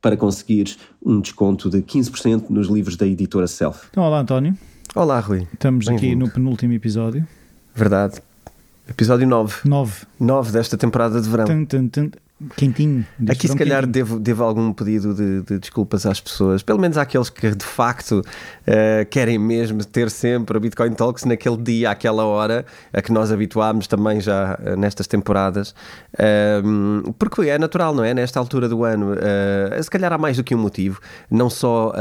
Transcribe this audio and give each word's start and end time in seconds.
para 0.00 0.16
conseguires 0.16 0.78
um 1.04 1.20
desconto 1.20 1.68
de 1.70 1.82
15% 1.82 2.50
nos 2.50 2.68
livros 2.68 2.96
da 2.96 3.06
editora 3.06 3.46
Self. 3.46 3.86
Então, 3.90 4.02
olá 4.04 4.20
António, 4.20 4.56
Olá, 4.94 5.20
Rui. 5.20 5.46
estamos 5.52 5.86
aqui 5.88 6.14
no 6.14 6.30
penúltimo 6.30 6.72
episódio. 6.72 7.26
Verdade. 7.74 8.20
Episódio 8.88 9.26
9. 9.26 9.60
9. 9.64 10.06
9 10.18 10.50
desta 10.52 10.76
temporada 10.76 11.20
de 11.20 11.28
verão. 11.28 11.44
Tum, 11.44 11.64
tum, 11.64 11.88
tum. 11.88 12.10
Quentinho. 12.56 13.04
Aqui, 13.28 13.48
se 13.48 13.56
calhar, 13.56 13.82
quentinho. 13.82 13.92
devo, 13.92 14.20
devo 14.20 14.44
algum 14.44 14.72
pedido 14.72 15.12
de, 15.12 15.42
de 15.42 15.58
desculpas 15.58 16.06
às 16.06 16.20
pessoas, 16.20 16.62
pelo 16.62 16.78
menos 16.78 16.96
àqueles 16.96 17.28
que 17.28 17.50
de 17.50 17.64
facto 17.64 18.22
eh, 18.64 19.04
querem 19.10 19.36
mesmo 19.36 19.84
ter 19.84 20.08
sempre 20.08 20.56
a 20.56 20.60
Bitcoin 20.60 20.92
Talks 20.92 21.24
naquele 21.24 21.56
dia, 21.56 21.90
àquela 21.90 22.24
hora, 22.24 22.64
a 22.92 23.02
que 23.02 23.10
nós 23.10 23.32
habituámos 23.32 23.88
também 23.88 24.20
já 24.20 24.56
eh, 24.62 24.76
nestas 24.76 25.08
temporadas. 25.08 25.74
Ehm, 26.16 27.10
porque 27.18 27.42
é 27.48 27.58
natural, 27.58 27.92
não 27.92 28.04
é? 28.04 28.14
Nesta 28.14 28.38
altura 28.38 28.68
do 28.68 28.84
ano, 28.84 29.14
eh, 29.18 29.82
se 29.82 29.90
calhar 29.90 30.12
há 30.12 30.18
mais 30.18 30.36
do 30.36 30.44
que 30.44 30.54
um 30.54 30.58
motivo, 30.58 31.00
não 31.28 31.50
só 31.50 31.92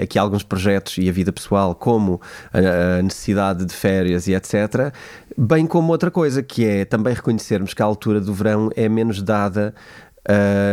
aqui 0.00 0.18
alguns 0.18 0.42
projetos 0.42 0.98
e 0.98 1.08
a 1.08 1.12
vida 1.12 1.32
pessoal, 1.32 1.74
como 1.74 2.20
a, 2.52 2.98
a 2.98 3.02
necessidade 3.02 3.64
de 3.64 3.74
férias 3.74 4.28
e 4.28 4.34
etc. 4.34 4.92
Bem 5.38 5.66
como 5.66 5.92
outra 5.92 6.10
coisa, 6.10 6.42
que 6.42 6.64
é 6.64 6.84
também 6.84 7.12
reconhecermos 7.12 7.74
que 7.74 7.82
a 7.82 7.84
altura 7.84 8.20
do 8.20 8.32
verão 8.32 8.70
é 8.74 8.88
menos 8.88 9.22
dada 9.22 9.74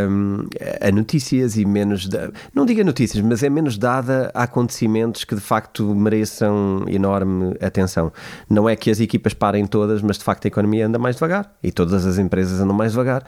hum, 0.10 0.48
a 0.80 0.92
notícias 0.92 1.58
e 1.58 1.66
menos 1.66 2.08
da, 2.08 2.32
não 2.54 2.66
diga 2.66 2.84
notícias, 2.84 3.24
mas 3.24 3.44
é 3.44 3.50
menos 3.50 3.78
dada 3.78 4.32
a 4.34 4.44
acontecimentos 4.44 5.26
que 5.26 5.36
de 5.36 5.42
facto 5.42 5.94
mereçam 5.94 6.86
enorme 6.88 7.56
atenção. 7.62 8.12
Não 8.50 8.70
é 8.70 8.76
que 8.76 8.90
as 8.90 9.00
equipas 9.00 9.34
parem 9.34 9.66
todas, 9.66 10.02
mas 10.02 10.18
de 10.18 10.24
facto 10.24 10.46
a 10.46 10.48
economia 10.48 10.88
anda 10.88 10.98
mais 10.98 11.18
devagar 11.18 11.54
e 11.62 11.72
todas 11.72 12.06
as 12.06 12.18
empresas 12.18 12.62
andam 12.62 12.76
mais 12.76 12.94
devagar 12.94 13.24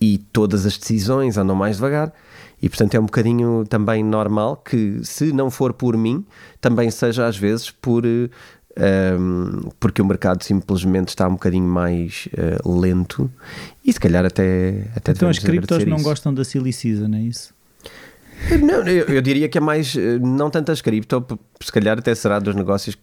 e 0.00 0.18
todas 0.18 0.66
as 0.66 0.76
decisões 0.76 1.38
andam 1.38 1.56
mais 1.56 1.76
devagar. 1.76 2.12
E 2.62 2.68
portanto 2.68 2.94
é 2.94 3.00
um 3.00 3.04
bocadinho 3.04 3.64
também 3.68 4.02
normal 4.02 4.56
que, 4.56 5.00
se 5.02 5.32
não 5.32 5.50
for 5.50 5.72
por 5.72 5.96
mim, 5.96 6.24
também 6.60 6.90
seja 6.90 7.26
às 7.26 7.36
vezes 7.36 7.70
por 7.70 8.06
eh, 8.06 8.30
um, 8.76 9.70
porque 9.78 10.02
o 10.02 10.04
mercado 10.04 10.42
simplesmente 10.42 11.08
está 11.08 11.28
um 11.28 11.32
bocadinho 11.32 11.66
mais 11.68 12.28
eh, 12.36 12.58
lento 12.64 13.30
e 13.84 13.92
se 13.92 14.00
calhar 14.00 14.24
até, 14.24 14.86
até 14.96 15.12
Então 15.12 15.28
as 15.28 15.38
criptos 15.38 15.84
não 15.86 15.96
isso. 15.96 16.04
gostam 16.04 16.34
da 16.34 16.44
silly 16.44 16.72
season, 16.72 17.14
é 17.14 17.20
isso? 17.20 17.54
Não, 18.60 18.82
eu, 18.86 19.06
eu 19.06 19.22
diria 19.22 19.48
que 19.48 19.58
é 19.58 19.60
mais, 19.60 19.94
eh, 19.96 20.18
não 20.18 20.50
tanto 20.50 20.72
as 20.72 20.80
cripto, 20.80 21.24
se 21.62 21.70
calhar 21.72 21.98
até 21.98 22.14
será 22.14 22.38
dos 22.38 22.54
negócios 22.54 22.96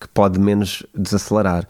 que 0.00 0.08
pode 0.12 0.38
menos 0.38 0.84
desacelerar. 0.94 1.66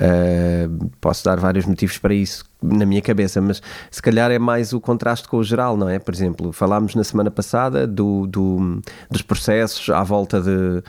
Eh, 0.00 0.68
posso 1.00 1.24
dar 1.24 1.38
vários 1.40 1.66
motivos 1.66 1.98
para 1.98 2.14
isso 2.14 2.44
na 2.62 2.84
minha 2.86 3.02
cabeça, 3.02 3.40
mas 3.40 3.60
se 3.90 4.00
calhar 4.02 4.30
é 4.30 4.38
mais 4.38 4.72
o 4.72 4.80
contraste 4.80 5.26
com 5.28 5.38
o 5.38 5.42
geral, 5.44 5.76
não 5.76 5.88
é? 5.88 5.98
Por 5.98 6.12
exemplo, 6.14 6.52
falámos 6.52 6.94
na 6.94 7.02
semana 7.02 7.30
passada 7.30 7.86
do, 7.86 8.26
do- 8.26 8.80
dos 9.10 9.22
processos 9.22 9.88
à 9.90 10.02
volta 10.02 10.40
de. 10.40 10.82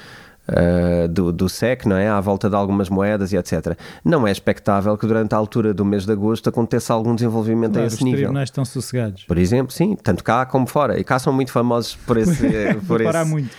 Eh, 0.52 1.08
do, 1.08 1.32
do 1.32 1.48
SEC, 1.50 1.86
não 1.86 1.96
é? 1.96 2.10
À 2.10 2.20
volta 2.20 2.50
de 2.50 2.56
algumas 2.56 2.90
moedas 2.90 3.32
e 3.34 3.38
etc. 3.38 3.78
Não 4.04 4.28
é 4.28 4.32
expectável 4.32 4.98
que 4.98 5.06
durante 5.08 5.34
a 5.34 5.38
altura 5.38 5.74
do 5.74 5.84
mês 5.86 6.06
de 6.06 6.12
agosto 6.12 6.50
aconteça 6.50 6.94
algum 6.94 7.14
desenvolvimento 7.16 7.74
Claro, 7.74 7.86
a 7.86 7.88
os 7.88 7.94
esse 7.94 8.04
nível. 8.04 8.20
tribunais 8.20 8.48
estão 8.50 8.66
sossegados. 8.66 9.24
Por 9.26 9.38
exemplo, 9.38 9.72
sim, 9.74 9.96
tanto 9.96 10.24
cá 10.24 10.46
como 10.46 10.66
fora. 10.68 11.00
E 11.00 11.04
cá 11.04 11.20
são 11.20 11.32
muito 11.34 11.52
famosos 11.52 11.96
por 11.96 12.18
esse. 12.18 12.48
por, 12.88 13.02
Parar 13.04 13.22
esse- 13.22 13.30
muito. 13.32 13.50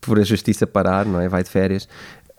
por 0.00 0.18
a 0.18 0.22
justiça 0.22 0.66
parar, 0.66 1.04
não 1.06 1.20
é? 1.20 1.28
Vai 1.28 1.42
de 1.42 1.50
férias. 1.50 1.88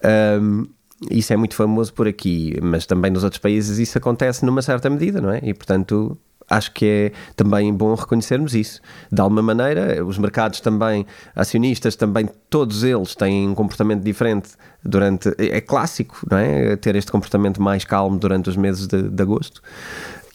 Ahm, 0.04 0.66
isso 1.12 1.34
é 1.34 1.38
muito 1.38 1.56
famoso 1.56 1.94
por 1.94 2.08
aqui, 2.08 2.58
mas 2.62 2.86
também 2.86 3.12
nos 3.12 3.24
outros 3.24 3.40
países 3.40 3.78
isso 3.78 3.98
acontece 3.98 4.46
numa 4.46 4.62
certa 4.62 4.90
medida, 4.90 5.20
não 5.22 5.32
é? 5.32 5.40
E 5.44 5.54
portanto. 5.54 6.18
Acho 6.50 6.72
que 6.72 6.86
é 6.86 7.12
também 7.36 7.74
bom 7.74 7.94
reconhecermos 7.96 8.54
isso. 8.54 8.82
De 9.12 9.22
alguma 9.22 9.42
maneira, 9.42 10.04
os 10.06 10.18
mercados 10.18 10.60
também, 10.60 11.06
acionistas 11.36 11.96
também, 11.96 12.30
todos 12.50 12.84
eles 12.84 13.16
têm 13.16 13.48
um 13.50 13.56
comportamento 13.56 14.04
diferente 14.04 14.52
durante. 14.84 15.34
É 15.38 15.62
clássico, 15.62 16.26
não 16.30 16.38
é? 16.38 16.76
Ter 16.76 16.96
este 16.96 17.12
comportamento 17.12 17.62
mais 17.62 17.84
calmo 17.84 18.18
durante 18.18 18.50
os 18.50 18.58
meses 18.58 18.88
de, 18.88 19.04
de 19.04 19.22
agosto. 19.24 19.62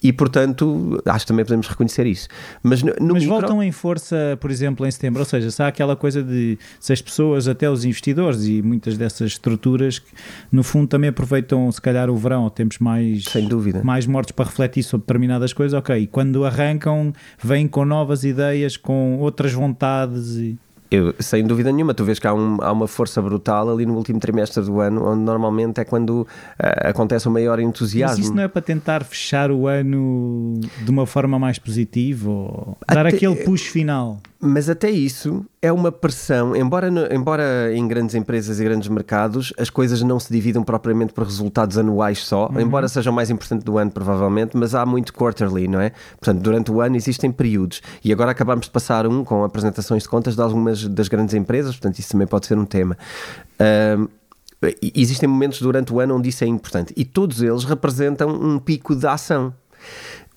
E 0.01 0.13
portanto, 0.13 1.03
acho 1.07 1.25
que 1.25 1.29
também 1.29 1.45
podemos 1.45 1.67
reconhecer 1.67 2.07
isso. 2.07 2.29
Mas 2.63 2.83
no, 2.85 2.93
no 3.01 3.15
Mas 3.15 3.25
micro- 3.25 3.41
voltam 3.41 3.61
em 3.61 3.73
força, 3.73 4.39
por 4.41 4.49
exemplo, 4.49 4.87
em 4.87 4.91
setembro. 4.93 5.19
Ou 5.21 5.25
seja, 5.25 5.51
se 5.51 5.61
há 5.61 5.67
aquela 5.67 5.97
coisa 5.97 6.23
de 6.23 6.57
se 6.79 6.93
as 6.93 7.03
pessoas, 7.03 7.49
até 7.49 7.69
os 7.69 7.85
investidores 7.85 8.45
e 8.47 8.63
muitas 8.63 8.97
dessas 8.97 9.33
estruturas, 9.33 9.99
que 9.99 10.07
no 10.53 10.63
fundo 10.63 10.87
também 10.87 11.11
aproveitam, 11.11 11.71
se 11.73 11.81
calhar, 11.81 12.09
o 12.11 12.17
verão, 12.17 12.45
ou 12.45 12.51
temos 12.51 12.79
mais, 12.79 13.25
Sem 13.25 13.49
dúvida. 13.49 13.83
mais 13.83 14.07
mortos 14.07 14.31
para 14.31 14.45
refletir 14.45 14.85
sobre 14.85 15.05
determinadas 15.05 15.53
coisas, 15.53 15.77
ok. 15.77 15.97
E 15.99 16.07
quando 16.07 16.45
arrancam, 16.45 17.13
vêm 17.43 17.67
com 17.67 17.85
novas 17.85 18.23
ideias, 18.23 18.77
com 18.77 19.19
outras 19.19 19.53
vontades. 19.53 20.37
E... 20.37 20.57
Eu, 20.91 21.15
sem 21.19 21.45
dúvida 21.47 21.71
nenhuma, 21.71 21.93
tu 21.93 22.03
vês 22.03 22.19
que 22.19 22.27
há, 22.27 22.33
um- 22.33 22.57
há 22.63 22.73
uma 22.73 22.89
força 22.89 23.21
brutal 23.21 23.71
ali 23.71 23.85
no 23.85 23.95
último 23.95 24.19
trimestre 24.19 24.63
do 24.65 24.81
ano, 24.81 25.05
onde 25.07 25.21
normalmente 25.23 25.79
é 25.81 25.85
quando 25.85 26.27
ah, 26.59 26.89
acontece 26.89 27.29
o 27.29 27.31
maior 27.31 27.59
Mas 27.59 27.67
entusiasmo. 27.69 28.25
isso 28.25 28.35
não 28.35 28.43
é 28.43 28.49
para 28.49 28.63
tentar 28.63 29.05
fechar 29.05 29.51
o 29.51 29.67
ano 29.67 30.59
de 30.83 30.91
uma 30.91 31.05
forma 31.07 31.39
mais 31.39 31.59
positiva 31.59 32.31
ou 32.31 32.77
dar 32.89 33.07
Até- 33.07 33.17
aquele 33.17 33.37
push 33.45 33.67
final? 33.67 34.19
Mas 34.41 34.69
até 34.71 34.89
isso 34.89 35.45
é 35.61 35.73
uma 35.73 35.91
pressão, 35.91 36.55
embora, 36.55 36.89
embora 37.13 37.75
em 37.75 37.89
grandes 37.89 38.15
empresas 38.15 38.61
e 38.61 38.65
grandes 38.65 38.89
mercados 38.89 39.53
as 39.59 39.69
coisas 39.69 40.01
não 40.01 40.21
se 40.21 40.33
dividam 40.33 40.63
propriamente 40.63 41.13
por 41.13 41.25
resultados 41.25 41.77
anuais 41.77 42.25
só, 42.25 42.49
embora 42.57 42.87
seja 42.87 43.11
o 43.11 43.13
mais 43.13 43.31
importante 43.31 43.65
do 43.65 43.77
ano 43.79 43.91
provavelmente, 43.91 44.57
mas 44.57 44.77
há 44.77 44.87
muito 44.87 45.13
quarterly, 45.13 45.67
não 45.67 45.81
é? 45.81 45.91
Portanto, 46.21 46.41
durante 46.41 46.71
o 46.71 46.81
ano 46.81 46.95
existem 46.95 47.33
períodos 47.33 47.83
e 48.05 48.13
agora 48.13 48.31
acabamos 48.31 48.67
de 48.67 48.71
passar 48.71 49.09
um 49.09 49.25
com 49.25 49.43
apresentações 49.43 50.05
de 50.05 50.09
contas 50.09 50.37
de 50.37 50.41
algumas 50.41 50.87
das 50.87 51.09
grandes 51.09 51.35
empresas, 51.35 51.73
portanto 51.75 51.99
isso 51.99 52.11
também 52.13 52.29
pode 52.29 52.47
ser 52.47 52.57
um 52.57 52.65
tema. 52.65 52.97
E- 54.81 54.93
Existem 54.95 55.29
momentos 55.29 55.61
durante 55.61 55.93
o 55.93 55.99
ano 56.01 56.17
onde 56.17 56.29
isso 56.29 56.45
é 56.45 56.47
importante 56.47 56.93
e 56.97 57.05
todos 57.05 57.43
eles 57.43 57.65
representam 57.65 58.29
um 58.29 58.59
pico 58.61 58.95
de 58.95 59.07
ação. 59.07 59.53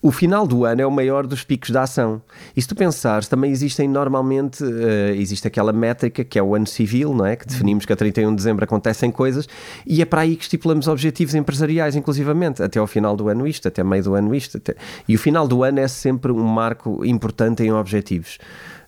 O 0.03 0.11
final 0.11 0.47
do 0.47 0.65
ano 0.65 0.81
é 0.81 0.85
o 0.85 0.89
maior 0.89 1.27
dos 1.27 1.43
picos 1.43 1.69
da 1.69 1.83
ação. 1.83 2.21
E 2.57 2.61
se 2.61 2.67
tu 2.67 2.73
pensares, 2.75 3.27
também 3.27 3.51
existem 3.51 3.87
normalmente, 3.87 4.63
eh, 4.63 5.13
existe 5.15 5.47
aquela 5.47 5.71
métrica 5.71 6.23
que 6.23 6.39
é 6.39 6.43
o 6.43 6.55
ano 6.55 6.65
civil, 6.65 7.13
não 7.13 7.23
é? 7.25 7.35
Que 7.35 7.45
definimos 7.45 7.85
que 7.85 7.93
a 7.93 7.95
31 7.95 8.31
de 8.31 8.37
dezembro 8.37 8.63
acontecem 8.63 9.11
coisas 9.11 9.47
e 9.85 10.01
é 10.01 10.05
para 10.05 10.21
aí 10.21 10.35
que 10.35 10.43
estipulamos 10.43 10.87
objetivos 10.87 11.35
empresariais, 11.35 11.95
inclusivamente. 11.95 12.63
Até 12.63 12.79
ao 12.79 12.87
final 12.87 13.15
do 13.15 13.29
ano 13.29 13.45
isto, 13.45 13.67
até 13.67 13.83
meio 13.83 14.03
do 14.03 14.15
ano 14.15 14.33
isto. 14.33 14.57
até- 14.57 14.75
E 15.07 15.15
o 15.15 15.19
final 15.19 15.47
do 15.47 15.63
ano 15.63 15.79
é 15.79 15.87
sempre 15.87 16.31
um 16.31 16.43
marco 16.43 17.05
importante 17.05 17.61
em 17.61 17.71
objetivos. 17.71 18.39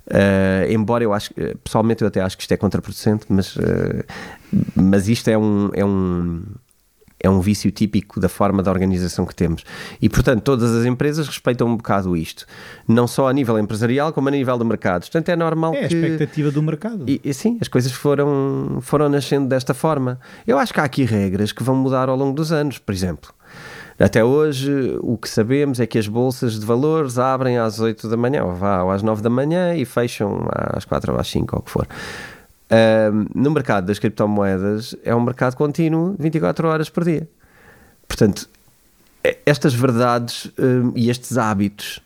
Eh, 0.10 0.68
embora 0.72 1.04
eu 1.04 1.14
acho, 1.14 1.30
pessoalmente 1.64 2.02
eu 2.02 2.08
até 2.08 2.22
acho 2.22 2.36
que 2.36 2.42
isto 2.44 2.52
é 2.54 2.58
contraproducente, 2.58 3.26
mas, 3.30 3.56
eh, 3.58 4.04
mas 4.76 5.08
isto 5.08 5.30
é 5.30 5.38
um, 5.38 5.70
é 5.74 5.86
um 5.86 6.42
É 7.24 7.30
um 7.30 7.40
vício 7.40 7.72
típico 7.72 8.20
da 8.20 8.28
forma 8.28 8.62
da 8.62 8.70
organização 8.70 9.26
que 9.26 9.34
temos. 9.34 9.64
E, 10.02 10.10
portanto, 10.10 10.42
todas 10.42 10.76
as 10.76 10.86
empresas 10.86 11.26
respeitam 11.26 11.70
um 11.70 11.78
bocado 11.78 12.18
isto. 12.18 12.46
Não 12.86 13.08
só 13.08 13.30
a 13.30 13.34
nível 13.34 13.58
empresarial, 13.58 14.12
como 14.12 14.28
a 14.28 14.32
nível 14.32 14.58
de 14.58 14.66
mercado. 14.66 15.04
Portanto, 15.04 15.30
é 15.30 15.36
normal 15.38 15.74
é 15.74 15.88
que... 15.88 15.96
É 15.96 15.98
a 15.98 16.02
expectativa 16.02 16.52
do 16.52 16.62
mercado. 16.62 17.06
E, 17.08 17.22
e, 17.24 17.34
sim, 17.34 17.58
as 17.62 17.70
coisas 17.70 17.94
foram, 17.94 18.80
foram 18.82 19.08
nascendo 19.08 19.48
desta 19.48 19.74
forma. 19.74 20.20
Eu 20.46 20.60
acho 20.60 20.74
que 20.74 20.82
há 20.82 20.84
aqui 20.84 21.06
regras 21.06 21.54
que 21.54 21.64
vão 21.64 21.76
mudar 21.78 22.10
ao 22.10 22.18
longo 22.18 22.36
dos 22.36 22.52
anos, 22.52 22.78
por 22.78 22.94
exemplo. 22.94 23.34
Até 24.00 24.24
hoje, 24.24 24.98
o 25.02 25.18
que 25.18 25.30
sabemos 25.30 25.80
é 25.80 25.86
que 25.86 25.98
as 25.98 26.08
bolsas 26.08 26.60
de 26.60 26.66
valores 26.66 27.18
abrem 27.18 27.58
às 27.58 27.80
8 27.80 28.10
da 28.10 28.18
manhã, 28.18 28.44
ou, 28.44 28.54
vá, 28.54 28.84
ou 28.84 28.92
às 28.92 29.04
9 29.04 29.22
da 29.22 29.30
manhã 29.30 29.76
e 29.76 29.86
fecham 29.86 30.48
às 30.52 30.84
4 30.84 31.14
ou 31.14 31.20
às 31.20 31.28
5, 31.28 31.56
ou 31.56 31.62
o 31.62 31.64
que 31.64 31.72
for. 31.72 31.88
Um, 32.72 33.26
no 33.36 33.52
mercado 33.52 33.86
das 33.86 34.00
criptomoedas 34.00 34.96
é 35.04 35.14
um 35.14 35.22
mercado 35.22 35.56
contínuo 35.56 36.16
24 36.18 36.68
horas 36.68 36.90
por 36.90 37.04
dia. 37.04 37.28
Portanto, 38.08 38.50
estas 39.46 39.74
verdades 39.74 40.52
um, 40.58 40.92
e 40.96 41.10
estes 41.10 41.38
hábitos 41.38 42.02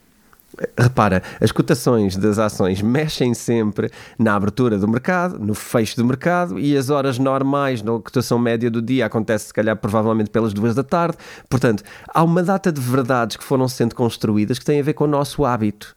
Repara, 0.78 1.22
as 1.40 1.52
cotações 1.52 2.16
das 2.16 2.40
ações 2.40 2.82
mexem 2.82 3.34
sempre 3.34 3.92
na 4.18 4.36
abertura 4.36 4.78
do 4.78 4.88
mercado, 4.88 5.38
no 5.38 5.54
fecho 5.54 5.96
do 5.98 6.06
mercado 6.06 6.58
e 6.58 6.76
as 6.76 6.90
horas 6.90 7.20
normais 7.20 7.84
na 7.84 7.92
cotação 7.92 8.40
média 8.40 8.72
do 8.72 8.82
dia 8.82 9.06
acontece 9.06 9.48
se 9.48 9.54
calhar 9.54 9.76
provavelmente 9.76 10.32
pelas 10.32 10.54
duas 10.54 10.74
da 10.74 10.84
tarde. 10.84 11.18
Portanto, 11.48 11.84
há 12.08 12.24
uma 12.24 12.42
data 12.42 12.72
de 12.72 12.82
verdades 12.82 13.38
que 13.38 13.44
foram 13.44 13.68
sendo 13.68 13.94
construídas 13.94 14.58
que 14.58 14.66
têm 14.66 14.80
a 14.80 14.84
ver 14.84 14.94
com 14.94 15.04
o 15.04 15.08
nosso 15.08 15.46
hábito. 15.46 15.96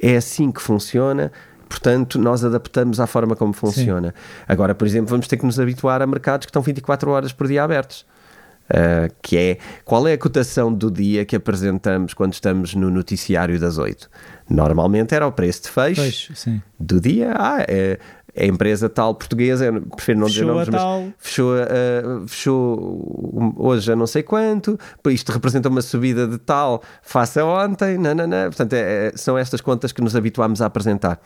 É 0.00 0.16
assim 0.16 0.50
que 0.50 0.62
funciona, 0.62 1.30
portanto, 1.70 2.18
nós 2.18 2.44
adaptamos 2.44 2.98
à 2.98 3.06
forma 3.06 3.36
como 3.36 3.52
funciona. 3.52 4.08
Sim. 4.08 4.44
Agora, 4.48 4.74
por 4.74 4.86
exemplo, 4.86 5.08
vamos 5.08 5.28
ter 5.28 5.36
que 5.36 5.46
nos 5.46 5.58
habituar 5.58 6.02
a 6.02 6.06
mercados 6.06 6.44
que 6.44 6.50
estão 6.50 6.60
24 6.60 7.10
horas 7.10 7.32
por 7.32 7.46
dia 7.46 7.62
abertos. 7.62 8.04
Uh, 8.68 9.12
que 9.20 9.36
é 9.36 9.58
qual 9.84 10.06
é 10.06 10.12
a 10.12 10.18
cotação 10.18 10.72
do 10.72 10.92
dia 10.92 11.24
que 11.24 11.34
apresentamos 11.34 12.14
quando 12.14 12.34
estamos 12.34 12.72
no 12.72 12.88
noticiário 12.88 13.58
das 13.58 13.78
8? 13.78 14.08
Normalmente 14.48 15.12
era 15.12 15.26
o 15.26 15.32
preço 15.32 15.62
de 15.62 15.70
fecho, 15.70 16.02
fecho 16.02 16.62
do 16.78 17.00
dia. 17.00 17.34
Ah, 17.36 17.64
é, 17.66 17.98
a 18.36 18.44
empresa 18.44 18.88
tal 18.88 19.14
portuguesa, 19.14 19.72
prefiro 19.96 20.20
não 20.20 20.28
fechou 20.28 20.44
dizer 20.44 20.52
nomes, 20.52 20.68
mas 20.68 20.80
tal. 20.80 21.04
fechou, 21.18 21.54
uh, 21.54 22.28
fechou 22.28 23.54
hoje 23.56 23.92
a 23.92 23.96
não 23.96 24.06
sei 24.06 24.22
quanto, 24.22 24.78
isto 25.06 25.32
representa 25.32 25.68
uma 25.68 25.82
subida 25.82 26.26
de 26.26 26.38
tal 26.38 26.82
face 27.02 27.40
a 27.40 27.44
ontem, 27.44 27.98
não. 27.98 28.14
portanto 28.46 28.72
é, 28.74 29.08
é, 29.08 29.12
são 29.16 29.36
estas 29.36 29.60
contas 29.60 29.92
que 29.92 30.00
nos 30.00 30.14
habituamos 30.14 30.62
a 30.62 30.66
apresentar. 30.66 31.20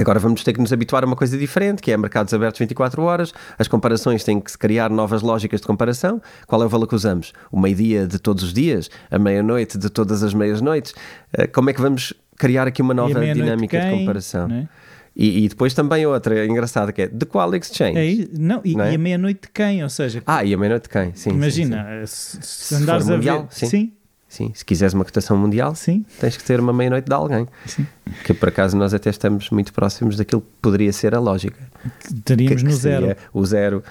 Agora 0.00 0.18
vamos 0.18 0.42
ter 0.42 0.54
que 0.54 0.60
nos 0.60 0.72
habituar 0.72 1.04
a 1.04 1.06
uma 1.06 1.14
coisa 1.14 1.36
diferente, 1.36 1.82
que 1.82 1.92
é 1.92 1.96
mercados 1.96 2.32
abertos 2.32 2.58
24 2.58 3.02
horas, 3.02 3.34
as 3.58 3.68
comparações 3.68 4.24
têm 4.24 4.40
que 4.40 4.50
se 4.50 4.56
criar 4.56 4.88
novas 4.88 5.20
lógicas 5.20 5.60
de 5.60 5.66
comparação. 5.66 6.22
Qual 6.46 6.62
é 6.62 6.64
o 6.64 6.68
valor 6.70 6.86
que 6.86 6.94
usamos? 6.94 7.34
O 7.52 7.60
meio-dia 7.60 8.06
de 8.06 8.18
todos 8.18 8.42
os 8.42 8.54
dias? 8.54 8.88
A 9.10 9.18
meia-noite 9.18 9.76
de 9.76 9.90
todas 9.90 10.22
as 10.22 10.32
meias-noites? 10.32 10.94
Eh, 11.34 11.46
como 11.48 11.68
é 11.68 11.74
que 11.74 11.82
vamos 11.82 12.14
criar 12.38 12.66
aqui 12.66 12.80
uma 12.80 12.94
nova 12.94 13.20
dinâmica 13.20 13.78
de, 13.78 13.90
de 13.90 13.98
comparação? 13.98 14.50
É? 14.50 14.66
E, 15.14 15.44
e, 15.44 15.48
depois 15.50 15.74
também 15.74 16.06
outra 16.06 16.46
engraçada 16.46 16.92
que 16.92 17.02
é 17.02 17.06
de 17.06 17.26
qual 17.26 17.54
exchange? 17.54 17.98
É, 17.98 18.28
não, 18.38 18.62
e, 18.64 18.74
não 18.74 18.84
é? 18.84 18.92
e 18.92 18.94
a 18.94 18.98
meia-noite 18.98 19.40
de 19.42 19.48
quem? 19.52 19.82
Ou 19.82 19.90
seja, 19.90 20.22
ah, 20.24 20.42
e 20.42 20.54
a 20.54 20.56
meia-noite 20.56 20.84
de 20.84 20.88
quem? 20.88 21.14
Sim, 21.14 21.30
imagina, 21.30 22.06
sim, 22.06 22.38
sim. 22.38 22.40
se, 22.40 22.66
se 22.68 22.74
andares 22.76 23.10
a 23.10 23.16
ver, 23.18 23.44
sim. 23.50 23.66
sim 23.66 23.92
Sim, 24.30 24.52
se 24.54 24.64
quiseres 24.64 24.94
uma 24.94 25.04
cotação 25.04 25.36
mundial, 25.36 25.74
Sim. 25.74 26.06
tens 26.20 26.36
que 26.36 26.44
ter 26.44 26.60
uma 26.60 26.72
meia-noite 26.72 27.06
de 27.06 27.12
alguém. 27.12 27.48
Sim. 27.66 27.84
Que 28.24 28.32
por 28.32 28.48
acaso 28.48 28.76
nós 28.76 28.94
até 28.94 29.10
estamos 29.10 29.50
muito 29.50 29.72
próximos 29.72 30.16
daquilo 30.16 30.40
que 30.40 30.46
poderia 30.62 30.92
ser 30.92 31.16
a 31.16 31.18
lógica. 31.18 31.58
Estaríamos 32.04 32.62
no 32.62 32.70
zero. 32.70 33.16
O 33.32 33.44
zero 33.44 33.82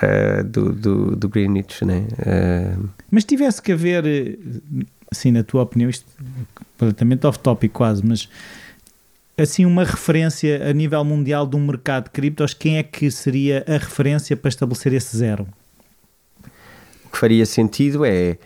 uh, 0.00 0.44
do, 0.44 0.72
do, 0.72 1.16
do 1.16 1.28
Greenwich, 1.28 1.84
né? 1.84 2.06
Uh... 2.20 2.88
Mas 3.10 3.24
tivesse 3.24 3.60
que 3.60 3.72
haver, 3.72 4.38
assim, 5.10 5.32
na 5.32 5.42
tua 5.42 5.62
opinião, 5.62 5.90
isto 5.90 6.06
completamente 6.54 7.26
off-topic 7.26 7.72
quase, 7.72 8.06
mas 8.06 8.28
assim 9.36 9.66
uma 9.66 9.82
referência 9.82 10.70
a 10.70 10.72
nível 10.72 11.04
mundial 11.04 11.44
de 11.44 11.56
um 11.56 11.66
mercado 11.66 12.04
de 12.04 12.10
criptos, 12.10 12.54
quem 12.54 12.78
é 12.78 12.84
que 12.84 13.10
seria 13.10 13.64
a 13.66 13.72
referência 13.72 14.36
para 14.36 14.48
estabelecer 14.48 14.92
esse 14.92 15.16
zero? 15.16 15.48
O 17.04 17.10
que 17.10 17.18
faria 17.18 17.44
sentido 17.44 18.04
é 18.04 18.38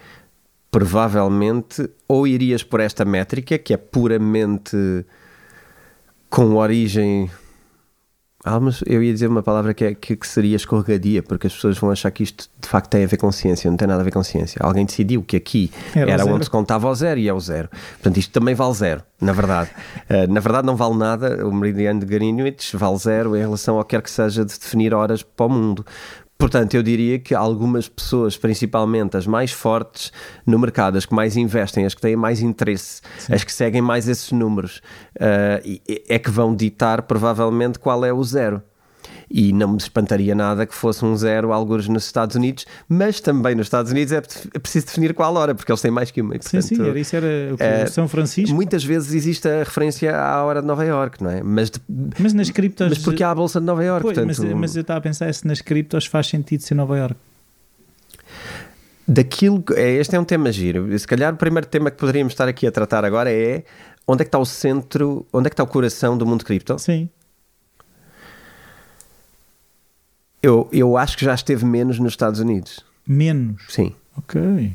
provavelmente 0.76 1.88
ou 2.06 2.26
irias 2.26 2.62
por 2.62 2.81
esta 2.81 3.02
métrica 3.02 3.56
que 3.56 3.73
é 3.73 3.78
puramente 3.78 4.76
com 6.28 6.55
origem 6.56 7.31
ah, 8.44 8.61
mas 8.61 8.81
eu 8.87 9.02
ia 9.02 9.12
dizer 9.12 9.26
uma 9.26 9.43
palavra 9.43 9.73
que, 9.73 9.84
é, 9.84 9.94
que, 9.94 10.17
seria 10.25 10.55
escorregadia, 10.55 11.20
porque 11.20 11.49
as 11.49 11.52
pessoas 11.52 11.76
vão 11.78 11.90
achar 11.90 12.12
que 12.12 12.23
isto 12.23 12.49
de 12.61 12.69
facto 12.69 12.90
tem 12.90 13.02
a 13.02 13.06
ver 13.06 13.17
com 13.17 13.32
ciência, 13.32 13.69
não 13.69 13.76
tem 13.76 13.88
nada 13.88 14.02
a 14.02 14.05
ver 14.05 14.12
com 14.12 14.23
ciência. 14.23 14.61
Alguém 14.62 14.87
decidiu 14.87 15.20
que 15.25 15.37
aqui 15.37 15.69
era, 15.93 16.12
era 16.12 16.25
onde 16.25 16.44
se 16.44 16.50
contava 16.50 16.88
o 16.88 16.94
zero 16.94 17.19
e 17.19 17.26
é 17.26 17.32
o 17.32 17.40
zero. 17.40 17.69
Portanto, 17.94 18.19
isto 18.19 18.31
também 18.31 18.55
vale 18.55 18.75
zero, 18.75 19.02
na 19.20 19.32
verdade. 19.32 19.70
uh, 20.08 20.31
na 20.31 20.38
verdade, 20.38 20.64
não 20.64 20.76
vale 20.76 20.94
nada. 20.94 21.44
O 21.44 21.52
meridiano 21.52 21.99
de 21.99 22.06
Greenwich 22.06 22.76
vale 22.76 22.99
zero 22.99 23.34
em 23.34 23.40
relação 23.40 23.78
ao 23.78 23.84
que 23.84 23.96
quer 23.96 24.02
que 24.02 24.11
seja 24.11 24.44
de 24.44 24.56
definir 24.56 24.94
horas 24.94 25.25
para 25.25 25.46
o 25.46 25.49
mundo. 25.49 25.84
Portanto, 26.38 26.74
eu 26.74 26.82
diria 26.82 27.18
que 27.18 27.34
algumas 27.34 27.88
pessoas, 27.88 28.36
principalmente 28.36 29.16
as 29.16 29.26
mais 29.26 29.52
fortes 29.52 30.12
no 30.44 30.58
mercado, 30.58 30.98
as 30.98 31.06
que 31.06 31.14
mais 31.14 31.36
investem, 31.36 31.86
as 31.86 31.94
que 31.94 32.00
têm 32.00 32.14
mais 32.14 32.40
interesse, 32.40 33.00
Sim. 33.18 33.34
as 33.34 33.42
que 33.42 33.52
seguem 33.52 33.80
mais 33.80 34.06
esses 34.06 34.30
números, 34.32 34.82
uh, 35.16 35.80
é 36.08 36.18
que 36.18 36.30
vão 36.30 36.54
ditar 36.54 37.02
provavelmente 37.02 37.78
qual 37.78 38.04
é 38.04 38.12
o 38.12 38.22
zero 38.22 38.62
e 39.30 39.52
não 39.52 39.68
me 39.68 39.76
espantaria 39.76 40.34
nada 40.34 40.66
que 40.66 40.74
fosse 40.74 41.04
um 41.04 41.16
zero 41.16 41.52
alguns 41.52 41.88
nos 41.88 42.04
Estados 42.04 42.36
Unidos, 42.36 42.66
mas 42.88 43.20
também 43.20 43.54
nos 43.54 43.66
Estados 43.66 43.92
Unidos 43.92 44.12
é, 44.12 44.22
é 44.54 44.58
preciso 44.58 44.86
definir 44.86 45.14
qual 45.14 45.34
hora, 45.34 45.54
porque 45.54 45.70
eles 45.70 45.80
têm 45.80 45.90
mais 45.90 46.10
que 46.10 46.20
uma. 46.20 46.36
E, 46.36 46.38
portanto, 46.38 46.62
sim, 46.62 46.76
sim, 46.76 46.82
era, 46.82 46.98
isso 46.98 47.16
era 47.16 47.54
o 47.54 47.56
que, 47.56 47.62
é, 47.62 47.86
São 47.86 48.08
Francisco. 48.08 48.54
Muitas 48.54 48.84
vezes 48.84 49.14
existe 49.14 49.48
a 49.48 49.58
referência 49.60 50.16
à 50.16 50.44
hora 50.44 50.60
de 50.60 50.66
Nova 50.66 50.84
York, 50.84 51.22
não 51.22 51.30
é? 51.30 51.42
Mas, 51.42 51.70
de, 51.70 51.80
mas 52.18 52.32
nas 52.32 52.50
criptos. 52.50 52.88
Mas 52.88 52.98
porque 52.98 53.22
há 53.22 53.30
a 53.30 53.34
Bolsa 53.34 53.60
de 53.60 53.66
Nova 53.66 53.84
York. 53.84 54.02
Pois, 54.02 54.16
portanto, 54.16 54.42
mas, 54.42 54.54
mas 54.54 54.76
eu 54.76 54.82
estava 54.82 54.98
a 54.98 55.02
pensar 55.02 55.32
se 55.32 55.46
nas 55.46 55.60
criptos 55.60 56.06
faz 56.06 56.26
sentido 56.26 56.62
ser 56.62 56.74
Nova 56.74 56.96
York 56.96 57.16
daquilo 59.08 59.62
é, 59.74 59.92
este 59.92 60.16
é 60.16 60.20
um 60.20 60.24
tema 60.24 60.50
giro. 60.50 60.98
Se 60.98 61.06
calhar 61.06 61.32
o 61.32 61.36
primeiro 61.36 61.66
tema 61.66 61.90
que 61.90 61.96
poderíamos 61.96 62.32
estar 62.32 62.48
aqui 62.48 62.66
a 62.66 62.72
tratar 62.72 63.04
agora 63.04 63.30
é 63.30 63.62
onde 64.06 64.22
é 64.22 64.24
que 64.24 64.28
está 64.28 64.38
o 64.38 64.46
centro, 64.46 65.26
onde 65.32 65.46
é 65.46 65.50
que 65.50 65.54
está 65.54 65.62
o 65.62 65.66
coração 65.66 66.16
do 66.16 66.26
mundo 66.26 66.44
cripto? 66.44 66.78
Sim. 66.78 67.08
Eu, 70.42 70.68
eu 70.72 70.96
acho 70.96 71.16
que 71.16 71.24
já 71.24 71.34
esteve 71.34 71.64
menos 71.64 71.98
nos 71.98 72.12
Estados 72.12 72.40
Unidos. 72.40 72.84
Menos? 73.06 73.62
Sim. 73.68 73.94
Ok. 74.16 74.74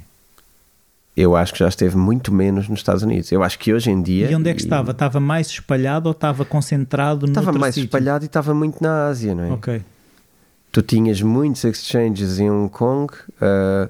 Eu 1.16 1.36
acho 1.36 1.54
que 1.54 1.60
já 1.60 1.68
esteve 1.68 1.98
muito 1.98 2.34
menos 2.34 2.70
nos 2.70 2.80
Estados 2.80 3.04
Unidos. 3.04 3.32
Eu 3.32 3.44
acho 3.44 3.60
que 3.60 3.74
hoje 3.74 3.92
em 3.92 4.02
dia. 4.02 4.32
E 4.32 4.36
onde 4.36 4.50
é 4.50 4.54
que 4.54 4.62
e... 4.62 4.64
estava? 4.64 4.92
Estava 4.92 5.20
mais 5.20 5.48
espalhado 5.48 6.08
ou 6.08 6.14
estava 6.14 6.46
concentrado 6.46 7.26
no 7.26 7.32
Estava 7.32 7.52
mais 7.52 7.76
sítio? 7.76 7.88
espalhado 7.88 8.24
e 8.24 8.28
estava 8.28 8.54
muito 8.54 8.82
na 8.82 9.08
Ásia, 9.08 9.36
não 9.36 9.44
é? 9.44 9.52
Ok. 9.52 9.82
Tu 10.72 10.82
tinhas 10.82 11.22
muitos 11.22 11.66
exchanges 11.66 12.40
em 12.40 12.50
Hong 12.50 12.70
Kong, 12.70 13.14
uh, 13.14 13.90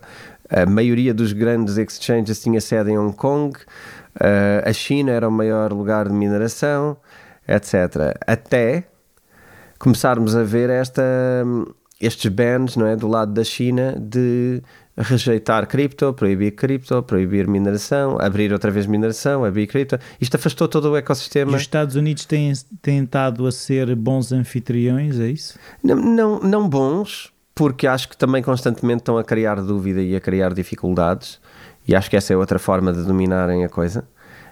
a 0.49 0.65
maioria 0.65 1.13
dos 1.13 1.31
grandes 1.31 1.77
exchanges 1.77 2.41
tinha 2.41 2.59
sede 2.59 2.89
em 2.89 2.97
Hong 2.97 3.15
Kong, 3.15 3.55
uh, 3.55 4.67
a 4.67 4.73
China 4.73 5.11
era 5.11 5.27
o 5.27 5.31
maior 5.31 5.71
lugar 5.71 6.07
de 6.07 6.13
mineração, 6.13 6.97
etc. 7.47 8.17
Até 8.25 8.85
começarmos 9.81 10.35
a 10.35 10.43
ver 10.43 10.69
esta, 10.69 11.01
estes 11.99 12.31
bans 12.31 12.75
não 12.75 12.85
é, 12.85 12.95
do 12.95 13.07
lado 13.07 13.33
da 13.33 13.43
China 13.43 13.97
de 13.99 14.61
rejeitar 14.95 15.65
cripto, 15.65 16.13
proibir 16.13 16.51
cripto, 16.51 17.01
proibir 17.01 17.47
mineração, 17.47 18.15
abrir 18.21 18.53
outra 18.53 18.69
vez 18.69 18.85
mineração, 18.85 19.43
abrir 19.43 19.65
cripto. 19.65 19.97
Isto 20.19 20.35
afastou 20.35 20.67
todo 20.67 20.91
o 20.91 20.95
ecossistema. 20.95 21.53
E 21.53 21.55
os 21.55 21.61
Estados 21.61 21.95
Unidos 21.95 22.25
têm, 22.25 22.51
estado 22.51 23.47
a 23.47 23.51
ser 23.51 23.95
bons 23.95 24.31
anfitriões, 24.31 25.19
é 25.19 25.29
isso? 25.29 25.57
Não, 25.83 25.95
não, 25.95 26.39
não 26.39 26.69
bons, 26.69 27.33
porque 27.55 27.87
acho 27.87 28.07
que 28.07 28.15
também 28.15 28.43
constantemente 28.43 29.01
estão 29.01 29.17
a 29.17 29.23
criar 29.23 29.55
dúvida 29.55 29.99
e 29.99 30.15
a 30.15 30.21
criar 30.21 30.53
dificuldades, 30.53 31.39
e 31.87 31.95
acho 31.95 32.07
que 32.07 32.15
essa 32.15 32.31
é 32.31 32.37
outra 32.37 32.59
forma 32.59 32.93
de 32.93 33.01
dominarem 33.01 33.65
a 33.65 33.69
coisa 33.69 34.05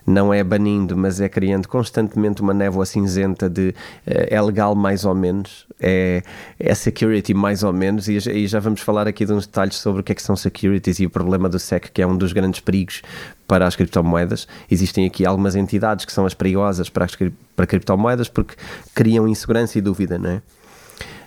não 0.06 0.34
é 0.34 0.44
banindo, 0.44 0.98
mas 0.98 1.20
é 1.20 1.30
criando 1.30 1.68
constantemente 1.68 2.42
uma 2.42 2.54
névoa 2.54 2.86
cinzenta 2.86 3.50
de 3.50 3.70
uh, 3.70 3.74
é 4.06 4.42
legal 4.42 4.76
mais 4.76 5.06
ou 5.06 5.16
menos, 5.16 5.66
é, 5.80 6.24
é 6.60 6.76
security 6.76 7.34
mais 7.34 7.64
ou 7.64 7.72
menos, 7.74 8.08
e, 8.08 8.18
e, 8.18 8.48
já 8.48 8.60
vamos 8.60 8.82
falar 8.82 9.08
aqui 9.08 9.26
de 9.26 9.34
uns 9.34 9.46
detalhes 9.46 9.76
sobre 9.76 10.02
o 10.02 10.04
que 10.04 10.12
é 10.12 10.16
que 10.16 10.22
são 10.22 10.36
securities 10.36 11.00
e 11.00 11.06
o 11.06 11.10
problema 11.10 11.48
do 11.48 11.60
SEC, 11.60 11.92
que 11.92 12.02
é 12.02 12.08
um 12.08 12.18
dos 12.18 12.34
grandes 12.34 12.60
perigos 12.60 13.02
para 13.48 13.66
as 13.66 13.76
criptomoedas. 13.76 14.48
Existem 14.70 15.06
aqui 15.06 15.26
algumas 15.26 15.56
entidades 15.56 16.06
que 16.06 16.12
são 16.12 16.26
as 16.26 16.34
perigosas 16.34 16.90
para, 16.90 17.06
as, 17.06 17.18
para 17.56 17.66
criptomoedas 17.66 18.30
porque 18.30 18.56
criam 18.94 19.28
insegurança 19.28 19.78
e 19.78 19.82
dúvida, 19.82 20.18
não 20.18 20.30
é? 20.30 20.42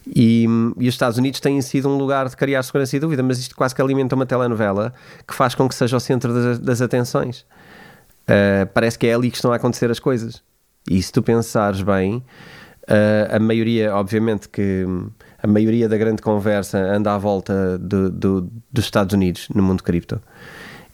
E, 0.07 0.47
e, 0.79 0.89
os 0.89 0.95
Estados 0.95 1.17
Unidos 1.17 1.39
têm 1.39 1.61
sido 1.63 1.89
um 1.89 1.97
lugar 1.97 2.29
de 2.29 2.37
criar 2.37 2.63
segurança 2.63 2.97
e 2.97 3.01
dúvida, 3.01 3.23
mas 3.23 3.39
isto 3.39 3.55
quase 3.55 3.75
que 3.75 3.81
alimenta 3.81 4.17
uma 4.17 4.27
telenovela 4.27 4.93
que 5.27 5.35
faz 5.35 5.55
com 5.55 5.69
que 5.69 5.75
seja 5.75 5.97
o 5.97 6.01
centro 6.01 6.35
das, 6.35 6.59
das 6.59 6.83
atenções 6.83 7.47
uh, 8.23 8.67
parece 8.73 8.99
que 8.99 9.07
é 9.07 9.15
ali 9.15 9.31
que 9.31 9.37
estão 9.37 9.53
a 9.53 9.57
acontecer 9.57 9.91
as 9.91 9.99
coisas. 9.99 10.43
E 10.89 11.01
se 11.03 11.13
tu 11.13 11.23
pensares 11.23 11.83
bem, 11.83 12.17
uh, 12.89 13.37
a 13.37 13.39
maioria, 13.39 13.95
obviamente, 13.95 14.49
que 14.49 14.85
a 15.43 15.47
maioria 15.47 15.89
da 15.89 15.97
grande 15.97 16.23
conversa 16.23 16.79
anda 16.79 17.15
à 17.15 17.19
volta 17.19 17.79
de, 17.79 18.11
de, 18.11 18.45
dos 18.71 18.85
Estados 18.85 19.15
Unidos 19.15 19.49
no 19.55 19.63
mundo 19.63 19.83
cripto. 19.83 20.21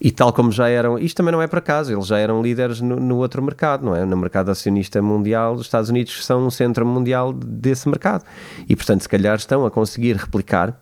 E 0.01 0.11
tal 0.11 0.31
como 0.31 0.49
já 0.49 0.69
eram, 0.69 0.97
isto 0.97 1.17
também 1.17 1.31
não 1.31 1.41
é 1.41 1.47
por 1.47 1.59
acaso, 1.59 1.91
eles 1.91 2.07
já 2.07 2.17
eram 2.17 2.41
líderes 2.41 2.79
no, 2.79 2.95
no, 2.95 3.17
outro 3.17 3.43
mercado, 3.43 3.85
não 3.85 3.93
é? 3.93 4.05
No 4.05 4.15
mercado 4.15 4.49
acionista 4.49 5.01
mundial, 5.01 5.55
os 5.55 5.63
Estados 5.63 5.89
Unidos 5.89 6.25
são 6.25 6.45
um 6.45 6.49
centro 6.49 6.85
mundial 6.85 7.33
desse 7.33 7.89
mercado. 7.89 8.23
E 8.67 8.75
portanto, 8.77 9.01
se 9.01 9.09
calhar 9.09 9.35
estão 9.35 9.65
a 9.65 9.71
conseguir 9.71 10.15
replicar 10.15 10.79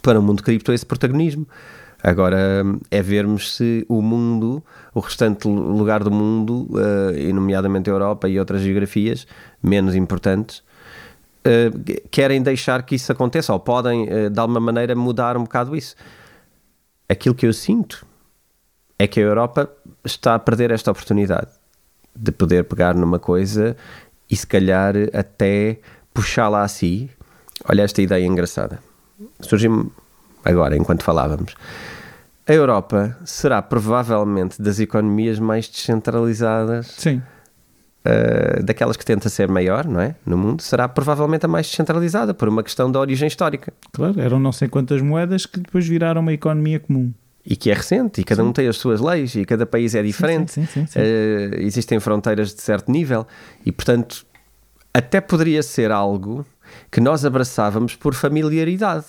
para 0.00 0.18
o 0.18 0.22
mundo 0.22 0.42
cripto 0.42 0.72
esse 0.72 0.86
protagonismo. 0.86 1.46
Agora 2.02 2.64
é 2.90 3.02
vermos 3.02 3.56
se 3.56 3.84
o 3.88 4.00
mundo, 4.00 4.62
o 4.94 5.00
restante 5.00 5.48
lugar 5.48 6.04
do 6.04 6.10
mundo, 6.10 6.68
uh, 6.70 7.16
e 7.16 7.32
nomeadamente 7.32 7.90
a 7.90 7.92
Europa 7.92 8.28
e 8.28 8.38
outras 8.38 8.62
geografias 8.62 9.26
menos 9.62 9.96
importantes, 9.96 10.58
uh, 10.58 12.08
querem 12.10 12.40
deixar 12.40 12.84
que 12.84 12.94
isso 12.94 13.10
aconteça 13.10 13.52
ou 13.52 13.58
podem, 13.58 14.04
uh, 14.04 14.30
de 14.30 14.38
alguma 14.38 14.60
maneira, 14.60 14.94
mudar 14.94 15.36
um 15.36 15.42
bocado 15.42 15.74
isso 15.74 15.96
aquilo 17.08 17.34
que 17.34 17.46
eu 17.46 17.52
sinto 17.52 18.06
é 18.98 19.06
que 19.06 19.18
a 19.18 19.22
Europa 19.22 19.70
está 20.04 20.34
a 20.34 20.38
perder 20.38 20.70
esta 20.70 20.90
oportunidade 20.90 21.50
de 22.14 22.30
poder 22.30 22.64
pegar 22.64 22.94
numa 22.94 23.18
coisa 23.18 23.76
e 24.30 24.36
se 24.36 24.46
calhar 24.46 24.94
até 25.14 25.80
puxá-la 26.12 26.62
a 26.62 26.68
si. 26.68 27.08
Olha 27.68 27.82
esta 27.82 28.02
ideia 28.02 28.24
engraçada. 28.26 28.80
Surgiu-me 29.40 29.90
agora, 30.48 30.76
enquanto 30.76 31.02
falávamos. 31.02 31.54
A 32.46 32.52
Europa 32.52 33.14
será 33.26 33.60
provavelmente 33.60 34.60
das 34.60 34.80
economias 34.80 35.38
mais 35.38 35.68
descentralizadas. 35.68 36.86
Sim. 36.96 37.22
Uh, 38.06 38.62
daquelas 38.62 38.96
que 38.96 39.04
tenta 39.04 39.28
ser 39.28 39.48
maior, 39.48 39.84
não 39.84 40.00
é? 40.00 40.14
No 40.24 40.38
mundo, 40.38 40.62
será 40.62 40.88
provavelmente 40.88 41.44
a 41.44 41.48
mais 41.48 41.66
descentralizada, 41.68 42.32
por 42.32 42.48
uma 42.48 42.62
questão 42.62 42.90
da 42.90 42.98
origem 42.98 43.28
histórica. 43.28 43.70
Claro, 43.92 44.18
eram 44.18 44.40
não 44.40 44.50
sei 44.50 44.66
quantas 44.66 45.02
moedas 45.02 45.44
que 45.44 45.60
depois 45.60 45.86
viraram 45.86 46.22
uma 46.22 46.32
economia 46.32 46.80
comum. 46.80 47.12
E 47.44 47.54
que 47.54 47.70
é 47.70 47.74
recente, 47.74 48.22
e 48.22 48.24
cada 48.24 48.42
sim. 48.42 48.48
um 48.48 48.52
tem 48.52 48.66
as 48.66 48.78
suas 48.78 49.00
leis, 49.00 49.34
e 49.34 49.44
cada 49.44 49.66
país 49.66 49.94
é 49.94 50.02
diferente. 50.02 50.52
Sim, 50.52 50.66
sim, 50.66 50.80
uh, 50.80 51.60
existem 51.60 52.00
fronteiras 52.00 52.54
de 52.54 52.62
certo 52.62 52.90
nível, 52.90 53.26
e 53.66 53.70
portanto, 53.70 54.24
até 54.94 55.20
poderia 55.20 55.62
ser 55.62 55.90
algo 55.90 56.46
que 56.90 57.00
nós 57.00 57.26
abraçávamos 57.26 57.94
por 57.94 58.14
familiaridade 58.14 59.06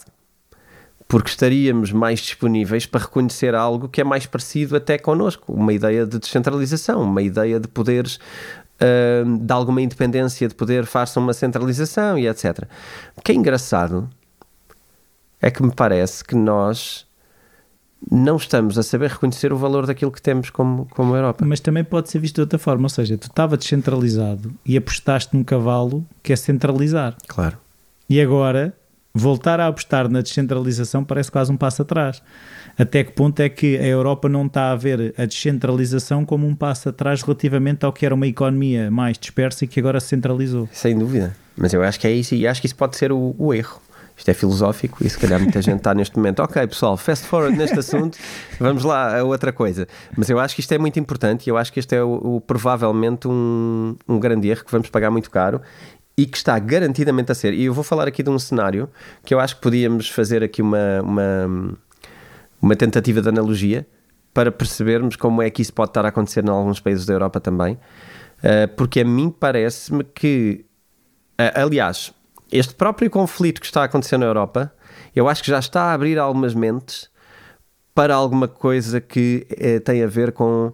porque 1.10 1.32
estaríamos 1.32 1.92
mais 1.92 2.20
disponíveis 2.20 2.86
para 2.86 3.02
reconhecer 3.02 3.56
algo 3.56 3.90
que 3.90 4.00
é 4.00 4.04
mais 4.04 4.28
parecido 4.28 4.76
até 4.76 4.96
connosco, 5.00 5.52
uma 5.52 5.74
ideia 5.74 6.06
de 6.06 6.20
descentralização, 6.20 7.02
uma 7.02 7.24
ideia 7.24 7.60
de 7.60 7.68
poderes 7.68 8.20
uh, 8.80 9.38
de 9.40 9.52
alguma 9.52 9.82
independência 9.82 10.48
de 10.48 10.54
poder 10.54 10.86
faça 10.86 11.20
uma 11.20 11.34
centralização 11.34 12.16
e 12.16 12.28
etc. 12.28 12.64
O 13.18 13.22
que 13.24 13.32
é 13.32 13.36
engraçado 13.36 14.08
é 15.42 15.50
que 15.50 15.64
me 15.64 15.74
parece 15.74 16.24
que 16.24 16.36
nós 16.36 17.08
não 18.10 18.38
estamos 18.38 18.78
a 18.78 18.84
saber 18.84 19.10
reconhecer 19.10 19.52
o 19.52 19.58
valor 19.58 19.88
daquilo 19.88 20.12
que 20.12 20.22
temos 20.22 20.52
como, 20.52 20.86
como 20.92 21.16
Europa. 21.16 21.44
Mas 21.44 21.60
também 21.60 21.84
pode 21.84 22.12
ser 22.12 22.20
visto 22.20 22.36
de 22.36 22.42
outra 22.42 22.60
forma, 22.60 22.84
ou 22.84 22.90
seja, 22.90 23.18
tu 23.18 23.28
estava 23.28 23.58
descentralizado 23.58 24.54
e 24.64 24.78
apostaste 24.78 25.36
num 25.36 25.44
cavalo 25.44 26.06
que 26.22 26.32
é 26.32 26.36
centralizar. 26.36 27.18
Claro. 27.28 27.58
E 28.08 28.22
agora 28.22 28.76
voltar 29.20 29.60
a 29.60 29.68
apostar 29.68 30.10
na 30.10 30.22
descentralização 30.22 31.04
parece 31.04 31.32
quase 31.32 31.52
um 31.52 31.58
passo 31.58 31.82
atrás. 31.82 32.22
Até 32.78 33.04
que 33.04 33.12
ponto 33.12 33.40
é 33.42 33.50
que 33.50 33.78
a 33.78 33.86
Europa 33.86 34.30
não 34.30 34.46
está 34.46 34.72
a 34.72 34.76
ver 34.76 35.14
a 35.18 35.26
descentralização 35.26 36.26
como 36.26 36.48
um 36.48 36.56
passo 36.56 36.90
atrás 36.90 37.22
relativamente 37.22 37.86
ao 37.86 37.92
que 37.92 38.06
era 38.06 38.16
uma 38.16 38.28
economia 38.28 38.90
mais 38.90 39.18
dispersa 39.18 39.66
e 39.66 39.68
que 39.68 39.80
agora 39.80 40.00
se 40.00 40.08
centralizou? 40.08 40.68
Sem 40.72 40.98
dúvida. 40.98 41.36
Mas 41.58 41.74
eu 41.74 41.84
acho 41.84 42.00
que 42.00 42.08
é 42.08 42.12
isso 42.12 42.34
e 42.36 42.48
acho 42.48 42.62
que 42.62 42.68
isso 42.68 42.76
pode 42.76 42.96
ser 42.96 43.12
o, 43.12 43.36
o 43.38 43.54
erro. 43.54 43.82
Isto 44.20 44.32
é 44.32 44.34
filosófico 44.34 44.98
e 45.02 45.10
se 45.10 45.18
calhar 45.18 45.40
muita 45.40 45.62
gente 45.62 45.78
está 45.78 45.94
neste 45.94 46.18
momento. 46.18 46.42
Ok, 46.42 46.68
pessoal, 46.68 46.98
fast 46.98 47.26
forward 47.26 47.58
neste 47.58 47.80
assunto, 47.80 48.18
vamos 48.60 48.84
lá 48.84 49.18
a 49.18 49.24
outra 49.24 49.54
coisa. 49.54 49.88
Mas 50.16 50.30
eu 50.30 50.38
acho 50.38 50.56
que 50.56 50.60
isto 50.60 50.74
é 50.74 50.78
muito 50.78 51.00
importante 51.00 51.48
e 51.48 51.50
eu 51.50 51.58
acho 51.58 51.72
que 51.72 51.80
este 51.80 51.96
é 51.96 52.04
o, 52.04 52.36
o 52.36 52.42
provavelmente 52.42 53.30
um, 53.30 53.96
um 54.08 54.20
grande 54.20 54.50
erro 54.50 54.66
que 54.66 54.72
vamos 54.72 54.90
pagar 54.90 55.10
muito 55.10 55.32
caro 55.32 55.62
e 56.20 56.26
que 56.26 56.36
está 56.36 56.60
garantidamente 56.60 57.32
a 57.32 57.36
ser. 57.36 57.54
E 57.54 57.64
eu 57.64 57.74
vou 57.74 57.82
falar 57.84 58.06
aqui 58.06 58.22
de 58.22 58.30
um 58.30 58.38
cenário 58.38 58.90
que 59.24 59.34
eu 59.34 59.40
acho 59.40 59.56
que 59.56 59.62
podíamos 59.62 60.10
fazer 60.10 60.44
aqui 60.44 60.62
uma, 60.62 61.02
uma, 61.02 61.78
uma 62.62 62.76
tentativa 62.76 63.22
de 63.22 63.30
analogia 63.30 63.88
para 64.34 64.52
percebermos 64.52 65.16
como 65.16 65.42
é 65.42 65.50
que 65.50 65.62
isso 65.62 65.74
pode 65.74 65.92
estar 65.92 66.04
a 66.04 66.10
acontecer 66.10 66.44
em 66.44 66.50
alguns 66.50 66.82
países 66.82 67.06
da 67.06 67.14
Europa 67.14 67.40
também. 67.40 67.76
Uh, 68.40 68.68
porque 68.76 69.00
a 69.00 69.06
mim 69.06 69.30
parece-me 69.30 70.04
que, 70.04 70.66
uh, 71.40 71.64
aliás, 71.64 72.14
este 72.52 72.74
próprio 72.74 73.10
conflito 73.10 73.62
que 73.62 73.68
está 73.68 73.82
a 73.82 73.86
acontecer 73.86 74.18
na 74.18 74.26
Europa, 74.26 74.74
eu 75.16 75.30
acho 75.30 75.42
que 75.42 75.50
já 75.50 75.60
está 75.60 75.84
a 75.84 75.94
abrir 75.94 76.20
algumas 76.20 76.54
mentes 76.54 77.10
para 77.96 78.14
alguma 78.14 78.50
coisa 78.50 79.00
que 79.00 79.48
uh, 79.52 79.80
tem 79.80 80.04
a 80.04 80.08
ver 80.08 80.34
com, 80.34 80.74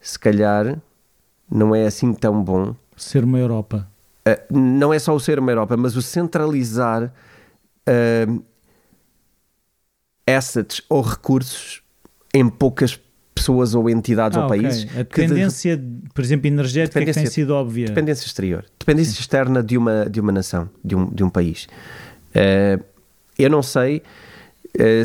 se 0.00 0.16
calhar, 0.16 0.78
não 1.50 1.74
é 1.74 1.84
assim 1.84 2.14
tão 2.14 2.40
bom. 2.40 2.76
Ser 2.96 3.24
uma 3.24 3.40
Europa 3.40 3.92
Uh, 4.26 4.58
não 4.58 4.92
é 4.92 4.98
só 4.98 5.14
o 5.14 5.20
ser 5.20 5.38
uma 5.38 5.52
Europa, 5.52 5.76
mas 5.76 5.96
o 5.96 6.02
centralizar 6.02 7.12
uh, 7.88 8.44
assets 10.26 10.80
ou 10.88 11.02
recursos 11.02 11.82
em 12.32 12.48
poucas 12.48 12.98
pessoas 13.34 13.74
ou 13.74 13.90
entidades 13.90 14.38
ah, 14.38 14.42
ou 14.42 14.48
países. 14.48 14.86
A 14.94 14.98
dependência, 14.98 15.76
de, 15.76 16.08
por 16.14 16.24
exemplo, 16.24 16.46
energética 16.46 17.04
que 17.04 17.12
tem 17.12 17.26
sido 17.26 17.50
óbvia. 17.50 17.86
Dependência 17.86 18.24
exterior. 18.24 18.64
Dependência 18.78 19.12
Sim. 19.12 19.20
externa 19.20 19.62
de 19.62 19.76
uma, 19.76 20.08
de 20.08 20.20
uma 20.20 20.32
nação, 20.32 20.70
de 20.82 20.96
um, 20.96 21.10
de 21.10 21.22
um 21.22 21.28
país. 21.28 21.66
Uh, 22.30 22.82
eu 23.38 23.50
não 23.50 23.62
sei 23.62 24.02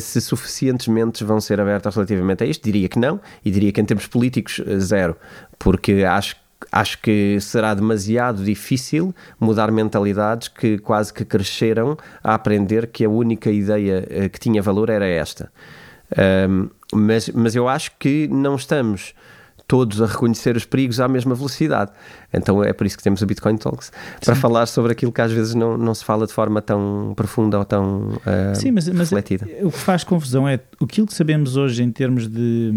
se 0.01 0.19
suficientes 0.19 0.87
mentes 0.87 1.21
vão 1.21 1.39
ser 1.39 1.61
abertas 1.61 1.93
relativamente 1.93 2.43
a 2.43 2.47
isto. 2.47 2.63
Diria 2.63 2.89
que 2.89 2.97
não, 2.97 3.21
e 3.45 3.51
diria 3.51 3.71
que 3.71 3.79
em 3.79 3.85
termos 3.85 4.07
políticos, 4.07 4.59
zero, 4.79 5.15
porque 5.59 6.03
acho 6.03 6.35
que 6.35 6.41
acho 6.71 6.99
que 7.01 7.39
será 7.39 7.73
demasiado 7.73 8.43
difícil 8.43 9.13
mudar 9.39 9.71
mentalidades 9.71 10.47
que 10.47 10.77
quase 10.77 11.13
que 11.13 11.25
cresceram 11.25 11.97
a 12.23 12.33
aprender 12.33 12.87
que 12.87 13.05
a 13.05 13.09
única 13.09 13.49
ideia 13.49 14.05
eh, 14.09 14.29
que 14.29 14.39
tinha 14.39 14.61
valor 14.61 14.89
era 14.89 15.05
esta. 15.05 15.51
Um, 16.49 16.69
mas, 16.93 17.29
mas 17.29 17.55
eu 17.55 17.67
acho 17.67 17.91
que 17.99 18.27
não 18.27 18.55
estamos 18.55 19.13
todos 19.67 20.01
a 20.01 20.07
reconhecer 20.07 20.57
os 20.57 20.65
perigos 20.65 20.99
à 20.99 21.07
mesma 21.07 21.35
velocidade. 21.35 21.91
Então 22.33 22.63
é 22.63 22.73
por 22.73 22.87
isso 22.87 22.97
que 22.97 23.03
temos 23.03 23.21
o 23.21 23.25
Bitcoin 23.27 23.55
Talks 23.55 23.91
para 24.19 24.33
Sim. 24.33 24.41
falar 24.41 24.65
sobre 24.65 24.91
aquilo 24.91 25.11
que 25.11 25.21
às 25.21 25.31
vezes 25.31 25.53
não, 25.53 25.77
não 25.77 25.93
se 25.93 26.03
fala 26.03 26.25
de 26.25 26.33
forma 26.33 26.59
tão 26.59 27.13
profunda 27.15 27.59
ou 27.59 27.63
tão 27.63 28.13
uh, 28.15 28.55
Sim, 28.55 28.71
mas, 28.71 28.89
mas 28.89 29.11
refletida. 29.11 29.47
o 29.61 29.71
que 29.71 29.77
faz 29.77 30.03
confusão 30.03 30.47
é 30.47 30.59
aquilo 30.81 31.05
que 31.05 31.13
sabemos 31.13 31.55
hoje 31.55 31.83
em 31.83 31.91
termos 31.91 32.27
de, 32.27 32.73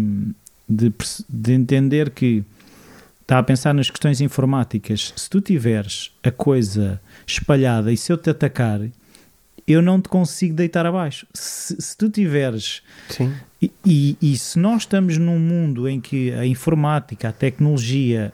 de, 0.69 0.93
de 1.27 1.53
entender 1.53 2.11
que 2.11 2.43
está 3.23 3.39
a 3.39 3.43
pensar 3.43 3.73
nas 3.73 3.89
questões 3.89 4.21
informáticas. 4.21 5.13
Se 5.15 5.29
tu 5.29 5.41
tiveres 5.41 6.11
a 6.23 6.29
coisa 6.29 7.01
espalhada 7.25 7.91
e 7.91 7.97
se 7.97 8.11
eu 8.11 8.17
te 8.17 8.29
atacar, 8.29 8.81
eu 9.65 9.81
não 9.81 9.99
te 9.99 10.09
consigo 10.09 10.53
deitar 10.53 10.85
abaixo. 10.85 11.25
Se, 11.33 11.81
se 11.81 11.97
tu 11.97 12.09
tiveres. 12.09 12.81
Sim. 13.09 13.33
E, 13.61 13.71
e, 13.85 14.17
e, 14.21 14.37
se 14.37 14.59
nós 14.59 14.81
estamos 14.81 15.17
num 15.17 15.39
mundo 15.39 15.87
em 15.87 16.01
que 16.01 16.33
a 16.33 16.45
informática, 16.45 17.29
a 17.29 17.31
tecnologia 17.31 18.33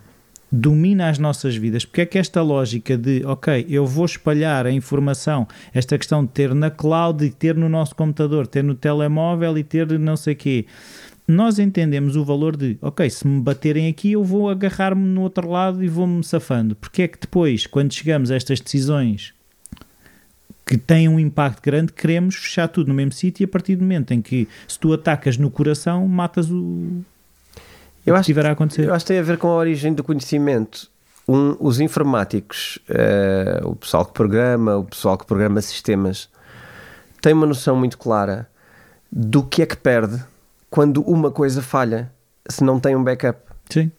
domina 0.52 1.08
as 1.08 1.20
nossas 1.20 1.56
vidas, 1.56 1.86
porque 1.86 2.02
é 2.02 2.06
que 2.08 2.18
esta 2.18 2.42
lógica 2.42 2.98
de, 2.98 3.24
ok, 3.24 3.68
eu 3.70 3.86
vou 3.86 4.06
espalhar 4.06 4.66
a 4.66 4.72
informação, 4.72 5.48
esta 5.72 5.96
questão 5.96 6.26
de 6.26 6.32
ter 6.32 6.56
na 6.56 6.72
cloud 6.72 7.24
e 7.24 7.30
ter 7.30 7.56
no 7.56 7.70
nosso 7.70 7.96
computador, 7.96 8.48
ter 8.48 8.64
no 8.64 8.74
telemóvel 8.74 9.56
e 9.60 9.64
ter 9.64 9.88
não 10.00 10.18
sei 10.18 10.34
o 10.34 10.38
quê 10.38 10.66
nós 11.32 11.60
entendemos 11.60 12.16
o 12.16 12.26
valor 12.26 12.58
de, 12.58 12.76
ok, 12.82 13.08
se 13.08 13.28
me 13.28 13.40
baterem 13.40 13.88
aqui, 13.88 14.14
eu 14.14 14.24
vou 14.24 14.50
agarrar-me 14.50 15.08
no 15.08 15.22
outro 15.22 15.48
lado 15.48 15.84
e 15.84 15.88
vou-me 15.88 16.24
safando. 16.24 16.76
Porque 16.76 17.04
é 17.04 17.08
que 17.08 17.20
depois, 17.20 17.68
quando 17.68 17.94
chegamos 17.94 18.32
a 18.32 18.36
estas 18.36 18.60
decisões 18.60 19.32
que 20.66 20.76
têm 20.76 21.08
um 21.08 21.20
impacto 21.20 21.62
grande, 21.62 21.94
queremos 21.94 22.34
fechar 22.34 22.68
tudo 22.68 22.88
no 22.88 22.96
mesmo 22.96 23.12
sítio 23.12 23.44
e 23.44 23.46
a 23.46 23.48
partir 23.48 23.76
do 23.76 23.84
momento 23.84 24.12
em 24.12 24.24
que, 24.24 24.48
se 24.68 24.80
tu 24.80 24.92
atacas 24.92 25.38
no 25.38 25.52
coração, 25.52 26.08
matas 26.08 26.50
o, 26.50 27.04
eu 28.08 28.16
acho, 28.16 28.34
que 28.34 28.40
a 28.40 28.52
acontecer. 28.52 28.88
Eu 28.88 28.94
acho 28.96 29.06
que 29.06 29.10
tem 29.10 29.20
a 29.20 29.24
ver 29.24 29.38
com 29.38 29.50
a 29.50 29.56
origem 29.56 29.94
do 29.94 30.04
conhecimento. 30.04 30.90
Um, 31.28 31.56
os 31.60 31.80
informáticos, 31.80 32.80
uh, 32.90 33.68
o 33.68 33.76
pessoal 33.76 34.04
que 34.04 34.14
programa, 34.14 34.78
o 34.78 34.84
pessoal 34.84 35.16
que 35.16 35.28
programa 35.28 35.62
sistemas, 35.62 36.28
tem 37.22 37.34
uma 37.34 37.46
noção 37.46 37.76
muito 37.76 38.00
clara 38.00 38.50
do 39.12 39.44
que 39.44 39.62
é 39.62 39.68
que 39.68 39.78
perde 39.78 40.24
quando 40.70 41.02
uma 41.02 41.32
coisa 41.32 41.62
falha, 41.62 42.12
se 42.48 42.64
não 42.64 42.80
tem 42.80 42.96
um 42.96 43.04
backup. 43.04 43.40
Sim. 43.70 43.92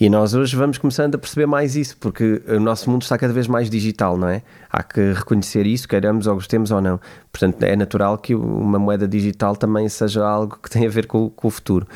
E 0.00 0.08
nós 0.08 0.34
hoje 0.34 0.56
vamos 0.56 0.78
começando 0.78 1.14
a 1.14 1.18
perceber 1.18 1.46
mais 1.46 1.76
isso, 1.76 1.96
porque 1.98 2.42
o 2.48 2.58
nosso 2.58 2.90
mundo 2.90 3.02
está 3.02 3.16
cada 3.16 3.32
vez 3.32 3.46
mais 3.46 3.70
digital, 3.70 4.16
não 4.16 4.28
é? 4.28 4.42
Há 4.70 4.82
que 4.82 5.12
reconhecer 5.12 5.66
isso, 5.66 5.86
queiramos 5.86 6.26
ou 6.26 6.34
gostemos 6.34 6.70
ou 6.70 6.80
não. 6.80 7.00
Portanto, 7.30 7.62
é 7.62 7.76
natural 7.76 8.18
que 8.18 8.34
uma 8.34 8.78
moeda 8.78 9.06
digital 9.06 9.54
também 9.54 9.88
seja 9.88 10.26
algo 10.26 10.58
que 10.60 10.68
tem 10.68 10.86
a 10.86 10.90
ver 10.90 11.06
com, 11.06 11.30
com 11.30 11.46
o 11.46 11.50
futuro. 11.50 11.86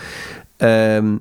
Um, 1.03 1.19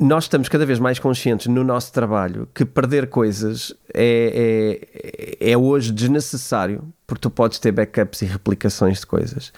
nós 0.00 0.24
estamos 0.24 0.48
cada 0.48 0.66
vez 0.66 0.78
mais 0.78 0.98
conscientes 0.98 1.46
no 1.46 1.62
nosso 1.62 1.92
trabalho 1.92 2.48
que 2.52 2.64
perder 2.64 3.08
coisas 3.08 3.72
é, 3.94 5.38
é, 5.40 5.52
é 5.52 5.56
hoje 5.58 5.92
desnecessário, 5.92 6.82
porque 7.06 7.20
tu 7.20 7.30
podes 7.30 7.58
ter 7.58 7.72
backups 7.72 8.22
e 8.22 8.24
replicações 8.24 9.00
de 9.00 9.06
coisas. 9.06 9.52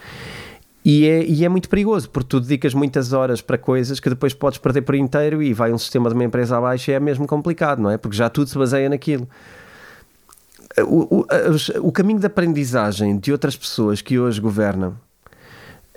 E 0.84 1.06
é, 1.06 1.24
e 1.24 1.44
é, 1.44 1.48
muito 1.48 1.68
perigoso, 1.68 2.08
porque 2.08 2.28
tu 2.28 2.40
dedicas 2.40 2.72
muitas 2.72 3.12
horas 3.12 3.42
para 3.42 3.58
coisas 3.58 4.00
que 4.00 4.08
depois 4.08 4.32
podes 4.32 4.58
perder 4.58 4.82
por 4.82 4.94
inteiro 4.94 5.42
e 5.42 5.52
vai 5.52 5.72
um 5.72 5.78
sistema 5.78 6.08
de 6.08 6.14
uma 6.14 6.24
empresa 6.24 6.56
abaixo 6.56 6.90
e 6.90 6.94
é 6.94 7.00
mesmo 7.00 7.26
complicado, 7.26 7.82
não 7.82 7.90
é? 7.90 7.98
Porque 7.98 8.16
já 8.16 8.30
tudo 8.30 8.48
se 8.48 8.56
baseia 8.56 8.88
naquilo. 8.88 9.28
O, 10.78 11.20
o, 11.20 11.26
o 11.82 11.92
caminho 11.92 12.18
de 12.18 12.26
aprendizagem 12.26 13.18
de 13.18 13.30
outras 13.30 13.56
pessoas 13.56 14.00
que 14.00 14.18
hoje 14.18 14.40
governam 14.40 14.96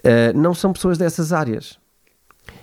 uh, 0.04 0.38
não 0.38 0.54
são 0.54 0.74
pessoas 0.74 0.98
dessas 0.98 1.32
áreas. 1.32 1.80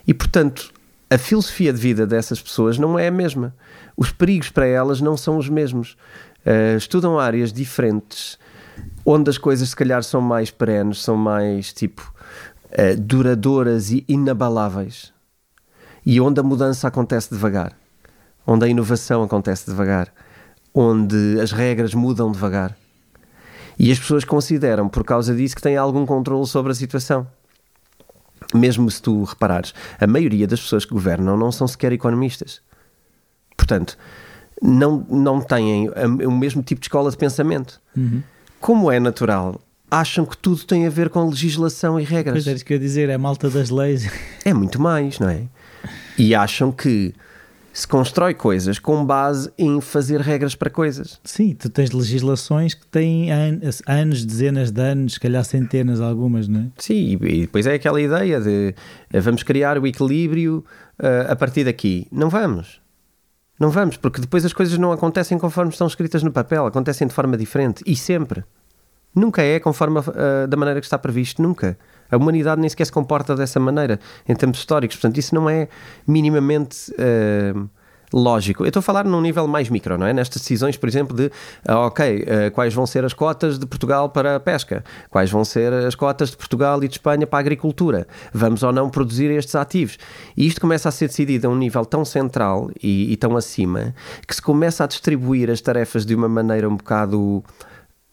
E, 0.07 0.13
portanto, 0.13 0.73
a 1.09 1.17
filosofia 1.17 1.73
de 1.73 1.79
vida 1.79 2.07
dessas 2.07 2.43
pessoas 2.43 2.77
não 2.79 2.99
é 2.99 3.09
a 3.09 3.11
mesma. 3.11 3.55
Os 3.97 4.13
perigos 4.13 4.51
para 4.51 4.67
elas 4.67 5.01
não 5.01 5.17
são 5.17 5.39
os 5.39 5.49
mesmos. 5.49 5.97
Uh, 6.45 6.77
estudam 6.77 7.19
áreas 7.19 7.51
diferentes 7.53 8.39
onde 9.05 9.31
as 9.31 9.39
coisas 9.39 9.71
se 9.71 9.77
calhar 9.77 10.03
são 10.03 10.21
mais 10.21 10.51
perenes, 10.51 11.03
são 11.03 11.17
mais 11.17 11.73
tipo 11.73 12.13
uh, 12.73 13.01
duradouras 13.01 13.91
e 13.91 14.05
inabaláveis. 14.09 15.13
E 16.05 16.21
onde 16.21 16.41
a 16.41 16.43
mudança 16.43 16.89
acontece 16.89 17.31
devagar, 17.31 17.73
onde 18.47 18.65
a 18.65 18.69
inovação 18.69 19.23
acontece 19.23 19.67
devagar, 19.67 20.13
onde 20.75 21.39
as 21.41 21.53
regras 21.53 21.95
mudam 21.95 22.33
devagar. 22.33 22.77
E 23.79 23.91
as 23.91 23.99
pessoas 23.99 24.25
consideram, 24.25 24.89
por 24.89 25.05
causa 25.05 25.35
disso, 25.35 25.57
que 25.57 25.63
têm 25.63 25.77
algum 25.77 26.05
controle 26.05 26.47
sobre 26.47 26.73
a 26.73 26.75
situação. 26.75 27.27
Mesmo 28.55 28.91
se 28.91 29.01
tu 29.01 29.25
reparares, 29.25 29.75
a 29.99 30.07
maioria 30.07 30.47
das 30.47 30.61
pessoas 30.61 30.85
que 30.85 30.93
governam 30.93 31.37
não 31.37 31.53
são 31.53 31.69
sequer 31.69 31.93
economistas. 31.93 32.61
Portanto, 33.57 33.97
não, 34.61 35.07
não 35.09 35.41
têm 35.41 35.89
o 36.27 36.31
mesmo 36.31 36.63
tipo 36.63 36.81
de 36.81 36.87
escola 36.87 37.11
de 37.11 37.17
pensamento. 37.17 37.81
Uhum 37.97 38.23
como 38.61 38.93
é 38.93 39.01
natural, 39.01 39.61
acham 39.91 40.25
que 40.25 40.37
tudo 40.37 40.65
tem 40.65 40.87
a 40.87 40.91
ver 40.91 41.09
com 41.09 41.29
legislação 41.29 41.99
e 41.99 42.05
regras. 42.05 42.45
Pois 42.45 42.47
é, 42.47 42.53
isso 42.53 42.65
que 42.65 42.73
eu 42.73 42.77
ia 42.77 42.81
dizer, 42.81 43.09
é 43.09 43.19
malta 43.19 43.51
das 43.51 43.71
leis. 43.71 44.09
É 44.45 44.55
muito 44.55 44.81
mais, 44.81 45.19
não 45.19 45.29
é? 45.29 45.43
E 46.17 46.35
acham 46.35 46.73
que 46.73 47.15
se 47.73 47.87
constrói 47.87 48.35
coisas 48.35 48.79
com 48.79 49.05
base 49.05 49.51
em 49.59 49.81
fazer 49.81 50.21
regras 50.21 50.55
para 50.55 50.71
coisas. 50.71 51.21
Sim, 51.23 51.55
tu 51.55 51.69
tens 51.69 51.91
legislações 51.91 52.75
que 52.75 52.87
têm 52.87 53.31
anos, 53.87 54.25
dezenas 54.25 54.71
de 54.71 54.81
anos, 54.81 55.15
se 55.15 55.21
calhar 55.21 55.45
centenas 55.45 56.01
algumas, 56.01 56.49
não 56.49 56.61
é? 56.61 56.67
Sim, 56.79 57.19
e 57.23 57.41
depois 57.43 57.67
é 57.67 57.75
aquela 57.75 58.01
ideia 58.01 58.41
de 58.41 58.75
eh, 59.13 59.21
vamos 59.21 59.43
criar 59.43 59.79
o 59.79 59.87
equilíbrio 59.87 60.65
uh, 60.99 61.31
a 61.31 61.37
partir 61.37 61.65
daqui. 61.65 62.07
Não 62.11 62.29
vamos. 62.29 62.81
Não 63.61 63.69
vamos, 63.69 63.99
porque 63.99 64.23
depois 64.23 64.43
as 64.43 64.55
coisas 64.55 64.79
não 64.79 64.91
acontecem 64.91 65.39
conforme 65.39 65.71
estão 65.71 65.87
escritas 65.87 66.23
no 66.23 66.33
papel, 66.33 66.65
acontecem 66.65 67.07
de 67.07 67.13
forma 67.13 67.37
diferente 67.37 67.85
e 67.87 67.95
sempre. 67.95 68.43
Nunca 69.15 69.43
é 69.43 69.61
conforme 69.61 69.99
uh, 69.99 70.49
da 70.49 70.57
maneira 70.57 70.81
que 70.81 70.87
está 70.87 70.99
previsto, 70.99 71.43
nunca. 71.43 71.79
A 72.11 72.17
humanidade 72.17 72.59
nem 72.59 72.71
sequer 72.71 72.87
se 72.87 72.93
comporta 72.93 73.37
dessa 73.37 73.61
maneira 73.61 74.01
em 74.27 74.35
termos 74.35 74.57
históricos, 74.59 74.97
portanto, 74.97 75.19
isso 75.19 75.35
não 75.35 75.51
é 75.51 75.69
minimamente. 76.07 76.91
Uh, 76.93 77.69
lógico. 78.13 78.65
Eu 78.65 78.69
estou 78.69 78.81
a 78.81 78.83
falar 78.83 79.05
num 79.05 79.21
nível 79.21 79.47
mais 79.47 79.69
micro, 79.69 79.97
não 79.97 80.07
é? 80.07 80.13
Nestas 80.13 80.43
decisões, 80.43 80.77
por 80.77 80.89
exemplo, 80.89 81.17
de 81.17 81.31
ah, 81.67 81.87
ok, 81.87 82.23
uh, 82.23 82.51
quais 82.53 82.75
vão 82.75 82.87
ser 82.87 83.05
as 83.05 83.13
cotas 83.13 83.59
de 83.59 83.67
Portugal 83.67 84.09
para 84.09 84.37
a 84.37 84.41
pesca, 84.41 84.85
quais 85.09 85.31
vão 85.31 85.45
ser 85.45 85.73
as 85.73 85.95
cotas 85.95 86.31
de 86.31 86.37
Portugal 86.37 86.83
e 86.83 86.89
de 86.89 86.95
Espanha 86.95 87.27
para 87.27 87.39
a 87.39 87.41
agricultura, 87.41 88.07
vamos 88.33 88.63
ou 88.63 88.73
não 88.73 88.91
produzir 88.91 89.31
estes 89.31 89.55
ativos. 89.55 89.99
E 90.37 90.47
isto 90.47 90.61
começa 90.61 90.89
a 90.89 90.93
ser 90.93 91.09
decidido 91.09 91.47
a 91.47 91.51
um 91.51 91.57
nível 91.57 91.85
tão 91.85 92.05
central 92.05 92.71
e, 92.83 93.13
e 93.13 93.17
tão 93.17 93.37
acima 93.37 93.95
que 94.27 94.35
se 94.35 94.43
começa 94.43 94.85
a 94.85 94.87
distribuir 94.87 95.51
as 95.51 95.61
tarefas 95.61 96.05
de 96.05 96.15
uma 96.15 96.29
maneira 96.29 96.69
um 96.69 96.77
bocado. 96.77 97.45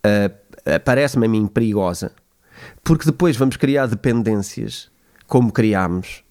Uh, 0.06 0.48
parece-me 0.84 1.26
a 1.26 1.30
mim 1.30 1.48
perigosa, 1.48 2.12
porque 2.84 3.06
depois 3.06 3.38
vamos 3.38 3.56
criar 3.56 3.88
dependências 3.88 4.90
como 5.26 5.52
criámos 5.52 6.24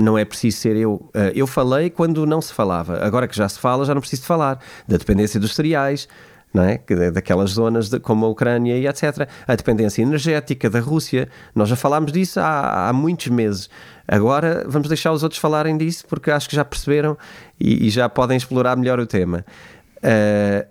não 0.00 0.18
é 0.18 0.24
preciso 0.24 0.58
ser 0.58 0.76
eu. 0.76 1.10
Eh, 1.14 1.32
eu 1.34 1.46
falei 1.46 1.90
quando 1.90 2.26
não 2.26 2.40
se 2.40 2.52
falava. 2.52 3.04
Agora 3.04 3.28
que 3.28 3.36
já 3.36 3.48
se 3.48 3.58
fala, 3.58 3.84
já 3.84 3.94
não 3.94 4.00
preciso 4.00 4.22
falar. 4.22 4.58
Da 4.88 4.96
dependência 4.96 5.38
dos 5.38 5.54
cereais, 5.54 6.08
não 6.52 6.64
é? 6.64 6.80
daquelas 7.12 7.50
zonas 7.50 7.88
de, 7.88 8.00
como 8.00 8.26
a 8.26 8.28
Ucrânia 8.28 8.76
e 8.76 8.86
etc. 8.86 9.28
A 9.46 9.54
dependência 9.54 10.02
energética 10.02 10.68
da 10.68 10.80
Rússia. 10.80 11.28
Nós 11.54 11.68
já 11.68 11.76
falámos 11.76 12.12
disso 12.12 12.40
há, 12.40 12.88
há 12.88 12.92
muitos 12.92 13.28
meses. 13.28 13.70
Agora 14.08 14.64
vamos 14.66 14.88
deixar 14.88 15.12
os 15.12 15.22
outros 15.22 15.40
falarem 15.40 15.76
disso 15.76 16.04
porque 16.08 16.30
acho 16.30 16.48
que 16.48 16.56
já 16.56 16.64
perceberam 16.64 17.16
e, 17.58 17.86
e 17.86 17.90
já 17.90 18.08
podem 18.08 18.36
explorar 18.36 18.76
melhor 18.76 18.98
o 18.98 19.06
tema. 19.06 19.44
Uh, 19.98 20.66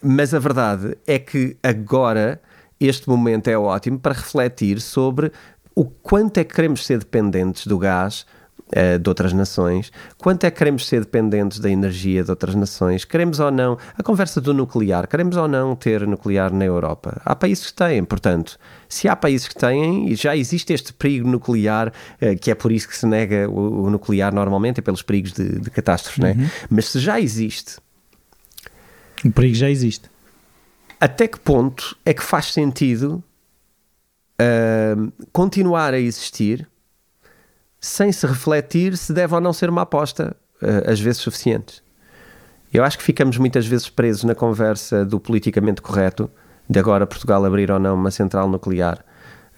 mas 0.00 0.34
a 0.34 0.38
verdade 0.38 0.96
é 1.06 1.18
que 1.18 1.56
agora 1.62 2.40
este 2.78 3.08
momento 3.08 3.48
é 3.48 3.56
ótimo 3.56 3.98
para 3.98 4.12
refletir 4.12 4.80
sobre 4.80 5.32
o 5.74 5.84
quanto 5.84 6.38
é 6.38 6.44
que 6.44 6.54
queremos 6.54 6.84
ser 6.86 6.98
dependentes 6.98 7.66
do 7.66 7.78
gás 7.78 8.26
uh, 8.68 8.98
de 8.98 9.08
outras 9.08 9.32
nações, 9.32 9.92
quanto 10.18 10.44
é 10.44 10.50
que 10.50 10.58
queremos 10.58 10.86
ser 10.86 11.00
dependentes 11.00 11.58
da 11.58 11.70
energia 11.70 12.24
de 12.24 12.30
outras 12.30 12.54
nações, 12.54 13.04
queremos 13.04 13.40
ou 13.40 13.50
não, 13.50 13.78
a 13.96 14.02
conversa 14.02 14.40
do 14.40 14.54
nuclear, 14.54 15.06
queremos 15.06 15.36
ou 15.36 15.48
não 15.48 15.74
ter 15.74 16.06
nuclear 16.06 16.52
na 16.52 16.64
Europa. 16.64 17.20
Há 17.24 17.34
países 17.34 17.66
que 17.70 17.74
têm, 17.74 18.04
portanto, 18.04 18.58
se 18.88 19.08
há 19.08 19.16
países 19.16 19.48
que 19.48 19.54
têm, 19.54 20.08
e 20.08 20.14
já 20.14 20.36
existe 20.36 20.72
este 20.72 20.92
perigo 20.92 21.28
nuclear, 21.28 21.88
uh, 21.88 22.38
que 22.38 22.50
é 22.50 22.54
por 22.54 22.72
isso 22.72 22.88
que 22.88 22.96
se 22.96 23.06
nega 23.06 23.48
o, 23.48 23.84
o 23.84 23.90
nuclear 23.90 24.34
normalmente, 24.34 24.78
é 24.78 24.82
pelos 24.82 25.02
perigos 25.02 25.32
de, 25.32 25.60
de 25.60 25.70
catástrofes, 25.70 26.22
é? 26.24 26.32
uhum. 26.32 26.36
né? 26.38 26.50
mas 26.70 26.86
se 26.88 26.98
já 26.98 27.20
existe. 27.20 27.78
O 29.24 29.30
perigo 29.30 29.54
já 29.54 29.70
existe. 29.70 30.10
Até 31.00 31.26
que 31.26 31.38
ponto 31.38 31.96
é 32.04 32.14
que 32.14 32.22
faz 32.22 32.52
sentido 32.52 33.22
uh, 34.40 35.12
continuar 35.32 35.94
a 35.94 35.98
existir 35.98 36.68
sem 37.84 38.10
se 38.10 38.26
refletir 38.26 38.96
se 38.96 39.12
deve 39.12 39.34
ou 39.34 39.40
não 39.40 39.52
ser 39.52 39.68
uma 39.68 39.82
aposta, 39.82 40.34
uh, 40.62 40.90
às 40.90 40.98
vezes 40.98 41.20
suficientes. 41.20 41.82
Eu 42.72 42.82
acho 42.82 42.98
que 42.98 43.04
ficamos 43.04 43.36
muitas 43.38 43.66
vezes 43.66 43.88
presos 43.88 44.24
na 44.24 44.34
conversa 44.34 45.04
do 45.04 45.20
politicamente 45.20 45.82
correto, 45.82 46.30
de 46.68 46.78
agora 46.78 47.06
Portugal 47.06 47.44
abrir 47.44 47.70
ou 47.70 47.78
não 47.78 47.94
uma 47.94 48.10
central 48.10 48.48
nuclear. 48.48 49.04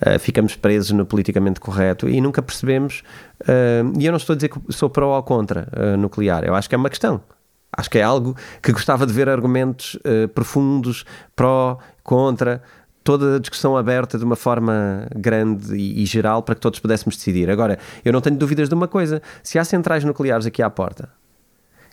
Uh, 0.05 0.19
ficamos 0.19 0.55
presos 0.57 0.91
no 0.91 1.07
politicamente 1.07 1.59
correto 1.59 2.09
e 2.09 2.21
nunca 2.21 2.43
percebemos. 2.43 3.03
Uh, 3.43 3.99
e 3.99 4.05
eu 4.05 4.13
não 4.13 4.19
estou 4.19 4.35
a 4.35 4.37
dizer 4.37 4.49
que 4.49 4.61
sou 4.71 4.91
pró 4.91 5.17
ou 5.17 5.23
contra 5.23 5.69
uh, 5.73 5.97
nuclear, 5.97 6.45
eu 6.45 6.55
acho 6.55 6.69
que 6.69 6.75
é 6.75 6.79
uma 6.79 6.91
questão. 6.91 7.23
Acho 7.75 7.89
que 7.89 7.99
é 7.99 8.03
algo 8.03 8.37
que 8.61 8.73
gostava 8.73 9.07
de 9.07 9.13
ver 9.13 9.29
argumentos 9.29 9.99
profundos, 10.35 11.05
pró, 11.35 11.79
contra, 12.03 12.63
toda 13.07 13.37
a 13.37 13.39
discussão 13.39 13.77
aberta 13.77 14.19
de 14.19 14.25
uma 14.25 14.35
forma 14.35 15.07
grande 15.15 15.77
e, 15.77 16.03
e, 16.03 16.05
geral 16.05 16.43
para 16.43 16.57
que 16.57 16.61
todos 16.61 16.81
pudéssemos 16.81 17.17
decidir. 17.17 17.49
Agora, 17.49 17.79
eu 18.05 18.13
não 18.13 18.21
tenho 18.21 18.37
dúvidas 18.37 18.69
de 18.69 18.75
uma 18.75 18.89
coisa: 18.89 19.23
se 19.45 19.61
há 19.61 19.65
centrais 19.65 20.03
nucleares 20.03 20.45
aqui 20.45 20.61
à 20.61 20.69
porta 20.69 21.09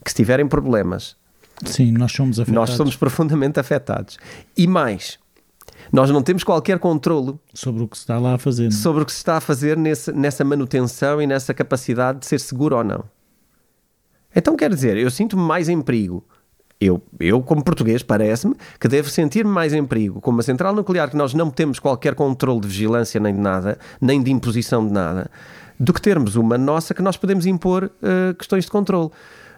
que 0.03 0.09
se 0.09 0.15
tiverem 0.15 0.47
problemas, 0.47 1.15
sim, 1.63 1.91
nós 1.91 2.11
somos 2.11 2.39
afetados. 2.39 2.69
Nós 2.69 2.75
somos 2.75 2.95
profundamente 2.95 3.59
afetados. 3.59 4.17
E 4.57 4.65
mais, 4.65 5.19
nós 5.91 6.09
não 6.09 6.23
temos 6.23 6.43
qualquer 6.43 6.79
controlo 6.79 7.39
sobre 7.53 7.83
o 7.83 7.87
que 7.87 7.95
se 7.95 8.03
está 8.03 8.17
lá 8.17 8.33
a 8.33 8.37
fazer. 8.39 8.63
Não? 8.63 8.69
É? 8.69 8.71
Sobre 8.71 9.03
o 9.03 9.05
que 9.05 9.11
se 9.11 9.19
está 9.19 9.37
a 9.37 9.41
fazer 9.41 9.77
nesse, 9.77 10.11
nessa 10.11 10.43
manutenção 10.43 11.21
e 11.21 11.27
nessa 11.27 11.53
capacidade 11.53 12.19
de 12.21 12.25
ser 12.25 12.39
seguro 12.39 12.75
ou 12.75 12.83
não. 12.83 13.03
Então, 14.35 14.55
quer 14.55 14.71
dizer, 14.71 14.97
eu 14.97 15.11
sinto-me 15.11 15.43
mais 15.43 15.69
em 15.69 15.79
perigo 15.79 16.25
eu, 16.85 17.01
eu, 17.19 17.41
como 17.41 17.63
português, 17.63 18.03
parece-me 18.03 18.55
que 18.79 18.87
devo 18.87 19.09
sentir-me 19.09 19.51
mais 19.51 19.73
em 19.73 19.85
perigo 19.85 20.19
com 20.21 20.31
uma 20.31 20.43
central 20.43 20.73
nuclear 20.73 21.09
que 21.09 21.15
nós 21.15 21.33
não 21.33 21.49
temos 21.49 21.79
qualquer 21.79 22.15
controle 22.15 22.61
de 22.61 22.67
vigilância 22.67 23.19
nem 23.19 23.33
de 23.33 23.39
nada, 23.39 23.77
nem 23.99 24.21
de 24.21 24.31
imposição 24.31 24.85
de 24.85 24.93
nada, 24.93 25.29
do 25.79 25.93
que 25.93 26.01
termos 26.01 26.35
uma 26.35 26.57
nossa 26.57 26.93
que 26.93 27.01
nós 27.01 27.17
podemos 27.17 27.45
impor 27.45 27.85
uh, 27.85 28.33
questões 28.35 28.65
de 28.65 28.71
controle. 28.71 29.11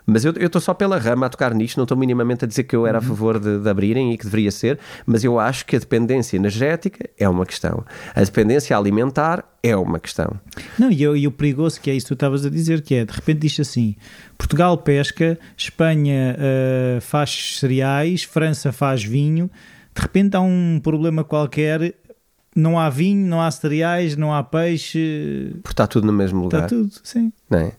Mas 0.06 0.24
eu 0.24 0.32
estou 0.32 0.62
só 0.62 0.74
pela 0.74 0.98
rama 0.98 1.26
a 1.26 1.30
tocar 1.30 1.54
nisto, 1.54 1.78
não 1.78 1.84
estou 1.84 1.98
minimamente 1.98 2.46
a 2.46 2.48
dizer 2.48 2.64
que 2.64 2.76
eu 2.76 2.86
era 2.86 3.00
a 3.00 3.02
uhum. 3.02 3.08
favor 3.08 3.40
de, 3.40 3.60
de, 3.60 3.70
abrirem 3.70 4.14
e 4.14 4.18
que 4.18 4.26
deveria 4.26 4.52
ser, 4.52 4.80
mas 5.06 5.24
eu 5.24 5.40
acho 5.40 5.66
que 5.66 5.76
a 5.76 5.80
dependência 5.80 6.36
energética 6.36 7.10
é 7.18 7.28
uma 7.28 7.46
questão, 7.46 7.84
a 8.14 8.24
dependência 8.24 8.78
alimentar 8.78 9.44
é 9.64 9.76
uma 9.76 10.00
questão. 10.00 10.40
Não, 10.78 10.92
e, 10.92 11.02
e 11.02 11.28
o 11.28 11.32
perigoso 11.32 11.82
que 11.82 11.90
é 11.90 11.96
isso 11.96 12.06
que 12.06 12.10
tu 12.10 12.14
estavas 12.14 12.46
a 12.46 12.50
dizer, 12.50 12.82
que 12.82 12.94
é, 12.94 13.06
de 13.06 13.14
repente 13.14 13.40
diz 13.40 13.60
assim, 13.60 13.96
Portugal 14.38 14.78
pesca, 14.78 15.40
Espanha 15.58 16.38
uh, 16.38 17.02
faz 17.02 17.58
cereais, 17.60 18.24
França 18.24 18.72
faz 18.72 19.04
vinho, 19.04 19.50
de 19.96 20.02
repente 20.02 20.36
há 20.36 20.42
um 20.42 20.80
problema 20.84 21.24
qualquer 21.24 21.96
não 22.56 22.80
há 22.80 22.90
vinho, 22.90 23.28
não 23.28 23.42
há 23.42 23.52
cereais, 23.52 24.16
não 24.16 24.34
há 24.34 24.42
peixe. 24.42 25.50
Porque 25.62 25.74
está 25.74 25.86
tudo 25.86 26.08
no 26.08 26.14
mesmo 26.14 26.42
lugar. 26.42 26.64
Está 26.64 26.70
tudo, 26.70 26.94
sim. 27.04 27.34
Não 27.50 27.60
é? 27.60 27.74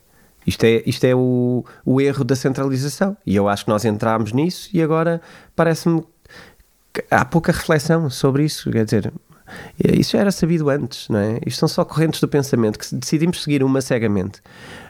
Isto 0.47 0.63
é, 0.63 0.81
isto 0.85 1.03
é 1.03 1.13
o, 1.13 1.65
o 1.85 1.99
erro 1.99 2.23
da 2.23 2.35
centralização. 2.35 3.17
E 3.25 3.35
eu 3.35 3.49
acho 3.49 3.65
que 3.65 3.69
nós 3.69 3.83
entramos 3.83 4.31
nisso 4.31 4.69
e 4.73 4.81
agora 4.81 5.21
parece-me 5.53 6.01
que 6.93 7.03
há 7.11 7.25
pouca 7.25 7.51
reflexão 7.51 8.09
sobre 8.09 8.45
isso. 8.45 8.71
Quer 8.71 8.85
dizer, 8.85 9.13
isso 9.77 10.13
já 10.13 10.19
era 10.19 10.31
sabido 10.31 10.69
antes, 10.69 11.09
não 11.09 11.19
é? 11.19 11.39
Isto 11.45 11.59
são 11.59 11.67
só 11.67 11.83
correntes 11.83 12.21
do 12.21 12.29
pensamento 12.29 12.79
que 12.79 12.95
decidimos 12.95 13.43
seguir 13.43 13.61
uma 13.61 13.81
cegamente. 13.81 14.41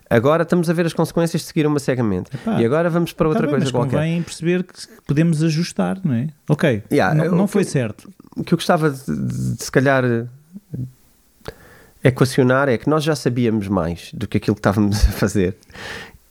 Agora 0.09 0.43
estamos 0.43 0.69
a 0.69 0.73
ver 0.73 0.85
as 0.85 0.93
consequências 0.93 1.41
de 1.41 1.47
seguir 1.47 1.65
uma 1.65 1.79
cegamente. 1.79 2.33
Epá, 2.33 2.61
e 2.61 2.65
agora 2.65 2.89
vamos 2.89 3.11
para 3.11 3.27
outra 3.27 3.43
tá 3.43 3.49
coisa 3.49 3.65
bem, 3.65 3.73
mas 3.73 3.89
qualquer. 3.89 3.97
convém 3.97 4.23
perceber 4.23 4.63
que 4.63 4.73
podemos 5.05 5.43
ajustar, 5.43 5.99
não 6.03 6.13
é? 6.13 6.27
Ok, 6.47 6.83
yeah, 6.91 7.13
não, 7.13 7.35
não 7.35 7.47
foi 7.47 7.63
certo. 7.63 8.09
O 8.35 8.43
que 8.43 8.53
eu 8.53 8.57
gostava 8.57 8.91
de, 8.91 9.05
de, 9.05 9.55
de 9.55 9.63
se 9.63 9.71
calhar 9.71 10.03
equacionar 12.07 12.69
é 12.69 12.77
que 12.77 12.89
nós 12.89 13.03
já 13.03 13.15
sabíamos 13.15 13.67
mais 13.67 14.11
do 14.13 14.27
que 14.27 14.37
aquilo 14.37 14.55
que 14.55 14.59
estávamos 14.59 15.05
a 15.07 15.11
fazer. 15.11 15.57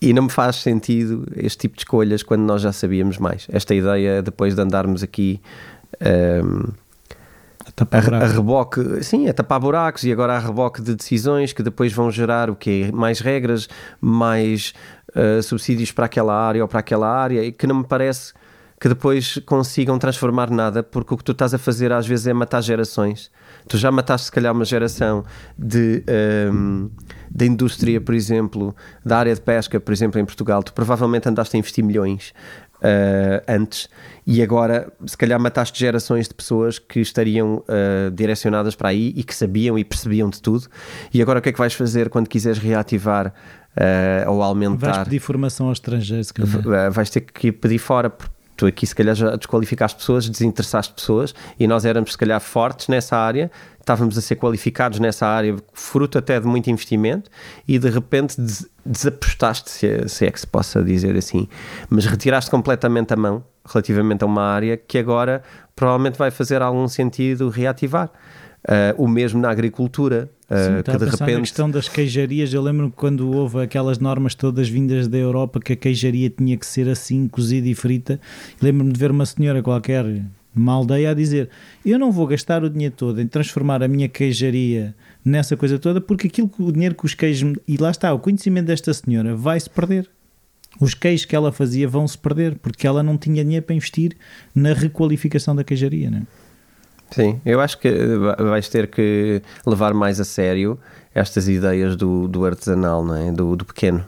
E 0.00 0.12
não 0.12 0.24
me 0.24 0.30
faz 0.30 0.56
sentido 0.56 1.26
este 1.36 1.58
tipo 1.58 1.76
de 1.76 1.80
escolhas 1.80 2.22
quando 2.22 2.42
nós 2.42 2.62
já 2.62 2.72
sabíamos 2.72 3.18
mais. 3.18 3.46
Esta 3.50 3.74
ideia, 3.74 4.22
depois 4.22 4.54
de 4.54 4.60
andarmos 4.60 5.02
aqui 5.02 5.40
um, 6.44 6.70
a, 7.90 7.96
a, 7.96 8.24
a, 8.24 8.26
reboque, 8.26 9.02
sim, 9.02 9.28
a 9.28 9.32
tapar 9.32 9.58
buracos 9.58 10.04
e 10.04 10.12
agora 10.12 10.34
a 10.34 10.38
reboque 10.38 10.82
de 10.82 10.94
decisões 10.94 11.52
que 11.52 11.62
depois 11.62 11.92
vão 11.92 12.10
gerar 12.10 12.50
o 12.50 12.56
quê? 12.56 12.90
Mais 12.92 13.20
regras, 13.20 13.68
mais 14.00 14.74
uh, 15.10 15.42
subsídios 15.42 15.92
para 15.92 16.06
aquela 16.06 16.34
área 16.34 16.62
ou 16.62 16.68
para 16.68 16.80
aquela 16.80 17.08
área 17.08 17.42
e 17.42 17.50
que 17.50 17.66
não 17.66 17.76
me 17.76 17.84
parece 17.84 18.34
que 18.78 18.88
depois 18.88 19.38
consigam 19.46 19.98
transformar 19.98 20.50
nada, 20.50 20.82
porque 20.82 21.14
o 21.14 21.16
que 21.16 21.24
tu 21.24 21.32
estás 21.32 21.54
a 21.54 21.58
fazer 21.58 21.92
às 21.92 22.06
vezes 22.06 22.26
é 22.26 22.32
matar 22.32 22.60
gerações. 22.60 23.30
Tu 23.68 23.78
já 23.78 23.90
mataste, 23.90 24.26
se 24.26 24.32
calhar, 24.32 24.52
uma 24.52 24.64
geração 24.64 25.24
de, 25.58 26.04
um, 26.52 26.90
da 27.30 27.44
indústria, 27.44 28.00
por 28.00 28.14
exemplo, 28.14 28.74
da 29.04 29.18
área 29.18 29.34
de 29.34 29.40
pesca, 29.40 29.80
por 29.80 29.92
exemplo, 29.92 30.20
em 30.20 30.24
Portugal. 30.24 30.62
Tu 30.62 30.72
provavelmente 30.72 31.28
andaste 31.28 31.56
a 31.56 31.58
investir 31.58 31.84
milhões 31.84 32.32
uh, 32.76 33.42
antes 33.48 33.88
e 34.26 34.42
agora, 34.42 34.92
se 35.06 35.16
calhar, 35.16 35.38
mataste 35.38 35.78
gerações 35.78 36.28
de 36.28 36.34
pessoas 36.34 36.78
que 36.78 37.00
estariam 37.00 37.58
uh, 37.58 38.10
direcionadas 38.12 38.74
para 38.74 38.88
aí 38.88 39.12
e 39.16 39.22
que 39.22 39.34
sabiam 39.34 39.78
e 39.78 39.84
percebiam 39.84 40.28
de 40.28 40.42
tudo. 40.42 40.66
E 41.14 41.22
agora, 41.22 41.38
o 41.38 41.42
que 41.42 41.50
é 41.50 41.52
que 41.52 41.58
vais 41.58 41.74
fazer 41.74 42.08
quando 42.08 42.28
quiseres 42.28 42.58
reativar 42.58 43.28
uh, 43.28 44.30
ou 44.30 44.42
aumentar? 44.42 44.92
Vais 44.92 45.04
pedir 45.04 45.20
formação 45.20 45.68
aos 45.68 45.78
estrangeiros, 45.78 46.32
Vais 46.92 47.08
ter 47.08 47.20
que 47.20 47.52
pedir 47.52 47.78
fora, 47.78 48.12
tu 48.56 48.66
aqui 48.66 48.86
se 48.86 48.94
calhar 48.94 49.14
já 49.14 49.36
desqualificaste 49.36 49.98
pessoas, 49.98 50.28
desinteressaste 50.28 50.94
pessoas 50.94 51.34
e 51.58 51.66
nós 51.66 51.84
éramos 51.84 52.12
se 52.12 52.18
calhar 52.18 52.40
fortes 52.40 52.88
nessa 52.88 53.16
área, 53.16 53.50
estávamos 53.78 54.16
a 54.16 54.20
ser 54.20 54.36
qualificados 54.36 54.98
nessa 54.98 55.26
área, 55.26 55.54
fruto 55.72 56.18
até 56.18 56.40
de 56.40 56.46
muito 56.46 56.70
investimento 56.70 57.30
e 57.68 57.78
de 57.78 57.90
repente 57.90 58.40
des 58.40 58.68
desapostaste, 58.84 59.68
se 59.68 59.86
é, 59.86 60.06
se 60.06 60.26
é 60.26 60.30
que 60.30 60.38
se 60.38 60.46
possa 60.46 60.80
dizer 60.80 61.16
assim, 61.16 61.48
mas 61.90 62.06
retiraste 62.06 62.48
completamente 62.48 63.12
a 63.12 63.16
mão 63.16 63.44
relativamente 63.64 64.22
a 64.22 64.26
uma 64.26 64.42
área 64.42 64.76
que 64.76 64.96
agora 64.96 65.42
provavelmente 65.74 66.16
vai 66.16 66.30
fazer 66.30 66.62
algum 66.62 66.86
sentido 66.86 67.48
reativar. 67.48 68.10
Uh, 68.68 69.00
o 69.00 69.06
mesmo 69.06 69.40
na 69.40 69.48
agricultura. 69.48 70.28
Uh, 70.48 70.76
Sim, 70.76 70.82
que 70.82 70.96
de 70.98 71.04
repente. 71.04 71.32
Na 71.32 71.40
questão 71.40 71.70
das 71.70 71.88
queijarias, 71.88 72.54
eu 72.54 72.62
lembro 72.62 72.92
quando 72.94 73.30
houve 73.32 73.62
aquelas 73.62 73.98
normas 73.98 74.34
todas 74.34 74.68
vindas 74.68 75.08
da 75.08 75.18
Europa 75.18 75.58
que 75.58 75.72
a 75.72 75.76
queijaria 75.76 76.30
tinha 76.30 76.56
que 76.56 76.64
ser 76.64 76.88
assim, 76.88 77.26
cozida 77.26 77.66
e 77.68 77.74
frita, 77.74 78.20
lembro-me 78.62 78.92
de 78.92 78.98
ver 78.98 79.10
uma 79.10 79.26
senhora 79.26 79.60
qualquer 79.60 80.04
numa 80.56 80.72
aldeia 80.72 81.10
a 81.10 81.14
dizer: 81.14 81.50
Eu 81.84 81.98
não 81.98 82.10
vou 82.10 82.26
gastar 82.26 82.64
o 82.64 82.70
dinheiro 82.70 82.94
todo 82.96 83.20
em 83.20 83.26
transformar 83.26 83.82
a 83.82 83.88
minha 83.88 84.08
queijaria 84.08 84.94
nessa 85.24 85.56
coisa 85.56 85.78
toda, 85.78 86.00
porque 86.00 86.28
aquilo 86.28 86.48
que 86.48 86.62
o 86.62 86.72
dinheiro 86.72 86.94
que 86.94 87.04
os 87.04 87.14
queijos. 87.14 87.54
E 87.68 87.76
lá 87.76 87.90
está, 87.90 88.12
o 88.12 88.18
conhecimento 88.18 88.66
desta 88.66 88.94
senhora 88.94 89.36
vai-se 89.36 89.68
perder. 89.68 90.08
Os 90.80 90.94
queijos 90.94 91.24
que 91.24 91.34
ela 91.34 91.52
fazia 91.52 91.88
vão 91.88 92.06
se 92.06 92.18
perder, 92.18 92.56
porque 92.56 92.86
ela 92.86 93.02
não 93.02 93.16
tinha 93.16 93.42
dinheiro 93.42 93.64
para 93.64 93.74
investir 93.74 94.16
na 94.54 94.72
requalificação 94.72 95.54
da 95.56 95.64
queijaria. 95.64 96.10
Não 96.10 96.18
é? 96.18 96.22
Sim, 97.10 97.40
eu 97.44 97.60
acho 97.60 97.78
que 97.78 97.90
vais 98.38 98.68
ter 98.68 98.88
que 98.88 99.40
levar 99.66 99.94
mais 99.94 100.20
a 100.20 100.24
sério 100.24 100.78
estas 101.14 101.48
ideias 101.48 101.96
do, 101.96 102.28
do 102.28 102.44
artesanal, 102.44 103.04
não 103.04 103.14
é? 103.14 103.32
do, 103.32 103.56
do 103.56 103.64
pequeno. 103.64 104.04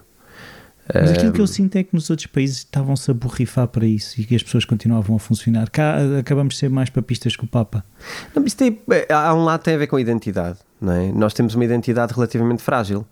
Mas 0.94 1.12
aquilo 1.12 1.32
que 1.32 1.40
eu 1.40 1.46
sinto 1.46 1.76
é 1.76 1.84
que 1.84 1.94
nos 1.94 2.08
outros 2.08 2.26
países 2.26 2.58
estavam-se 2.58 3.10
a 3.10 3.14
borrifar 3.14 3.68
para 3.68 3.84
isso 3.84 4.18
e 4.18 4.24
que 4.24 4.34
as 4.34 4.42
pessoas 4.42 4.64
continuavam 4.64 5.16
a 5.16 5.18
funcionar. 5.18 5.68
Cá 5.70 5.98
acabamos 6.18 6.54
de 6.54 6.60
ser 6.60 6.70
mais 6.70 6.88
papistas 6.88 7.36
que 7.36 7.44
o 7.44 7.46
Papa. 7.46 7.84
Não, 8.34 8.42
isso 8.44 8.56
tem, 8.56 8.80
há 9.10 9.34
um 9.34 9.44
lado 9.44 9.62
tem 9.62 9.74
a 9.74 9.78
ver 9.78 9.86
com 9.86 9.96
a 9.96 10.00
identidade. 10.00 10.58
Não 10.80 10.92
é? 10.92 11.12
Nós 11.12 11.34
temos 11.34 11.54
uma 11.54 11.64
identidade 11.64 12.14
relativamente 12.14 12.62
frágil. 12.62 13.04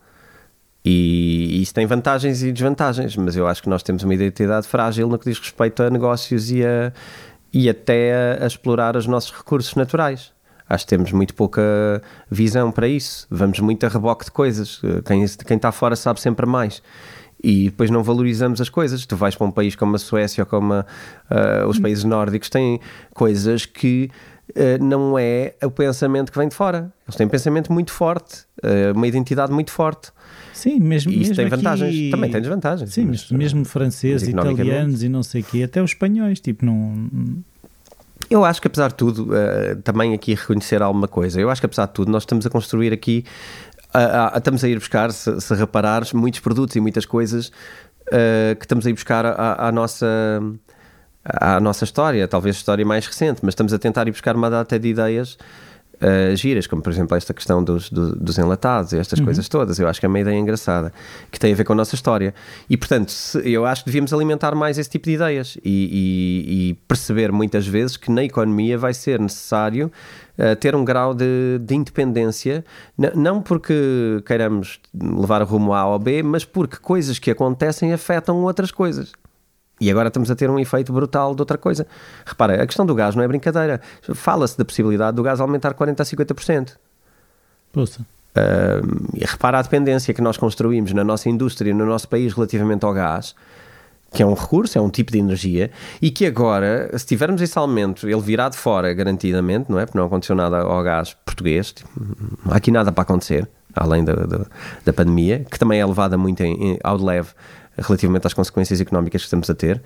E 0.88 1.60
isso 1.60 1.74
tem 1.74 1.84
vantagens 1.84 2.44
e 2.44 2.52
desvantagens, 2.52 3.16
mas 3.16 3.34
eu 3.34 3.46
acho 3.46 3.60
que 3.60 3.68
nós 3.68 3.82
temos 3.82 4.04
uma 4.04 4.14
identidade 4.14 4.68
frágil 4.68 5.08
no 5.08 5.18
que 5.18 5.28
diz 5.28 5.38
respeito 5.38 5.82
a 5.82 5.90
negócios 5.90 6.50
e 6.50 6.64
a, 6.64 6.92
e 7.52 7.68
até 7.68 8.38
a, 8.38 8.44
a 8.44 8.46
explorar 8.46 8.96
os 8.96 9.06
nossos 9.06 9.32
recursos 9.32 9.74
naturais. 9.74 10.32
Acho 10.68 10.84
que 10.84 10.90
temos 10.90 11.12
muito 11.12 11.34
pouca 11.34 11.62
visão 12.30 12.72
para 12.72 12.88
isso. 12.88 13.26
Vamos 13.30 13.60
muito 13.60 13.86
a 13.86 13.88
reboque 13.88 14.24
de 14.24 14.32
coisas. 14.32 14.80
Quem, 15.04 15.24
quem 15.46 15.56
está 15.56 15.70
fora 15.70 15.94
sabe 15.94 16.20
sempre 16.20 16.44
mais. 16.44 16.82
E 17.42 17.66
depois 17.66 17.88
não 17.90 18.02
valorizamos 18.02 18.60
as 18.60 18.68
coisas. 18.68 19.06
Tu 19.06 19.16
vais 19.16 19.36
para 19.36 19.46
um 19.46 19.50
país 19.50 19.76
como 19.76 19.94
a 19.94 19.98
Suécia 19.98 20.42
ou 20.42 20.46
como 20.46 20.74
a, 20.74 20.84
uh, 21.30 21.68
os 21.68 21.78
países 21.78 22.02
nórdicos, 22.02 22.48
têm 22.48 22.80
coisas 23.14 23.64
que 23.64 24.10
uh, 24.50 24.82
não 24.82 25.16
é 25.16 25.54
o 25.62 25.70
pensamento 25.70 26.32
que 26.32 26.38
vem 26.38 26.48
de 26.48 26.54
fora. 26.54 26.92
Eles 27.06 27.16
têm 27.16 27.26
um 27.26 27.30
pensamento 27.30 27.72
muito 27.72 27.92
forte, 27.92 28.44
uh, 28.64 28.96
uma 28.96 29.06
identidade 29.06 29.52
muito 29.52 29.70
forte. 29.70 30.10
Sim, 30.56 30.80
mesmo. 30.80 31.12
E 31.12 31.20
isso 31.20 31.30
mesmo 31.30 31.36
tem 31.36 31.48
vantagens. 31.48 31.90
Aqui... 31.90 32.10
Também 32.10 32.30
tem 32.30 32.40
desvantagens. 32.40 32.90
Sim, 32.90 33.04
mas, 33.04 33.30
mesmo 33.30 33.64
franceses, 33.64 34.26
italianos 34.26 35.02
e 35.02 35.08
não 35.08 35.22
sei 35.22 35.42
o 35.42 35.44
quê, 35.44 35.64
até 35.64 35.82
os 35.82 35.90
espanhóis, 35.90 36.40
tipo, 36.40 36.64
não. 36.64 37.08
Eu 38.30 38.42
acho 38.42 38.60
que 38.60 38.66
apesar 38.66 38.88
de 38.88 38.94
tudo, 38.94 39.28
uh, 39.34 39.76
também 39.84 40.14
aqui 40.14 40.34
reconhecer 40.34 40.80
alguma 40.80 41.06
coisa. 41.06 41.38
Eu 41.38 41.50
acho 41.50 41.60
que 41.60 41.66
apesar 41.66 41.86
de 41.86 41.92
tudo, 41.92 42.10
nós 42.10 42.22
estamos 42.22 42.46
a 42.46 42.50
construir 42.50 42.90
aqui, 42.90 43.22
uh, 43.94 44.34
uh, 44.34 44.38
estamos 44.38 44.64
a 44.64 44.68
ir 44.68 44.78
buscar, 44.78 45.12
se, 45.12 45.38
se, 45.42 45.54
reparares, 45.54 46.14
muitos 46.14 46.40
produtos 46.40 46.74
e 46.74 46.80
muitas 46.80 47.04
coisas 47.04 47.52
que 48.08 48.64
estamos 48.64 48.86
a 48.86 48.90
ir 48.90 48.92
buscar 48.92 49.26
à, 49.26 49.66
à 49.66 49.72
nossa 49.72 50.40
à 51.24 51.58
nossa 51.58 51.82
história, 51.82 52.28
talvez 52.28 52.54
a 52.54 52.58
história 52.58 52.86
mais 52.86 53.04
recente, 53.04 53.40
mas 53.42 53.50
estamos 53.52 53.72
a 53.72 53.80
tentar 53.80 54.06
ir 54.06 54.12
buscar 54.12 54.36
uma 54.36 54.48
data 54.48 54.78
de 54.78 54.86
ideias 54.86 55.36
uh, 56.00 56.36
giras, 56.36 56.66
como 56.66 56.82
por 56.82 56.92
exemplo 56.92 57.16
esta 57.16 57.32
questão 57.32 57.62
dos, 57.62 57.90
do, 57.90 58.16
dos 58.16 58.38
enlatados 58.38 58.92
e 58.92 58.98
estas 58.98 59.18
uhum. 59.18 59.24
coisas 59.24 59.48
todas. 59.48 59.78
Eu 59.78 59.88
acho 59.88 60.00
que 60.00 60.06
é 60.06 60.08
uma 60.08 60.20
ideia 60.20 60.36
engraçada 60.36 60.92
que 61.30 61.38
tem 61.38 61.52
a 61.52 61.56
ver 61.56 61.64
com 61.64 61.72
a 61.72 61.76
nossa 61.76 61.94
história. 61.94 62.34
E 62.68 62.76
portanto, 62.76 63.10
se, 63.10 63.38
eu 63.50 63.64
acho 63.64 63.84
que 63.84 63.90
devíamos 63.90 64.12
alimentar 64.12 64.54
mais 64.54 64.78
esse 64.78 64.90
tipo 64.90 65.06
de 65.06 65.12
ideias 65.12 65.56
e, 65.64 65.70
e, 65.70 66.70
e 66.70 66.74
perceber 66.88 67.32
muitas 67.32 67.66
vezes 67.66 67.96
que 67.96 68.10
na 68.10 68.22
economia 68.24 68.78
vai 68.78 68.94
ser 68.94 69.20
necessário 69.20 69.90
Uh, 70.38 70.54
ter 70.54 70.76
um 70.76 70.84
grau 70.84 71.14
de, 71.14 71.58
de 71.62 71.74
independência, 71.74 72.62
não 73.14 73.40
porque 73.40 74.22
queiramos 74.26 74.78
levar 74.92 75.42
rumo 75.44 75.72
A 75.72 75.86
ou 75.86 75.98
B, 75.98 76.22
mas 76.22 76.44
porque 76.44 76.76
coisas 76.76 77.18
que 77.18 77.30
acontecem 77.30 77.90
afetam 77.90 78.42
outras 78.42 78.70
coisas. 78.70 79.12
E 79.80 79.90
agora 79.90 80.08
estamos 80.08 80.30
a 80.30 80.34
ter 80.34 80.48
um 80.48 80.58
efeito 80.58 80.92
brutal 80.92 81.34
de 81.34 81.42
outra 81.42 81.58
coisa. 81.58 81.86
Repara, 82.24 82.62
a 82.62 82.66
questão 82.66 82.86
do 82.86 82.94
gás 82.94 83.14
não 83.14 83.22
é 83.22 83.28
brincadeira. 83.28 83.80
Fala-se 84.14 84.56
da 84.56 84.64
possibilidade 84.64 85.14
do 85.16 85.22
gás 85.22 85.40
aumentar 85.40 85.74
40% 85.74 86.00
a 86.00 86.04
50%. 86.04 86.72
Poxa. 87.72 88.00
Uh, 88.36 89.08
e 89.14 89.24
repara 89.24 89.58
a 89.58 89.62
dependência 89.62 90.12
que 90.12 90.20
nós 90.20 90.36
construímos 90.36 90.92
na 90.92 91.02
nossa 91.04 91.28
indústria, 91.28 91.74
no 91.74 91.86
nosso 91.86 92.08
país, 92.08 92.34
relativamente 92.34 92.84
ao 92.84 92.92
gás, 92.92 93.34
que 94.12 94.22
é 94.22 94.26
um 94.26 94.34
recurso, 94.34 94.78
é 94.78 94.80
um 94.80 94.90
tipo 94.90 95.12
de 95.12 95.18
energia, 95.18 95.70
e 96.00 96.10
que 96.10 96.26
agora, 96.26 96.90
se 96.98 97.06
tivermos 97.06 97.40
esse 97.40 97.58
aumento, 97.58 98.08
ele 98.08 98.20
virá 98.20 98.48
de 98.48 98.56
fora 98.56 98.92
garantidamente, 98.92 99.70
não 99.70 99.78
é? 99.78 99.86
Porque 99.86 99.98
não 99.98 100.06
aconteceu 100.06 100.34
nada 100.34 100.58
ao 100.58 100.82
gás 100.82 101.14
português, 101.24 101.72
tipo, 101.72 101.88
não 102.44 102.52
há 102.52 102.56
aqui 102.56 102.70
nada 102.70 102.92
para 102.92 103.02
acontecer, 103.02 103.48
além 103.74 104.04
da, 104.04 104.14
da, 104.14 104.46
da 104.84 104.92
pandemia, 104.92 105.44
que 105.50 105.58
também 105.58 105.80
é 105.80 105.86
levada 105.86 106.16
muito 106.16 106.42
em, 106.42 106.72
em, 106.72 106.78
ao 106.82 106.98
de 106.98 107.04
leve 107.04 107.28
relativamente 107.76 108.26
às 108.26 108.34
consequências 108.34 108.80
económicas 108.80 109.22
que 109.22 109.26
estamos 109.26 109.48
a 109.50 109.54
ter. 109.54 109.82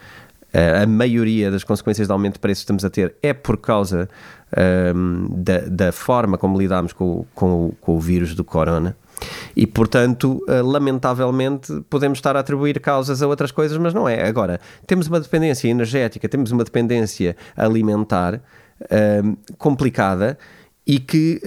Uh, 0.53 0.83
a 0.83 0.87
maioria 0.87 1.49
das 1.49 1.63
consequências 1.63 2.09
de 2.09 2.13
aumento 2.13 2.35
de 2.35 2.41
preços 2.41 2.63
que 2.63 2.65
estamos 2.65 2.85
a 2.85 2.91
ter 2.91 3.15
é 3.23 3.33
por 3.33 3.57
causa 3.57 4.09
uh, 4.53 5.29
da, 5.37 5.59
da, 5.61 5.93
forma 5.93 6.37
como 6.37 6.59
lidamos 6.59 6.93
com, 6.93 7.25
com, 7.35 7.73
com, 7.81 7.97
o 7.97 8.01
vírus 8.01 8.35
do 8.35 8.43
corona. 8.43 8.97
E, 9.55 9.65
portanto, 9.65 10.43
uh, 10.49 10.67
lamentavelmente, 10.67 11.85
podemos 11.89 12.19
estar 12.19 12.37
a 12.37 12.41
atribuir 12.41 12.81
causas 12.81 13.23
a 13.23 13.29
outras 13.29 13.53
coisas, 13.53 13.79
mas 13.79 13.95
não 13.95 14.09
é. 14.09 14.27
Agora, 14.27 14.61
temos 14.89 15.07
uma 15.07 15.21
dependência 15.21 15.69
energética, 15.69 16.29
temos 16.29 16.51
uma 16.51 16.65
dependência 16.65 17.37
alimentar 17.57 18.41
complicada 19.59 20.39
e 20.87 20.99
que, 20.99 21.39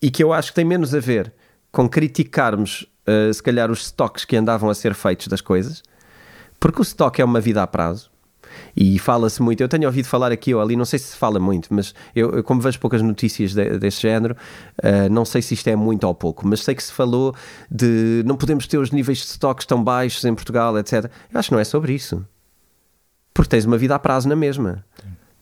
e 0.00 0.10
que 0.10 0.24
eu 0.24 0.32
acho 0.32 0.48
que 0.48 0.54
tem 0.54 0.64
menos 0.64 0.94
a 0.94 0.98
ver 0.98 1.30
com 1.70 1.86
criticarmos 1.86 2.89
uh, 3.10 3.32
se 3.32 3.42
calhar 3.42 3.70
os 3.70 3.86
stocks 3.86 4.24
que 4.24 4.36
andavam 4.36 4.70
a 4.70 4.74
ser 4.74 4.94
feitos 4.94 5.26
das 5.26 5.40
coisas, 5.40 5.82
porque 6.58 6.80
o 6.80 6.82
stock 6.82 7.20
é 7.20 7.24
uma 7.24 7.40
vida 7.40 7.62
a 7.62 7.66
prazo. 7.66 8.10
E 8.76 8.98
fala-se 8.98 9.40
muito, 9.42 9.62
eu 9.62 9.68
tenho 9.68 9.86
ouvido 9.86 10.06
falar 10.06 10.32
aqui 10.32 10.54
ou 10.54 10.60
ali, 10.60 10.76
não 10.76 10.84
sei 10.84 10.98
se 10.98 11.06
se 11.06 11.16
fala 11.16 11.38
muito, 11.38 11.72
mas 11.72 11.94
eu, 12.14 12.30
eu 12.32 12.44
como 12.44 12.60
vejo 12.60 12.80
poucas 12.80 13.00
notícias 13.00 13.54
de, 13.54 13.78
desse 13.78 14.02
género, 14.02 14.36
uh, 14.82 15.08
não 15.10 15.24
sei 15.24 15.40
se 15.40 15.54
isto 15.54 15.68
é 15.68 15.76
muito 15.76 16.04
ou 16.04 16.14
pouco, 16.14 16.46
mas 16.46 16.62
sei 16.62 16.74
que 16.74 16.82
se 16.82 16.92
falou 16.92 17.34
de 17.70 18.22
não 18.26 18.36
podemos 18.36 18.66
ter 18.66 18.78
os 18.78 18.90
níveis 18.90 19.18
de 19.18 19.24
stocks 19.24 19.66
tão 19.66 19.82
baixos 19.82 20.24
em 20.24 20.34
Portugal, 20.34 20.76
etc. 20.78 21.10
Eu 21.32 21.38
acho 21.38 21.48
que 21.48 21.54
não 21.54 21.60
é 21.60 21.64
sobre 21.64 21.92
isso. 21.92 22.24
Porque 23.32 23.50
tens 23.50 23.64
uma 23.64 23.78
vida 23.78 23.94
a 23.94 23.98
prazo 23.98 24.28
na 24.28 24.36
mesma. 24.36 24.84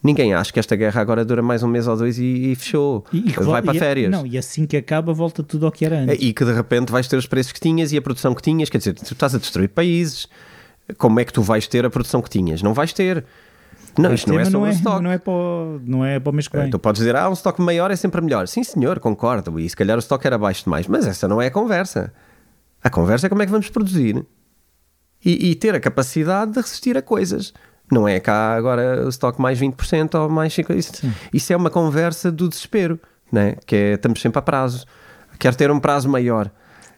Ninguém 0.02 0.32
acha 0.32 0.52
que 0.52 0.60
esta 0.60 0.76
guerra 0.76 1.00
agora 1.00 1.24
dura 1.24 1.42
mais 1.42 1.62
um 1.62 1.68
mês 1.68 1.88
ou 1.88 1.96
dois 1.96 2.18
e, 2.18 2.52
e 2.52 2.54
fechou. 2.54 3.04
E, 3.12 3.30
e 3.30 3.32
vai 3.32 3.60
para 3.60 3.74
férias. 3.74 4.10
Não, 4.10 4.24
e 4.24 4.38
assim 4.38 4.64
que 4.64 4.76
acaba, 4.76 5.12
volta 5.12 5.42
tudo 5.42 5.66
ao 5.66 5.72
que 5.72 5.84
era 5.84 5.98
antes. 5.98 6.18
E 6.20 6.32
que 6.32 6.44
de 6.44 6.52
repente 6.52 6.92
vais 6.92 7.08
ter 7.08 7.16
os 7.16 7.26
preços 7.26 7.52
que 7.52 7.60
tinhas 7.60 7.92
e 7.92 7.96
a 7.96 8.02
produção 8.02 8.32
que 8.34 8.42
tinhas. 8.42 8.70
Quer 8.70 8.78
dizer, 8.78 8.94
tu 8.94 9.12
estás 9.12 9.34
a 9.34 9.38
destruir 9.38 9.68
países. 9.68 10.28
Como 10.96 11.18
é 11.18 11.24
que 11.24 11.32
tu 11.32 11.42
vais 11.42 11.66
ter 11.66 11.84
a 11.84 11.90
produção 11.90 12.22
que 12.22 12.30
tinhas? 12.30 12.62
Não 12.62 12.72
vais 12.72 12.92
ter. 12.92 13.24
Não, 13.98 14.14
isto 14.14 14.28
não 14.28 14.38
é 14.38 14.48
não 14.48 14.62
o 14.62 14.66
é, 14.66 15.00
não 15.02 15.10
é 15.10 15.18
para 15.18 15.32
o, 15.32 15.80
não 15.84 16.04
é 16.04 16.20
para 16.20 16.30
o 16.30 16.32
mês 16.32 16.46
que 16.46 16.56
vem. 16.56 16.70
Tu 16.70 16.78
podes 16.78 17.00
dizer, 17.00 17.16
ah, 17.16 17.28
um 17.28 17.32
estoque 17.32 17.60
maior 17.60 17.90
é 17.90 17.96
sempre 17.96 18.20
melhor. 18.20 18.46
Sim, 18.46 18.62
senhor, 18.62 19.00
concordo. 19.00 19.58
E 19.58 19.68
se 19.68 19.74
calhar 19.74 19.96
o 19.96 19.98
estoque 19.98 20.24
era 20.24 20.38
baixo 20.38 20.62
demais. 20.62 20.86
Mas 20.86 21.06
essa 21.08 21.26
não 21.26 21.42
é 21.42 21.48
a 21.48 21.50
conversa. 21.50 22.12
A 22.82 22.88
conversa 22.88 23.26
é 23.26 23.28
como 23.28 23.42
é 23.42 23.46
que 23.46 23.50
vamos 23.50 23.68
produzir 23.68 24.24
e, 25.24 25.50
e 25.50 25.54
ter 25.56 25.74
a 25.74 25.80
capacidade 25.80 26.52
de 26.52 26.60
resistir 26.60 26.96
a 26.96 27.02
coisas. 27.02 27.52
Não 27.90 28.06
é 28.06 28.20
cá 28.20 28.54
agora 28.54 29.04
o 29.04 29.08
estoque 29.08 29.40
mais 29.40 29.58
20% 29.58 30.14
ou 30.20 30.28
mais 30.28 30.54
50%. 30.54 30.76
Isso, 30.76 31.02
isso 31.32 31.52
é 31.52 31.56
uma 31.56 31.70
conversa 31.70 32.30
do 32.30 32.48
desespero, 32.48 33.00
né? 33.32 33.56
que 33.66 33.74
é 33.74 33.92
estamos 33.94 34.20
sempre 34.20 34.38
a 34.38 34.42
prazo. 34.42 34.86
Quero 35.38 35.56
ter 35.56 35.70
um 35.70 35.80
prazo 35.80 36.08
maior. 36.08 36.50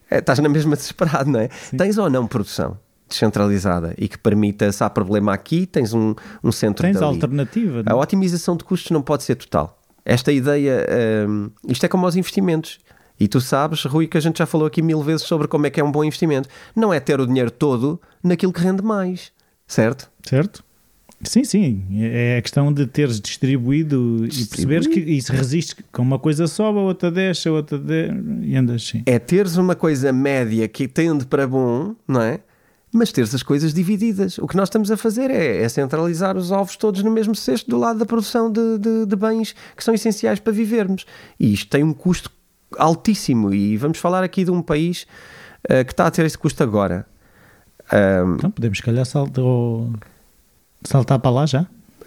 É, 0.09 0.19
estás 0.19 0.39
na 0.39 0.49
mesma 0.49 0.75
desesperado, 0.75 1.29
não 1.29 1.39
é? 1.39 1.49
Tens 1.77 1.97
ou 1.97 2.09
não 2.09 2.27
produção 2.27 2.77
descentralizada 3.07 3.93
e 3.97 4.07
que 4.07 4.17
permita, 4.17 4.71
se 4.71 4.83
há 4.83 4.89
problema 4.89 5.33
aqui, 5.33 5.65
tens 5.65 5.93
um, 5.93 6.15
um 6.43 6.51
centro 6.51 6.83
Tens 6.83 6.99
dali. 6.99 7.05
alternativa. 7.13 7.81
A 7.85 7.93
não 7.93 7.99
é? 7.99 8.01
otimização 8.01 8.55
de 8.55 8.63
custos 8.63 8.91
não 8.91 9.01
pode 9.01 9.23
ser 9.23 9.35
total. 9.35 9.77
Esta 10.03 10.31
ideia, 10.31 10.85
hum, 11.27 11.51
isto 11.67 11.85
é 11.85 11.89
como 11.89 12.05
aos 12.05 12.15
investimentos. 12.15 12.79
E 13.19 13.27
tu 13.27 13.39
sabes, 13.39 13.83
Rui, 13.85 14.07
que 14.07 14.17
a 14.17 14.21
gente 14.21 14.39
já 14.39 14.47
falou 14.47 14.65
aqui 14.65 14.81
mil 14.81 15.03
vezes 15.03 15.27
sobre 15.27 15.47
como 15.47 15.67
é 15.67 15.69
que 15.69 15.79
é 15.79 15.83
um 15.83 15.91
bom 15.91 16.03
investimento. 16.03 16.49
Não 16.75 16.91
é 16.91 16.99
ter 16.99 17.19
o 17.19 17.27
dinheiro 17.27 17.51
todo 17.51 18.01
naquilo 18.23 18.51
que 18.51 18.61
rende 18.61 18.81
mais, 18.81 19.31
certo? 19.67 20.09
Certo? 20.23 20.63
Sim, 21.23 21.43
sim. 21.43 21.85
É 21.99 22.37
a 22.37 22.41
questão 22.41 22.73
de 22.73 22.85
teres 22.87 23.19
distribuído 23.19 24.25
e 24.25 24.45
perceberes 24.45 24.87
que 24.87 24.99
isso 24.99 25.31
resiste 25.31 25.75
com 25.91 26.01
uma 26.01 26.17
coisa 26.19 26.47
sobe, 26.47 26.79
a 26.79 26.81
outra 26.81 27.11
desce, 27.11 27.47
a 27.47 27.51
outra 27.51 27.77
desce, 27.77 28.13
e 28.41 28.55
andas 28.55 28.77
assim. 28.83 29.03
É 29.05 29.19
teres 29.19 29.55
uma 29.57 29.75
coisa 29.75 30.11
média 30.11 30.67
que 30.67 30.87
tende 30.87 31.25
para 31.25 31.47
bom, 31.47 31.95
não 32.07 32.21
é? 32.21 32.39
Mas 32.93 33.11
teres 33.11 33.33
as 33.33 33.41
coisas 33.41 33.73
divididas. 33.73 34.37
O 34.37 34.47
que 34.47 34.55
nós 34.57 34.67
estamos 34.67 34.91
a 34.91 34.97
fazer 34.97 35.31
é, 35.31 35.61
é 35.63 35.69
centralizar 35.69 36.35
os 36.35 36.51
ovos 36.51 36.75
todos 36.75 37.01
no 37.03 37.09
mesmo 37.11 37.33
cesto 37.33 37.69
do 37.69 37.77
lado 37.77 37.99
da 37.99 38.05
produção 38.05 38.51
de, 38.51 38.77
de- 38.79 39.05
de 39.05 39.15
bens 39.15 39.55
que 39.77 39.83
são 39.83 39.93
essenciais 39.93 40.39
para 40.39 40.51
vivermos. 40.51 41.05
E 41.39 41.53
isto 41.53 41.69
tem 41.69 41.83
um 41.83 41.93
custo 41.93 42.29
altíssimo. 42.77 43.53
E 43.53 43.77
vamos 43.77 43.97
falar 43.97 44.23
aqui 44.23 44.43
de 44.43 44.51
um 44.51 44.61
país 44.61 45.07
eh, 45.69 45.83
que 45.85 45.93
está 45.93 46.07
a 46.07 46.11
ter 46.11 46.25
esse 46.25 46.37
custo 46.37 46.61
agora. 46.63 47.05
Ahm, 47.91 48.35
Então 48.35 48.51
podemos, 48.51 48.77
se 48.79 48.83
calhar, 48.83 49.05
saltar, 49.05 49.43
saltar 50.83 51.19
para 51.19 51.31
lá 51.31 51.45
já. 51.45 51.65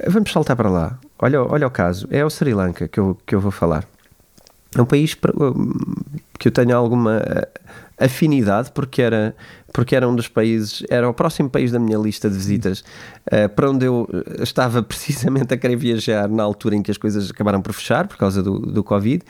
Vamos 0.08 0.32
saltar 0.32 0.56
para 0.56 0.68
lá. 0.70 0.98
Olha, 1.18 1.42
olha 1.42 1.66
o 1.66 1.70
caso. 1.70 2.06
É 2.10 2.24
o 2.24 2.30
Sri 2.30 2.52
Lanka 2.54 2.88
que 2.88 2.98
eu, 2.98 3.16
que 3.26 3.34
eu 3.34 3.40
vou 3.40 3.50
falar. 3.50 3.84
É 4.76 4.82
um 4.82 4.84
país 4.84 5.14
para- 5.14 5.32
que 6.38 6.48
eu 6.48 6.52
tenho 6.52 6.76
alguma 6.76 7.18
eh, 7.18 7.48
afinidade 7.98 8.72
porque 8.72 9.00
era, 9.00 9.36
porque 9.72 9.94
era 9.94 10.08
um 10.08 10.16
dos 10.16 10.26
países, 10.26 10.82
era 10.90 11.08
o 11.08 11.14
próximo 11.14 11.48
país 11.48 11.70
da 11.70 11.78
minha 11.78 11.96
lista 11.96 12.28
de 12.28 12.36
visitas 12.36 12.82
eh, 13.30 13.46
para 13.46 13.70
onde 13.70 13.86
eu 13.86 14.08
eh, 14.12 14.42
estava 14.42 14.82
precisamente 14.84 15.54
a 15.54 15.56
querer 15.56 15.76
viajar 15.76 16.28
na 16.28 16.42
altura 16.42 16.74
em 16.74 16.82
que 16.82 16.90
as 16.90 16.98
coisas 16.98 17.30
acabaram 17.30 17.62
por 17.62 17.72
fechar 17.72 18.08
por 18.08 18.16
causa 18.16 18.42
do, 18.42 18.58
do 18.58 18.82
Covid. 18.82 19.22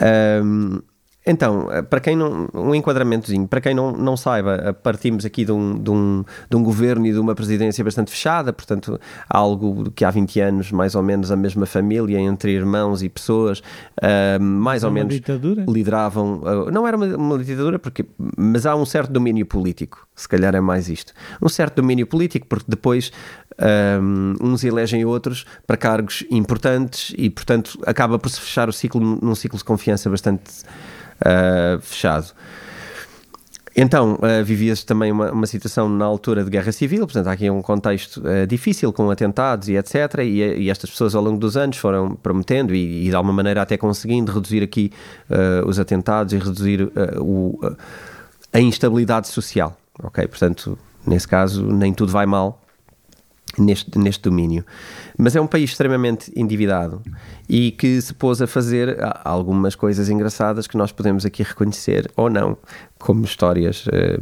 Ahm, 0.00 0.80
então, 1.28 1.70
eh, 1.70 1.82
para 1.82 2.00
quem 2.00 2.16
não, 2.16 2.48
um 2.54 2.74
enquadramentozinho, 2.74 3.46
para 3.46 3.60
quem 3.60 3.74
não, 3.74 3.92
não 3.92 4.16
saiba, 4.16 4.54
eh, 4.54 4.72
partimos 4.72 5.26
aqui 5.26 5.44
de 5.44 5.52
um, 5.52 5.78
de, 5.78 5.90
um, 5.90 6.24
de 6.48 6.56
um 6.56 6.62
governo 6.62 7.06
e 7.06 7.12
de 7.12 7.18
uma 7.18 7.34
presidência 7.34 7.84
bastante 7.84 8.10
fechada, 8.10 8.50
portanto, 8.50 8.98
algo 9.28 9.90
que 9.90 10.06
há 10.06 10.10
20 10.10 10.40
anos, 10.40 10.72
mais 10.72 10.94
ou 10.94 11.02
menos, 11.02 11.30
a 11.30 11.36
mesma 11.36 11.66
família 11.66 12.18
entre 12.18 12.52
irmãos 12.52 13.02
e 13.02 13.10
pessoas, 13.10 13.62
ah, 14.00 14.38
mais 14.40 14.82
ou 14.84 14.88
uma 14.88 14.94
menos 14.94 15.14
ditadura? 15.14 15.66
lideravam. 15.68 16.40
ah, 16.44 16.70
não 16.70 16.88
era 16.88 16.96
uma, 16.96 17.06
uma 17.16 17.38
ditadura, 17.38 17.78
porque, 17.78 18.06
mas 18.36 18.64
há 18.64 18.74
um 18.74 18.86
certo 18.86 19.12
domínio 19.12 19.44
político, 19.44 20.08
se 20.16 20.26
calhar 20.26 20.54
é 20.54 20.60
mais 20.60 20.88
isto. 20.88 21.12
Um 21.42 21.48
certo 21.50 21.76
domínio 21.76 22.06
político, 22.06 22.46
porque 22.48 22.66
depois 22.66 23.12
ah, 23.58 24.00
uns 24.40 24.64
elegem 24.64 25.04
outros 25.04 25.44
para 25.66 25.76
cargos 25.76 26.24
importantes 26.30 27.14
e, 27.18 27.28
portanto, 27.28 27.78
acaba 27.84 28.18
por 28.18 28.30
se 28.30 28.40
fechar 28.40 28.68
o 28.68 28.72
ciclo 28.72 29.00
num 29.20 29.34
ciclo 29.34 29.58
de 29.58 29.64
confiança 29.64 30.08
bastante 30.08 30.64
ah, 31.24 31.78
fechado. 31.80 32.32
Então, 33.80 34.14
uh, 34.14 34.44
vivia-se 34.44 34.84
também 34.84 35.12
uma, 35.12 35.30
uma 35.30 35.46
situação 35.46 35.88
na 35.88 36.04
altura 36.04 36.42
de 36.42 36.50
guerra 36.50 36.72
civil, 36.72 37.06
portanto, 37.06 37.28
há 37.28 37.32
aqui 37.32 37.48
um 37.48 37.62
contexto 37.62 38.16
uh, 38.16 38.44
difícil 38.44 38.92
com 38.92 39.08
atentados 39.08 39.68
e 39.68 39.76
etc. 39.76 40.18
E, 40.24 40.40
e 40.64 40.68
estas 40.68 40.90
pessoas, 40.90 41.14
ao 41.14 41.22
longo 41.22 41.38
dos 41.38 41.56
anos, 41.56 41.76
foram 41.76 42.16
prometendo 42.16 42.74
e, 42.74 43.06
e 43.06 43.08
de 43.08 43.14
alguma 43.14 43.32
maneira 43.32 43.62
até 43.62 43.76
conseguindo 43.76 44.32
reduzir 44.32 44.64
aqui 44.64 44.90
uh, 45.30 45.64
os 45.64 45.78
atentados 45.78 46.32
e 46.32 46.38
reduzir 46.38 46.90
o, 47.18 47.56
a 48.52 48.58
instabilidade 48.58 49.28
social. 49.28 49.78
Ok? 50.02 50.26
Portanto, 50.26 50.76
nesse 51.06 51.28
caso, 51.28 51.64
nem 51.64 51.94
tudo 51.94 52.10
vai 52.10 52.26
mal 52.26 52.60
neste, 53.60 53.98
neste 53.98 54.22
domínio. 54.22 54.64
Mas 55.16 55.34
é 55.36 55.40
um 55.40 55.46
país 55.46 55.70
extremamente 55.70 56.32
endividado 56.34 57.02
e 57.48 57.72
que 57.72 58.00
se 58.00 58.14
pôs 58.14 58.40
a 58.40 58.46
fazer 58.46 58.96
algumas 59.24 59.74
coisas 59.74 60.08
engraçadas 60.08 60.66
que 60.66 60.76
nós 60.76 60.92
podemos 60.92 61.24
aqui 61.24 61.42
reconhecer 61.42 62.10
ou 62.16 62.30
não, 62.30 62.56
como 62.98 63.24
histórias 63.24 63.84
eh, 63.92 64.18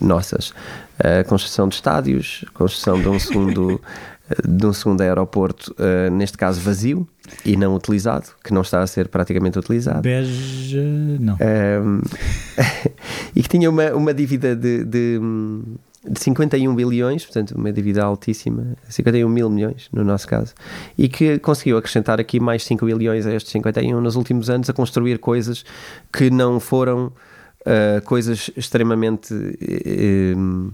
nossas. 0.00 0.52
A 0.98 1.24
construção 1.24 1.68
de 1.68 1.76
estádios, 1.76 2.44
construção 2.54 3.00
de 3.00 3.08
um 3.08 3.18
segundo, 3.18 3.80
de 4.46 4.66
um 4.66 4.72
segundo 4.72 5.00
aeroporto, 5.00 5.74
eh, 5.78 6.10
neste 6.10 6.36
caso 6.36 6.60
vazio 6.60 7.06
e 7.44 7.56
não 7.56 7.74
utilizado, 7.74 8.28
que 8.42 8.52
não 8.52 8.62
está 8.62 8.82
a 8.82 8.86
ser 8.86 9.08
praticamente 9.08 9.58
utilizado. 9.58 10.02
Beja. 10.02 10.82
Não. 11.20 11.34
Um, 11.34 12.00
e 13.34 13.42
que 13.42 13.48
tinha 13.48 13.68
uma, 13.70 13.92
uma 13.92 14.14
dívida 14.14 14.56
de, 14.56 14.84
de, 14.84 15.20
de 16.10 16.20
51 16.20 16.74
bilhões, 16.74 17.24
portanto, 17.24 17.52
uma 17.52 17.72
dívida 17.72 18.04
altíssima, 18.04 18.76
51 18.88 19.28
mil 19.28 19.50
milhões 19.50 19.88
no 19.92 20.04
nosso 20.04 20.26
caso, 20.26 20.54
e 20.96 21.08
que 21.08 21.38
conseguiu 21.38 21.76
acrescentar 21.76 22.20
aqui 22.20 22.40
mais 22.40 22.64
5 22.64 22.84
bilhões 22.84 23.26
a 23.26 23.34
estes 23.34 23.52
51 23.52 24.00
nos 24.00 24.16
últimos 24.16 24.48
anos 24.50 24.68
a 24.68 24.72
construir 24.72 25.18
coisas 25.18 25.64
que 26.12 26.30
não 26.30 26.58
foram 26.60 27.06
uh, 27.06 28.02
coisas 28.04 28.50
extremamente. 28.56 29.34
uh, 29.34 30.72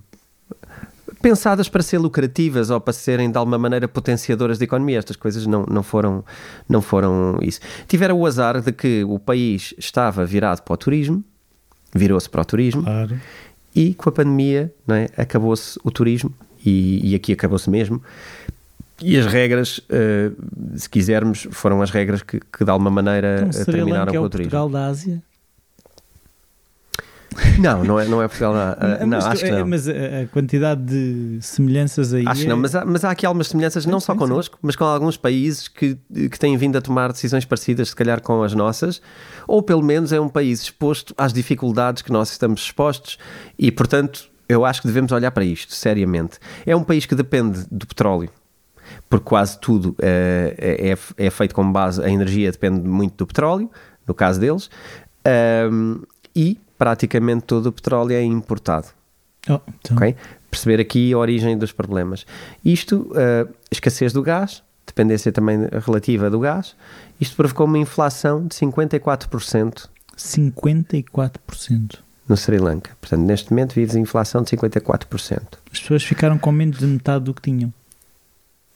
pensadas 1.25 1.71
para 1.71 1.83
ser 1.83 1.97
lucrativas 1.97 2.69
ou 2.69 2.79
para 2.79 2.93
serem 2.93 3.31
de 3.31 3.39
alguma 3.39 3.57
maneira 3.57 3.89
potenciadoras 3.89 4.59
da 4.59 4.65
economia. 4.65 4.99
Estas 4.99 5.17
coisas 5.17 5.47
não, 5.47 5.65
não, 5.71 5.83
foram, 5.83 6.23
não 6.69 6.83
foram 6.83 7.39
isso. 7.41 7.61
Tiveram 7.89 8.19
o 8.19 8.27
azar 8.27 8.61
de 8.61 8.71
que 8.71 9.03
o 9.05 9.19
país 9.19 9.73
estava 9.79 10.27
virado 10.27 10.61
para 10.61 10.75
o 10.75 10.77
turismo, 10.77 11.25
virou-se 11.95 12.29
para 12.29 12.43
o 12.43 12.45
turismo, 12.45 12.83
Claro. 12.83 13.19
E 13.75 13.95
com 13.95 14.09
a 14.09 14.13
pandemia 14.13 14.73
não 14.87 14.95
é, 14.95 15.09
acabou-se 15.17 15.79
o 15.83 15.91
turismo, 15.91 16.33
e, 16.65 17.11
e 17.11 17.15
aqui 17.15 17.33
acabou-se 17.33 17.69
mesmo. 17.69 18.03
E 19.03 19.17
as 19.19 19.27
regras, 19.27 19.81
eh, 19.91 20.31
se 20.77 20.89
quisermos, 20.89 21.49
foram 21.51 21.83
as 21.83 21.91
regras 21.91 22.23
que, 22.23 22.41
que 22.41 22.65
de 22.65 22.71
alguma 22.71 22.91
maneira 22.91 23.45
Então, 23.49 23.61
eh, 23.61 23.65
terminaram 23.65 24.13
é 24.13 24.17
com 24.17 24.23
o 24.23 24.27
o 24.27 24.31
turismo. 24.31 24.51
Portugal 24.51 24.69
da 24.71 24.87
Ásia? 24.87 25.23
Não, 27.59 27.85
não 27.85 28.01
é, 28.01 28.05
não 28.07 28.23
é 28.23 28.29
Portugal. 28.29 28.53
Não, 28.55 28.61
Ah, 28.61 28.99
não 29.01 29.07
mas, 29.09 29.27
acho 29.27 29.45
que 29.45 29.51
é- 29.51 29.59
não. 29.59 29.67
mas 29.67 29.89
a, 29.89 29.93
a 29.93 30.27
quantidade 30.33 30.83
de 30.83 31.39
semelhanças 31.43 32.13
aí. 32.15 32.25
Acho 32.27 32.41
que 32.43 32.47
é- 32.47 32.51
não, 32.51 32.57
mas 32.57 32.75
há, 32.75 32.85
mas 32.85 33.05
há 33.05 33.11
aqui 33.11 33.27
algumas 33.27 33.49
semelhanças, 33.49 33.87
não 33.87 34.01
só 34.01 34.15
connosco, 34.15 34.59
mas 34.63 34.77
com 34.77 34.85
alguns 34.85 35.17
países 35.17 35.69
que, 35.69 35.97
que 36.31 36.39
têm 36.39 36.57
vindo 36.57 36.77
a 36.77 36.81
tomar 36.81 37.13
decisões 37.13 37.45
parecidas, 37.45 37.89
se 37.91 37.97
calhar 37.97 38.21
com 38.23 38.43
as 38.43 38.55
nossas, 38.55 39.01
ou 39.47 39.63
pelo 39.63 39.83
menos 39.83 40.13
é 40.13 40.21
um 40.21 40.29
país 40.29 40.63
exposto 40.63 41.15
às 41.17 41.33
dificuldades 41.33 42.03
que 42.03 42.13
nós 42.13 42.31
estamos 42.31 42.61
expostos 42.63 43.19
e, 43.59 43.71
portanto, 43.73 44.29
eu 44.49 44.65
acho 44.65 44.81
que 44.83 44.87
devemos 44.89 45.11
olhar 45.13 45.31
para 45.31 45.45
isto 45.45 45.73
seriamente. 45.75 46.39
É 46.67 46.75
um 46.77 46.85
país 46.85 47.07
que 47.07 47.15
depende 47.15 47.65
do 47.71 47.87
petróleo, 47.87 48.29
porque 49.09 49.25
quase 49.25 49.59
tudo 49.59 49.95
eh, 50.01 50.55
é, 50.59 50.91
é, 50.93 51.27
é 51.27 51.31
feito 51.31 51.55
com 51.55 51.71
base, 51.73 52.03
a 52.03 52.09
energia 52.11 52.51
depende 52.53 52.81
muito 52.87 53.17
do 53.17 53.27
petróleo, 53.27 53.71
no 54.07 54.13
caso 54.13 54.39
deles, 54.39 54.69
ahm, 55.25 56.03
e 56.37 56.59
praticamente 56.79 57.45
todo 57.45 57.67
o 57.67 57.73
petróleo 57.73 58.13
é 58.13 58.23
importado. 58.23 58.89
Oh, 59.49 59.61
então, 59.69 59.97
Ok? 59.97 60.17
Perceber 60.51 60.81
aqui 60.81 61.13
a 61.13 61.19
origem 61.19 61.59
dos 61.59 61.73
problemas. 61.73 62.25
Isto, 62.65 63.11
uh, 63.13 63.53
escassez 63.71 64.13
do 64.13 64.23
gás, 64.23 64.63
dependência 64.87 65.33
também 65.33 65.69
relativa 65.85 66.31
do 66.31 66.41
gás, 66.41 66.77
isto 67.21 67.37
provocou 67.37 67.67
uma 67.67 67.79
inflação 67.79 68.47
de 68.47 68.55
54% 68.55 69.89
54%. 70.17 71.99
no 72.29 72.37
Sri 72.37 72.59
Lanka. 72.59 72.97
Portanto, 73.01 73.23
neste 73.23 73.51
momento 73.51 73.75
vives 73.75 73.95
inflação 73.95 74.43
de 74.43 74.57
54%. 74.57 75.43
As 75.73 75.81
pessoas 75.81 76.05
ficaram 76.05 76.39
com 76.39 76.53
menos 76.53 76.79
de 76.79 76.87
metade 76.87 77.25
do 77.25 77.35
que 77.35 77.43
tinham. 77.43 77.73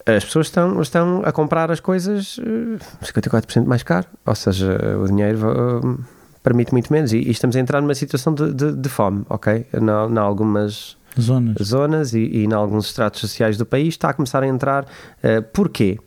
As 0.05 0.25
pessoas 0.25 0.47
estão, 0.47 0.81
estão 0.81 1.23
a 1.25 1.33
comprar 1.33 1.71
as 1.71 1.81
coisas 1.81 2.39
uh, 2.39 2.79
54% 3.03 3.65
mais 3.67 3.83
caro, 3.83 4.07
ou 4.25 4.35
seja, 4.35 4.97
o 4.99 5.07
dinheiro 5.07 5.39
uh, 5.47 6.05
permite 6.49 6.73
muito 6.73 6.91
menos. 6.91 7.13
E, 7.13 7.19
e 7.19 7.31
estamos 7.31 7.55
a 7.57 7.61
entrar 7.61 7.83
numa 7.83 7.95
situação 7.95 8.33
de, 8.33 8.55
de, 8.55 8.73
de 8.73 8.89
fome, 8.89 9.25
ok? 9.29 9.67
Em 9.75 10.19
algumas 10.19 10.97
Zonas. 11.21 11.57
zonas 11.63 12.15
e, 12.15 12.45
em 12.45 12.53
alguns 12.53 12.87
estratos 12.87 13.21
sociais 13.21 13.59
do 13.59 13.67
país 13.67 13.89
está 13.89 14.11
a 14.11 14.13
começar 14.15 14.43
a 14.43 14.47
entrar. 14.47 14.85
Uh, 14.85 15.43
porquê? 15.53 15.99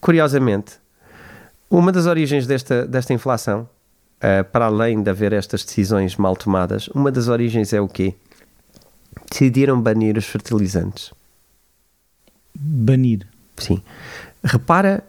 curiosamente, 0.00 0.74
uma 1.68 1.90
das 1.90 2.06
origens 2.06 2.46
desta, 2.46 2.86
desta 2.86 3.12
inflação, 3.12 3.68
uh, 4.18 4.44
para 4.52 4.66
além 4.66 5.02
de 5.02 5.10
haver 5.10 5.32
estas 5.32 5.64
decisões 5.64 6.14
mal 6.14 6.36
tomadas, 6.36 6.86
uma 6.88 7.10
das 7.10 7.26
origens 7.26 7.72
é 7.72 7.80
o 7.80 7.88
quê? 7.88 8.14
Decidiram 9.28 9.80
banir 9.80 10.16
os 10.16 10.26
fertilizantes. 10.26 11.12
Banir? 12.54 13.26
Sim. 13.56 13.82
Repara 14.44 15.02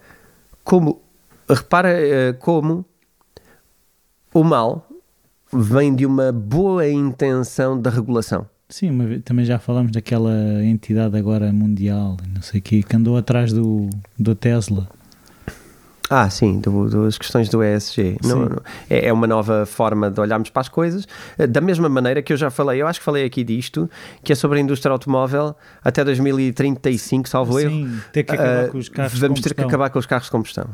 como, 0.63 0.99
repara 1.47 1.89
uh, 1.91 2.33
como 2.39 2.83
o 4.33 4.43
mal 4.43 4.87
vem 5.51 5.95
de 5.95 6.05
uma 6.05 6.31
boa 6.31 6.87
intenção 6.87 7.79
da 7.79 7.89
regulação. 7.89 8.47
Sim, 8.69 8.89
uma, 8.89 9.19
também 9.19 9.45
já 9.45 9.57
falamos 9.57 9.91
daquela 9.91 10.63
entidade 10.63 11.17
agora 11.17 11.53
mundial, 11.53 12.17
não 12.33 12.41
sei 12.41 12.59
o 12.59 12.63
que, 12.63 12.83
que 12.83 12.95
andou 12.95 13.15
atrás 13.17 13.53
do, 13.53 13.89
do 14.19 14.35
Tesla. 14.35 14.89
Ah, 16.09 16.29
sim, 16.29 16.59
do, 16.59 16.89
das 16.89 17.17
questões 17.17 17.49
do 17.49 17.61
ESG. 17.61 18.17
Não, 18.23 18.45
não, 18.45 18.61
é, 18.89 19.07
é, 19.07 19.13
uma 19.13 19.27
nova 19.27 19.65
forma 19.65 20.09
de 20.09 20.19
olharmos 20.19 20.49
para 20.49 20.61
as 20.61 20.69
coisas. 20.69 21.07
Da 21.49 21.59
mesma 21.59 21.89
maneira 21.89 22.21
que 22.21 22.31
eu 22.31 22.37
já 22.37 22.49
falei, 22.49 22.81
eu 22.81 22.87
acho 22.87 22.99
que 22.99 23.05
falei 23.05 23.25
aqui 23.25 23.43
disto, 23.43 23.89
que 24.23 24.31
é 24.31 24.35
sobre 24.35 24.57
a 24.57 24.61
indústria 24.61 24.91
automóvel 24.91 25.55
até 25.83 26.03
2035, 26.05 27.27
salvo 27.27 27.59
sim, 27.59 27.83
erro. 27.83 28.01
Ter 28.13 28.23
que 28.23 28.33
acabar 28.33 28.65
uh, 28.65 28.71
com 28.71 28.77
os 28.77 28.89
carros 28.89 29.19
vamos 29.19 29.41
ter 29.41 29.53
que 29.53 29.61
acabar 29.61 29.89
com 29.89 29.99
os 29.99 30.05
carros 30.05 30.25
de 30.25 30.31
combustão. 30.31 30.69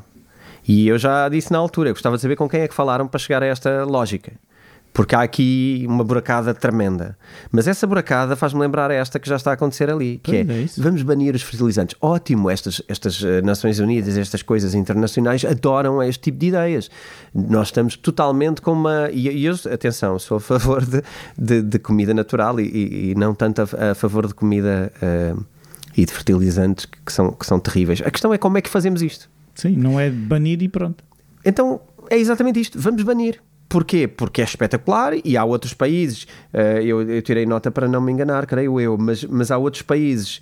E 0.67 0.87
eu 0.87 0.97
já 0.97 1.27
disse 1.29 1.51
na 1.51 1.57
altura, 1.57 1.89
eu 1.89 1.93
gostava 1.93 2.15
de 2.15 2.21
saber 2.21 2.35
com 2.35 2.47
quem 2.47 2.61
é 2.61 2.67
que 2.67 2.73
falaram 2.73 3.07
para 3.07 3.19
chegar 3.19 3.43
a 3.43 3.45
esta 3.45 3.83
lógica 3.83 4.33
porque 4.93 5.15
há 5.15 5.21
aqui 5.23 5.85
uma 5.89 6.03
buracada 6.03 6.53
tremenda. 6.53 7.17
Mas 7.51 7.67
essa 7.67 7.87
buracada 7.87 8.35
faz-me 8.35 8.61
lembrar 8.61 8.91
esta 8.91 9.19
que 9.19 9.27
já 9.27 9.35
está 9.35 9.49
a 9.49 9.53
acontecer 9.55 9.89
ali, 9.89 10.19
que 10.21 10.35
é, 10.35 10.41
é 10.41 10.65
vamos 10.77 11.01
banir 11.01 11.33
os 11.33 11.41
fertilizantes. 11.41 11.97
Ótimo, 11.99 12.49
estas, 12.49 12.81
estas 12.87 13.21
eh, 13.23 13.41
Nações 13.41 13.79
Unidas, 13.79 14.15
estas 14.15 14.43
coisas 14.43 14.75
internacionais 14.75 15.43
adoram 15.43 16.01
este 16.03 16.21
tipo 16.21 16.37
de 16.37 16.47
ideias. 16.47 16.91
Nós 17.33 17.69
estamos 17.69 17.97
totalmente 17.97 18.61
com 18.61 18.71
uma... 18.71 19.09
E, 19.11 19.43
eu, 19.43 19.55
atenção, 19.71 20.19
sou 20.19 20.37
a 20.37 20.39
favor 20.39 20.85
de, 20.85 21.01
de, 21.35 21.61
de 21.63 21.79
comida 21.79 22.13
natural 22.13 22.59
e, 22.59 23.11
e, 23.11 23.15
não 23.15 23.33
tanto 23.33 23.63
a, 23.63 23.91
a 23.91 23.95
favor 23.95 24.27
de 24.27 24.35
comida 24.35 24.93
uh, 25.01 25.43
e 25.97 26.05
de 26.05 26.13
fertilizantes 26.13 26.85
que 26.85 27.11
são, 27.11 27.31
que 27.31 27.47
são 27.47 27.59
terríveis. 27.59 28.01
A 28.05 28.11
questão 28.11 28.31
é 28.31 28.37
como 28.37 28.59
é 28.59 28.61
que 28.61 28.69
fazemos 28.69 29.01
isto. 29.01 29.32
Sim, 29.55 29.75
não 29.75 29.99
é 29.99 30.09
banir 30.09 30.61
e 30.61 30.67
pronto. 30.67 31.03
Então, 31.45 31.81
é 32.09 32.17
exatamente 32.17 32.59
isto. 32.59 32.79
Vamos 32.79 33.03
banir. 33.03 33.39
Porquê? 33.69 34.07
Porque 34.07 34.41
é 34.41 34.43
espetacular 34.43 35.13
e 35.25 35.35
há 35.35 35.43
outros 35.43 35.73
países, 35.73 36.27
uh, 36.53 36.79
eu, 36.79 37.01
eu, 37.09 37.21
tirei 37.23 37.45
nota 37.45 37.71
para 37.71 37.87
não 37.87 37.99
me 38.01 38.11
enganar, 38.11 38.45
creio 38.45 38.79
eu, 38.79 38.97
mas, 38.99 39.23
mas 39.23 39.49
há 39.49 39.57
outros 39.57 39.81
países 39.81 40.41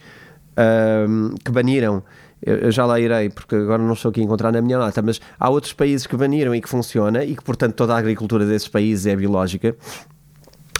uh, 0.52 1.34
que 1.44 1.50
baniram, 1.50 2.04
eu, 2.42 2.58
eu, 2.58 2.72
já 2.72 2.86
lá 2.86 3.00
irei, 3.00 3.30
porque 3.30 3.56
agora 3.56 3.82
não 3.82 3.94
estou 3.94 4.10
aqui 4.10 4.20
a 4.20 4.24
encontrar 4.26 4.52
na 4.52 4.62
minha 4.62 4.78
nota, 4.78 5.02
mas 5.02 5.22
há 5.40 5.50
outros 5.50 5.72
países 5.72 6.06
que 6.06 6.18
baniram 6.18 6.54
e 6.54 6.60
que 6.60 6.68
funciona 6.68 7.24
e 7.24 7.34
que, 7.34 7.42
portanto, 7.42 7.76
toda 7.76 7.96
a 7.96 7.98
agricultura 7.98 8.46
desses 8.46 8.68
países 8.68 9.06
é 9.06 9.16
biológica. 9.16 9.78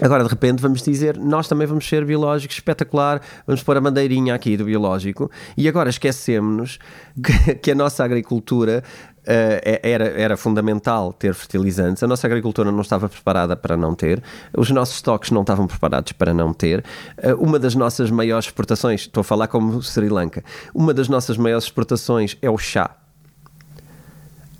Agora, 0.00 0.24
de 0.24 0.30
repente, 0.30 0.60
vamos 0.60 0.82
dizer, 0.82 1.16
nós 1.18 1.46
também 1.46 1.66
vamos 1.66 1.86
ser 1.88 2.04
biológicos, 2.04 2.56
espetacular, 2.56 3.20
vamos 3.46 3.62
pôr 3.62 3.76
a 3.76 3.80
bandeirinha 3.80 4.34
aqui 4.34 4.56
do 4.56 4.64
biológico, 4.64 5.30
e 5.56 5.68
agora 5.68 5.90
esquecemos 5.90 6.78
que, 7.22 7.54
que 7.56 7.70
a 7.70 7.74
nossa 7.74 8.04
agricultura 8.04 8.82
Uh, 9.22 9.62
era, 9.84 10.08
era 10.20 10.36
fundamental 10.36 11.12
ter 11.12 11.32
fertilizantes. 11.32 12.02
A 12.02 12.08
nossa 12.08 12.26
agricultura 12.26 12.72
não 12.72 12.80
estava 12.80 13.08
preparada 13.08 13.54
para 13.54 13.76
não 13.76 13.94
ter, 13.94 14.20
os 14.52 14.68
nossos 14.72 14.96
estoques 14.96 15.30
não 15.30 15.42
estavam 15.42 15.68
preparados 15.68 16.10
para 16.10 16.34
não 16.34 16.52
ter. 16.52 16.84
Uh, 17.18 17.36
uma 17.40 17.56
das 17.56 17.76
nossas 17.76 18.10
maiores 18.10 18.46
exportações, 18.46 19.02
estou 19.02 19.20
a 19.20 19.24
falar 19.24 19.46
como 19.46 19.80
Sri 19.80 20.08
Lanka, 20.08 20.42
uma 20.74 20.92
das 20.92 21.08
nossas 21.08 21.36
maiores 21.36 21.66
exportações 21.66 22.36
é 22.42 22.50
o 22.50 22.58
chá. 22.58 22.96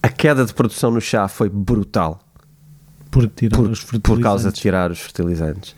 A 0.01 0.09
queda 0.09 0.45
de 0.45 0.55
produção 0.55 0.93
no 0.93 1.01
chá 1.01 1.27
foi 1.27 1.49
brutal. 1.49 2.22
Por, 3.13 3.29
tirar 3.29 3.57
por, 3.57 3.71
os 3.71 3.79
fertilizantes. 3.79 4.11
por 4.11 4.21
causa 4.21 4.51
de 4.51 4.59
tirar 4.59 4.91
os 4.91 4.99
fertilizantes. 4.99 5.77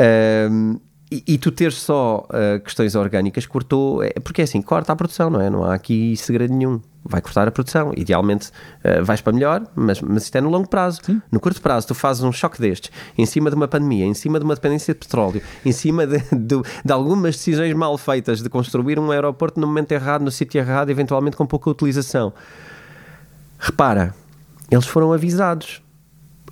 Uh, 0.00 0.80
e, 1.10 1.24
e, 1.26 1.38
tu 1.38 1.50
ter 1.50 1.72
só 1.72 2.26
uh, 2.28 2.60
questões 2.60 2.94
orgânicas 2.94 3.46
cortou, 3.46 4.02
é, 4.02 4.10
porque 4.22 4.42
é 4.42 4.44
assim, 4.44 4.60
corta 4.60 4.92
a 4.92 4.96
produção, 4.96 5.30
não 5.30 5.40
é? 5.40 5.48
Não 5.48 5.64
há 5.64 5.74
aqui 5.74 6.14
segredo 6.16 6.52
nenhum. 6.52 6.80
Vai 7.02 7.22
cortar 7.22 7.48
a 7.48 7.50
produção. 7.50 7.92
Idealmente 7.96 8.48
uh, 8.84 9.02
vais 9.02 9.22
para 9.22 9.32
melhor, 9.32 9.66
mas, 9.74 10.02
mas 10.02 10.24
isto 10.24 10.36
é 10.36 10.40
no 10.40 10.50
longo 10.50 10.68
prazo. 10.68 11.00
Sim. 11.02 11.22
No 11.32 11.40
curto 11.40 11.62
prazo, 11.62 11.86
tu 11.86 11.94
fazes 11.94 12.22
um 12.22 12.30
choque 12.30 12.60
destes, 12.60 12.90
em 13.16 13.24
cima 13.24 13.48
de 13.48 13.56
uma 13.56 13.66
pandemia, 13.66 14.04
em 14.04 14.12
cima 14.12 14.38
de 14.38 14.44
uma 14.44 14.54
dependência 14.54 14.92
de 14.92 15.00
petróleo, 15.00 15.40
em 15.64 15.72
cima 15.72 16.06
de, 16.06 16.18
de, 16.18 16.62
de 16.84 16.92
algumas 16.92 17.36
decisões 17.36 17.72
mal 17.72 17.96
feitas 17.96 18.42
de 18.42 18.50
construir 18.50 18.98
um 18.98 19.10
aeroporto 19.10 19.58
no 19.58 19.66
momento 19.66 19.92
errado, 19.92 20.22
no 20.22 20.30
sítio 20.30 20.58
errado, 20.58 20.90
eventualmente 20.90 21.36
com 21.36 21.46
pouca 21.46 21.70
utilização. 21.70 22.34
Repara, 23.58 24.14
eles 24.70 24.86
foram 24.86 25.10
avisados. 25.12 25.80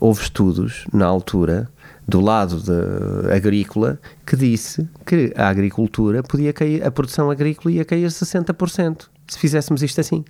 Houve 0.01 0.23
estudos 0.23 0.87
na 0.93 1.07
altura 1.07 1.71
do 2.07 2.21
lado 2.21 2.61
de, 2.61 3.33
agrícola 3.33 3.99
que 4.25 4.37
disse 4.37 4.89
que 5.05 5.33
a 5.37 5.49
agricultura 5.49 6.23
podia 6.23 6.53
cair, 6.53 6.85
a 6.85 6.91
produção 6.91 7.31
agrícola 7.31 7.75
ia 7.75 7.85
cair 7.85 8.07
60% 8.07 9.09
se 9.27 9.39
fizéssemos 9.39 9.83
isto 9.83 10.01
assim. 10.01 10.25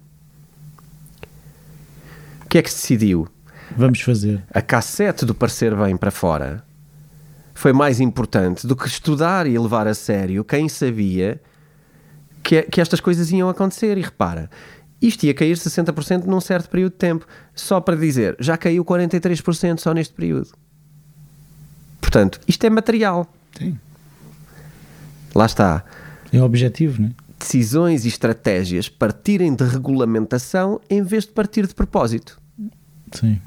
O 2.44 2.48
que 2.48 2.59
é 2.59 2.62
que 2.62 2.70
se 2.70 2.76
decidiu? 2.76 3.29
Vamos 3.76 4.00
fazer. 4.00 4.42
A 4.50 4.62
cassete 4.62 5.24
do 5.24 5.35
parecer 5.35 5.74
bem 5.74 5.96
para 5.96 6.11
fora 6.11 6.64
foi 7.55 7.72
mais 7.72 8.00
importante 8.00 8.66
do 8.66 8.76
que 8.76 8.87
estudar 8.87 9.46
e 9.46 9.59
levar 9.59 9.87
a 9.87 9.94
sério 9.94 10.44
quem 10.44 10.68
sabia 10.68 11.40
que, 12.42 12.62
que 12.62 12.81
estas 12.81 13.00
coisas 13.00 13.31
iam 13.33 13.48
acontecer. 13.48 13.98
E 13.98 14.02
repara, 14.02 14.48
isto 15.00 15.24
ia 15.24 15.35
cair 15.35 15.56
60% 15.56 16.24
num 16.24 16.40
certo 16.40 16.70
período 16.70 16.92
de 16.92 16.98
tempo. 16.98 17.26
Só 17.54 17.80
para 17.80 17.96
dizer, 17.96 18.37
já 18.40 18.56
caiu 18.56 18.85
43% 18.85 19.78
só 19.78 19.92
neste 19.92 20.14
período. 20.14 20.50
Portanto, 22.00 22.40
isto 22.46 22.64
é 22.64 22.70
material. 22.70 23.30
Sim. 23.59 23.78
Lá 25.35 25.46
está. 25.46 25.85
É 26.32 26.42
objetivo, 26.42 27.02
não 27.02 27.09
é? 27.09 27.12
Decisões 27.38 28.04
e 28.04 28.09
estratégias 28.09 28.88
partirem 28.88 29.54
de 29.54 29.62
regulamentação 29.62 30.80
em 30.88 31.02
vez 31.02 31.24
de 31.24 31.32
partir 31.32 31.66
de 31.66 31.74
propósito. 31.74 32.40
Sim. 33.12 33.40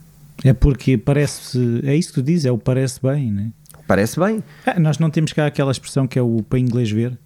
É 0.43 0.53
porque 0.53 0.97
parece. 0.97 1.81
É 1.83 1.95
isso 1.95 2.09
que 2.09 2.15
tu 2.15 2.23
dizes, 2.23 2.45
é 2.45 2.51
o 2.51 2.57
parece 2.57 3.01
bem, 3.01 3.31
não 3.31 3.43
é? 3.43 3.51
Parece 3.87 4.19
bem. 4.19 4.43
Ah, 4.65 4.79
nós 4.79 4.99
não 4.99 5.09
temos 5.09 5.33
cá 5.33 5.47
aquela 5.47 5.71
expressão 5.71 6.07
que 6.07 6.19
é 6.19 6.21
o 6.21 6.43
para 6.43 6.59
inglês 6.59 6.91
ver. 6.91 7.17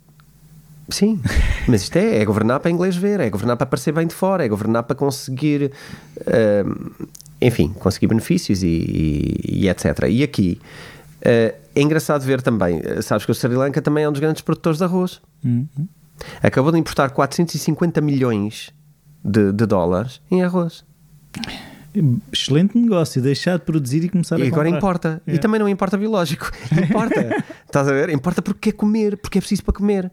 Sim, 0.89 1.19
mas 1.67 1.83
isto 1.83 1.95
é, 1.95 2.17
é 2.17 2.25
governar 2.25 2.59
para 2.59 2.69
inglês 2.69 2.95
ver, 2.95 3.19
é 3.19 3.29
governar 3.29 3.55
para 3.57 3.65
parecer 3.65 3.91
bem 3.91 4.05
de 4.05 4.13
fora, 4.13 4.45
é 4.45 4.47
governar 4.49 4.83
para 4.83 4.95
conseguir, 4.95 5.71
uh, 6.19 7.05
enfim, 7.41 7.69
conseguir 7.79 8.07
benefícios 8.07 8.61
e, 8.63 8.67
e, 8.67 9.63
e 9.63 9.69
etc. 9.69 10.07
E 10.09 10.23
aqui 10.23 10.59
Uh, 11.23 11.55
é 11.73 11.81
engraçado 11.81 12.21
ver 12.23 12.41
também, 12.41 12.81
eh, 12.83 13.01
sabes 13.01 13.25
que 13.25 13.31
o 13.31 13.33
Sri 13.35 13.55
Lanka 13.55 13.81
também 13.81 14.03
é 14.03 14.09
um 14.09 14.11
dos 14.11 14.19
grandes 14.19 14.41
produtores 14.41 14.77
de 14.77 14.83
arroz. 14.83 15.21
Uhum. 15.43 15.65
Acabou 16.41 16.69
de 16.71 16.77
importar 16.77 17.11
450 17.11 18.01
milhões 18.01 18.71
de, 19.23 19.53
de, 19.53 19.65
dólares 19.65 20.21
em 20.29 20.43
arroz. 20.43 20.83
Excelente 22.31 22.77
negócio, 22.77 23.21
deixar 23.21 23.57
de 23.57 23.63
produzir 23.63 24.03
e 24.03 24.09
começar 24.09 24.37
e 24.37 24.43
a 24.43 24.47
agora 24.47 24.67
importa. 24.67 25.21
E 25.25 25.39
também 25.39 25.59
não 25.59 25.69
importa 25.69 25.97
biológico. 25.97 26.51
Importa. 26.71 27.43
Estás 27.65 27.87
a 27.87 27.91
ver? 27.91 28.09
Importa 28.09 28.41
porque 28.41 28.71
quer 28.71 28.77
comer, 28.77 29.15
porque 29.17 29.37
é 29.37 29.41
preciso 29.41 29.63
para 29.63 29.73
comer. 29.73 30.11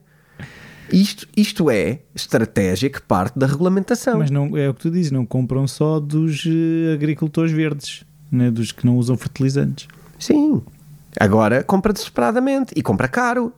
Isto, 0.92 1.28
isto 1.36 1.70
é 1.70 2.00
estratégia 2.14 2.90
que 2.90 3.00
parte 3.00 3.38
da 3.38 3.46
regulamentação. 3.46 4.18
Mas 4.18 4.30
não 4.30 4.56
é 4.56 4.68
o 4.68 4.74
que 4.74 4.80
tu 4.80 4.90
dizes, 4.90 5.12
não 5.12 5.24
compram 5.24 5.66
só 5.66 6.00
dos 6.00 6.44
uh, 6.44 6.94
agricultores 6.94 7.52
verdes, 7.52 8.04
né? 8.30 8.50
dos 8.50 8.72
que 8.72 8.86
não 8.86 8.96
usam 8.96 9.16
fertilizantes. 9.16 9.88
Sim, 10.18 10.62
Agora 11.18 11.62
compra 11.62 11.92
desesperadamente 11.92 12.72
e 12.76 12.82
compra 12.82 13.08
caro. 13.08 13.52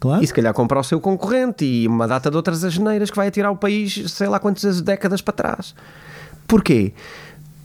Claro. 0.00 0.22
E 0.22 0.26
se 0.26 0.34
calhar 0.34 0.52
compra 0.52 0.78
o 0.78 0.84
seu 0.84 1.00
concorrente 1.00 1.64
e 1.64 1.88
uma 1.88 2.06
data 2.06 2.30
de 2.30 2.36
outras 2.36 2.62
asneiras 2.64 3.10
que 3.10 3.16
vai 3.16 3.28
atirar 3.28 3.50
o 3.50 3.56
país 3.56 4.10
sei 4.10 4.28
lá 4.28 4.38
quantas 4.38 4.80
décadas 4.82 5.22
para 5.22 5.32
trás. 5.32 5.74
Porquê? 6.46 6.92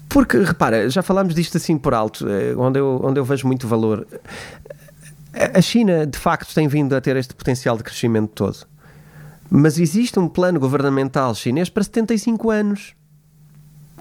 Porque, 0.07 0.37
repara, 0.37 0.89
já 0.89 1.01
falámos 1.01 1.33
disto 1.33 1.57
assim 1.57 1.77
por 1.77 1.93
alto, 1.93 2.27
eh, 2.27 2.53
onde 2.57 2.79
eu, 2.79 2.99
onde 3.03 3.19
eu 3.19 3.25
vejo 3.25 3.47
muito 3.47 3.67
valor. 3.67 4.05
A 5.33 5.61
China, 5.61 6.05
de 6.05 6.17
facto, 6.17 6.53
tem 6.53 6.67
vindo 6.67 6.93
a 6.93 6.99
ter 6.99 7.15
este 7.15 7.33
potencial 7.33 7.77
de 7.77 7.83
crescimento 7.83 8.31
todo. 8.33 8.57
Mas 9.53 9.77
existe 9.77 10.17
um 10.17 10.29
plano 10.29 10.61
governamental 10.61 11.35
chinês 11.35 11.69
para 11.69 11.83
75 11.83 12.49
anos. 12.49 12.95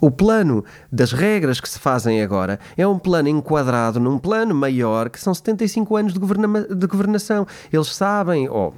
O 0.01 0.09
plano 0.09 0.65
das 0.93 1.11
regras 1.11 1.61
que 1.61 1.69
se 1.69 1.81
fazem 1.81 2.23
agora 2.23 2.61
é 2.77 2.87
um 2.87 3.01
plano 3.01 3.29
enquadrado 3.29 3.99
num 3.99 4.17
plano 4.17 4.55
maior 4.55 5.11
que 5.11 5.21
são 5.21 5.35
75 5.35 5.97
anos 5.97 6.13
de, 6.13 6.21
governa 6.21 6.63
de 6.63 6.87
governação. 6.87 7.45
Eles 7.73 7.95
sabem, 7.95 8.49
ou 8.49 8.73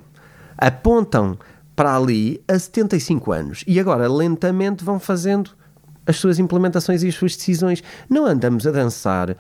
apontam 0.56 1.38
para 1.76 1.94
ali 1.94 2.42
a 2.48 2.58
75 2.58 3.32
anos 3.32 3.64
e 3.66 3.78
agora 3.78 4.10
lentamente 4.10 4.82
vão 4.82 4.98
fazendo 4.98 5.50
as 6.06 6.16
suas 6.16 6.38
implementações 6.38 7.02
e 7.02 7.08
as 7.08 7.14
suas 7.14 7.36
decisões. 7.36 7.84
Não 8.08 8.24
andamos 8.24 8.66
a 8.66 8.70
dançar 8.70 9.36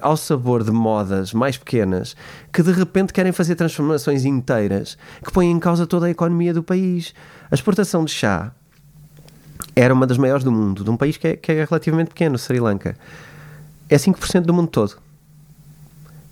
ao 0.00 0.16
sabor 0.16 0.64
de 0.64 0.70
modas 0.70 1.32
mais 1.32 1.56
pequenas 1.56 2.16
que 2.52 2.62
de 2.62 2.72
repente 2.72 3.12
querem 3.12 3.32
fazer 3.32 3.54
transformações 3.54 4.24
inteiras 4.24 4.96
que 5.24 5.32
põem 5.32 5.50
em 5.50 5.58
causa 5.58 5.86
toda 5.86 6.06
a 6.06 6.10
economia 6.10 6.52
do 6.52 6.62
país. 6.62 7.14
A 7.50 7.54
exportação 7.54 8.04
de 8.04 8.12
chá 8.12 8.52
era 9.74 9.92
uma 9.94 10.06
das 10.06 10.18
maiores 10.18 10.44
do 10.44 10.52
mundo, 10.52 10.84
de 10.84 10.90
um 10.90 10.96
país 10.96 11.16
que 11.16 11.28
é, 11.28 11.36
que 11.36 11.52
é 11.52 11.64
relativamente 11.64 12.08
pequeno, 12.08 12.38
Sri 12.38 12.60
Lanka. 12.60 12.96
É 13.88 13.96
5% 13.96 14.42
do 14.42 14.54
mundo 14.54 14.68
todo 14.68 14.96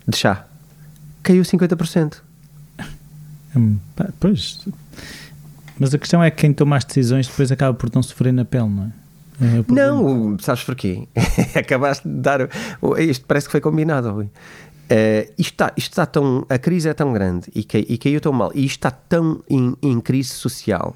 de 0.07 0.17
chá. 0.17 0.45
Caiu 1.21 1.43
50%. 1.43 2.21
Hum, 3.55 3.77
pois. 4.19 4.65
Mas 5.77 5.93
a 5.93 5.97
questão 5.97 6.23
é 6.23 6.29
que 6.29 6.37
quem 6.37 6.53
toma 6.53 6.77
as 6.77 6.83
decisões 6.83 7.27
depois 7.27 7.51
acaba 7.51 7.73
por 7.73 7.89
não 7.93 8.03
sofrer 8.03 8.33
na 8.33 8.43
pele, 8.43 8.69
não 8.69 8.85
é? 8.85 8.98
É. 9.41 9.63
Não, 9.73 10.37
sabes 10.39 10.63
porquê? 10.63 11.07
Acabaste 11.55 12.07
de 12.07 12.15
dar. 12.15 12.49
Isto 12.99 13.25
parece 13.25 13.47
que 13.47 13.51
foi 13.51 13.61
combinado, 13.61 14.11
Rui. 14.11 14.29
Eh, 14.89 15.29
isto, 15.37 15.51
está, 15.53 15.73
isto 15.77 15.91
está 15.91 16.05
tão. 16.05 16.45
A 16.49 16.57
crise 16.57 16.89
é 16.89 16.93
tão 16.93 17.13
grande 17.13 17.47
e, 17.55 17.63
cai- 17.63 17.85
e 17.87 17.97
caiu 17.97 18.19
tão 18.19 18.33
mal, 18.33 18.51
e 18.55 18.65
isto 18.65 18.77
está 18.77 18.91
tão 18.91 19.41
em, 19.49 19.75
em 19.81 19.99
crise 20.01 20.29
social. 20.29 20.95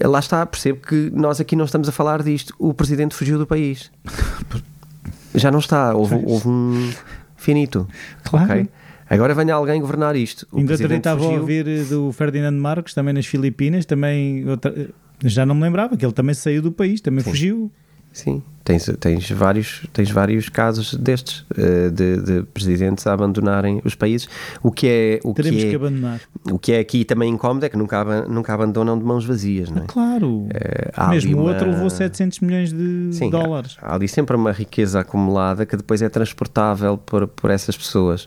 Lá 0.00 0.18
está, 0.18 0.44
percebo 0.46 0.80
que 0.80 1.10
nós 1.14 1.40
aqui 1.40 1.54
não 1.56 1.64
estamos 1.64 1.88
a 1.88 1.92
falar 1.92 2.22
disto. 2.22 2.54
O 2.58 2.72
presidente 2.72 3.14
fugiu 3.14 3.36
do 3.38 3.46
país. 3.46 3.90
Já 5.34 5.50
não 5.50 5.58
está, 5.58 5.94
houve, 5.94 6.14
houve 6.24 6.48
um 6.48 6.90
finito. 7.36 7.86
Claro. 8.24 8.46
ok? 8.50 8.68
Agora 9.10 9.34
venha 9.34 9.54
alguém 9.54 9.80
governar 9.80 10.16
isto. 10.16 10.46
O 10.52 10.58
Ainda 10.58 10.74
estava 10.74 11.24
a 11.24 11.28
ouvir 11.28 11.84
do 11.86 12.12
Ferdinando 12.12 12.60
Marcos, 12.60 12.92
também 12.94 13.14
nas 13.14 13.26
Filipinas, 13.26 13.84
também 13.86 14.46
outra- 14.48 14.88
já 15.24 15.44
não 15.46 15.54
me 15.54 15.62
lembrava 15.62 15.96
que 15.96 16.04
ele 16.04 16.12
também 16.12 16.34
saiu 16.34 16.62
do 16.62 16.72
país, 16.72 17.00
também 17.00 17.22
fugiu. 17.24 17.70
Sim, 18.10 18.42
tens, 18.64 18.90
tens, 18.98 19.30
vários, 19.30 19.86
tens 19.92 20.10
vários 20.10 20.48
casos 20.48 20.94
destes, 20.94 21.44
eh, 21.56 21.90
de, 21.90 22.16
de 22.22 22.42
presidentes 22.52 23.06
a 23.06 23.12
abandonarem 23.12 23.80
os 23.84 23.94
países. 23.94 24.26
O 24.62 24.72
que 24.72 24.86
é, 24.88 25.20
o 25.22 25.34
Teremos 25.34 25.62
que 25.62 25.68
que 25.68 25.74
é, 25.74 25.76
abandonar. 25.76 26.20
o 26.50 26.58
que 26.58 26.72
é 26.72 26.78
aqui 26.80 27.04
também 27.04 27.30
incómodo 27.30 27.66
é 27.66 27.68
que 27.68 27.76
nunca, 27.76 28.26
nunca 28.26 28.54
abandonam 28.54 28.98
de 28.98 29.04
mãos 29.04 29.24
vazias, 29.24 29.70
não 29.70 29.82
é? 29.82 29.86
Claro. 29.86 30.48
Ali 30.94 31.10
Mesmo 31.16 31.36
o 31.36 31.40
uma- 31.42 31.50
outro 31.50 31.70
levou 31.70 31.90
700 31.90 32.40
milhões 32.40 32.72
de 32.72 33.10
Sim, 33.12 33.30
dólares. 33.30 33.76
Há, 33.80 33.92
há 33.92 33.94
ali 33.94 34.08
sempre 34.08 34.34
uma 34.34 34.52
riqueza 34.52 35.00
acumulada 35.00 35.64
que 35.66 35.76
depois 35.76 36.00
é 36.02 36.08
transportável 36.08 36.96
por, 36.98 37.28
por 37.28 37.50
essas 37.50 37.76
pessoas. 37.76 38.26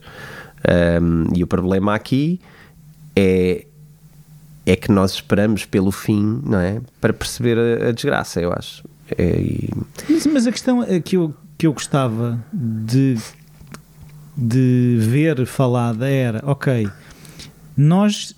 Ahm, 0.65 1.25
e 1.35 1.43
o 1.43 1.47
problema 1.47 1.95
aqui 1.95 2.39
é, 3.15 3.65
é 4.65 4.75
que 4.75 4.91
nós 4.91 5.13
esperamos 5.13 5.65
pelo 5.65 5.91
fim, 5.91 6.41
não 6.45 6.59
é? 6.59 6.81
Para 6.99 7.13
perceber 7.13 7.57
a, 7.57 7.89
a 7.89 7.91
desgraça, 7.91 8.39
eu 8.41 8.51
acho. 8.53 8.83
É, 9.17 9.39
e- 9.41 9.69
Mas, 10.09 10.25
mas 10.27 10.47
a 10.47 10.51
questão 10.51 10.83
é 10.83 10.99
que 10.99 11.17
eu, 11.17 11.33
que 11.57 11.67
eu 11.67 11.73
gostava 11.73 12.39
de, 12.53 13.17
de 14.37 14.97
ver 14.99 15.45
falada 15.45 16.07
era: 16.09 16.41
ok, 16.45 16.87
nós 17.75 18.35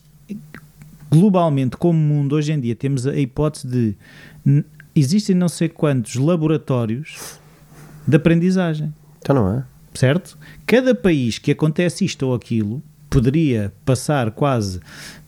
globalmente, 1.12 1.78
como 1.78 2.00
mundo, 2.00 2.34
hoje 2.36 2.52
em 2.54 2.60
dia, 2.60 2.76
temos 2.76 3.06
a 3.06 3.16
hipótese 3.16 3.68
de 3.68 3.96
existem 4.96 5.36
não 5.36 5.48
sei 5.50 5.70
quantos 5.70 6.16
laboratórios 6.16 7.38
de 8.08 8.16
aprendizagem. 8.18 8.94
então 9.22 9.36
não 9.36 9.60
é? 9.60 9.64
certo? 9.94 10.38
Cada 10.66 10.96
país 10.96 11.38
que 11.38 11.52
acontece 11.52 12.04
isto 12.04 12.24
ou 12.28 12.34
aquilo 12.34 12.82
poderia 13.14 13.72
passar 13.86 14.32
quase 14.32 14.80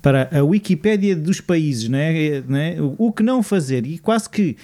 para 0.01 0.27
a 0.35 0.43
Wikipédia 0.43 1.15
dos 1.15 1.39
países, 1.39 1.87
não 1.87 1.99
é? 1.99 2.43
Não 2.47 2.57
é? 2.57 2.75
O- 2.97 3.11
que 3.11 3.21
não 3.21 3.43
fazer 3.43 3.85
e 3.85 3.99
quase 3.99 4.27
que 4.27 4.57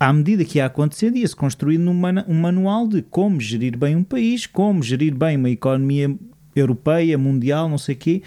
à 0.00 0.10
medida 0.12 0.44
que 0.44 0.56
ia 0.58 0.64
acontecendo 0.66 1.16
ia-se 1.16 1.36
construindo 1.36 1.88
um 1.90 2.34
manual 2.40 2.88
de 2.88 3.02
como 3.02 3.38
gerir 3.40 3.76
bem 3.76 3.94
um 3.94 4.02
país, 4.02 4.46
como 4.46 4.82
gerir 4.82 5.14
bem 5.14 5.36
uma 5.36 5.50
economia 5.50 6.14
europeia, 6.56 7.18
mundial, 7.18 7.68
não 7.68 7.78
sei 7.78 7.94
o 7.94 7.98
quê, 7.98 8.22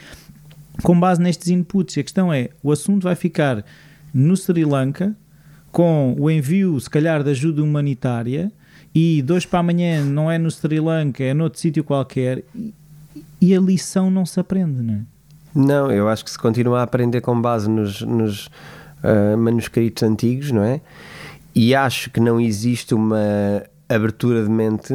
com 0.84 0.98
base 1.00 1.22
nestes 1.22 1.48
inputs. 1.50 1.98
E 1.98 2.00
a 2.00 2.04
questão 2.04 2.32
é, 2.32 2.50
o 2.62 2.72
assunto 2.72 3.04
vai 3.04 3.16
ficar 3.16 3.66
no 4.14 4.38
Sri 4.38 4.64
Lanka 4.66 5.16
com 5.72 6.16
o 6.18 6.30
envio, 6.30 6.80
se 6.80 6.90
calhar, 6.90 7.24
de 7.24 7.32
ajuda 7.32 7.64
humanitária 7.64 8.52
e 8.94 9.22
dois 9.22 9.46
para 9.46 9.60
amanhã 9.60 10.04
não 10.04 10.32
é 10.32 10.38
no 10.38 10.50
Sri 10.50 10.80
Lanka, 10.80 11.24
é 11.24 11.34
noutro 11.34 11.60
sítio 11.60 11.84
qualquer 11.84 12.44
e, 13.42 13.56
a 13.56 13.60
lição 13.60 14.10
não 14.12 14.26
se 14.26 14.40
aprende, 14.40 14.82
não 14.82 14.94
é? 14.96 15.02
Não, 15.56 15.92
eu 15.92 16.08
acho 16.10 16.24
que 16.24 16.32
se 16.32 16.38
continua 16.38 16.80
a 16.82 16.84
aprender 16.84 17.22
com 17.22 17.40
base 17.42 17.70
nos, 17.70 18.02
nos, 18.02 18.50
ah, 19.04 19.36
manuscritos 19.38 20.04
antigos, 20.04 20.52
não 20.52 20.64
é? 20.64 20.82
E 21.56 21.74
acho 21.74 22.10
que 22.12 22.20
não 22.20 22.40
existe 22.40 22.94
uma 22.94 23.18
abertura 23.90 24.44
de 24.44 24.50
mente 24.50 24.94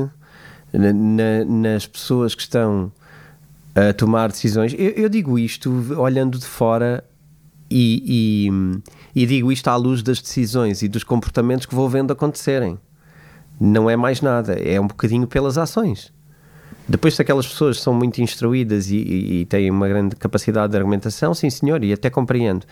na- 0.73 0.93
na- 0.93 1.45
nas 1.45 1.87
pessoas 1.87 2.35
que 2.35 2.43
estão 2.43 2.93
a 3.75 3.93
tomar 3.93 4.29
decisões. 4.31 4.73
Eu, 4.79 4.91
eu 4.91 5.09
digo 5.09 5.39
isto 5.39 5.71
olhando 5.99 6.39
de 6.39 6.47
fora 6.47 7.03
e, 7.71 8.49
e- 9.15 9.23
e 9.23 9.27
digo 9.27 9.51
isto 9.51 9.67
à 9.69 9.77
luz 9.77 10.03
das 10.03 10.21
decisões 10.21 10.83
e 10.83 10.89
dos 10.89 11.03
comportamentos 11.03 11.67
que 11.67 11.75
vou 11.75 11.89
vendo 11.89 12.13
acontecerem. 12.13 12.79
Não 13.61 13.89
é 13.91 13.97
mais 13.97 14.21
nada, 14.21 14.53
é 14.55 14.81
um 14.81 14.87
bocadinho 14.87 15.27
pelas 15.27 15.57
ações. 15.59 16.13
Depois, 16.89 17.15
se 17.15 17.23
aquelas 17.23 17.47
pessoas 17.47 17.81
são 17.81 17.95
muito 17.95 18.21
instruídas 18.21 18.91
e, 18.91 18.97
e- 18.97 19.41
e 19.41 19.45
têm 19.47 19.71
uma 19.71 19.89
grande 19.89 20.17
capacidade 20.17 20.73
de 20.73 20.77
argumentação, 20.77 21.33
sim 21.33 21.49
senhor, 21.49 21.83
e 21.85 21.93
até 21.93 22.11
compreendo. 22.11 22.67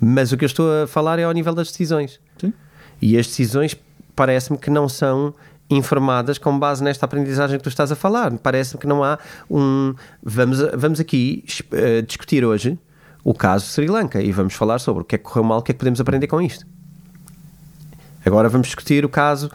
Mas 0.00 0.32
o 0.32 0.36
que 0.36 0.44
eu 0.44 0.46
estou 0.46 0.82
a 0.82 0.86
falar 0.86 1.18
é 1.18 1.24
ao 1.24 1.32
nível 1.32 1.54
das 1.54 1.68
decisões. 1.68 2.20
Sim. 2.38 2.52
E 3.00 3.16
as 3.16 3.26
decisões 3.26 3.76
parece-me 4.16 4.58
que 4.58 4.68
não 4.68 4.88
são 4.88 5.32
informadas 5.70 6.36
com 6.38 6.58
base 6.58 6.82
nesta 6.84 7.06
aprendizagem 7.06 7.56
que 7.56 7.62
tu 7.62 7.68
estás 7.70 7.90
a 7.90 7.96
falar. 7.96 8.32
Parece-me 8.38 8.80
que 8.80 8.86
não 8.86 9.02
há 9.02 9.18
um. 9.50 9.94
Vamos, 10.22 10.58
vamos 10.74 11.00
aqui 11.00 11.44
eh, 11.72 12.02
discutir 12.02 12.44
hoje 12.44 12.78
o 13.24 13.32
caso 13.32 13.66
Sri 13.66 13.86
Lanka 13.86 14.20
e 14.20 14.32
vamos 14.32 14.54
falar 14.54 14.80
sobre 14.80 15.02
o 15.02 15.04
que 15.04 15.14
é 15.14 15.18
que 15.18 15.24
correu 15.24 15.44
mal, 15.44 15.60
o 15.60 15.62
que 15.62 15.70
é 15.70 15.74
que 15.74 15.78
podemos 15.78 16.00
aprender 16.00 16.26
com 16.26 16.42
isto. 16.42 16.66
Agora 18.26 18.48
vamos 18.48 18.66
discutir 18.66 19.04
o 19.04 19.08
caso 19.08 19.50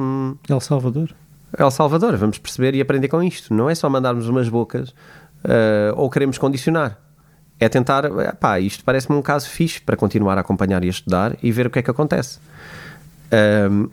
hum, 0.00 0.36
El 0.48 0.60
Salvador. 0.60 1.10
El 1.58 1.70
Salvador. 1.70 2.16
Vamos 2.16 2.38
perceber 2.38 2.74
e 2.74 2.80
aprender 2.80 3.08
com 3.08 3.22
isto. 3.22 3.52
Não 3.52 3.68
é 3.68 3.74
só 3.74 3.88
mandarmos 3.88 4.28
umas 4.28 4.48
bocas 4.48 4.94
eh, 5.44 5.92
ou 5.96 6.10
queremos 6.10 6.38
condicionar. 6.38 6.98
É 7.58 7.68
tentar, 7.68 8.04
eh, 8.04 8.32
pá, 8.32 8.60
isto 8.60 8.84
parece-me 8.84 9.16
um 9.16 9.22
caso 9.22 9.48
fixe 9.48 9.80
para 9.80 9.96
continuar 9.96 10.38
a 10.38 10.40
acompanhar 10.40 10.82
e 10.84 10.86
a 10.86 10.90
estudar 10.90 11.36
e 11.42 11.52
ver 11.52 11.66
o 11.66 11.70
que 11.70 11.78
é 11.78 11.82
que 11.82 11.90
acontece. 11.90 12.38
Ahm, 13.30 13.88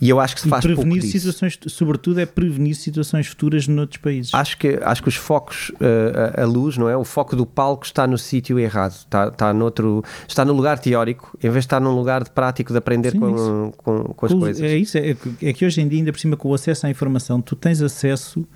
e 0.00 0.08
eu 0.08 0.20
acho 0.20 0.34
que 0.34 0.40
se 0.40 0.48
E 0.48 0.50
faz 0.50 0.64
pouco 0.64 0.82
prevenir 0.82 1.02
situações, 1.02 1.58
sobretudo 1.68 2.20
é 2.20 2.26
prevenir 2.26 2.74
situações 2.74 3.26
futuras 3.26 3.66
noutros 3.68 3.98
países. 3.98 4.34
Acho 4.34 4.56
que, 4.58 4.78
acho 4.82 5.02
que 5.02 5.08
os 5.08 5.16
focos, 5.16 5.72
eh, 5.80 6.34
a, 6.36 6.42
a 6.42 6.46
luz, 6.46 6.76
não 6.76 6.88
é? 6.88 6.96
O 6.96 7.04
foco 7.04 7.36
do 7.36 7.46
palco 7.46 7.84
está 7.84 8.06
no 8.06 8.18
sítio 8.18 8.58
errado, 8.58 8.92
está, 8.92 9.28
está, 9.28 9.52
noutro, 9.52 10.02
está 10.26 10.44
no 10.44 10.52
lugar 10.52 10.78
teórico, 10.78 11.36
em 11.38 11.50
vez 11.50 11.54
de 11.64 11.66
estar 11.66 11.80
num 11.80 11.94
lugar 11.94 12.24
de 12.24 12.30
prático, 12.30 12.72
de 12.72 12.78
aprender 12.78 13.12
Sim, 13.12 13.20
com, 13.20 13.72
com, 13.76 14.04
com 14.04 14.26
as 14.26 14.32
Com 14.32 14.40
coisas. 14.40 14.62
É 14.62 14.76
isso, 14.76 14.98
é, 14.98 15.16
é 15.42 15.52
que 15.52 15.64
hoje 15.64 15.80
em 15.80 15.88
dia, 15.88 15.98
ainda 15.98 16.12
por 16.12 16.18
cima, 16.18 16.36
com 16.36 16.48
o 16.48 16.54
acesso 16.54 16.86
à 16.86 16.90
informação, 16.90 17.40
tu 17.40 17.54
tens 17.56 17.80
acesso 17.80 18.46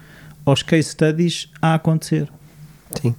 aos 0.45 0.63
case 0.63 0.91
studies 0.91 1.51
a 1.61 1.75
acontecer. 1.75 2.29
Sim. 3.01 3.15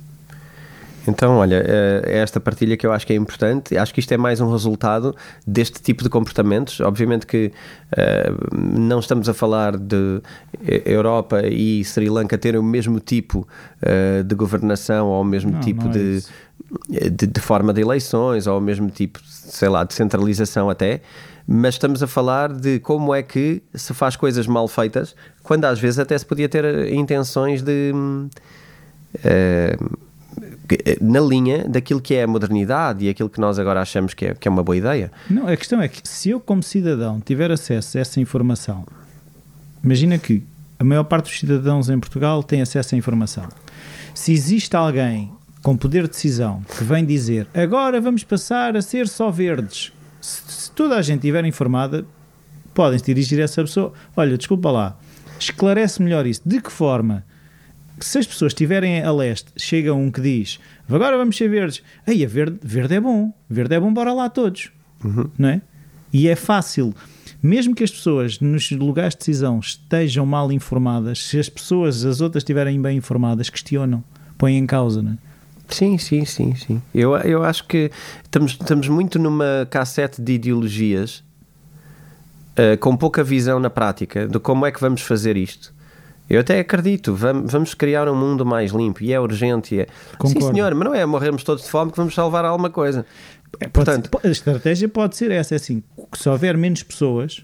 Então, 1.09 1.37
olha, 1.37 1.63
eh, 1.65 2.01
é 2.05 2.17
esta 2.19 2.39
partilha 2.39 2.77
que 2.77 2.85
eu 2.85 2.91
acho 2.91 3.05
que 3.05 3.13
é 3.13 3.15
importante. 3.15 3.75
Acho 3.75 3.93
que 3.93 3.99
isto 3.99 4.11
é 4.11 4.17
mais 4.17 4.39
um 4.39 4.51
resultado 4.51 5.15
deste 5.45 5.81
tipo 5.81 6.03
de 6.03 6.09
comportamentos. 6.09 6.79
Obviamente 6.81 7.25
que 7.25 7.51
eh, 7.97 8.31
não 8.53 8.99
estamos 8.99 9.27
a 9.27 9.33
falar 9.33 9.75
de 9.75 10.21
eh, 10.63 10.83
Europa 10.85 11.41
e 11.47 11.83
Sri 11.83 12.09
Lanka 12.09 12.37
terem 12.37 12.59
o 12.59 12.63
mesmo 12.63 12.99
tipo 12.99 13.47
de 14.25 14.35
governação 14.35 15.07
ou 15.07 15.21
o 15.21 15.25
mesmo 15.25 15.53
Não, 15.53 15.59
tipo 15.61 15.85
não 15.85 15.91
é 15.91 15.93
de, 15.93 17.09
de, 17.09 17.27
de 17.27 17.39
forma 17.39 17.73
de 17.73 17.81
eleições 17.81 18.45
ou 18.45 18.57
o 18.57 18.61
mesmo 18.61 18.89
tipo, 18.89 19.19
sei 19.25 19.69
lá, 19.69 19.83
de 19.83 19.93
centralização 19.93 20.69
até. 20.69 21.01
Mas 21.47 21.75
estamos 21.75 22.03
a 22.03 22.07
falar 22.07 22.53
de 22.53 22.79
como 22.79 23.15
é 23.15 23.23
que 23.23 23.63
se 23.73 23.93
faz 23.93 24.15
coisas 24.15 24.45
mal 24.45 24.67
feitas, 24.67 25.15
quando 25.41 25.65
às 25.65 25.79
vezes 25.79 25.97
até 25.97 26.15
se 26.15 26.25
podia 26.25 26.47
ter 26.47 26.93
intenções 26.93 27.63
de. 27.63 27.91
hum, 27.95 28.29
na 31.01 31.19
linha 31.19 31.67
daquilo 31.67 32.01
que 32.01 32.13
é 32.15 32.23
a 32.23 32.27
modernidade 32.27 33.05
e 33.05 33.09
aquilo 33.09 33.29
que 33.29 33.39
nós 33.39 33.57
agora 33.57 33.81
achamos 33.81 34.13
que 34.13 34.25
é, 34.25 34.33
que 34.33 34.47
é 34.47 34.51
uma 34.51 34.63
boa 34.63 34.75
ideia. 34.75 35.11
Não, 35.29 35.47
a 35.47 35.55
questão 35.55 35.81
é 35.81 35.87
que 35.87 36.01
se 36.07 36.29
eu, 36.29 36.39
como 36.39 36.61
cidadão, 36.61 37.19
tiver 37.19 37.51
acesso 37.51 37.97
a 37.97 38.01
essa 38.01 38.19
informação, 38.19 38.85
imagina 39.83 40.17
que 40.17 40.43
a 40.77 40.83
maior 40.83 41.03
parte 41.03 41.25
dos 41.25 41.39
cidadãos 41.39 41.89
em 41.89 41.99
Portugal 41.99 42.41
tem 42.43 42.61
acesso 42.61 42.95
à 42.95 42.97
informação. 42.97 43.47
Se 44.13 44.31
existe 44.31 44.75
alguém 44.75 45.31
com 45.61 45.75
poder 45.75 46.03
de 46.03 46.09
decisão 46.09 46.63
que 46.77 46.83
vem 46.85 47.03
dizer 47.05 47.45
agora 47.53 47.99
vamos 47.99 48.23
passar 48.23 48.77
a 48.77 48.81
ser 48.81 49.07
só 49.07 49.29
verdes, 49.29 49.91
se, 50.21 50.41
se 50.47 50.71
toda 50.71 50.95
a 50.95 51.01
gente 51.01 51.17
estiver 51.17 51.43
informada, 51.45 52.05
podem-se 52.73 53.05
dirigir 53.05 53.39
a 53.39 53.43
essa 53.43 53.61
pessoa: 53.61 53.93
olha, 54.15 54.37
desculpa 54.37 54.71
lá, 54.71 54.97
esclarece 55.39 56.01
melhor 56.01 56.25
isso. 56.25 56.41
De 56.45 56.61
que 56.61 56.71
forma? 56.71 57.25
Se 58.05 58.17
as 58.17 58.27
pessoas 58.27 58.51
estiverem 58.51 59.01
a 59.01 59.11
leste, 59.11 59.51
chega 59.57 59.93
um 59.93 60.11
que 60.11 60.21
diz 60.21 60.59
agora 60.87 61.17
vamos 61.17 61.37
ser 61.37 61.49
verdes, 61.49 61.81
aí 62.05 62.23
a 62.23 62.27
verde, 62.27 62.59
verde 62.61 62.95
é 62.95 62.99
bom, 62.99 63.33
verde 63.49 63.75
é 63.75 63.79
bom, 63.79 63.93
bora 63.93 64.13
lá 64.13 64.29
todos, 64.29 64.71
não 65.37 65.49
é? 65.49 65.61
E 66.11 66.27
é 66.27 66.35
fácil, 66.35 66.93
mesmo 67.41 67.75
que 67.75 67.83
as 67.83 67.91
pessoas 67.91 68.39
nos 68.39 68.71
lugares 68.71 69.13
de 69.13 69.19
decisão 69.19 69.59
estejam 69.59 70.25
mal 70.25 70.51
informadas, 70.51 71.23
se 71.25 71.39
as 71.39 71.47
pessoas, 71.47 72.03
as 72.03 72.21
outras 72.21 72.41
estiverem 72.41 72.81
bem 72.81 72.97
informadas, 72.97 73.49
questionam, 73.49 74.03
põem 74.37 74.57
em 74.57 74.65
causa, 74.65 75.01
não 75.01 75.11
é? 75.11 75.17
Sim, 75.69 75.97
sim, 75.99 76.25
sim, 76.25 76.55
sim. 76.55 76.81
Eu, 76.93 77.15
eu 77.17 77.43
acho 77.43 77.65
que 77.67 77.91
estamos, 78.23 78.53
estamos 78.53 78.87
muito 78.87 79.19
numa 79.19 79.67
cassete 79.69 80.19
de 80.19 80.33
ideologias 80.33 81.23
uh, 82.57 82.77
com 82.79 82.97
pouca 82.97 83.23
visão 83.23 83.59
na 83.59 83.69
prática 83.69 84.27
de 84.27 84.39
como 84.39 84.65
é 84.65 84.71
que 84.71 84.81
vamos 84.81 85.01
fazer 85.01 85.37
isto. 85.37 85.73
Eu 86.29 86.41
até 86.41 86.59
acredito, 86.59 87.15
vamos, 87.15 87.51
vamos 87.51 87.73
criar 87.73 88.07
um 88.07 88.15
mundo 88.15 88.45
mais 88.45 88.71
limpo 88.71 89.03
e 89.03 89.11
é 89.11 89.19
urgente. 89.19 89.75
E 89.75 89.81
é... 89.81 89.87
Sim, 90.25 90.39
senhor, 90.39 90.75
mas 90.75 90.87
não 90.87 90.93
é 90.93 91.05
morrermos 91.05 91.43
todos 91.43 91.63
de 91.63 91.69
fome 91.69 91.91
que 91.91 91.97
vamos 91.97 92.13
salvar 92.13 92.45
alguma 92.45 92.69
coisa. 92.69 93.05
É, 93.59 93.67
Portanto, 93.67 94.09
a 94.23 94.27
estratégia 94.27 94.87
pode 94.87 95.17
ser 95.17 95.31
essa: 95.31 95.55
é 95.55 95.57
assim, 95.57 95.81
se 96.15 96.29
houver 96.29 96.55
menos 96.55 96.83
pessoas, 96.83 97.43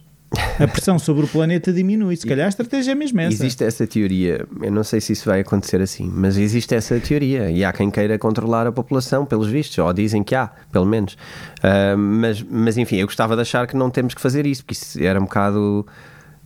a 0.60 0.68
pressão 0.68 1.00
sobre 1.00 1.26
o 1.26 1.28
planeta 1.28 1.72
diminui. 1.72 2.16
Se 2.16 2.28
calhar 2.28 2.46
a 2.46 2.50
estratégia 2.50 2.92
é 2.92 2.96
mesmo 2.96 3.20
essa. 3.22 3.34
Existe 3.34 3.64
essa 3.64 3.88
teoria, 3.88 4.46
eu 4.62 4.72
não 4.72 4.84
sei 4.84 5.02
se 5.02 5.14
isso 5.14 5.26
vai 5.26 5.40
acontecer 5.40 5.82
assim, 5.82 6.12
mas 6.14 6.38
existe 6.38 6.76
essa 6.76 7.00
teoria 7.00 7.50
e 7.50 7.64
há 7.64 7.72
quem 7.72 7.90
queira 7.90 8.18
controlar 8.18 8.68
a 8.68 8.72
população, 8.72 9.26
pelos 9.26 9.48
vistos, 9.48 9.78
ou 9.78 9.92
dizem 9.94 10.24
que 10.24 10.36
há, 10.36 10.52
pelo 10.72 10.86
menos. 10.86 11.14
Uh, 11.14 11.98
mas, 11.98 12.44
mas 12.44 12.78
enfim, 12.78 12.98
eu 12.98 13.08
gostava 13.08 13.36
de 13.36 13.42
achar 13.42 13.68
que 13.68 13.76
não 13.76 13.90
temos 13.90 14.14
que 14.14 14.22
fazer 14.22 14.46
isso, 14.46 14.64
porque 14.64 14.74
isso 14.74 15.02
era 15.02 15.20
um 15.20 15.24
bocado, 15.24 15.86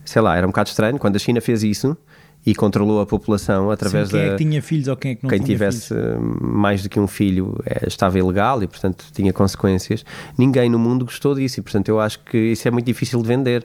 sei 0.04 0.22
lá, 0.22 0.36
era 0.36 0.46
um 0.46 0.50
bocado 0.50 0.68
estranho. 0.68 0.98
Quando 0.98 1.16
a 1.16 1.18
China 1.18 1.40
fez 1.40 1.62
isso, 1.62 1.96
e 2.50 2.54
controlou 2.54 3.00
a 3.00 3.06
população 3.06 3.70
através 3.70 4.08
Sim, 4.08 4.16
quem 4.16 4.20
da. 4.20 4.26
Quem 4.26 4.34
é 4.34 4.36
que 4.36 4.44
tinha 4.44 4.62
filhos 4.62 4.88
ou 4.88 4.96
quem 4.96 5.12
é 5.12 5.14
que 5.14 5.22
não 5.22 5.30
quem 5.30 5.38
tinha 5.38 5.56
tivesse 5.56 5.94
filhos? 5.94 6.18
mais 6.40 6.82
do 6.82 6.88
que 6.88 6.98
um 6.98 7.06
filho 7.06 7.56
é, 7.64 7.86
estava 7.86 8.18
ilegal 8.18 8.60
e, 8.60 8.66
portanto, 8.66 9.04
tinha 9.12 9.32
consequências. 9.32 10.04
Ninguém 10.36 10.68
no 10.68 10.78
mundo 10.78 11.04
gostou 11.04 11.32
disso 11.32 11.60
e, 11.60 11.62
portanto, 11.62 11.88
eu 11.88 12.00
acho 12.00 12.18
que 12.24 12.36
isso 12.36 12.66
é 12.66 12.70
muito 12.72 12.86
difícil 12.86 13.22
de 13.22 13.28
vender. 13.28 13.64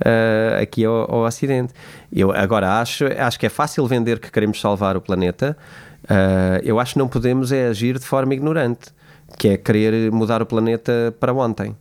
Uh, 0.00 0.60
aqui 0.60 0.84
ao, 0.84 1.14
ao 1.14 1.24
Ocidente. 1.26 1.72
Eu 2.12 2.32
agora 2.32 2.80
acho, 2.80 3.04
acho 3.06 3.38
que 3.38 3.46
é 3.46 3.48
fácil 3.48 3.86
vender 3.86 4.18
que 4.18 4.32
queremos 4.32 4.60
salvar 4.60 4.96
o 4.96 5.00
planeta. 5.00 5.56
Uh, 6.04 6.58
eu 6.64 6.80
acho 6.80 6.94
que 6.94 6.98
não 6.98 7.06
podemos 7.06 7.52
é 7.52 7.68
agir 7.68 8.00
de 8.00 8.04
forma 8.04 8.34
ignorante, 8.34 8.90
que 9.38 9.48
é 9.48 9.56
querer 9.56 10.10
mudar 10.10 10.42
o 10.42 10.46
planeta 10.46 11.14
para 11.20 11.32
ontem. 11.32 11.76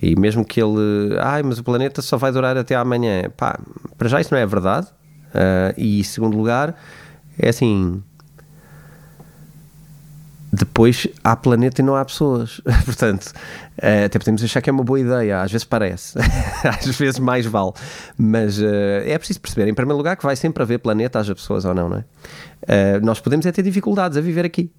E 0.00 0.14
mesmo 0.14 0.44
que 0.44 0.60
ele, 0.60 1.18
ai, 1.20 1.42
mas 1.42 1.58
o 1.58 1.64
planeta 1.64 2.00
só 2.00 2.16
vai 2.16 2.30
durar 2.30 2.56
até 2.56 2.76
amanhã. 2.76 3.22
Pá, 3.36 3.58
para 3.96 4.08
já 4.08 4.20
isso 4.20 4.32
não 4.32 4.38
é 4.38 4.46
verdade. 4.46 4.86
Uh, 5.28 5.74
e 5.76 6.04
segundo 6.04 6.36
lugar, 6.36 6.74
é 7.38 7.48
assim. 7.48 8.02
Depois 10.50 11.06
há 11.22 11.36
planeta 11.36 11.82
e 11.82 11.84
não 11.84 11.94
há 11.94 12.04
pessoas. 12.04 12.60
Portanto, 12.84 13.26
uh, 13.26 14.06
até 14.06 14.18
podemos 14.18 14.42
achar 14.42 14.62
que 14.62 14.70
é 14.70 14.72
uma 14.72 14.82
boa 14.84 14.98
ideia. 14.98 15.42
Às 15.42 15.52
vezes 15.52 15.64
parece, 15.64 16.18
às 16.64 16.96
vezes 16.96 17.18
mais 17.18 17.44
vale. 17.44 17.72
Mas 18.16 18.58
uh, 18.58 18.64
é 19.04 19.16
preciso 19.18 19.40
perceber, 19.40 19.70
em 19.70 19.74
primeiro 19.74 19.98
lugar, 19.98 20.16
que 20.16 20.24
vai 20.24 20.36
sempre 20.36 20.62
haver 20.62 20.78
planeta, 20.78 21.18
haja 21.18 21.34
pessoas 21.34 21.64
ou 21.64 21.74
não, 21.74 21.88
não 21.88 21.98
é? 21.98 22.04
nós 23.00 23.20
podemos 23.20 23.46
é 23.46 23.52
ter 23.52 23.62
dificuldades 23.62 24.18
a 24.18 24.20
viver 24.20 24.44
aqui. 24.44 24.70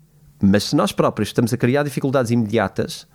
Mas 0.42 0.66
se 0.66 0.76
nós 0.76 0.92
próprios 0.92 1.30
estamos 1.30 1.54
a 1.54 1.58
criar 1.58 1.84
dificuldades 1.84 2.32
imediatas, 2.32 3.08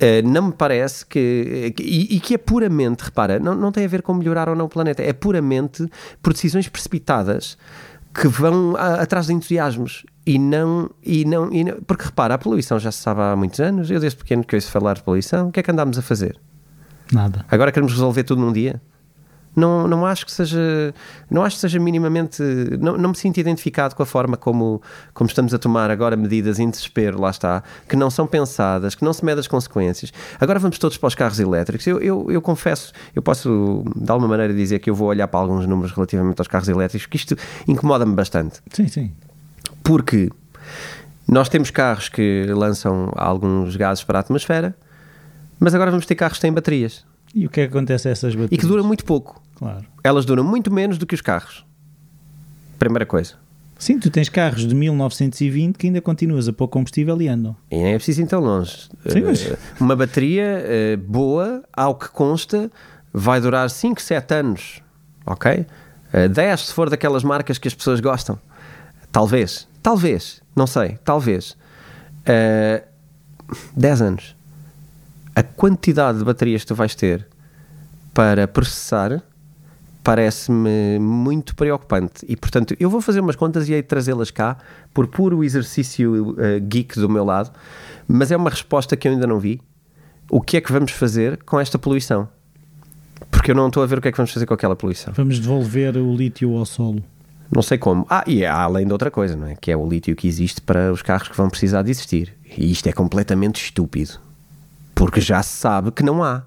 Uh, 0.00 0.26
não 0.26 0.46
me 0.46 0.52
parece 0.52 1.04
que, 1.04 1.74
que 1.76 1.82
e, 1.82 2.16
e, 2.16 2.20
que 2.20 2.34
é 2.34 2.38
puramente, 2.38 3.04
repara, 3.04 3.38
não, 3.38 3.54
não 3.54 3.70
tem 3.70 3.84
a 3.84 3.88
ver 3.88 4.00
com 4.00 4.14
melhorar 4.14 4.48
ou 4.48 4.56
não 4.56 4.64
o 4.64 4.68
planeta, 4.68 5.02
é 5.02 5.12
puramente 5.12 5.86
por 6.22 6.32
decisões 6.32 6.68
precipitadas 6.68 7.58
que 8.14 8.26
vão 8.26 8.76
a, 8.76 8.94
atrás 9.02 9.26
de 9.26 9.34
entusiasmos 9.34 10.06
e 10.26 10.38
não, 10.38 10.90
e 11.04 11.24
não, 11.26 11.52
e 11.52 11.64
não, 11.64 11.82
porque 11.82 12.04
repara, 12.04 12.34
a 12.34 12.38
poluição 12.38 12.78
já 12.78 12.90
se 12.90 12.98
sabe 12.98 13.20
há 13.20 13.36
muitos 13.36 13.60
anos, 13.60 13.90
eu 13.90 14.00
desde 14.00 14.18
pequeno 14.18 14.42
que 14.42 14.54
ouço 14.54 14.70
falar 14.70 14.94
de 14.94 15.02
poluição, 15.02 15.48
o 15.48 15.52
que 15.52 15.60
é 15.60 15.62
que 15.62 15.70
andámos 15.70 15.98
a 15.98 16.02
fazer? 16.02 16.40
Nada. 17.12 17.44
Agora 17.50 17.70
queremos 17.70 17.92
resolver 17.92 18.24
tudo 18.24 18.40
num 18.40 18.52
dia? 18.52 18.80
Não, 19.54 19.88
não 19.88 20.06
acho 20.06 20.24
que 20.24 20.32
seja 20.32 20.94
não 21.30 21.42
acho 21.42 21.56
que 21.56 21.60
seja 21.60 21.78
minimamente 21.78 22.42
não, 22.78 22.96
não 22.96 23.10
me 23.10 23.16
sinto 23.16 23.38
identificado 23.38 23.94
com 23.94 24.02
a 24.02 24.06
forma 24.06 24.36
como, 24.36 24.80
como 25.12 25.28
estamos 25.28 25.52
a 25.52 25.58
tomar 25.58 25.90
agora 25.90 26.16
medidas 26.16 26.58
em 26.58 26.70
desespero, 26.70 27.20
lá 27.20 27.30
está, 27.30 27.62
que 27.88 27.96
não 27.96 28.10
são 28.10 28.26
pensadas, 28.26 28.94
que 28.94 29.04
não 29.04 29.12
se 29.12 29.24
medem 29.24 29.40
as 29.40 29.48
consequências. 29.48 30.12
Agora 30.38 30.58
vamos 30.58 30.78
todos 30.78 30.96
para 30.96 31.06
os 31.08 31.14
carros 31.14 31.40
elétricos. 31.40 31.86
Eu, 31.86 32.00
eu, 32.00 32.30
eu 32.30 32.42
confesso, 32.42 32.92
eu 33.14 33.22
posso 33.22 33.84
de 33.96 34.10
alguma 34.10 34.28
maneira 34.28 34.54
dizer 34.54 34.78
que 34.78 34.90
eu 34.90 34.94
vou 34.94 35.08
olhar 35.08 35.28
para 35.28 35.40
alguns 35.40 35.66
números 35.66 35.92
relativamente 35.92 36.40
aos 36.40 36.48
carros 36.48 36.68
elétricos, 36.68 37.06
que 37.06 37.16
isto 37.16 37.36
incomoda-me 37.66 38.14
bastante. 38.14 38.60
Sim, 38.72 38.88
sim. 38.88 39.12
Porque 39.82 40.30
nós 41.26 41.48
temos 41.48 41.70
carros 41.70 42.08
que 42.08 42.46
lançam 42.48 43.12
alguns 43.16 43.76
gases 43.76 44.04
para 44.04 44.18
a 44.18 44.20
atmosfera, 44.20 44.74
mas 45.58 45.74
agora 45.74 45.90
vamos 45.90 46.06
ter 46.06 46.14
carros 46.14 46.38
que 46.38 46.42
têm 46.42 46.52
baterias. 46.52 47.04
E 47.34 47.46
o 47.46 47.50
que 47.50 47.60
é 47.60 47.66
que 47.66 47.76
acontece 47.76 48.08
a 48.08 48.10
essas 48.10 48.34
baterias? 48.34 48.52
E 48.52 48.58
que 48.58 48.66
duram 48.66 48.84
muito 48.84 49.04
pouco. 49.04 49.40
Claro. 49.54 49.84
Elas 50.02 50.24
duram 50.24 50.42
muito 50.42 50.72
menos 50.72 50.98
do 50.98 51.06
que 51.06 51.14
os 51.14 51.20
carros. 51.20 51.64
Primeira 52.78 53.06
coisa. 53.06 53.34
Sim, 53.78 53.98
tu 53.98 54.10
tens 54.10 54.28
carros 54.28 54.66
de 54.66 54.74
1920 54.74 55.76
que 55.76 55.86
ainda 55.86 56.00
continuas 56.02 56.48
a 56.48 56.52
pôr 56.52 56.68
combustível 56.68 57.20
e 57.22 57.28
andam. 57.28 57.56
E 57.70 57.76
nem 57.76 57.94
é 57.94 57.96
preciso 57.96 58.22
ir 58.22 58.26
tão 58.26 58.40
longe. 58.40 58.88
Sim, 59.06 59.22
mas... 59.22 59.46
uh, 59.46 59.56
uma 59.80 59.96
bateria 59.96 60.64
uh, 60.64 60.98
boa, 60.98 61.62
ao 61.72 61.94
que 61.94 62.08
consta, 62.08 62.70
vai 63.12 63.40
durar 63.40 63.70
5, 63.70 64.02
7 64.02 64.34
anos. 64.34 64.82
Ok? 65.24 65.64
Uh, 66.12 66.28
10 66.28 66.60
se 66.60 66.74
for 66.74 66.90
daquelas 66.90 67.22
marcas 67.22 67.56
que 67.58 67.68
as 67.68 67.74
pessoas 67.74 68.00
gostam. 68.00 68.38
Talvez. 69.10 69.66
Talvez. 69.82 70.42
Não 70.54 70.66
sei. 70.66 70.98
Talvez. 71.04 71.56
Uh, 72.26 72.84
10 73.76 74.02
anos 74.02 74.36
a 75.40 75.42
quantidade 75.42 76.18
de 76.18 76.24
baterias 76.24 76.60
que 76.60 76.66
tu 76.68 76.74
vais 76.74 76.94
ter 76.94 77.26
para 78.12 78.46
processar 78.46 79.22
parece-me 80.04 80.98
muito 80.98 81.54
preocupante. 81.56 82.26
E, 82.28 82.36
portanto, 82.36 82.74
eu 82.78 82.90
vou 82.90 83.00
fazer 83.00 83.20
umas 83.20 83.36
contas 83.36 83.66
e 83.66 83.72
de 83.72 83.82
trazê-las 83.82 84.30
cá 84.30 84.58
por 84.92 85.06
puro 85.06 85.42
exercício 85.42 86.32
uh, 86.32 86.60
geek 86.60 87.00
do 87.00 87.08
meu 87.08 87.24
lado, 87.24 87.50
mas 88.06 88.30
é 88.30 88.36
uma 88.36 88.50
resposta 88.50 88.96
que 88.96 89.08
eu 89.08 89.12
ainda 89.12 89.26
não 89.26 89.38
vi. 89.38 89.60
O 90.30 90.42
que 90.42 90.58
é 90.58 90.60
que 90.60 90.70
vamos 90.70 90.92
fazer 90.92 91.42
com 91.42 91.58
esta 91.58 91.78
poluição? 91.78 92.28
Porque 93.30 93.50
eu 93.50 93.54
não 93.54 93.68
estou 93.68 93.82
a 93.82 93.86
ver 93.86 93.98
o 93.98 94.02
que 94.02 94.08
é 94.08 94.12
que 94.12 94.18
vamos 94.18 94.32
fazer 94.32 94.44
com 94.44 94.52
aquela 94.52 94.76
poluição. 94.76 95.14
Vamos 95.14 95.38
devolver 95.38 95.96
o 95.96 96.14
lítio 96.14 96.54
ao 96.54 96.66
solo. 96.66 97.02
Não 97.50 97.62
sei 97.62 97.78
como. 97.78 98.06
Ah, 98.10 98.24
e 98.26 98.44
há 98.44 98.60
além 98.60 98.86
de 98.86 98.92
outra 98.92 99.10
coisa, 99.10 99.36
não 99.36 99.46
é? 99.46 99.56
Que 99.56 99.72
é 99.72 99.76
o 99.76 99.88
lítio 99.88 100.14
que 100.14 100.28
existe 100.28 100.60
para 100.60 100.92
os 100.92 101.00
carros 101.00 101.28
que 101.28 101.36
vão 101.36 101.48
precisar 101.48 101.82
de 101.82 101.90
existir. 101.90 102.34
E 102.58 102.70
isto 102.70 102.86
é 102.86 102.92
completamente 102.92 103.62
estúpido. 103.62 104.20
Porque 105.00 105.18
já 105.18 105.42
se 105.42 105.56
sabe 105.56 105.90
que 105.90 106.02
não 106.02 106.22
há. 106.22 106.42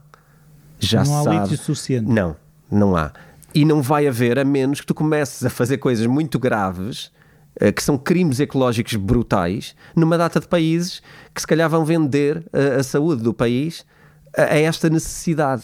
Já 0.78 1.04
não 1.04 1.22
há 1.22 1.24
sabe. 1.24 1.40
lítio 1.40 1.58
suficiente. 1.58 2.08
Não, 2.08 2.36
não 2.70 2.96
há. 2.96 3.12
E 3.52 3.66
não 3.66 3.82
vai 3.82 4.08
haver 4.08 4.38
a 4.38 4.46
menos 4.46 4.80
que 4.80 4.86
tu 4.86 4.94
comeces 4.94 5.44
a 5.44 5.50
fazer 5.50 5.80
coisas 5.80 6.06
muito 6.06 6.38
graves, 6.38 7.12
eh, 7.60 7.72
que 7.72 7.82
são 7.82 7.98
crimes 7.98 8.40
ecológicos 8.40 8.96
brutais, 8.96 9.76
numa 9.96 10.20
data 10.20 10.40
de 10.40 10.48
países 10.48 11.02
que 11.34 11.42
se 11.42 11.48
calhar 11.48 11.68
vão 11.68 11.84
vender 11.84 12.46
a, 12.54 12.60
eh, 12.60 12.76
a 12.76 12.84
saúde 12.84 13.24
do 13.24 13.34
país 13.34 13.88
a, 14.38 14.44
a 14.44 14.60
esta 14.60 14.88
necessidade. 14.88 15.64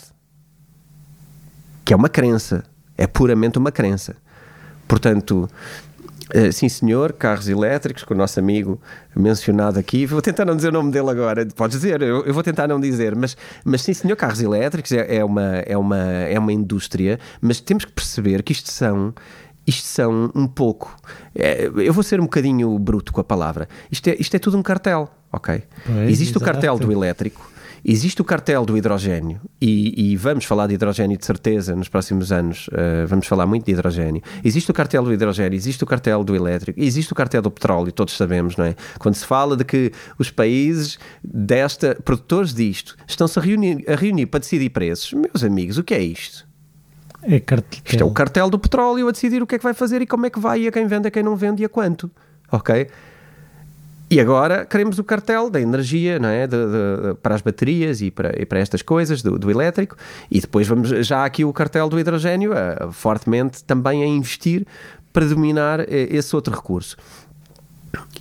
Que 1.86 1.94
é 1.94 1.96
uma 1.96 2.10
crença. 2.10 2.64
É 2.98 3.06
puramente 3.06 3.60
uma 3.60 3.72
crença. 3.72 4.16
Portanto, 4.88 5.48
Uh, 6.34 6.52
sim, 6.52 6.70
senhor, 6.70 7.14
carros 7.14 7.50
elétricos, 7.50 8.04
com 8.04 8.14
o 8.14 8.18
nosso 8.18 8.40
amigo 8.40 8.80
mencionado 9.16 9.80
aqui. 9.80 10.06
Vou 10.06 10.22
tentar 10.22 10.46
não 10.46 10.56
dizer 10.56 10.70
o 10.70 10.72
nome 10.72 10.92
dele 10.92 11.10
agora, 11.10 11.46
podes 11.56 11.80
dizer, 11.80 12.02
eu, 12.02 12.24
eu 12.24 12.34
vou 12.34 12.44
tentar 12.44 12.68
não 12.68 12.80
dizer, 12.80 13.16
mas, 13.16 13.36
mas 13.66 13.82
sim, 13.82 13.94
senhor, 13.94 14.16
carros 14.16 14.42
elétricos 14.42 14.92
é, 14.92 15.18
é, 15.18 15.26
uma, 15.26 15.58
é, 15.58 15.78
uma, 15.78 15.98
é 15.98 16.38
uma 16.38 16.54
indústria, 16.54 17.20
mas 17.42 17.60
temos 17.60 17.86
que 17.86 17.92
perceber 17.92 18.44
que 18.44 18.52
isto 18.52 18.70
são 18.70 19.14
isto 19.70 19.86
são 19.86 20.32
um 20.34 20.48
pouco. 20.48 20.98
É, 21.36 21.70
eu 21.76 21.94
vou 21.94 22.04
ser 22.04 22.20
um 22.20 22.24
bocadinho 22.24 22.78
bruto 22.80 23.14
com 23.14 23.22
a 23.22 23.24
palavra. 23.24 23.70
Isto 23.92 24.10
é, 24.10 24.16
isto 24.20 24.36
é 24.36 24.40
tudo 24.40 24.58
um 24.58 24.64
cartel, 24.64 25.08
ok? 25.32 25.62
Pois, 25.86 26.10
Existe 26.10 26.32
exato. 26.32 26.40
o 26.40 26.42
cartel 26.42 26.80
do 26.80 26.92
elétrico, 26.92 27.52
Existe 27.84 28.22
o 28.22 28.26
cartel 28.26 28.66
do 28.66 28.78
hidrogênio 28.78 29.40
e, 29.62 30.12
e, 30.12 30.16
vamos 30.16 30.46
falar 30.46 30.68
de 30.68 30.74
hidrogênio 30.74 31.18
de 31.18 31.26
certeza 31.26 31.76
nos 31.76 31.88
próximos 31.88 32.32
anos. 32.32 32.68
Uh, 32.68 33.08
vamos 33.08 33.28
falar 33.28 33.46
muito 33.46 33.66
de 33.66 33.72
hidrogênio. 33.72 34.22
Existe 34.44 34.70
o 34.70 34.74
cartel 34.74 35.04
do 35.04 35.14
hidrogênio, 35.14 35.56
existe 35.56 35.84
o 35.84 35.88
cartel 35.88 36.24
do 36.24 36.36
elétrico, 36.36 36.80
existe 36.80 37.12
o 37.12 37.16
cartel 37.16 37.42
do 37.42 37.52
petróleo, 37.52 37.92
todos 37.92 38.16
sabemos, 38.16 38.58
não 38.58 38.66
é? 38.66 38.76
Quando 38.98 39.16
se 39.16 39.26
fala 39.26 39.56
de 39.56 39.64
que 39.64 39.92
os 40.18 40.30
países 40.30 41.00
desta, 41.24 41.96
produtores 42.04 42.54
disto, 42.54 42.96
estão-se 43.08 43.38
a 43.40 43.42
reunir, 43.42 43.84
a 43.88 43.96
reunir 43.96 44.26
para 44.26 44.40
decidir 44.40 44.70
preços, 44.70 45.14
meus 45.14 45.44
amigos, 45.44 45.78
o 45.78 45.84
que 45.84 45.94
é 45.94 46.02
isto? 46.02 46.48
É 47.22 47.40
cartel. 47.40 47.82
Isto 47.86 48.02
é 48.02 48.06
o 48.06 48.12
cartel 48.12 48.50
do 48.50 48.58
petróleo 48.58 49.08
a 49.08 49.12
decidir 49.12 49.42
o 49.44 49.48
que 49.48 49.56
é 49.56 49.58
que 49.58 49.64
vai 49.64 49.74
fazer 49.74 50.02
e 50.02 50.08
como 50.08 50.26
é 50.26 50.30
que 50.30 50.40
vai, 50.40 50.62
e 50.62 50.68
a 50.68 50.72
quem 50.72 50.88
vende, 50.88 51.08
a 51.08 51.12
quem 51.12 51.24
não 51.24 51.36
vende 51.36 51.62
e 51.62 51.66
a 51.66 51.70
quanto. 51.70 52.10
Ok? 52.52 52.88
E 54.12 54.20
agora 54.20 54.66
queremos 54.66 54.98
o 54.98 55.04
cartel 55.04 55.52
da 55.52 55.62
energia 55.62 56.18
não 56.18 56.30
é? 56.30 56.48
De, 56.48 56.58
de, 56.58 57.14
para 57.22 57.36
as 57.36 57.42
baterias 57.42 58.02
e 58.02 58.10
para, 58.10 58.42
e 58.42 58.46
para 58.46 58.60
estas 58.60 58.82
coisas 58.82 59.22
do, 59.22 59.38
do, 59.38 59.52
elétrico, 59.52 59.96
e 60.32 60.42
depois 60.42 60.68
vamos 60.68 60.90
já 61.06 61.24
aqui 61.24 61.46
o 61.46 61.54
cartel 61.54 61.88
do 61.88 62.00
hidrogênio 62.00 62.52
a, 62.54 62.92
fortemente 62.92 63.64
também 63.64 64.04
a 64.04 64.08
investir 64.08 64.66
para 65.14 65.26
dominar 65.26 65.82
eh, 65.82 66.08
esse 66.10 66.36
outro 66.36 66.56
recurso. 66.56 66.98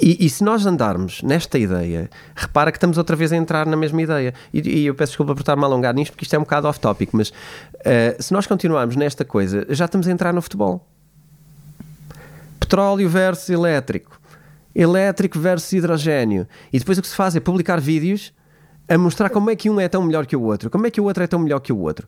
E, 0.00 0.24
e, 0.24 0.30
se 0.30 0.42
nós 0.42 0.64
andarmos 0.64 1.22
nesta 1.22 1.58
ideia, 1.58 2.08
repara 2.34 2.70
que 2.72 2.78
estamos 2.78 2.96
outra 2.96 3.14
vez 3.14 3.32
a 3.32 3.36
entrar 3.36 3.66
na 3.66 3.76
mesma 3.76 4.00
ideia. 4.00 4.32
E, 4.52 4.60
e 4.60 4.86
eu 4.86 4.94
peço 4.94 5.12
desculpa 5.12 5.34
por 5.34 5.40
estar-me 5.40 5.62
a 5.62 5.66
alongar 5.66 5.94
nisto, 5.94 6.12
porque 6.12 6.24
isto 6.24 6.34
é 6.34 6.38
um 6.38 6.42
bocado 6.42 6.68
off-topic, 6.68 7.10
mas 7.12 7.28
uh, 7.28 7.34
se 8.18 8.32
nós 8.32 8.46
continuarmos 8.46 8.96
nesta 8.96 9.24
coisa, 9.26 9.66
já 9.68 9.84
estamos 9.84 10.08
a 10.08 10.10
entrar 10.10 10.32
no 10.32 10.40
futebol. 10.40 10.86
Petróleo 12.58 13.08
versus 13.08 13.50
elétrico 13.50 14.17
elétrico 14.78 15.40
versus 15.40 15.72
hidrogênio. 15.72 16.46
E 16.72 16.78
depois 16.78 16.96
o 16.98 17.02
que 17.02 17.08
se 17.08 17.16
faz 17.16 17.34
é 17.34 17.40
publicar 17.40 17.80
vídeos 17.80 18.32
a 18.88 18.96
mostrar 18.96 19.28
como 19.28 19.50
é 19.50 19.56
que 19.56 19.68
um 19.68 19.78
é 19.78 19.88
tão 19.88 20.02
melhor 20.02 20.24
que 20.24 20.36
o 20.36 20.42
outro, 20.42 20.70
como 20.70 20.86
é 20.86 20.90
que 20.90 21.00
o 21.00 21.04
outro 21.04 21.22
é 21.22 21.26
tão 21.26 21.40
melhor 21.40 21.58
que 21.58 21.72
o 21.72 21.78
outro. 21.78 22.06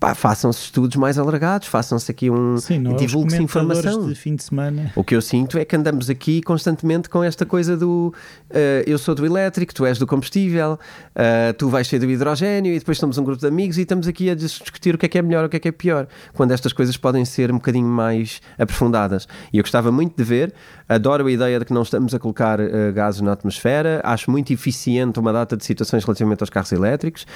Pá, 0.00 0.14
façam-se 0.14 0.62
estudos 0.64 0.96
mais 0.96 1.18
alargados, 1.18 1.68
façam-se 1.68 2.10
aqui 2.10 2.30
um. 2.30 2.56
Sim, 2.56 2.78
não 2.78 2.96
é 2.96 3.36
informação. 3.36 4.08
de 4.08 4.14
fim 4.14 4.34
de 4.34 4.42
semana. 4.42 4.90
O 4.96 5.04
que 5.04 5.14
eu 5.14 5.20
sinto 5.20 5.58
é 5.58 5.64
que 5.64 5.76
andamos 5.76 6.08
aqui 6.08 6.40
constantemente 6.40 7.10
com 7.10 7.22
esta 7.22 7.44
coisa 7.44 7.76
do 7.76 8.12
uh, 8.50 8.54
eu 8.86 8.96
sou 8.96 9.14
do 9.14 9.26
elétrico, 9.26 9.74
tu 9.74 9.84
és 9.84 9.98
do 9.98 10.06
combustível, 10.06 10.78
uh, 11.14 11.52
tu 11.58 11.68
vais 11.68 11.86
ser 11.86 11.98
do 11.98 12.10
hidrogênio, 12.10 12.72
e 12.72 12.78
depois 12.78 12.96
somos 12.96 13.18
um 13.18 13.24
grupo 13.24 13.40
de 13.40 13.46
amigos 13.46 13.76
e 13.76 13.82
estamos 13.82 14.08
aqui 14.08 14.30
a 14.30 14.34
discutir 14.34 14.94
o 14.94 14.98
que 14.98 15.04
é 15.04 15.08
que 15.08 15.18
é 15.18 15.22
melhor, 15.22 15.44
o 15.44 15.48
que 15.50 15.58
é 15.58 15.60
que 15.60 15.68
é 15.68 15.72
pior, 15.72 16.08
quando 16.32 16.52
estas 16.52 16.72
coisas 16.72 16.96
podem 16.96 17.26
ser 17.26 17.50
um 17.50 17.56
bocadinho 17.56 17.86
mais 17.86 18.40
aprofundadas. 18.58 19.28
E 19.52 19.58
eu 19.58 19.62
gostava 19.62 19.92
muito 19.92 20.16
de 20.16 20.24
ver, 20.24 20.54
adoro 20.88 21.26
a 21.26 21.30
ideia 21.30 21.58
de 21.58 21.66
que 21.66 21.74
não 21.74 21.82
estamos 21.82 22.14
a 22.14 22.18
colocar 22.18 22.58
uh, 22.58 22.92
gases 22.94 23.20
na 23.20 23.32
atmosfera, 23.32 24.00
acho 24.02 24.30
muito 24.30 24.50
eficiente 24.50 25.20
uma 25.20 25.32
data 25.32 25.58
de 25.58 25.64
situações 25.64 26.04
relativamente 26.04 26.42
aos 26.42 26.48
carros 26.48 26.72
elétricos. 26.72 27.26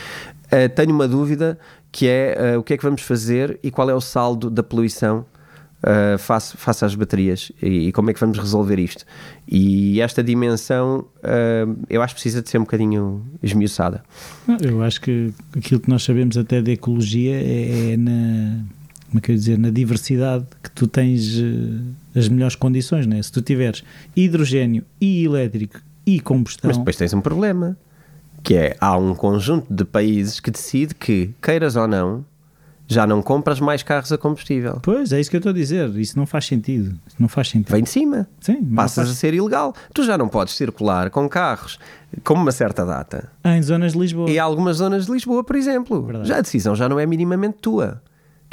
tenho 0.75 0.95
uma 0.95 1.07
dúvida 1.07 1.59
que 1.95 2.09
é 2.09 2.57
uh, 2.57 2.59
o 2.59 2.63
que 2.65 2.75
é 2.75 2.77
que 2.77 2.83
vamos 2.83 3.03
fazer 3.03 3.57
e 3.63 3.71
qual 3.71 3.89
é 3.89 3.95
o 3.95 4.01
saldo 4.01 4.51
da 4.51 4.65
poluição 4.65 5.25
uh, 5.85 6.19
face, 6.19 6.57
face 6.57 6.85
às 6.85 6.93
baterias 6.97 7.53
e, 7.63 7.87
e, 7.87 7.93
como 7.93 8.11
é 8.11 8.13
que 8.13 8.19
vamos 8.19 8.37
resolver 8.37 8.81
isto. 8.81 9.05
E 9.47 10.01
esta 10.01 10.21
dimensão 10.21 11.07
uh, 11.19 11.79
eu 11.89 12.03
acho 12.03 12.17
que 12.17 12.21
precisa 12.21 12.43
de 12.43 12.51
ser 12.51 12.59
um 12.59 12.63
bocadinho 12.63 13.25
esmiuçada. 13.41 14.03
Eu 14.61 14.83
acho 14.83 15.01
que 15.01 15.33
aquilo 15.57 15.79
que 15.79 15.89
nós 15.89 16.03
sabemos 16.03 16.37
até 16.37 16.61
da 16.61 16.73
ecologia 16.73 17.37
é, 17.37 17.93
é 17.93 17.97
na, 17.97 18.65
como 19.07 19.19
é 19.19 19.21
que 19.21 19.31
eu 19.31 19.37
dizer, 19.37 19.57
na 19.57 19.71
diversidade 19.71 20.47
que 20.61 20.73
tu 20.73 20.89
tens 20.89 21.41
as 22.13 22.29
melhores 22.29 22.57
condições, 22.57 23.07
né? 23.07 23.23
se 23.23 23.31
tu 23.31 23.41
tiveres 23.41 23.85
hidrogênio 24.17 24.83
e 25.01 25.25
elétrico 25.25 25.81
e 26.05 26.19
combustão. 26.19 26.69
Mas 26.69 26.77
depois 26.77 26.97
tens 26.97 27.15
um 27.15 27.21
problema 27.21 27.79
que 28.45 28.55
é, 28.55 28.77
há 28.79 28.97
um 28.97 29.15
conjunto 29.15 29.73
de 29.73 29.85
países 29.85 30.39
que 30.39 30.51
decide 30.51 30.95
que, 30.95 31.35
queiras 31.41 31.77
ou 31.77 31.89
não, 31.89 32.25
já 32.87 33.07
não 33.07 33.23
compras 33.23 33.59
mais 33.59 33.83
carros 33.83 34.13
a 34.13 34.19
combustível. 34.19 34.79
Pois, 34.83 35.11
é 35.13 35.19
isso 35.19 35.31
que 35.31 35.37
eu 35.37 35.39
estou 35.39 35.51
a 35.51 35.55
dizer. 35.55 35.89
Isso 35.97 36.19
não 36.19 36.27
faz 36.27 36.45
sentido. 36.45 36.95
não 37.19 37.27
faz 37.27 37.49
sentido. 37.49 37.73
Vem 37.73 37.83
de 37.83 37.89
cima. 37.89 38.29
Sim, 38.41 38.63
Passas 38.63 39.07
faz... 39.07 39.11
a 39.11 39.15
ser 39.15 39.33
ilegal. 39.33 39.75
Tu 39.95 40.05
já 40.05 40.19
não 40.19 40.29
podes 40.29 40.55
circular 40.55 41.09
com 41.09 41.27
carros 41.27 41.79
com 42.23 42.35
uma 42.35 42.53
certa 42.53 42.85
data. 42.85 43.31
Em 43.43 43.63
zonas 43.63 43.93
de 43.93 43.99
Lisboa. 43.99 44.31
E 44.31 44.39
algumas 44.39 44.77
zonas 44.77 45.07
de 45.07 45.13
Lisboa, 45.13 45.43
por 45.43 45.57
exemplo. 45.57 46.03
Verdade. 46.03 46.29
Já 46.29 46.37
a 46.37 46.41
decisão 46.43 46.77
já 46.77 46.87
não 46.87 47.01
é 47.01 47.07
minimamente 47.07 47.57
tua 47.63 48.03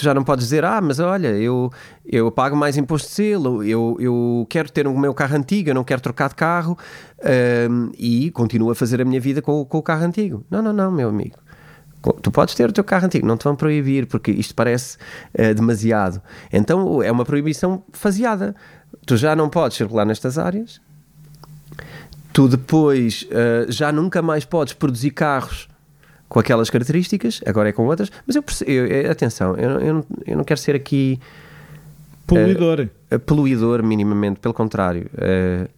tu 0.01 0.05
já 0.05 0.13
não 0.15 0.23
podes 0.23 0.45
dizer, 0.45 0.65
ah, 0.65 0.81
mas 0.81 0.99
olha, 0.99 1.27
eu, 1.27 1.71
eu 2.03 2.31
pago 2.31 2.55
mais 2.55 2.75
imposto 2.75 3.07
de 3.07 3.13
selo, 3.13 3.63
eu, 3.63 3.95
eu 3.99 4.47
quero 4.49 4.71
ter 4.71 4.87
o 4.87 4.97
meu 4.97 5.13
carro 5.13 5.37
antigo, 5.37 5.69
eu 5.69 5.75
não 5.75 5.83
quero 5.83 6.01
trocar 6.01 6.29
de 6.29 6.35
carro 6.35 6.75
um, 7.69 7.91
e 7.97 8.31
continuo 8.31 8.71
a 8.71 8.75
fazer 8.75 8.99
a 8.99 9.05
minha 9.05 9.21
vida 9.21 9.41
com, 9.41 9.63
com 9.63 9.77
o 9.77 9.83
carro 9.83 10.03
antigo. 10.03 10.43
Não, 10.49 10.61
não, 10.61 10.73
não, 10.73 10.91
meu 10.91 11.09
amigo. 11.09 11.37
Tu 12.23 12.31
podes 12.31 12.55
ter 12.55 12.67
o 12.67 12.73
teu 12.73 12.83
carro 12.83 13.05
antigo, 13.05 13.27
não 13.27 13.37
te 13.37 13.43
vão 13.43 13.55
proibir, 13.55 14.07
porque 14.07 14.31
isto 14.31 14.55
parece 14.55 14.97
uh, 15.37 15.53
demasiado. 15.53 16.19
Então 16.51 17.03
é 17.03 17.11
uma 17.11 17.23
proibição 17.23 17.83
faseada. 17.91 18.55
Tu 19.05 19.15
já 19.17 19.35
não 19.35 19.49
podes 19.49 19.77
circular 19.77 20.03
nestas 20.03 20.39
áreas. 20.39 20.81
Tu 22.33 22.47
depois 22.47 23.27
uh, 23.29 23.71
já 23.71 23.91
nunca 23.91 24.19
mais 24.19 24.45
podes 24.45 24.73
produzir 24.73 25.11
carros 25.11 25.69
com 26.31 26.39
aquelas 26.39 26.69
características, 26.69 27.41
agora 27.45 27.67
é 27.67 27.71
com 27.73 27.85
outras, 27.87 28.09
mas 28.25 28.37
eu, 28.37 28.43
eu 28.65 29.11
atenção, 29.11 29.53
eu, 29.57 29.69
eu, 29.81 30.05
eu, 30.25 30.37
não 30.37 30.45
quero 30.45 30.61
ser 30.61 30.73
aqui 30.73 31.19
poluidor, 32.25 32.87
uh, 33.13 33.19
poluidor 33.19 33.83
minimamente, 33.83 34.39
pelo 34.39 34.53
contrário, 34.53 35.09
uh, 35.15 35.69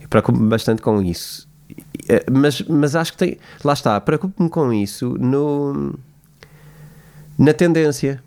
eu 0.00 0.08
preocupo-me 0.08 0.48
bastante 0.48 0.80
com 0.80 1.02
isso, 1.02 1.46
uh, 1.70 2.32
mas, 2.32 2.62
mas 2.62 2.96
acho 2.96 3.12
que 3.12 3.18
tem, 3.18 3.38
lá 3.62 3.74
está, 3.74 4.00
preocupo-me 4.00 4.48
com 4.48 4.72
isso 4.72 5.14
no, 5.20 5.94
na 7.38 7.52
tendência 7.52 8.22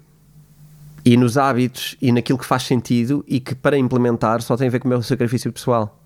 e 1.03 1.17
nos 1.17 1.35
hábitos 1.35 1.95
e 1.99 2.11
naquilo 2.11 2.37
que 2.37 2.45
faz 2.45 2.61
sentido 2.61 3.25
e 3.27 3.39
que 3.39 3.55
para 3.55 3.75
implementar 3.75 4.43
só 4.43 4.55
tem 4.55 4.67
a 4.67 4.69
ver 4.69 4.77
com 4.77 4.87
o 4.87 4.89
meu 4.89 5.01
sacrifício 5.01 5.51
pessoal. 5.51 5.99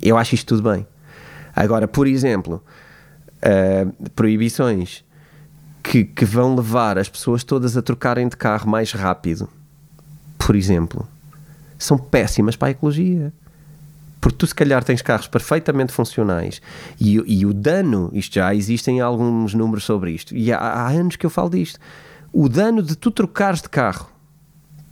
Eu 0.00 0.16
acho 0.16 0.36
isto 0.36 0.46
tudo 0.54 0.70
bem. 0.70 0.86
Agora, 1.52 1.88
por 1.88 2.06
exemplo, 2.06 2.62
uh, 3.44 4.10
proibições 4.10 5.04
que, 5.82 6.04
que 6.04 6.24
vão 6.24 6.54
levar 6.54 6.98
as 6.98 7.08
pessoas 7.08 7.42
todas 7.42 7.76
a 7.76 7.82
trocarem 7.82 8.28
de 8.28 8.36
carro 8.36 8.70
mais 8.70 8.92
rápido, 8.92 9.48
por 10.38 10.56
exemplo, 10.56 11.06
são 11.78 11.98
péssimas 11.98 12.56
para 12.56 12.68
a 12.68 12.70
ecologia. 12.70 13.32
Porque 14.20 14.38
tu, 14.38 14.46
se 14.46 14.54
calhar, 14.54 14.84
tens 14.84 15.02
carros 15.02 15.26
perfeitamente 15.26 15.92
funcionais 15.92 16.62
e, 17.00 17.14
e 17.26 17.44
o 17.44 17.52
dano, 17.52 18.08
isto 18.12 18.36
já 18.36 18.54
existem 18.54 19.00
alguns 19.00 19.52
números 19.52 19.82
sobre 19.82 20.12
isto, 20.12 20.36
e 20.36 20.52
há, 20.52 20.58
há 20.58 20.88
anos 20.90 21.16
que 21.16 21.26
eu 21.26 21.30
falo 21.30 21.50
disto. 21.50 21.80
O 22.32 22.48
dano 22.48 22.82
de 22.82 22.94
tu 22.96 23.10
trocares 23.10 23.60
de 23.60 23.68
carro 23.68 24.08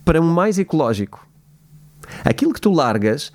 para 0.03 0.19
um 0.19 0.29
mais 0.29 0.59
ecológico, 0.59 1.25
aquilo 2.25 2.53
que 2.53 2.59
tu 2.59 2.71
largas 2.71 3.31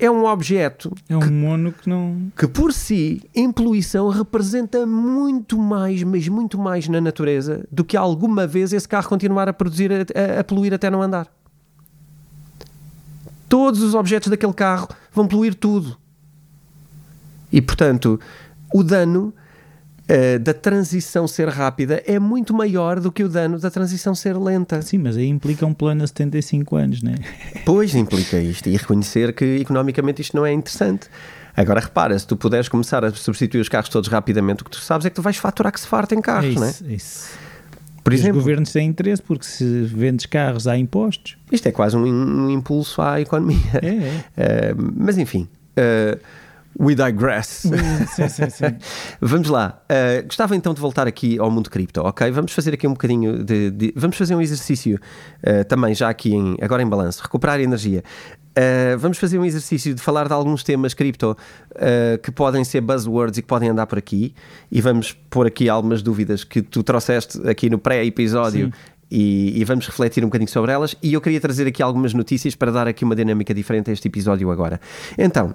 é 0.00 0.10
um 0.10 0.24
objeto. 0.24 0.92
É 1.08 1.16
um 1.16 1.20
que, 1.20 1.30
mono 1.30 1.72
que 1.72 1.88
não. 1.88 2.32
Que 2.36 2.48
por 2.48 2.72
si, 2.72 3.22
em 3.34 3.52
poluição, 3.52 4.08
representa 4.08 4.86
muito 4.86 5.58
mais, 5.58 6.02
mas 6.02 6.26
muito 6.26 6.58
mais 6.58 6.88
na 6.88 7.00
natureza 7.00 7.66
do 7.70 7.84
que 7.84 7.96
alguma 7.96 8.46
vez 8.46 8.72
esse 8.72 8.88
carro 8.88 9.08
continuar 9.08 9.48
a 9.48 9.52
produzir, 9.52 9.92
a, 9.92 10.40
a 10.40 10.44
poluir 10.44 10.72
até 10.72 10.88
não 10.88 11.02
andar. 11.02 11.28
Todos 13.48 13.82
os 13.82 13.94
objetos 13.94 14.28
daquele 14.28 14.54
carro 14.54 14.88
vão 15.12 15.28
poluir 15.28 15.54
tudo. 15.54 15.98
E 17.52 17.60
portanto, 17.60 18.18
o 18.72 18.82
dano 18.82 19.34
Uh, 20.10 20.38
da 20.40 20.52
transição 20.52 21.28
ser 21.28 21.48
rápida 21.48 22.02
é 22.04 22.18
muito 22.18 22.52
maior 22.52 22.98
do 22.98 23.12
que 23.12 23.22
o 23.22 23.28
dano 23.28 23.60
da 23.60 23.70
transição 23.70 24.12
ser 24.12 24.36
lenta. 24.36 24.82
Sim, 24.82 24.98
mas 24.98 25.16
aí 25.16 25.28
implica 25.28 25.64
um 25.64 25.72
plano 25.72 26.02
a 26.02 26.06
75 26.06 26.76
anos, 26.76 27.02
não 27.02 27.12
é? 27.12 27.16
Pois 27.64 27.94
implica 27.94 28.38
isto 28.38 28.68
e 28.68 28.76
reconhecer 28.76 29.32
que 29.32 29.44
economicamente 29.44 30.20
isto 30.20 30.36
não 30.36 30.44
é 30.44 30.52
interessante. 30.52 31.08
Agora 31.56 31.80
repara, 31.80 32.18
se 32.18 32.26
tu 32.26 32.36
puderes 32.36 32.68
começar 32.68 33.04
a 33.04 33.10
substituir 33.12 33.60
os 33.60 33.68
carros 33.68 33.88
todos 33.88 34.08
rapidamente, 34.08 34.62
o 34.62 34.64
que 34.64 34.70
tu 34.72 34.80
sabes 34.80 35.06
é 35.06 35.10
que 35.10 35.16
tu 35.16 35.22
vais 35.22 35.36
faturar 35.36 35.72
que 35.72 35.80
se 35.80 35.86
farta 35.86 36.14
em 36.14 36.20
carros, 36.20 36.46
é 36.46 36.48
isso, 36.48 36.84
não 36.84 36.90
é? 36.90 36.94
Isso. 36.94 37.30
Por 38.02 38.12
exemplo, 38.12 38.38
os 38.38 38.44
governos 38.44 38.72
têm 38.72 38.88
interesse 38.88 39.22
porque 39.22 39.44
se 39.44 39.82
vendes 39.82 40.26
carros 40.26 40.66
há 40.66 40.76
impostos. 40.76 41.36
Isto 41.52 41.68
é 41.68 41.72
quase 41.72 41.96
um, 41.96 42.02
um 42.02 42.50
impulso 42.50 43.00
à 43.00 43.20
economia. 43.20 43.58
É, 43.74 44.32
é. 44.36 44.72
Uh, 44.72 44.92
mas 44.96 45.18
enfim. 45.18 45.46
Uh, 45.76 46.18
We 46.78 46.94
digress. 46.94 47.68
Sim, 48.14 48.28
sim, 48.28 48.50
sim. 48.50 48.76
vamos 49.20 49.48
lá. 49.48 49.82
Uh, 49.90 50.24
gostava 50.24 50.54
então 50.54 50.72
de 50.72 50.80
voltar 50.80 51.06
aqui 51.06 51.38
ao 51.38 51.50
mundo 51.50 51.68
cripto, 51.68 52.00
ok? 52.02 52.30
Vamos 52.30 52.52
fazer 52.52 52.74
aqui 52.74 52.86
um 52.86 52.92
bocadinho 52.92 53.44
de. 53.44 53.70
de 53.70 53.92
vamos 53.96 54.16
fazer 54.16 54.34
um 54.34 54.40
exercício 54.40 54.98
uh, 55.42 55.64
também, 55.64 55.94
já 55.94 56.08
aqui 56.08 56.34
em, 56.34 56.56
agora 56.60 56.82
em 56.82 56.86
balanço, 56.86 57.22
recuperar 57.22 57.60
energia. 57.60 58.04
Uh, 58.50 58.98
vamos 58.98 59.18
fazer 59.18 59.38
um 59.38 59.44
exercício 59.44 59.94
de 59.94 60.00
falar 60.00 60.26
de 60.26 60.32
alguns 60.32 60.62
temas 60.62 60.94
cripto 60.94 61.36
que 62.22 62.30
podem 62.30 62.62
ser 62.64 62.80
buzzwords 62.80 63.38
e 63.38 63.42
que 63.42 63.48
podem 63.48 63.70
andar 63.70 63.86
por 63.86 63.98
aqui. 63.98 64.34
E 64.70 64.80
vamos 64.80 65.12
pôr 65.30 65.46
aqui 65.46 65.68
algumas 65.68 66.02
dúvidas 66.02 66.44
que 66.44 66.60
tu 66.60 66.82
trouxeste 66.82 67.48
aqui 67.48 67.70
no 67.70 67.78
pré-episódio 67.78 68.72
e, 69.10 69.60
e, 69.60 69.64
vamos 69.64 69.86
refletir 69.86 70.22
um 70.22 70.28
bocadinho 70.28 70.50
sobre 70.50 70.72
elas. 70.72 70.94
E 71.02 71.12
eu 71.14 71.20
queria 71.20 71.40
trazer 71.40 71.66
aqui 71.66 71.82
algumas 71.82 72.14
notícias 72.14 72.54
para 72.54 72.70
dar 72.70 72.86
aqui 72.86 73.04
uma 73.04 73.16
dinâmica 73.16 73.52
diferente 73.52 73.90
a 73.90 73.92
este 73.92 74.06
episódio 74.08 74.50
agora. 74.50 74.80
Então, 75.18 75.54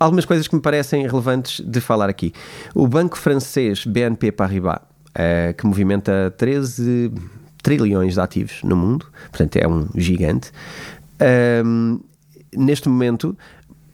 algumas 0.00 0.24
coisas 0.24 0.48
que 0.48 0.54
me 0.54 0.62
parecem 0.62 1.06
relevantes 1.06 1.60
de 1.60 1.80
falar 1.80 2.08
aqui. 2.08 2.32
O 2.74 2.88
banco 2.88 3.18
francês 3.18 3.84
BNP 3.84 4.32
Paribas, 4.32 4.78
uh, 4.78 5.54
que 5.56 5.66
movimenta 5.66 6.34
13 6.38 7.12
trilhões 7.62 8.14
de 8.14 8.20
ativos 8.20 8.62
no 8.64 8.74
mundo, 8.74 9.06
portanto 9.28 9.56
é 9.56 9.68
um 9.68 9.86
gigante, 9.94 10.50
uh, 11.20 12.04
neste 12.56 12.88
momento 12.88 13.36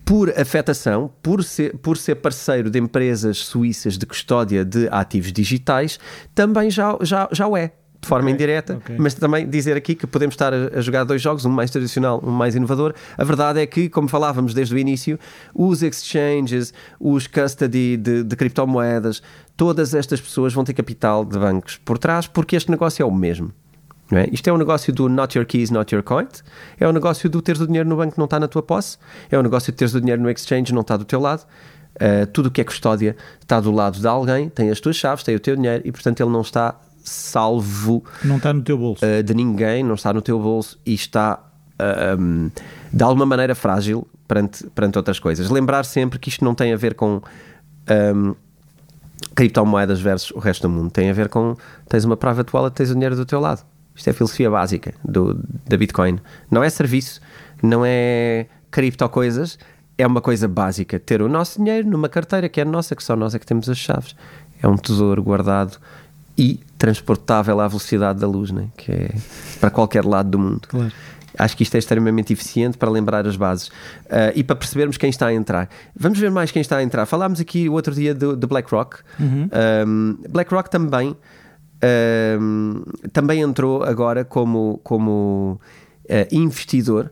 por 0.04 0.30
afetação, 0.38 1.10
por 1.20 1.42
ser, 1.42 1.76
por 1.78 1.96
ser 1.96 2.14
parceiro 2.14 2.70
de 2.70 2.78
empresas 2.78 3.38
suíças 3.38 3.98
de 3.98 4.06
custódia 4.06 4.64
de 4.64 4.88
ativos 4.92 5.32
digitais, 5.32 5.98
também 6.32 6.70
já, 6.70 6.96
já, 7.02 7.28
já 7.32 7.48
o 7.48 7.56
é 7.56 7.72
de 8.06 8.08
forma 8.08 8.26
okay, 8.26 8.34
indireta, 8.34 8.76
okay. 8.76 8.96
mas 8.96 9.14
também 9.14 9.48
dizer 9.48 9.76
aqui 9.76 9.96
que 9.96 10.06
podemos 10.06 10.34
estar 10.34 10.54
a, 10.54 10.80
jogar 10.80 11.02
dois 11.02 11.20
jogos, 11.20 11.44
um 11.44 11.50
mais 11.50 11.70
tradicional, 11.72 12.22
um 12.24 12.30
mais 12.30 12.54
inovador. 12.54 12.94
A 13.18 13.24
verdade 13.24 13.60
é 13.60 13.66
que, 13.66 13.88
como 13.88 14.06
falávamos 14.06 14.54
desde 14.54 14.74
o 14.74 14.78
início, 14.78 15.18
os 15.52 15.82
exchanges, 15.82 16.72
os 17.00 17.26
custody 17.26 17.96
de, 17.96 18.22
de 18.22 18.36
criptomoedas, 18.36 19.20
todas 19.56 19.92
estas 19.92 20.20
pessoas 20.20 20.54
vão 20.54 20.62
ter 20.62 20.72
capital 20.72 21.24
de 21.24 21.36
bancos 21.36 21.78
por 21.84 21.98
trás, 21.98 22.28
porque 22.28 22.54
este 22.54 22.70
negócio 22.70 23.02
é 23.02 23.06
o 23.06 23.10
mesmo. 23.10 23.52
É? 24.12 24.28
Isto 24.30 24.48
é 24.48 24.52
um 24.52 24.56
negócio 24.56 24.92
do 24.92 25.08
not 25.08 25.36
your 25.36 25.44
keys, 25.44 25.70
not 25.70 25.92
your 25.92 26.04
coin. 26.04 26.28
É 26.78 26.86
o 26.86 26.90
um 26.90 26.92
negócio 26.92 27.28
do 27.28 27.42
teres 27.42 27.60
o 27.60 27.66
dinheiro 27.66 27.88
no 27.88 27.96
banco 27.96 28.14
não 28.16 28.26
está 28.26 28.38
na 28.38 28.46
tua 28.46 28.62
posse. 28.62 28.98
É 29.28 29.36
o 29.36 29.40
um 29.40 29.42
negócio 29.42 29.72
de 29.72 29.78
teres 29.78 29.94
o 29.94 30.00
dinheiro 30.00 30.22
no 30.22 30.30
exchange 30.30 30.72
não 30.72 30.82
está 30.82 30.96
do 30.96 31.04
teu 31.04 31.18
lado. 31.18 31.44
Uh, 31.96 32.26
tudo 32.26 32.46
o 32.46 32.50
que 32.50 32.60
é 32.60 32.64
custódia 32.64 33.16
está 33.40 33.58
do 33.58 33.72
lado 33.72 33.98
de 33.98 34.06
alguém, 34.06 34.50
tem 34.50 34.70
as 34.70 34.78
tuas 34.78 34.96
chaves, 34.96 35.24
tem 35.24 35.34
o 35.34 35.40
teu 35.40 35.56
dinheiro 35.56 35.82
e, 35.84 35.90
portanto, 35.90 36.20
ele 36.20 36.30
não 36.30 36.42
está 36.42 36.78
salvo. 37.08 38.04
Não 38.24 38.36
está 38.36 38.52
no 38.52 38.62
teu 38.62 38.76
bolso. 38.76 39.04
Uh, 39.04 39.22
de 39.22 39.34
ninguém, 39.34 39.82
não 39.82 39.94
está 39.94 40.12
no 40.12 40.20
teu 40.20 40.38
bolso 40.38 40.78
e 40.84 40.94
está 40.94 41.40
uh, 41.80 42.20
um, 42.20 42.50
de 42.92 43.02
alguma 43.02 43.24
maneira 43.24 43.54
frágil 43.54 44.06
perante, 44.26 44.66
perante 44.70 44.98
outras 44.98 45.18
coisas. 45.18 45.48
Lembrar 45.50 45.84
sempre 45.84 46.18
que 46.18 46.28
isto 46.28 46.44
não 46.44 46.54
tem 46.54 46.72
a 46.72 46.76
ver 46.76 46.94
com. 46.94 47.20
Um, 48.14 48.34
criptomoedas 49.34 50.00
versus 50.00 50.30
o 50.32 50.38
resto 50.38 50.62
do 50.62 50.70
mundo. 50.70 50.90
Tem 50.90 51.08
a 51.10 51.12
ver 51.12 51.28
com 51.28 51.56
tens 51.88 52.04
uma 52.04 52.16
private 52.16 52.54
wallet, 52.54 52.74
tens 52.74 52.90
o 52.90 52.94
dinheiro 52.94 53.16
do 53.16 53.24
teu 53.24 53.40
lado. 53.40 53.64
Isto 53.94 54.08
é 54.08 54.10
a 54.10 54.14
filosofia 54.14 54.50
básica 54.50 54.94
do, 55.04 55.42
da 55.66 55.76
Bitcoin. 55.76 56.18
Não 56.50 56.62
é 56.62 56.68
serviço, 56.68 57.20
não 57.62 57.82
é 57.84 58.46
cripto 58.70 59.08
coisas, 59.08 59.58
é 59.96 60.06
uma 60.06 60.20
coisa 60.20 60.46
básica. 60.46 60.98
Ter 60.98 61.22
o 61.22 61.28
nosso 61.28 61.58
dinheiro 61.58 61.88
numa 61.88 62.08
carteira 62.08 62.48
que 62.48 62.60
é 62.60 62.64
nossa, 62.64 62.94
que 62.94 63.02
só 63.02 63.16
nós 63.16 63.34
é 63.34 63.38
que 63.38 63.46
temos 63.46 63.68
as 63.68 63.78
chaves. 63.78 64.14
É 64.62 64.68
um 64.68 64.76
tesouro 64.76 65.22
guardado 65.22 65.78
e 66.36 66.60
transportável 66.76 67.60
à 67.60 67.68
velocidade 67.68 68.20
da 68.20 68.26
luz, 68.26 68.50
né? 68.50 68.68
que 68.76 68.92
é 68.92 69.10
para 69.60 69.70
qualquer 69.70 70.04
lado 70.04 70.30
do 70.30 70.38
mundo. 70.38 70.68
Claro. 70.68 70.92
Acho 71.38 71.56
que 71.56 71.62
isto 71.62 71.74
é 71.74 71.78
extremamente 71.78 72.32
eficiente 72.32 72.78
para 72.78 72.90
lembrar 72.90 73.26
as 73.26 73.36
bases 73.36 73.68
uh, 73.68 74.32
e 74.34 74.42
para 74.42 74.56
percebermos 74.56 74.96
quem 74.96 75.10
está 75.10 75.26
a 75.26 75.34
entrar. 75.34 75.68
Vamos 75.94 76.18
ver 76.18 76.30
mais 76.30 76.50
quem 76.50 76.62
está 76.62 76.78
a 76.78 76.82
entrar. 76.82 77.04
Falámos 77.04 77.40
aqui 77.40 77.68
o 77.68 77.74
outro 77.74 77.94
dia 77.94 78.14
de, 78.14 78.34
de 78.36 78.46
BlackRock. 78.46 78.98
Uhum. 79.20 79.48
Um, 79.86 80.18
BlackRock 80.30 80.70
também, 80.70 81.14
um, 82.40 82.82
também 83.12 83.42
entrou 83.42 83.82
agora 83.82 84.24
como, 84.24 84.80
como 84.82 85.60
uh, 86.04 86.34
investidor 86.34 87.10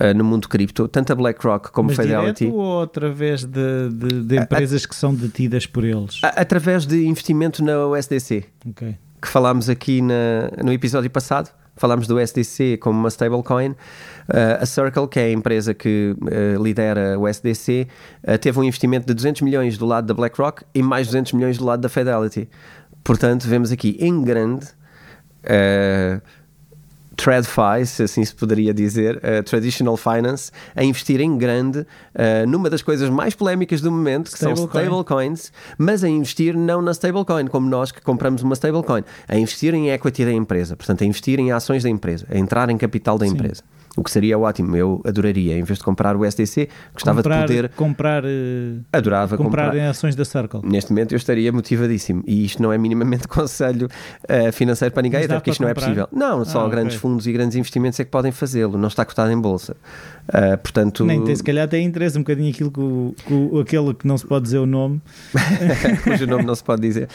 uh, 0.00 0.16
no 0.16 0.24
mundo 0.24 0.48
cripto, 0.48 0.88
tanto 0.88 1.12
a 1.12 1.16
BlackRock 1.16 1.70
como 1.70 1.90
Mas 1.90 1.98
a 1.98 2.02
Fidelity. 2.02 2.44
direto 2.44 2.56
ou 2.56 2.82
através 2.82 3.44
de, 3.44 3.88
de, 3.92 4.22
de 4.22 4.36
empresas 4.36 4.82
a, 4.82 4.86
a, 4.86 4.88
que 4.88 4.94
são 4.94 5.14
detidas 5.14 5.66
por 5.66 5.84
eles? 5.84 6.20
A, 6.22 6.28
através 6.28 6.86
de 6.86 7.06
investimento 7.06 7.64
na 7.64 7.86
USDC. 7.86 8.44
Ok. 8.68 8.96
Que 9.20 9.28
falámos 9.28 9.68
aqui 9.68 10.00
na, 10.00 10.50
no 10.64 10.72
episódio 10.72 11.10
passado 11.10 11.50
falámos 11.80 12.06
do 12.06 12.20
SDC 12.20 12.76
como 12.76 12.98
uma 12.98 13.08
stablecoin. 13.08 13.70
Uh, 13.70 13.76
a 14.60 14.66
Circle, 14.66 15.08
que 15.08 15.18
é 15.18 15.24
a 15.24 15.32
empresa 15.32 15.72
que 15.72 16.14
uh, 16.20 16.62
lidera 16.62 17.18
o 17.18 17.26
SDC, 17.26 17.88
uh, 18.22 18.38
teve 18.38 18.60
um 18.60 18.64
investimento 18.64 19.06
de 19.06 19.14
200 19.14 19.40
milhões 19.40 19.78
do 19.78 19.86
lado 19.86 20.06
da 20.06 20.14
BlackRock 20.14 20.62
e 20.74 20.82
mais 20.82 21.06
200 21.06 21.32
milhões 21.32 21.56
do 21.56 21.64
lado 21.64 21.80
da 21.80 21.88
Fidelity. 21.88 22.48
Portanto, 23.02 23.48
vemos 23.48 23.72
aqui 23.72 23.96
em 23.98 24.22
grande 24.22 24.66
TradFi, 27.22 27.86
se 27.86 28.02
assim 28.02 28.24
se 28.24 28.34
poderia 28.34 28.72
dizer, 28.72 29.16
uh, 29.16 29.42
Traditional 29.42 29.96
Finance, 29.96 30.50
a 30.74 30.82
investir 30.82 31.20
em 31.20 31.36
grande 31.36 31.80
uh, 31.80 32.46
numa 32.48 32.70
das 32.70 32.80
coisas 32.80 33.10
mais 33.10 33.34
polémicas 33.34 33.82
do 33.82 33.90
momento, 33.90 34.30
que 34.30 34.36
stable 34.36 34.56
são 34.56 34.66
stablecoins, 34.66 35.52
mas 35.76 36.02
a 36.02 36.08
investir 36.08 36.56
não 36.56 36.80
na 36.80 36.92
stablecoin, 36.92 37.46
como 37.46 37.68
nós 37.68 37.92
que 37.92 38.00
compramos 38.00 38.42
uma 38.42 38.54
stablecoin, 38.54 39.04
a 39.28 39.36
investir 39.36 39.74
em 39.74 39.90
equity 39.90 40.24
da 40.24 40.32
empresa, 40.32 40.74
portanto, 40.76 41.02
a 41.02 41.06
investir 41.06 41.38
em 41.38 41.52
ações 41.52 41.82
da 41.82 41.90
empresa, 41.90 42.26
a 42.30 42.38
entrar 42.38 42.70
em 42.70 42.78
capital 42.78 43.18
da 43.18 43.26
Sim. 43.26 43.32
empresa. 43.32 43.62
O 43.96 44.04
que 44.04 44.10
seria 44.10 44.38
ótimo, 44.38 44.76
eu 44.76 45.02
adoraria, 45.04 45.58
em 45.58 45.64
vez 45.64 45.78
de 45.78 45.84
comprar 45.84 46.16
o 46.16 46.24
SDC, 46.24 46.68
gostava 46.94 47.22
comprar, 47.22 47.40
de 47.40 47.46
poder. 47.46 47.68
Comprar. 47.70 48.22
Adorava 48.92 49.36
comprar, 49.36 49.66
comprar 49.66 49.76
em 49.76 49.86
ações 49.86 50.14
da 50.14 50.24
Circle. 50.24 50.60
Neste 50.64 50.92
momento 50.92 51.12
eu 51.12 51.16
estaria 51.16 51.52
motivadíssimo. 51.52 52.22
E 52.24 52.44
isto 52.44 52.62
não 52.62 52.72
é 52.72 52.78
minimamente 52.78 53.26
conselho 53.28 53.88
uh, 54.24 54.52
financeiro 54.52 54.94
para 54.94 55.02
ninguém, 55.02 55.24
até 55.24 55.34
porque 55.34 55.50
isto 55.50 55.62
não 55.62 55.68
é 55.68 55.74
possível. 55.74 56.08
Não, 56.12 56.44
só 56.44 56.64
ah, 56.64 56.68
grandes 56.68 56.94
okay. 56.94 57.00
fundos 57.00 57.26
e 57.26 57.32
grandes 57.32 57.56
investimentos 57.56 57.98
é 57.98 58.04
que 58.04 58.10
podem 58.10 58.30
fazê-lo, 58.30 58.78
não 58.78 58.88
está 58.88 59.04
cotado 59.04 59.32
em 59.32 59.40
bolsa. 59.40 59.76
Uh, 60.28 60.56
portanto. 60.58 61.04
Nem 61.04 61.24
tem, 61.24 61.34
se 61.34 61.42
calhar 61.42 61.66
tem 61.66 61.84
interesse 61.84 62.16
um 62.16 62.22
bocadinho 62.22 62.50
aquilo 62.50 62.70
que, 62.70 62.80
o, 62.80 63.14
que 63.26 63.60
aquele 63.60 63.94
que 63.94 64.06
não 64.06 64.16
se 64.16 64.26
pode 64.26 64.44
dizer 64.44 64.58
o 64.58 64.66
nome. 64.66 65.02
Cujo 66.04 66.26
nome 66.26 66.44
não 66.44 66.54
se 66.54 66.62
pode 66.62 66.80
dizer. 66.82 67.08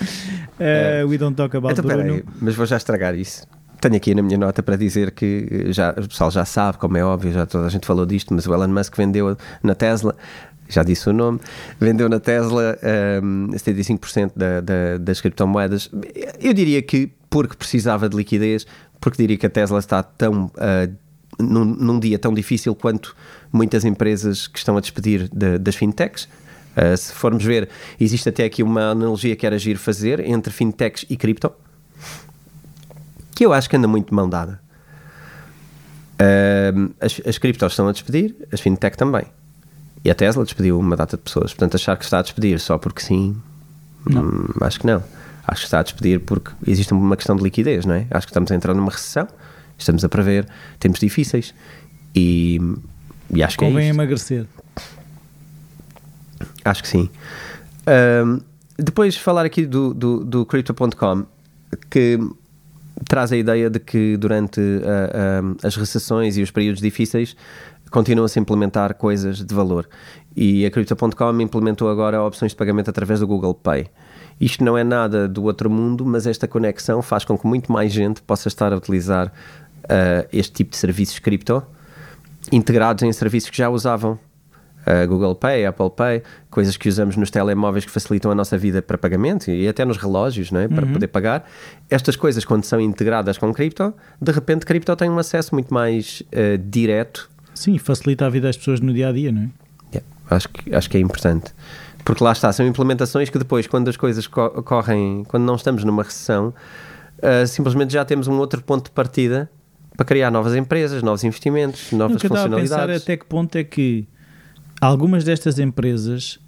Uh, 0.59 1.07
we 1.07 1.17
don't 1.17 1.35
talk 1.35 1.55
about 1.55 1.79
então. 1.79 1.85
Peraí, 1.85 2.23
mas 2.41 2.53
vou 2.53 2.65
já 2.65 2.75
estragar 2.75 3.15
isso. 3.15 3.47
Tenho 3.81 3.95
aqui 3.95 4.15
na 4.15 4.21
minha 4.21 4.37
nota 4.37 4.63
para 4.63 4.75
dizer 4.75 5.11
que 5.11 5.71
já, 5.71 5.91
o 5.91 6.07
pessoal 6.07 6.31
já 6.31 6.45
sabe, 6.45 6.77
como 6.77 6.97
é 6.97 7.03
óbvio, 7.03 7.33
já 7.33 7.45
toda 7.45 7.67
a 7.67 7.69
gente 7.69 7.85
falou 7.85 8.05
disto, 8.05 8.33
mas 8.33 8.47
o 8.47 8.53
Elon 8.53 8.67
Musk 8.67 8.95
vendeu 8.95 9.37
na 9.61 9.75
Tesla, 9.75 10.15
já 10.67 10.83
disse 10.83 11.09
o 11.09 11.13
nome, 11.13 11.39
vendeu 11.79 12.09
na 12.09 12.19
Tesla 12.19 12.77
um, 13.23 13.49
75% 13.51 14.31
da, 14.35 14.61
da, 14.61 14.97
das 14.99 15.21
criptomoedas. 15.21 15.89
Eu 16.39 16.53
diria 16.53 16.81
que 16.81 17.11
porque 17.29 17.55
precisava 17.55 18.07
de 18.07 18.15
liquidez, 18.15 18.65
porque 18.99 19.21
diria 19.21 19.37
que 19.37 19.45
a 19.45 19.49
Tesla 19.49 19.79
está 19.79 20.01
tão. 20.01 20.45
Uh, 20.45 21.05
num, 21.37 21.65
num, 21.65 21.99
dia 21.99 22.17
tão 22.17 22.33
difícil 22.33 22.73
quanto 22.73 23.13
muitas 23.51 23.83
empresas 23.83 24.47
que 24.47 24.57
estão 24.57 24.77
a 24.77 24.79
despedir 24.79 25.29
de, 25.33 25.57
das 25.57 25.75
fintechs. 25.75 26.29
Uh, 26.77 26.95
se 26.95 27.11
formos 27.11 27.43
ver, 27.43 27.67
existe 27.99 28.29
até 28.29 28.45
aqui 28.45 28.63
uma 28.63 28.91
analogia 28.91 29.35
que 29.35 29.45
era 29.45 29.57
agir 29.57 29.77
fazer 29.77 30.21
entre 30.21 30.51
fintechs 30.53 31.05
e 31.09 31.17
cripto 31.17 31.51
que 33.35 33.45
eu 33.45 33.53
acho 33.53 33.69
que 33.69 33.75
anda 33.75 33.87
muito 33.87 34.07
de 34.07 34.13
mão 34.13 34.29
dada. 34.29 34.61
Uh, 36.15 36.93
as, 37.01 37.21
as 37.27 37.37
criptos 37.37 37.73
estão 37.73 37.87
a 37.89 37.91
despedir, 37.91 38.33
as 38.51 38.61
fintech 38.61 38.97
também. 38.97 39.25
E 40.03 40.09
a 40.09 40.15
Tesla 40.15 40.45
despediu 40.45 40.79
uma 40.79 40.95
data 40.95 41.17
de 41.17 41.23
pessoas. 41.23 41.51
Portanto, 41.51 41.75
achar 41.75 41.97
que 41.97 42.05
está 42.05 42.19
a 42.19 42.21
despedir 42.21 42.59
só 42.59 42.77
porque 42.77 43.01
sim, 43.01 43.35
hum, 44.09 44.45
acho 44.61 44.79
que 44.79 44.87
não. 44.87 45.03
Acho 45.45 45.61
que 45.61 45.65
está 45.65 45.79
a 45.79 45.83
despedir 45.83 46.21
porque 46.21 46.51
existe 46.65 46.93
uma 46.93 47.17
questão 47.17 47.35
de 47.35 47.43
liquidez, 47.43 47.85
não 47.85 47.95
é? 47.95 48.07
Acho 48.09 48.25
que 48.25 48.31
estamos 48.31 48.51
a 48.51 48.55
entrar 48.55 48.73
numa 48.73 48.91
recessão, 48.91 49.27
estamos 49.77 50.03
a 50.05 50.09
prever 50.09 50.47
tempos 50.79 50.99
difíceis 50.99 51.53
e, 52.15 52.59
e 53.29 53.43
acho 53.43 53.57
que 53.57 53.65
é 53.65 53.67
Convém 53.67 53.87
é 53.87 53.89
emagrecer. 53.89 54.45
Acho 56.63 56.81
que 56.81 56.87
sim. 56.87 57.09
depois 58.77 59.17
falar 59.17 59.45
aqui 59.45 59.65
do, 59.65 59.93
do, 59.93 60.23
do 60.23 60.45
Crypto.com, 60.45 61.25
que 61.89 62.19
traz 63.07 63.31
a 63.31 63.37
ideia 63.37 63.69
de 63.69 63.79
que 63.79 64.17
durante 64.17 64.59
uh, 64.59 64.63
uh, 64.63 65.57
as 65.63 65.75
recessões 65.75 66.37
e 66.37 66.41
os 66.41 66.51
períodos 66.51 66.81
difíceis 66.81 67.35
continuam-se 67.91 68.39
a 68.39 68.41
implementar 68.41 68.95
coisas 68.95 69.43
de 69.43 69.53
valor. 69.53 69.87
E 70.35 70.65
a 70.65 70.71
Crypto.com 70.71 71.41
implementou 71.41 71.89
agora 71.89 72.21
opções 72.21 72.51
de 72.51 72.57
pagamento 72.57 72.89
através 72.89 73.19
do 73.19 73.27
Google 73.27 73.53
Pay. 73.53 73.87
Isto 74.39 74.63
não 74.63 74.77
é 74.77 74.83
nada 74.83 75.27
do 75.27 75.43
outro 75.43 75.69
mundo, 75.69 76.05
mas 76.05 76.27
esta 76.27 76.47
conexão 76.47 77.01
faz 77.01 77.23
com 77.23 77.37
que 77.37 77.47
muito 77.47 77.71
mais 77.71 77.91
gente 77.93 78.21
possa 78.21 78.47
estar 78.47 78.73
a 78.73 78.75
utilizar 78.75 79.27
uh, 79.27 80.27
este 80.31 80.53
tipo 80.53 80.71
de 80.71 80.77
serviços 80.77 81.19
cripto 81.19 81.63
integrados 82.51 83.03
em 83.03 83.11
serviços 83.11 83.49
que 83.49 83.57
já 83.57 83.69
usavam 83.69 84.19
uh, 84.85 85.07
Google 85.07 85.35
Pay, 85.35 85.65
Apple 85.65 85.89
Pay, 85.95 86.23
coisas 86.49 86.77
que 86.77 86.87
usamos 86.87 87.15
nos 87.15 87.29
telemóveis 87.29 87.85
que 87.85 87.91
facilitam 87.91 88.31
a 88.31 88.35
nossa 88.35 88.57
vida 88.57 88.81
para 88.81 88.97
pagamento 88.97 89.49
e 89.49 89.67
até 89.67 89.83
nos 89.83 89.97
relógios, 89.97 90.51
não 90.51 90.61
é? 90.61 90.67
para 90.67 90.85
uhum. 90.85 90.93
poder 90.93 91.07
pagar. 91.07 91.49
Estas 91.89 92.15
coisas, 92.15 92.45
quando 92.45 92.63
são 92.63 92.79
integradas 92.79 93.37
com 93.37 93.53
cripto, 93.53 93.93
de 94.21 94.31
repente 94.31 94.65
cripto 94.65 94.95
tem 94.95 95.09
um 95.09 95.17
acesso 95.17 95.53
muito 95.53 95.73
mais 95.73 96.21
uh, 96.27 96.57
direto. 96.57 97.29
Sim, 97.53 97.77
facilita 97.77 98.25
a 98.25 98.29
vida 98.29 98.47
das 98.47 98.57
pessoas 98.57 98.79
no 98.79 98.93
dia 98.93 99.09
a 99.09 99.11
dia, 99.11 99.31
não 99.31 99.41
é? 99.43 99.49
Yeah, 99.93 100.07
acho, 100.29 100.49
que, 100.49 100.75
acho 100.75 100.89
que 100.89 100.97
é 100.97 100.99
importante. 100.99 101.53
Porque 102.03 102.23
lá 102.23 102.31
está, 102.31 102.51
são 102.53 102.65
implementações 102.67 103.29
que 103.29 103.39
depois, 103.39 103.65
quando 103.65 103.87
as 103.87 103.97
coisas 103.97 104.27
co 104.27 104.49
correm, 104.63 105.23
quando 105.27 105.43
não 105.43 105.55
estamos 105.55 105.83
numa 105.83 106.03
recessão, 106.03 106.53
uh, 107.19 107.47
simplesmente 107.47 107.93
já 107.93 108.05
temos 108.05 108.27
um 108.27 108.37
outro 108.37 108.61
ponto 108.61 108.85
de 108.85 108.91
partida 108.91 109.49
para 109.95 110.05
criar 110.05 110.29
novas 110.29 110.53
empresas, 110.55 111.01
novos 111.01 111.23
investimentos, 111.23 111.91
novas 111.91 112.21
Nunca 112.21 112.27
funcionalidades. 112.27 112.71
a 112.71 112.87
pensar 112.87 113.03
até 113.03 113.17
que 113.17 113.25
ponto 113.25 113.55
é 113.55 113.63
que 113.63 114.07
algumas 114.85 115.23
destas 115.23 115.57
empresas 115.59 116.39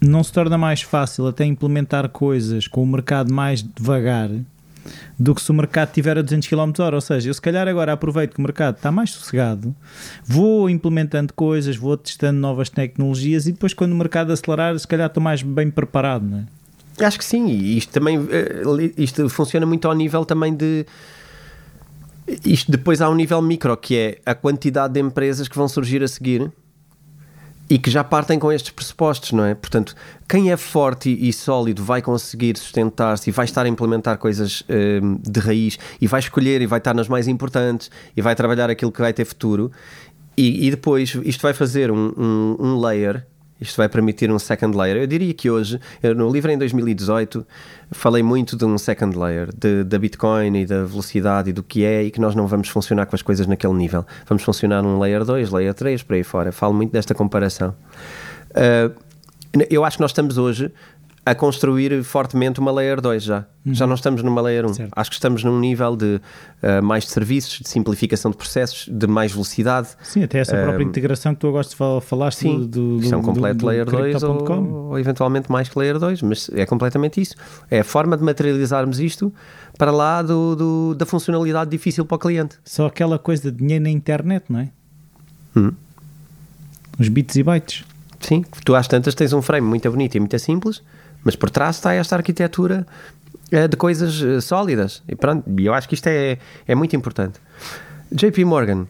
não 0.00 0.22
se 0.22 0.32
torna 0.32 0.58
mais 0.58 0.82
fácil 0.82 1.26
até 1.26 1.44
implementar 1.44 2.08
coisas 2.08 2.66
com 2.66 2.82
o 2.82 2.86
mercado 2.86 3.32
mais 3.32 3.62
devagar 3.62 4.30
do 5.18 5.34
que 5.34 5.42
se 5.42 5.50
o 5.50 5.54
mercado 5.54 5.92
tiver 5.92 6.18
a 6.18 6.22
200 6.22 6.48
km 6.48 6.70
h 6.78 6.94
Ou 6.94 7.00
seja, 7.00 7.30
eu 7.30 7.34
se 7.34 7.40
calhar 7.40 7.66
agora 7.66 7.92
aproveito 7.92 8.34
que 8.34 8.38
o 8.38 8.42
mercado 8.42 8.76
está 8.76 8.92
mais 8.92 9.10
sossegado, 9.10 9.74
vou 10.24 10.70
implementando 10.70 11.32
coisas, 11.32 11.76
vou 11.76 11.96
testando 11.96 12.38
novas 12.38 12.68
tecnologias 12.68 13.46
e 13.46 13.52
depois 13.52 13.74
quando 13.74 13.92
o 13.92 13.96
mercado 13.96 14.32
acelerar, 14.32 14.78
se 14.78 14.86
calhar 14.86 15.06
estou 15.06 15.22
mais 15.22 15.42
bem 15.42 15.70
preparado, 15.70 16.24
não 16.24 16.38
é? 16.38 17.04
Acho 17.04 17.18
que 17.18 17.24
sim, 17.24 17.48
e 17.48 17.76
isto 17.76 17.92
também 17.92 18.18
eh, 18.30 18.92
isto 18.96 19.28
funciona 19.28 19.66
muito 19.66 19.86
ao 19.86 19.94
nível 19.94 20.24
também 20.24 20.54
de 20.54 20.86
isto 22.44 22.70
depois 22.70 23.00
há 23.00 23.08
um 23.08 23.14
nível 23.14 23.40
micro 23.42 23.76
que 23.76 23.96
é 23.96 24.18
a 24.24 24.34
quantidade 24.34 24.94
de 24.94 25.00
empresas 25.00 25.46
que 25.46 25.56
vão 25.56 25.68
surgir 25.68 26.02
a 26.02 26.08
seguir 26.08 26.50
e 27.68 27.78
que 27.78 27.90
já 27.90 28.04
partem 28.04 28.38
com 28.38 28.52
estes 28.52 28.70
pressupostos, 28.70 29.32
não 29.32 29.44
é? 29.44 29.54
Portanto, 29.54 29.94
quem 30.28 30.52
é 30.52 30.56
forte 30.56 31.10
e, 31.10 31.32
sólido 31.32 31.82
vai 31.82 32.00
conseguir 32.00 32.56
sustentar-se 32.56 33.28
e 33.28 33.32
vai 33.32 33.44
estar 33.44 33.66
a 33.66 33.68
implementar 33.68 34.18
coisas 34.18 34.62
um, 34.68 35.16
de 35.16 35.40
raiz 35.40 35.78
e 36.00 36.06
vai 36.06 36.20
escolher 36.20 36.62
e 36.62 36.66
vai 36.66 36.78
estar 36.78 36.94
nas 36.94 37.08
mais 37.08 37.26
importantes 37.26 37.90
e 38.16 38.22
vai 38.22 38.34
trabalhar 38.34 38.70
aquilo 38.70 38.92
que 38.92 39.00
vai 39.00 39.12
ter 39.12 39.24
futuro. 39.24 39.70
E, 40.36 40.66
e 40.66 40.70
depois 40.70 41.16
isto 41.24 41.42
vai 41.42 41.54
fazer 41.54 41.90
um, 41.90 42.12
um, 42.16 42.56
um 42.60 42.80
layer 42.80 43.26
isto 43.60 43.76
vai 43.76 43.88
permitir 43.88 44.30
um 44.30 44.38
second 44.38 44.76
layer. 44.76 44.96
Eu 44.96 45.06
diria 45.06 45.32
que 45.32 45.50
hoje, 45.50 45.80
no 46.16 46.30
livro 46.30 46.50
em 46.50 46.58
2018, 46.58 47.46
falei 47.90 48.22
muito 48.22 48.56
de 48.56 48.64
um 48.64 48.76
second 48.76 49.18
layer, 49.18 49.48
de, 49.56 49.84
da 49.84 49.98
Bitcoin 49.98 50.60
e 50.60 50.66
da 50.66 50.84
velocidade 50.84 51.50
e 51.50 51.52
do 51.52 51.62
que 51.62 51.84
é, 51.84 52.04
e 52.04 52.10
que 52.10 52.20
nós 52.20 52.34
não 52.34 52.46
vamos 52.46 52.68
funcionar 52.68 53.06
com 53.06 53.16
as 53.16 53.22
coisas 53.22 53.46
naquele 53.46 53.74
nível. 53.74 54.04
Vamos 54.26 54.42
funcionar 54.42 54.82
num 54.82 54.98
layer 54.98 55.24
2, 55.24 55.50
layer 55.50 55.74
3, 55.74 56.02
por 56.02 56.14
aí 56.14 56.22
fora. 56.22 56.52
Falo 56.52 56.74
muito 56.74 56.92
desta 56.92 57.14
comparação. 57.14 57.74
Uh, 58.50 59.06
eu 59.70 59.84
acho 59.84 59.96
que 59.96 60.02
nós 60.02 60.10
estamos 60.10 60.36
hoje 60.36 60.70
a 61.26 61.34
construir 61.34 62.04
fortemente 62.04 62.60
uma 62.60 62.70
Layer 62.70 63.00
2 63.00 63.24
já. 63.24 63.44
Uhum. 63.64 63.74
Já 63.74 63.84
não 63.84 63.96
estamos 63.96 64.22
numa 64.22 64.40
Layer 64.40 64.64
1. 64.64 64.74
Certo. 64.74 64.92
Acho 64.94 65.10
que 65.10 65.16
estamos 65.16 65.42
num 65.42 65.58
nível 65.58 65.96
de 65.96 66.20
uh, 66.62 66.80
mais 66.84 67.02
de 67.02 67.10
serviços, 67.10 67.58
de 67.58 67.68
simplificação 67.68 68.30
de 68.30 68.36
processos, 68.36 68.88
de 68.88 69.08
mais 69.08 69.32
velocidade. 69.32 69.88
Sim, 70.04 70.22
até 70.22 70.38
essa 70.38 70.56
própria 70.56 70.86
uh, 70.86 70.88
integração 70.88 71.34
que 71.34 71.40
tu 71.40 71.48
agora 71.48 71.66
falaste 72.00 72.38
sim, 72.38 72.60
do, 72.60 72.98
do, 72.98 73.02
isto 73.02 73.12
é 73.12 73.18
um 73.18 73.22
completo 73.22 73.58
do, 73.58 73.66
Layer 73.66 73.84
2 73.84 74.22
ou, 74.22 74.52
ou, 74.52 74.98
eventualmente 75.00 75.50
mais 75.50 75.68
que 75.68 75.76
Layer 75.76 75.98
2, 75.98 76.22
mas 76.22 76.48
é 76.54 76.64
completamente 76.64 77.20
isso. 77.20 77.34
É 77.68 77.80
a 77.80 77.84
forma 77.84 78.16
de 78.16 78.22
materializarmos 78.22 79.00
isto 79.00 79.34
para 79.76 79.90
lá 79.90 80.22
do, 80.22 80.94
da 80.94 81.04
funcionalidade 81.04 81.68
difícil 81.68 82.06
para 82.06 82.14
o 82.14 82.18
cliente. 82.20 82.56
Só 82.64 82.86
aquela 82.86 83.18
coisa 83.18 83.50
de 83.50 83.58
dinheiro 83.58 83.82
na 83.82 83.90
internet, 83.90 84.44
não 84.48 84.60
é? 84.60 84.70
Hum. 85.56 85.72
Os 87.00 87.08
bits 87.08 87.34
e 87.34 87.42
bytes. 87.42 87.84
Sim, 88.20 88.44
tu 88.64 88.76
às 88.76 88.86
tantas 88.86 89.16
tens 89.16 89.32
um 89.32 89.42
frame 89.42 89.66
muito 89.66 89.90
bonito 89.90 90.14
e 90.14 90.20
muito 90.20 90.38
simples 90.38 90.82
mas 91.26 91.34
por 91.34 91.50
trás 91.50 91.74
está 91.74 91.92
esta 91.92 92.14
arquitetura 92.14 92.86
eh, 93.50 93.66
de 93.66 93.76
coisas 93.76 94.22
eh, 94.22 94.40
sólidas. 94.40 95.02
E 95.08 95.16
pronto, 95.16 95.44
eu 95.58 95.74
acho 95.74 95.88
que 95.88 95.94
isto 95.96 96.06
é, 96.06 96.38
é 96.68 96.74
muito 96.76 96.94
importante. 96.94 97.40
JP 98.12 98.44
Morgan. 98.44 98.86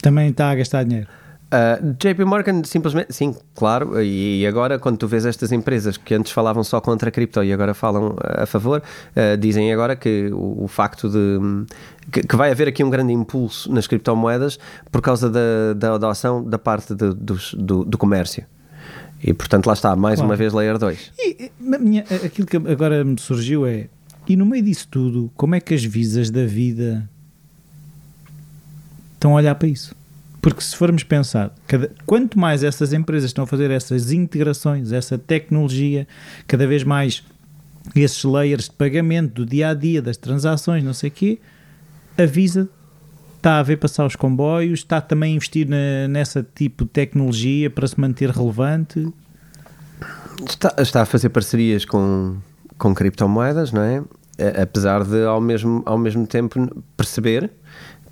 Também 0.00 0.30
está 0.30 0.52
a 0.52 0.54
gastar 0.54 0.84
dinheiro. 0.84 1.08
Uh, 1.52 1.52
eh, 1.52 1.80
JP 1.98 2.24
Morgan 2.24 2.62
simplesmente, 2.62 3.12
sim, 3.12 3.34
claro, 3.56 4.00
e 4.00 4.46
agora 4.46 4.78
quando 4.78 4.98
tu 4.98 5.08
vês 5.08 5.26
estas 5.26 5.50
empresas 5.50 5.96
que 5.96 6.14
antes 6.14 6.30
falavam 6.30 6.62
só 6.62 6.80
contra 6.80 7.08
a 7.08 7.12
cripto 7.12 7.42
e 7.42 7.52
agora 7.52 7.74
falam 7.74 8.14
a 8.22 8.46
favor, 8.46 8.80
uh, 8.80 9.36
dizem 9.36 9.72
agora 9.72 9.96
que 9.96 10.30
o, 10.32 10.62
o 10.62 10.68
facto 10.68 11.08
de 11.08 11.66
que, 12.12 12.22
que, 12.22 12.36
vai 12.36 12.52
haver 12.52 12.68
aqui 12.68 12.84
um 12.84 12.88
grande 12.88 13.12
impulso 13.12 13.70
nas 13.70 13.88
criptomoedas 13.88 14.60
por 14.92 15.02
causa 15.02 15.28
da, 15.28 15.74
da 15.76 15.94
adoção 15.94 16.42
da 16.44 16.58
parte 16.58 16.94
de, 16.94 17.12
do, 17.12 17.36
do, 17.58 17.84
do 17.84 17.98
comércio. 17.98 18.46
E 19.22 19.32
portanto 19.32 19.66
lá 19.66 19.72
está, 19.72 19.94
mais 19.94 20.16
claro. 20.16 20.30
uma 20.30 20.36
vez 20.36 20.52
Layer 20.52 20.78
2. 20.78 21.12
E, 21.18 21.52
minha, 21.60 22.02
aquilo 22.24 22.46
que 22.46 22.56
agora 22.56 23.04
me 23.04 23.18
surgiu 23.20 23.64
é, 23.64 23.88
e 24.26 24.36
no 24.36 24.44
meio 24.44 24.64
disso 24.64 24.88
tudo, 24.90 25.30
como 25.36 25.54
é 25.54 25.60
que 25.60 25.74
as 25.74 25.84
visas 25.84 26.30
da 26.30 26.44
vida 26.44 27.08
estão 29.14 29.32
a 29.32 29.34
olhar 29.34 29.54
para 29.54 29.68
isso? 29.68 29.94
Porque 30.40 30.60
se 30.60 30.74
formos 30.74 31.04
pensar, 31.04 31.54
cada, 31.68 31.90
quanto 32.04 32.36
mais 32.36 32.64
essas 32.64 32.92
empresas 32.92 33.30
estão 33.30 33.44
a 33.44 33.46
fazer 33.46 33.70
essas 33.70 34.10
integrações, 34.10 34.90
essa 34.90 35.16
tecnologia, 35.16 36.06
cada 36.48 36.66
vez 36.66 36.82
mais 36.82 37.22
esses 37.94 38.24
layers 38.24 38.64
de 38.64 38.72
pagamento 38.72 39.34
do 39.34 39.46
dia 39.46 39.68
a 39.68 39.74
dia, 39.74 40.02
das 40.02 40.16
transações, 40.16 40.82
não 40.82 40.92
sei 40.92 41.08
o 41.08 41.12
quê, 41.12 41.38
a 42.18 42.24
Visa 42.24 42.68
está 43.42 43.58
a 43.58 43.62
ver 43.62 43.76
passar 43.76 44.06
os 44.06 44.14
comboios, 44.14 44.78
está 44.80 45.00
também 45.00 45.32
a 45.32 45.36
investir 45.36 45.68
na, 45.68 46.06
nessa 46.08 46.46
tipo 46.54 46.84
de 46.84 46.90
tecnologia 46.90 47.68
para 47.68 47.86
se 47.88 48.00
manter 48.00 48.30
relevante? 48.30 49.12
Está, 50.48 50.74
está 50.78 51.02
a 51.02 51.04
fazer 51.04 51.28
parcerias 51.28 51.84
com, 51.84 52.36
com 52.78 52.94
criptomoedas, 52.94 53.72
não 53.72 53.82
é? 53.82 54.02
Apesar 54.60 55.04
de 55.04 55.24
ao 55.24 55.40
mesmo, 55.40 55.82
ao 55.84 55.98
mesmo 55.98 56.24
tempo 56.26 56.82
perceber 56.96 57.50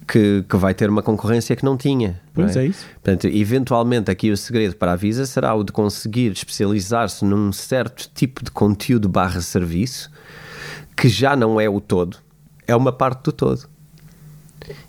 que, 0.06 0.44
que 0.48 0.56
vai 0.56 0.74
ter 0.74 0.90
uma 0.90 1.02
concorrência 1.02 1.54
que 1.54 1.64
não 1.64 1.76
tinha. 1.76 2.20
Pois 2.34 2.56
não 2.56 2.62
é? 2.62 2.64
é? 2.64 2.68
isso. 2.68 2.84
Portanto, 2.94 3.26
eventualmente 3.28 4.10
aqui 4.10 4.32
o 4.32 4.36
segredo 4.36 4.74
para 4.74 4.92
a 4.92 4.96
Visa 4.96 5.26
será 5.26 5.54
o 5.54 5.62
de 5.62 5.70
conseguir 5.70 6.32
especializar-se 6.32 7.24
num 7.24 7.52
certo 7.52 8.10
tipo 8.12 8.44
de 8.44 8.50
conteúdo 8.50 9.08
barra 9.08 9.40
serviço 9.40 10.10
que 10.96 11.08
já 11.08 11.36
não 11.36 11.60
é 11.60 11.68
o 11.68 11.80
todo, 11.80 12.18
é 12.66 12.74
uma 12.74 12.92
parte 12.92 13.22
do 13.22 13.32
todo 13.32 13.70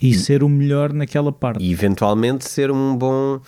e 0.01 0.13
ser 0.13 0.43
o 0.43 0.49
melhor 0.49 0.93
naquela 0.93 1.31
parte. 1.31 1.63
E 1.63 1.71
eventualmente 1.71 2.47
ser 2.49 2.71
um 2.71 2.95
bom, 2.95 3.39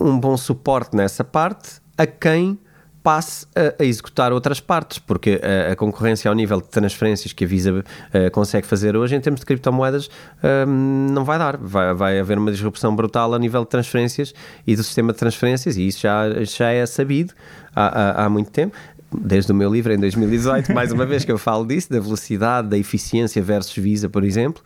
um 0.00 0.18
bom 0.18 0.36
suporte 0.36 0.96
nessa 0.96 1.24
parte 1.24 1.80
a 1.96 2.06
quem 2.06 2.58
passe 3.02 3.46
a, 3.56 3.82
a 3.82 3.86
executar 3.86 4.32
outras 4.32 4.60
partes, 4.60 4.98
porque 4.98 5.40
a, 5.42 5.72
a, 5.72 5.76
concorrência 5.76 6.28
ao 6.28 6.34
nível 6.34 6.60
de 6.60 6.68
transferências 6.68 7.32
que 7.32 7.44
a 7.44 7.46
Visa 7.46 7.72
uh, 7.72 8.30
consegue 8.32 8.66
fazer 8.66 8.96
hoje 8.96 9.16
em 9.16 9.20
termos 9.20 9.40
de 9.40 9.46
criptomoedas 9.46 10.06
uh, 10.06 10.66
não 10.66 11.24
vai 11.24 11.38
dar. 11.38 11.56
Vai, 11.56 11.94
vai 11.94 12.20
haver 12.20 12.38
uma 12.38 12.50
disrupção 12.50 12.94
brutal 12.94 13.32
a 13.34 13.38
nível 13.38 13.62
de 13.62 13.70
transferências 13.70 14.34
e 14.66 14.76
do 14.76 14.82
sistema 14.82 15.12
de 15.12 15.18
transferências, 15.18 15.76
e 15.76 15.86
isso 15.86 16.00
já, 16.00 16.44
já 16.44 16.70
é 16.70 16.84
sabido 16.84 17.32
há, 17.74 17.86
há, 17.86 18.24
há 18.26 18.28
muito 18.28 18.50
tempo 18.50 18.76
desde 19.10 19.50
o 19.52 19.54
meu 19.54 19.72
livro 19.72 19.90
em 19.90 19.98
2018, 19.98 20.74
mais 20.74 20.92
uma 20.92 21.06
vez 21.06 21.24
que 21.24 21.32
eu 21.32 21.38
falo 21.38 21.66
disso, 21.66 21.90
da 21.90 21.98
velocidade, 21.98 22.68
da 22.68 22.76
eficiência 22.76 23.40
versus 23.40 23.74
Visa, 23.74 24.06
por 24.06 24.22
exemplo 24.22 24.62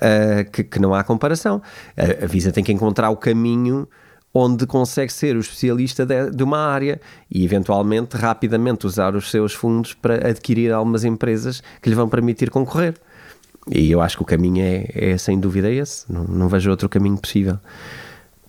uh, 0.00 0.50
que, 0.50 0.64
que, 0.64 0.78
não 0.78 0.94
há 0.94 1.04
comparação. 1.04 1.62
A, 1.96 2.24
a 2.24 2.26
Visa 2.26 2.52
tem 2.52 2.64
que 2.64 2.72
encontrar 2.72 3.10
o 3.10 3.16
caminho 3.16 3.88
onde 4.32 4.66
consegue 4.66 5.12
ser 5.12 5.36
o 5.36 5.40
especialista 5.40 6.06
de, 6.06 6.30
de, 6.30 6.42
uma 6.42 6.58
área 6.58 7.00
e 7.30 7.44
eventualmente 7.44 8.16
rapidamente 8.16 8.86
usar 8.86 9.14
os 9.16 9.30
seus 9.30 9.52
fundos 9.52 9.92
para 9.92 10.28
adquirir 10.28 10.72
algumas 10.72 11.04
empresas 11.04 11.62
que 11.82 11.88
lhe 11.88 11.96
vão 11.96 12.08
permitir 12.08 12.50
concorrer. 12.50 12.94
E 13.68 13.90
eu 13.90 14.00
acho 14.00 14.16
que 14.16 14.22
o 14.22 14.26
caminho 14.26 14.62
é, 14.62 14.86
é 14.94 15.18
sem 15.18 15.38
dúvida 15.38 15.70
esse, 15.70 16.10
não, 16.10 16.24
não 16.24 16.48
vejo 16.48 16.70
outro 16.70 16.88
caminho 16.88 17.18
possível. 17.18 17.58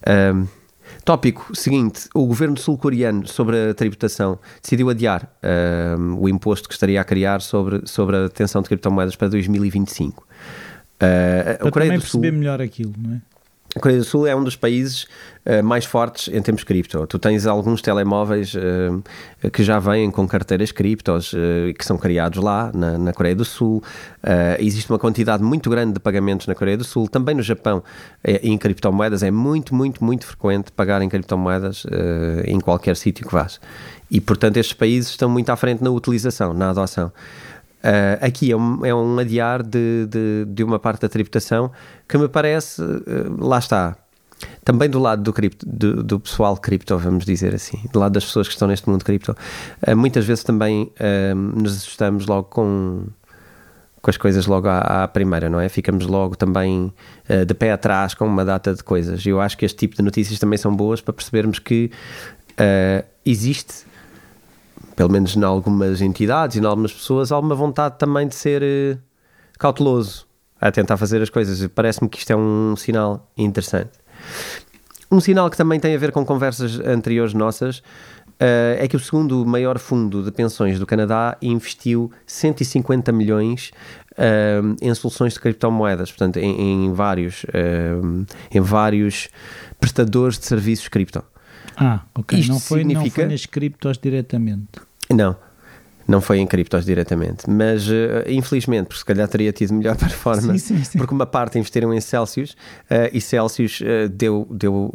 Um, 0.08 0.48
tópico 1.04 1.56
seguinte: 1.56 2.08
o 2.14 2.26
governo 2.26 2.58
sul-coreano 2.58 3.28
sobre 3.28 3.70
a 3.70 3.74
tributação 3.74 4.40
decidiu 4.62 4.90
adiar 4.90 5.30
um, 6.00 6.22
o 6.22 6.30
imposto 6.30 6.68
que 6.68 6.74
estaria 6.74 7.02
a 7.02 7.04
criar 7.04 7.42
sobre, 7.42 7.82
sobre 7.86 8.16
a 8.16 8.22
detenção 8.24 8.62
de 8.62 8.70
criptomoedas 8.70 9.16
para 9.16 9.28
2025. 9.28 10.26
Uh, 11.02 11.58
Para 11.60 11.72
Coreia 11.72 11.98
do 11.98 12.02
Sul, 12.02 12.22
melhor 12.22 12.62
aquilo, 12.62 12.94
não 12.98 13.16
é? 13.16 13.22
A 13.74 13.80
Coreia 13.80 14.00
do 14.00 14.06
Sul 14.06 14.28
é 14.28 14.36
um 14.36 14.44
dos 14.44 14.58
países 14.58 15.04
uh, 15.46 15.64
mais 15.64 15.86
fortes 15.86 16.28
em 16.34 16.42
termos 16.42 16.62
cripto. 16.64 17.08
Tu 17.08 17.18
tens 17.18 17.46
alguns 17.46 17.82
telemóveis 17.82 18.54
uh, 18.54 19.50
que 19.50 19.64
já 19.64 19.80
vêm 19.80 20.12
com 20.12 20.28
carteiras 20.28 20.74
criptos 20.74 21.32
uh, 21.32 21.74
que 21.78 21.86
são 21.86 21.98
criados 21.98 22.44
lá 22.44 22.70
na, 22.74 22.98
na 22.98 23.14
Coreia 23.14 23.36
do 23.36 23.46
Sul. 23.46 23.82
existe 24.60 24.92
uma 24.92 25.00
quantidade 25.00 25.42
muito 25.42 25.70
grande 25.70 25.94
de 25.94 26.00
pagamentos 26.02 26.48
na 26.48 26.56
Coreia 26.56 26.78
do 26.78 26.84
Sul. 26.84 27.08
Também 27.08 27.34
no 27.34 27.42
Japão, 27.42 27.82
em 28.26 28.58
criptomoedas, 28.58 29.24
é 29.24 29.32
muito, 29.32 29.74
muito, 29.74 30.04
muito 30.04 30.26
frequente 30.26 30.72
pagar 30.72 31.02
em 31.02 31.08
criptomoedas 31.08 31.86
em 32.46 32.60
qualquer 32.60 32.96
sítio 32.98 33.26
que 33.26 33.34
vás. 33.34 33.60
E, 34.10 34.20
portanto, 34.20 34.58
estes 34.58 34.74
países 34.74 35.12
estão 35.12 35.30
muito 35.30 35.50
à 35.50 35.56
frente 35.56 35.82
na 35.82 35.90
utilização, 35.90 36.54
na 36.54 36.72
adoção. 36.72 37.12
Uh, 37.82 38.24
aqui 38.24 38.52
é 38.52 38.56
um, 38.56 38.86
é 38.86 38.94
um 38.94 39.18
adiar 39.18 39.64
de, 39.64 40.06
de, 40.06 40.46
de, 40.46 40.64
uma 40.64 40.78
parte 40.78 41.02
da 41.02 41.10
tributação 41.10 41.72
que 42.08 42.16
me 42.16 42.28
parece, 42.28 42.80
uh, 42.80 43.04
lá 43.40 43.58
está, 43.58 43.98
também 44.64 44.88
do 44.88 45.00
lado 45.00 45.24
do, 45.24 45.34
cripto, 45.34 45.66
do, 45.68 46.04
do, 46.04 46.20
pessoal 46.20 46.56
cripto, 46.58 46.96
vamos 47.00 47.26
dizer 47.26 47.56
assim, 47.56 47.80
do 47.92 47.98
lado 48.00 48.12
das 48.12 48.24
pessoas 48.24 48.48
que 48.48 48.54
estão 48.54 48.68
neste 48.68 48.88
mundo 48.88 49.04
cripto, 49.04 49.36
uh, 49.88 49.98
muitas 49.98 50.26
vezes 50.26 50.44
também 50.44 50.92
nos 51.56 51.78
assustamos 51.78 52.28
logo 52.28 52.50
com, 52.50 53.08
com 54.00 54.10
as 54.12 54.18
coisas 54.18 54.46
logo 54.46 54.68
à, 54.68 55.04
à 55.04 55.08
primeira, 55.08 55.50
não 55.50 55.60
é? 55.60 55.68
Ficamos 55.68 56.06
logo 56.06 56.36
também 56.36 56.94
de 57.48 57.54
pé 57.56 57.72
atrás 57.72 58.14
com 58.14 58.26
uma 58.26 58.46
data 58.46 58.76
de 58.76 58.84
coisas. 58.84 59.26
Eu 59.26 59.42
acho 59.42 59.58
que 59.58 59.66
este 59.66 59.78
tipo 59.78 59.96
de 59.96 60.04
notícias 60.04 60.38
também 60.38 60.58
são 60.58 60.76
boas 60.76 61.02
para 61.02 61.14
percebermos 61.14 61.58
que 61.58 61.92
existe 63.26 63.91
pelo 65.02 65.12
menos 65.12 65.36
em 65.36 65.44
algumas 65.44 66.00
entidades 66.00 66.58
e 66.58 66.60
em 66.60 66.64
algumas 66.64 66.94
pessoas, 66.94 67.32
há 67.32 67.40
uma 67.40 67.56
vontade 67.56 67.98
também 67.98 68.28
de 68.28 68.36
ser 68.36 68.62
uh, 68.62 69.00
cauteloso 69.58 70.28
a 70.60 70.72
tentar 70.72 70.96
fazer 70.96 71.20
as 71.24 71.30
coisas. 71.32 71.66
Parece-me 71.74 72.08
que 72.08 72.20
isto 72.20 72.30
é 72.30 72.36
um 72.36 72.76
sinal 72.76 73.28
interessante. 73.36 73.90
Um 75.10 75.20
sinal 75.20 75.50
que 75.50 75.58
também 75.58 75.80
tem 75.80 75.96
a 75.96 75.98
ver 75.98 76.12
com 76.12 76.24
conversas 76.24 76.80
anteriores 76.80 77.34
nossas 77.34 77.80
uh, 77.80 78.78
é 78.78 78.88
que 78.88 78.96
o 78.96 79.00
segundo 79.00 79.44
maior 79.44 79.80
fundo 79.80 80.22
de 80.22 80.32
pensões 80.32 80.78
do 80.78 80.86
Canadá 80.86 81.36
investiu 81.42 82.12
150 82.28 83.12
milhões 83.12 83.72
uh, 84.12 84.76
em 84.80 84.94
soluções 84.94 85.34
de 85.34 85.40
criptomoedas, 85.40 86.12
portanto, 86.12 86.38
em, 86.38 86.86
em 86.86 86.94
vários, 86.94 87.44
em 88.52 88.62
vários 88.62 89.30
prestadores 89.80 90.38
de 90.38 90.46
serviços 90.46 90.88
cripto. 90.90 91.24
Ah, 91.76 92.02
ok. 92.14 92.38
Isto 92.38 92.52
não 92.52 92.60
foi, 92.60 92.78
significa... 92.82 93.04
não 93.04 93.12
foi 93.12 93.26
nas 93.26 93.46
criptos 93.48 93.98
diretamente. 93.98 94.91
Não, 95.14 95.36
não 96.08 96.22
foi 96.22 96.40
em 96.40 96.48
criptos 96.48 96.86
diretamente, 96.86 97.50
mas 97.50 97.88
uh, 97.88 98.28
infelizmente, 98.28 98.88
porque 98.88 99.00
se 99.00 99.06
calhar 99.06 99.28
teria 99.28 99.52
tido 99.52 99.74
melhor 99.74 99.96
performance, 99.98 100.60
sim, 100.60 100.78
sim, 100.78 100.84
sim. 100.84 100.98
porque 100.98 101.14
uma 101.14 101.26
parte 101.26 101.58
investiram 101.58 101.94
em 101.94 102.02
Celsius 102.02 102.52
uh, 102.52 103.10
e 103.14 103.22
Celsius 103.22 103.82
uh, 103.82 104.10
deu, 104.10 104.48
deu 104.52 104.92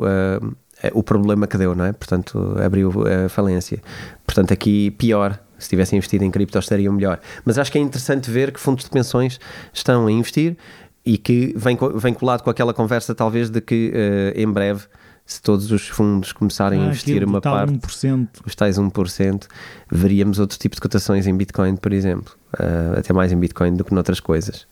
o 0.93 1.03
problema 1.03 1.47
que 1.47 1.57
deu, 1.57 1.75
não 1.75 1.87
é? 1.87 1.93
Portanto, 1.93 2.55
abriu 2.63 2.93
a 3.07 3.31
falência. 3.31 3.81
Portanto, 4.27 4.53
aqui 4.53 4.91
pior. 4.91 5.41
Se 5.59 5.71
tivessem 5.71 5.97
investido 5.97 6.23
em 6.23 6.31
criptos, 6.31 6.67
estariam 6.67 6.93
melhor. 6.93 7.19
Mas 7.43 7.59
acho 7.59 7.73
que 7.73 7.79
é 7.79 7.81
interessante 7.81 8.31
ver 8.31 8.53
que 8.53 8.61
fundos 8.61 8.85
de 8.85 8.91
pensões 8.91 9.41
estão 9.73 10.07
a 10.07 10.13
investir 10.13 10.55
e 11.03 11.17
que 11.17 11.55
vem, 11.57 11.79
vem 11.95 12.13
colado 12.13 12.43
com 12.43 12.51
aquela 12.51 12.75
conversa, 12.75 13.15
talvez, 13.15 13.49
de 13.49 13.63
que 13.63 13.91
em 14.35 14.47
breve 14.53 14.83
se 15.27 15.43
todos 15.43 15.73
os 15.73 15.89
fundos 15.89 16.33
começarem 16.33 16.81
ah, 16.81 16.85
a 16.85 16.87
investir 16.87 17.25
uma 17.25 17.41
parte, 17.41 17.75
1%. 17.75 18.29
os 18.47 18.55
tais 18.55 18.79
1%, 18.79 19.47
veríamos 19.91 20.39
outro 20.39 20.57
tipo 20.57 20.77
de 20.77 20.81
cotações 20.81 21.27
em 21.27 21.37
Bitcoin, 21.37 21.75
por 21.77 21.93
exemplo, 21.93 22.33
uh, 22.55 22.99
até 22.99 23.13
mais 23.13 23.33
em 23.33 23.37
Bitcoin 23.37 23.75
do 23.75 23.85
que 23.85 23.93
noutras 23.93 24.21
coisas. 24.21 24.67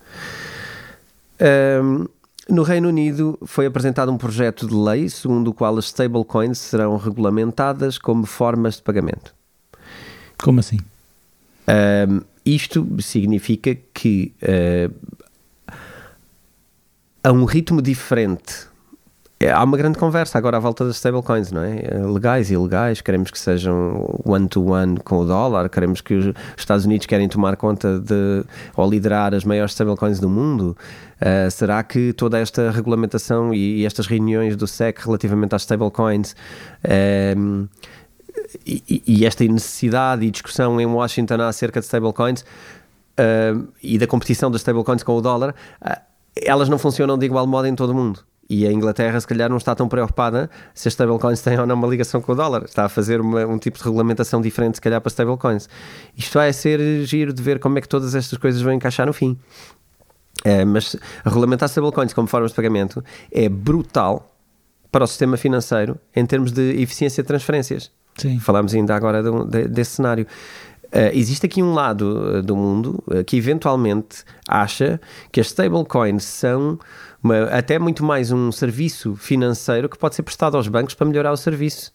Um, 1.83 2.07
no 2.49 2.63
Reino 2.63 2.89
Unido 2.89 3.37
foi 3.45 3.67
apresentado 3.67 4.13
um 4.13 4.19
projeto 4.19 4.69
de 4.69 4.75
lei 4.75 5.09
segundo 5.09 5.49
o 5.49 5.55
qual 5.55 5.77
as 5.77 5.87
stablecoins 5.87 6.59
serão 6.59 6.97
regulamentadas 6.97 7.99
como 7.99 8.25
formas 8.25 8.77
de 8.77 8.83
pagamento. 8.83 9.35
Como 10.39 10.61
assim? 10.61 10.79
Um, 11.67 12.21
isto 12.45 12.87
significa 13.01 13.77
que 13.93 14.33
uh, 14.43 14.95
a 17.25 17.33
um 17.33 17.45
ritmo 17.45 17.81
diferente 17.81 18.69
é, 19.45 19.51
há 19.51 19.63
uma 19.63 19.77
grande 19.77 19.99
conversa 19.99 20.39
agora 20.39 20.57
à 20.57 20.61
volta 20.61 20.87
das 20.87 20.97
stablecoins, 20.97 21.53
não 21.53 21.63
é? 21.63 21.81
é? 21.85 21.99
Legais 21.99 22.51
e 22.51 22.55
ilegais, 22.55 23.03
queremos 23.03 23.31
que 23.31 23.39
sejam 23.39 24.19
one-to-one 24.25 24.95
-one 24.95 25.03
com 25.05 25.19
o 25.19 25.27
dólar, 25.27 25.69
queremos 25.69 26.01
que 26.01 26.15
os 26.15 26.35
Estados 26.57 26.87
Unidos 26.87 27.07
querem 27.07 27.29
tomar 27.29 27.55
conta 27.57 28.01
de 28.01 28.43
ou 28.75 28.89
liderar 28.89 29.35
as 29.35 29.45
maiores 29.45 29.73
stablecoins 29.73 30.19
do 30.19 30.31
mundo. 30.31 30.75
Uh, 31.21 31.51
será 31.51 31.83
que 31.83 32.15
toda 32.15 32.39
esta 32.39 32.71
regulamentação 32.71 33.53
e, 33.53 33.83
e, 33.83 33.87
estas 33.87 34.07
reuniões 34.07 34.57
do 34.57 34.67
SEC 34.67 34.99
relativamente 35.05 35.55
às 35.55 35.63
stablecoins 35.63 36.35
um, 37.37 37.69
e, 38.67 39.03
e, 39.07 39.27
esta 39.27 39.45
necessidade 39.45 40.25
e 40.25 40.31
discussão 40.31 40.81
em 40.81 40.87
Washington 40.87 41.43
acerca 41.43 41.81
de 41.81 41.87
stablecoins 41.87 42.41
uh, 42.41 43.69
e 43.83 43.99
da 43.99 44.07
competição 44.07 44.51
das 44.51 44.63
stablecoins 44.63 45.03
com 45.03 45.15
o 45.15 45.21
dólar, 45.21 45.55
uh, 45.83 46.01
elas 46.35 46.71
não 46.71 46.79
funcionam 46.79 47.19
de 47.19 47.27
igual 47.27 47.47
modo 47.47 47.69
em 47.69 47.75
todo 47.75 47.91
o 47.91 47.95
mundo. 47.95 48.25
E 48.49 48.67
a 48.67 48.73
Inglaterra, 48.73 49.19
se 49.19 49.27
calhar, 49.27 49.49
não 49.49 49.57
está 49.57 49.75
tão 49.75 49.89
preocupada 49.89 50.51
se 50.75 50.89
as 50.89 50.95
stablecoins 50.95 51.41
têm 51.41 51.59
ou 51.59 51.67
não 51.67 51.75
uma 51.75 51.89
ligação 51.89 52.21
com 52.21 52.33
o 52.33 52.35
dólar. 52.35 52.65
Está 52.65 52.85
a 52.85 52.89
fazer 52.89 53.21
uma, 53.21 53.47
um 53.47 53.59
tipo 53.59 53.79
de 53.79 53.85
regulamentação 53.85 54.41
diferente, 54.41 54.77
se 54.77 54.81
calhar, 54.81 55.01
para 55.01 55.09
stablecoins. 55.09 55.69
Isto 56.17 56.35
vai 56.35 56.53
ser 56.53 57.05
giro 57.07 57.33
de 57.33 57.43
ver 57.43 57.59
como 57.59 57.79
é 57.79 57.81
que 57.81 57.89
todas 57.89 58.15
estas 58.15 58.39
coisas 58.39 58.61
vão 58.61 58.73
encaixar 58.73 59.07
no 59.07 59.13
fim. 59.13 59.39
É, 60.45 60.65
mas 60.65 60.95
regulamentar 61.25 61.69
stablecoins 61.69 62.13
como 62.13 62.29
formas 62.29 62.51
de 62.51 62.57
pagamento 62.57 63.03
é 63.33 63.49
brutal 63.49 64.31
para 64.93 65.05
o 65.05 65.07
sistema 65.07 65.37
financeiro 65.37 65.99
em 66.15 66.27
termos 66.27 66.53
de 66.53 66.81
eficiência 66.81 67.23
de 67.23 67.27
transferências. 67.27 67.91
Sim. 68.17 68.39
Falámos 68.39 68.75
ainda 68.75 68.95
agora 68.95 69.23
de, 69.23 69.45
de, 69.47 69.69
desse 69.69 69.93
cenário. 69.93 70.27
Uh, 70.87 71.11
existe 71.13 71.47
aqui 71.47 71.61
um 71.61 71.75
lado 71.75 72.37
uh, 72.39 72.43
do 72.43 72.55
mundo 72.55 73.03
uh, 73.09 73.25
que 73.25 73.37
eventualmente 73.37 74.23
acha 74.47 75.01
que 75.33 75.41
as 75.41 75.49
stablecoins 75.49 76.23
são 76.23 76.79
uma, 77.25 77.45
até 77.45 77.79
muito 77.79 78.05
mais 78.05 78.31
um 78.31 78.53
serviço 78.53 79.17
financeiro 79.17 79.89
que 79.89 79.97
pode 79.97 80.15
ser 80.15 80.23
prestado 80.23 80.59
aos 80.59 80.69
bancos 80.69 80.95
para 80.95 81.07
melhorar 81.07 81.33
o 81.33 81.37
serviço. 81.39 81.91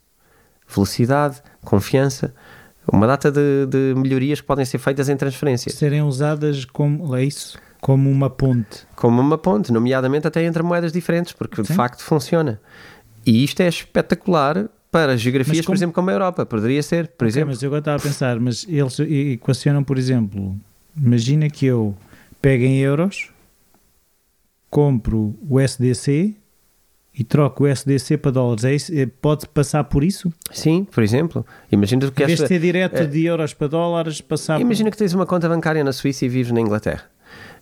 Velocidade, 0.67 1.41
confiança, 1.61 2.33
uma 2.91 3.05
data 3.05 3.31
de, 3.31 3.67
de 3.67 3.93
melhorias 3.95 4.41
que 4.41 4.47
podem 4.47 4.65
ser 4.65 4.79
feitas 4.79 5.07
em 5.07 5.15
transferências. 5.15 5.75
Serem 5.75 6.01
usadas 6.01 6.65
como, 6.65 7.15
é 7.15 7.23
isso? 7.23 7.59
Como 7.79 8.09
uma 8.09 8.29
ponte. 8.29 8.87
Como 8.95 9.21
uma 9.21 9.37
ponte, 9.37 9.71
nomeadamente 9.71 10.27
até 10.27 10.43
entre 10.43 10.63
moedas 10.63 10.91
diferentes, 10.91 11.31
porque 11.31 11.57
Sim. 11.57 11.61
de 11.61 11.73
facto 11.73 12.01
funciona. 12.01 12.59
E 13.23 13.43
isto 13.43 13.61
é 13.61 13.67
espetacular 13.67 14.67
para 14.91 15.15
geografias, 15.15 15.63
como... 15.63 15.67
por 15.67 15.75
exemplo, 15.75 15.93
como 15.93 16.09
a 16.09 16.13
Europa. 16.13 16.45
Poderia 16.45 16.81
ser, 16.81 17.07
por 17.07 17.25
okay, 17.25 17.27
exemplo. 17.27 17.49
Mas 17.49 17.61
eu 17.61 17.67
agora 17.67 17.81
estava 17.81 17.97
a 17.97 18.01
pensar, 18.01 18.39
mas 18.39 18.65
eles 18.67 18.99
equacionam, 18.99 19.83
por 19.83 19.99
exemplo, 19.99 20.57
imagina 20.97 21.47
que 21.49 21.67
eu 21.67 21.95
pego 22.41 22.63
em 22.63 22.79
euros 22.79 23.29
compro 24.69 25.37
o 25.47 25.59
SDC 25.59 26.35
e 27.13 27.23
troco 27.23 27.63
o 27.63 27.67
SDC 27.67 28.17
para 28.17 28.31
dólares, 28.31 28.63
é 28.63 28.73
isso? 28.73 28.93
É, 28.95 29.05
pode 29.05 29.47
passar 29.47 29.83
por 29.83 30.03
isso? 30.03 30.31
Sim, 30.51 30.85
por 30.89 31.03
exemplo. 31.03 31.45
Imagina 31.71 32.09
que 32.09 32.25
de 32.25 32.47
ter 32.47 32.59
direto 32.59 33.03
uh, 33.03 33.07
de 33.07 33.25
euros 33.25 33.53
para 33.53 33.67
dólares, 33.67 34.21
passar 34.21 34.61
Imagina 34.61 34.89
por... 34.89 34.95
que 34.95 34.99
tens 34.99 35.13
uma 35.13 35.25
conta 35.25 35.49
bancária 35.49 35.83
na 35.83 35.91
Suíça 35.91 36.25
e 36.25 36.29
vives 36.29 36.51
na 36.51 36.61
Inglaterra. 36.61 37.03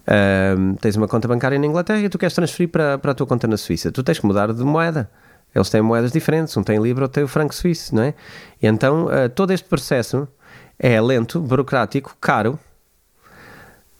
Uh, 0.03 0.77
tens 0.77 0.95
uma 0.95 1.07
conta 1.07 1.27
bancária 1.27 1.57
na 1.57 1.65
Inglaterra 1.65 2.01
e 2.01 2.09
tu 2.09 2.17
queres 2.17 2.33
transferir 2.33 2.69
para, 2.69 2.97
para 2.97 3.11
a 3.11 3.15
tua 3.15 3.25
conta 3.25 3.47
na 3.47 3.57
Suíça. 3.57 3.91
Tu 3.91 4.03
tens 4.03 4.19
que 4.19 4.25
mudar 4.25 4.53
de 4.53 4.63
moeda. 4.63 5.09
Eles 5.55 5.69
têm 5.69 5.81
moedas 5.81 6.11
diferentes, 6.11 6.55
um 6.55 6.61
tem 6.61 6.79
Libra, 6.79 7.05
outro 7.05 7.15
tem 7.15 7.23
o 7.23 7.27
franco 7.27 7.55
suíço, 7.55 7.95
não 7.95 8.03
é? 8.03 8.13
E 8.61 8.67
então 8.67 9.05
uh, 9.05 9.29
todo 9.33 9.51
este 9.51 9.67
processo 9.67 10.27
é 10.77 11.01
lento, 11.01 11.39
burocrático, 11.39 12.15
caro 12.21 12.59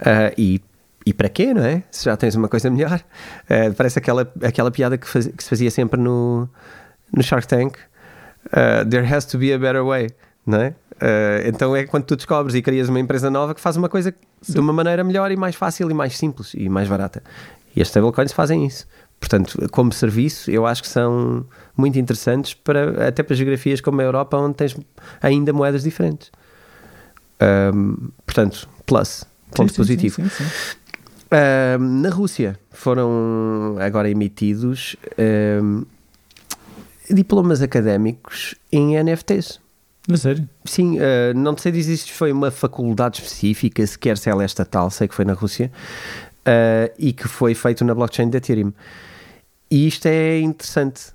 uh, 0.01 0.33
e 0.37 0.61
e 1.07 1.13
para 1.13 1.29
quê, 1.29 1.53
não 1.53 1.63
é? 1.63 1.83
Se 1.89 2.03
já 2.03 2.17
tens 2.17 2.35
uma 2.35 2.49
coisa 2.49 2.69
melhor. 2.69 2.99
Uh, 3.49 3.73
parece 3.77 3.97
aquela, 3.97 4.29
aquela 4.43 4.69
piada 4.69 4.97
que, 4.97 5.07
faz, 5.07 5.25
que, 5.25 5.41
se 5.41 5.49
fazia 5.49 5.71
sempre 5.71 5.97
no, 5.97 6.49
no 7.15 7.23
Shark 7.23 7.47
Tank. 7.47 7.77
Uh, 8.47 8.85
there 8.89 9.07
has 9.07 9.23
to 9.23 9.37
be 9.37 9.53
a 9.53 9.57
better 9.57 9.85
way, 9.85 10.09
não 10.45 10.59
é? 10.59 10.75
Uh, 10.95 11.47
então 11.47 11.73
é 11.73 11.85
quando 11.85 12.03
tu 12.03 12.17
descobres 12.17 12.55
e 12.55 12.61
crias 12.61 12.89
uma 12.89 12.99
empresa 12.99 13.29
nova 13.29 13.55
que 13.55 13.61
faz 13.61 13.77
uma 13.77 13.87
coisa 13.87 14.13
Sim. 14.41 14.53
de 14.53 14.59
uma 14.59 14.73
maneira 14.73 15.01
melhor 15.01 15.31
e 15.31 15.37
mais 15.37 15.55
fácil 15.55 15.89
e 15.89 15.93
mais 15.93 16.17
simples 16.17 16.53
e 16.53 16.67
mais 16.67 16.89
barata. 16.89 17.23
E 17.73 17.81
as 17.81 17.87
stablecoins 17.87 18.33
fazem 18.33 18.65
isso. 18.65 18.85
Portanto, 19.17 19.69
como 19.71 19.93
serviço, 19.93 20.51
eu 20.51 20.65
acho 20.65 20.81
que 20.81 20.89
são 20.89 21.45
muito 21.75 21.97
interessantes 21.97 22.53
para, 22.53 23.07
até 23.07 23.23
para 23.23 23.33
geografias 23.33 23.79
como 23.79 24.01
a 24.01 24.03
Europa, 24.03 24.35
onde 24.35 24.55
tens 24.55 24.75
ainda 25.21 25.53
moedas 25.53 25.83
diferentes. 25.83 26.31
Um, 27.41 28.09
portanto, 28.25 28.67
plus, 28.85 29.23
ponto 29.51 29.71
sim, 29.71 29.77
positivo. 29.77 30.15
Sim, 30.15 30.29
sim, 30.29 30.77
Uh, 31.27 31.77
na 31.77 32.09
Rússia 32.09 32.57
foram 32.71 33.75
agora 33.79 34.09
emitidos 34.09 34.95
uh, 35.13 35.85
diplomas 37.09 37.61
académicos 37.61 38.55
em 38.71 39.01
NFTs. 39.01 39.59
Na 40.07 40.15
sério? 40.15 40.47
Sim, 40.63 40.97
uh, 40.97 41.33
não 41.35 41.57
sei 41.57 41.71
dizer 41.71 41.97
se 41.97 42.11
foi 42.11 42.31
uma 42.31 42.49
faculdade 42.49 43.17
específica, 43.17 43.85
sequer 43.85 44.17
se 44.17 44.29
ela 44.29 44.43
é 44.43 44.45
estatal, 44.45 44.89
sei 44.89 45.07
que 45.07 45.13
foi 45.13 45.25
na 45.25 45.33
Rússia, 45.33 45.69
ah, 46.47 46.89
e 46.97 47.11
que 47.11 47.27
foi 47.27 47.53
feito 47.53 47.83
na 47.83 47.93
blockchain 47.93 48.29
da 48.29 48.37
Ethereum. 48.37 48.71
E 49.69 49.85
isto 49.85 50.05
é 50.05 50.39
interessante, 50.39 51.11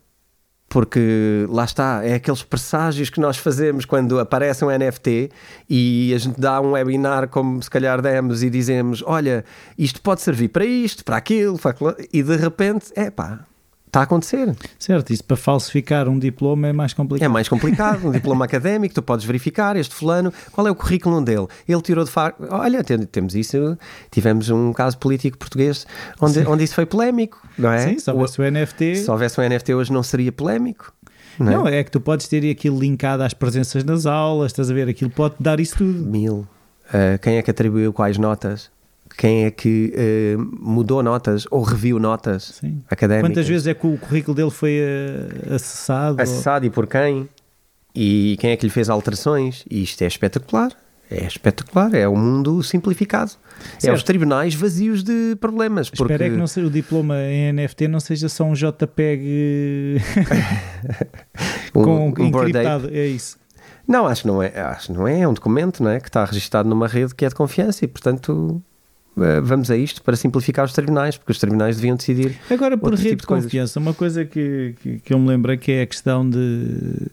porque 0.72 1.44
lá 1.50 1.64
está, 1.64 2.00
é 2.02 2.14
aqueles 2.14 2.42
presságios 2.42 3.10
que 3.10 3.20
nós 3.20 3.36
fazemos 3.36 3.84
quando 3.84 4.18
aparece 4.18 4.64
um 4.64 4.68
NFT 4.70 5.30
e 5.68 6.14
a 6.14 6.18
gente 6.18 6.40
dá 6.40 6.62
um 6.62 6.70
webinar, 6.70 7.28
como 7.28 7.62
se 7.62 7.68
calhar 7.68 8.00
demos, 8.00 8.42
e 8.42 8.48
dizemos: 8.48 9.04
Olha, 9.06 9.44
isto 9.76 10.00
pode 10.00 10.22
servir 10.22 10.48
para 10.48 10.64
isto, 10.64 11.04
para 11.04 11.18
aquilo, 11.18 11.60
e 12.10 12.22
de 12.22 12.36
repente, 12.36 12.90
é 12.96 13.10
pá, 13.10 13.40
Está 13.92 14.00
a 14.00 14.02
acontecer. 14.04 14.56
Certo, 14.78 15.12
isso 15.12 15.22
para 15.22 15.36
falsificar 15.36 16.08
um 16.08 16.18
diploma 16.18 16.66
é 16.66 16.72
mais 16.72 16.94
complicado. 16.94 17.26
É 17.26 17.30
mais 17.30 17.46
complicado. 17.46 18.08
Um 18.08 18.10
diploma 18.10 18.42
académico, 18.46 18.94
tu 18.94 19.02
podes 19.02 19.26
verificar 19.26 19.76
este 19.76 19.94
fulano, 19.94 20.32
qual 20.50 20.66
é 20.66 20.70
o 20.70 20.74
currículo 20.74 21.20
dele? 21.20 21.46
Ele 21.68 21.82
tirou 21.82 22.02
de 22.02 22.10
facto. 22.10 22.42
Olha, 22.48 22.82
temos 22.82 23.34
isso, 23.34 23.76
tivemos 24.10 24.48
um 24.48 24.72
caso 24.72 24.96
político 24.96 25.36
português 25.36 25.86
onde, 26.18 26.38
onde 26.46 26.64
isso 26.64 26.74
foi 26.74 26.86
polémico, 26.86 27.46
não 27.58 27.70
é? 27.70 27.86
Sim, 27.86 27.98
se 27.98 28.10
houvesse 28.10 28.40
o, 28.40 28.44
o 28.44 28.50
NFT. 28.50 28.96
Se 28.96 29.10
houvesse 29.10 29.38
um 29.38 29.46
NFT 29.46 29.74
hoje 29.74 29.92
não 29.92 30.02
seria 30.02 30.32
polémico. 30.32 30.90
Não, 31.38 31.52
não 31.52 31.68
é? 31.68 31.80
é? 31.80 31.84
que 31.84 31.90
tu 31.90 32.00
podes 32.00 32.26
ter 32.26 32.50
aquilo 32.50 32.80
linkado 32.80 33.22
às 33.22 33.34
presenças 33.34 33.84
nas 33.84 34.06
aulas, 34.06 34.52
estás 34.52 34.70
a 34.70 34.74
ver? 34.74 34.88
Aquilo 34.88 35.10
pode 35.10 35.34
dar 35.38 35.60
isso 35.60 35.76
tudo. 35.76 35.98
Mil. 35.98 36.48
Uh, 36.88 37.18
quem 37.20 37.36
é 37.36 37.42
que 37.42 37.50
atribuiu 37.50 37.92
quais 37.92 38.16
notas? 38.16 38.70
Quem 39.16 39.44
é 39.44 39.50
que 39.50 39.92
uh, 39.94 40.58
mudou 40.60 41.02
notas 41.02 41.46
ou 41.50 41.62
reviu 41.62 41.98
notas 41.98 42.60
Sim. 42.60 42.82
académicas. 42.90 43.30
Quantas 43.30 43.48
vezes 43.48 43.66
é 43.66 43.74
que 43.74 43.86
o 43.86 43.96
currículo 43.98 44.34
dele 44.34 44.50
foi 44.50 44.80
uh, 44.80 45.54
acessado? 45.54 46.20
Acessado 46.20 46.64
ou... 46.64 46.68
e 46.68 46.70
por 46.70 46.86
quem? 46.86 47.28
E 47.94 48.36
quem 48.40 48.50
é 48.50 48.56
que 48.56 48.64
lhe 48.64 48.72
fez 48.72 48.88
alterações? 48.88 49.64
E 49.70 49.82
isto 49.82 50.02
é 50.02 50.06
espetacular. 50.06 50.72
É 51.10 51.26
espetacular, 51.26 51.94
é 51.94 52.08
o 52.08 52.12
um 52.12 52.16
mundo 52.16 52.62
simplificado. 52.62 53.32
Certo. 53.78 53.88
É 53.88 53.92
os 53.92 54.02
tribunais 54.02 54.54
vazios 54.54 55.02
de 55.04 55.36
problemas. 55.36 55.90
Porque... 55.90 56.04
Espero 56.04 56.24
é 56.24 56.30
que 56.30 56.36
não 56.36 56.46
seja, 56.46 56.66
o 56.66 56.70
diploma 56.70 57.20
em 57.20 57.52
NFT 57.52 57.88
não 57.88 58.00
seja 58.00 58.30
só 58.30 58.44
um 58.44 58.54
JPEG 58.54 60.00
um, 61.74 61.82
com 61.84 62.08
um 62.08 62.26
encriptado. 62.26 62.88
É 62.90 63.06
isso. 63.06 63.36
Não, 63.86 64.06
acho 64.06 64.22
que 64.22 64.28
não 64.28 64.42
é. 64.42 64.58
Acho 64.58 64.86
que 64.86 64.92
não 64.92 65.06
é. 65.06 65.20
É 65.20 65.28
um 65.28 65.34
documento 65.34 65.82
não 65.82 65.90
é? 65.90 66.00
que 66.00 66.08
está 66.08 66.24
registado 66.24 66.66
numa 66.68 66.86
rede 66.86 67.14
que 67.14 67.26
é 67.26 67.28
de 67.28 67.34
confiança 67.34 67.84
e, 67.84 67.88
portanto, 67.88 68.62
vamos 69.14 69.70
a 69.70 69.76
isto 69.76 70.02
para 70.02 70.16
simplificar 70.16 70.64
os 70.64 70.72
tribunais, 70.72 71.16
porque 71.16 71.32
os 71.32 71.38
tribunais 71.38 71.76
deviam 71.76 71.96
decidir. 71.96 72.38
Agora, 72.50 72.76
por 72.76 72.94
rede 72.94 73.10
tipo 73.10 73.22
de, 73.22 73.26
confiança, 73.26 73.78
uma 73.78 73.94
coisa 73.94 74.24
que, 74.24 74.74
que, 74.82 74.98
que, 75.00 75.12
eu 75.12 75.18
me 75.18 75.28
lembrei 75.28 75.56
que 75.56 75.72
é 75.72 75.82
a 75.82 75.86
questão 75.86 76.28
de 76.28 77.08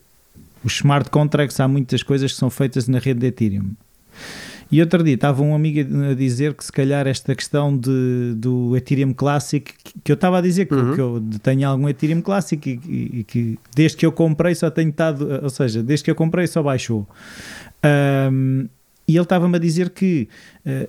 os 0.63 0.73
smart 0.73 1.09
contracts. 1.09 1.59
Há 1.59 1.67
muitas 1.67 2.03
coisas 2.03 2.31
que 2.31 2.37
são 2.37 2.49
feitas 2.49 2.87
na 2.87 2.99
rede 2.99 3.19
de 3.19 3.27
Ethereum. 3.27 3.71
E 4.71 4.79
outro 4.81 5.03
dia 5.03 5.15
estava 5.15 5.41
um 5.41 5.55
amigo 5.55 5.79
a 6.11 6.13
dizer 6.13 6.53
que 6.53 6.63
se 6.63 6.71
calhar 6.71 7.07
esta 7.07 7.33
questão 7.33 7.75
de, 7.75 8.35
do 8.35 8.77
Ethereum 8.77 9.13
Classic, 9.13 9.73
que 10.03 10.11
eu 10.11 10.13
estava 10.13 10.37
a 10.37 10.41
dizer 10.41 10.67
que, 10.67 10.75
uhum. 10.75 10.93
que 10.93 11.01
eu 11.01 11.23
tenho 11.41 11.67
algum 11.67 11.89
Ethereum 11.89 12.21
Classic 12.21 12.69
e, 12.69 12.79
e, 12.87 13.19
e, 13.19 13.23
que 13.23 13.57
desde 13.75 13.97
que 13.97 14.05
eu 14.05 14.11
comprei 14.11 14.53
só 14.53 14.69
tenho 14.69 14.89
estado, 14.89 15.27
ou 15.41 15.49
seja, 15.49 15.81
desde 15.81 16.03
que 16.05 16.11
eu 16.11 16.15
comprei 16.15 16.45
só 16.45 16.61
baixou. 16.61 17.07
Um, 18.31 18.67
e 19.07 19.15
ele 19.15 19.23
estava-me 19.23 19.55
a 19.55 19.59
dizer 19.59 19.89
que 19.89 20.29
uh, 20.63 20.87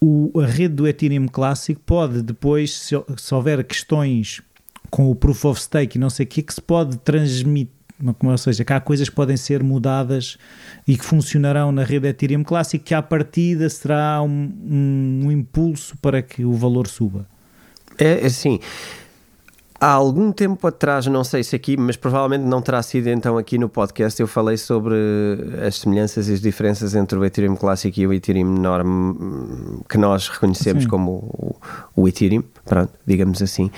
o, 0.00 0.40
a 0.40 0.46
rede 0.46 0.74
do 0.74 0.86
Ethereum 0.86 1.26
Classic 1.26 1.78
pode 1.84 2.22
depois, 2.22 2.72
se, 2.76 2.94
se 3.16 3.34
houver 3.34 3.64
questões 3.64 4.42
com 4.90 5.10
o 5.10 5.14
Proof 5.14 5.44
of 5.46 5.60
Stake 5.60 5.96
e 5.96 6.00
não 6.00 6.10
sei 6.10 6.24
o 6.24 6.28
que, 6.28 6.42
que 6.42 6.54
se 6.54 6.60
pode 6.60 6.98
transmitir 6.98 7.74
ou 8.22 8.38
seja, 8.38 8.64
que 8.64 8.72
há 8.72 8.80
coisas 8.80 9.08
que 9.08 9.14
podem 9.14 9.36
ser 9.36 9.62
mudadas 9.62 10.36
e 10.86 10.96
que 10.96 11.04
funcionarão 11.04 11.70
na 11.70 11.84
rede 11.84 12.08
Ethereum 12.08 12.42
Classic, 12.42 12.82
que 12.82 12.92
à 12.92 13.00
partida 13.00 13.68
será 13.70 14.20
um, 14.20 14.28
um, 14.28 15.20
um 15.26 15.32
impulso 15.32 15.96
para 15.98 16.20
que 16.20 16.44
o 16.44 16.52
valor 16.52 16.86
suba. 16.88 17.26
É 17.96 18.26
assim, 18.26 18.58
Há 19.84 19.90
algum 19.90 20.32
tempo 20.32 20.66
atrás, 20.66 21.06
não 21.08 21.22
sei 21.22 21.44
se 21.44 21.54
aqui, 21.54 21.76
mas 21.76 21.94
provavelmente 21.94 22.48
não 22.48 22.62
terá 22.62 22.82
sido 22.82 23.06
então 23.08 23.36
aqui 23.36 23.58
no 23.58 23.68
podcast, 23.68 24.18
eu 24.18 24.26
falei 24.26 24.56
sobre 24.56 24.94
as 25.62 25.76
semelhanças 25.76 26.26
e 26.26 26.32
as 26.32 26.40
diferenças 26.40 26.94
entre 26.94 27.18
o 27.18 27.22
Ethereum 27.22 27.54
Classic 27.54 28.00
e 28.00 28.06
o 28.06 28.10
Ethereum 28.14 28.50
Norm 28.50 29.82
que 29.86 29.98
nós 29.98 30.26
reconhecemos 30.28 30.84
Sim. 30.84 30.88
como 30.88 31.10
o, 31.12 31.56
o 31.94 32.08
Ethereum, 32.08 32.42
pronto, 32.64 32.94
digamos 33.06 33.42
assim. 33.42 33.70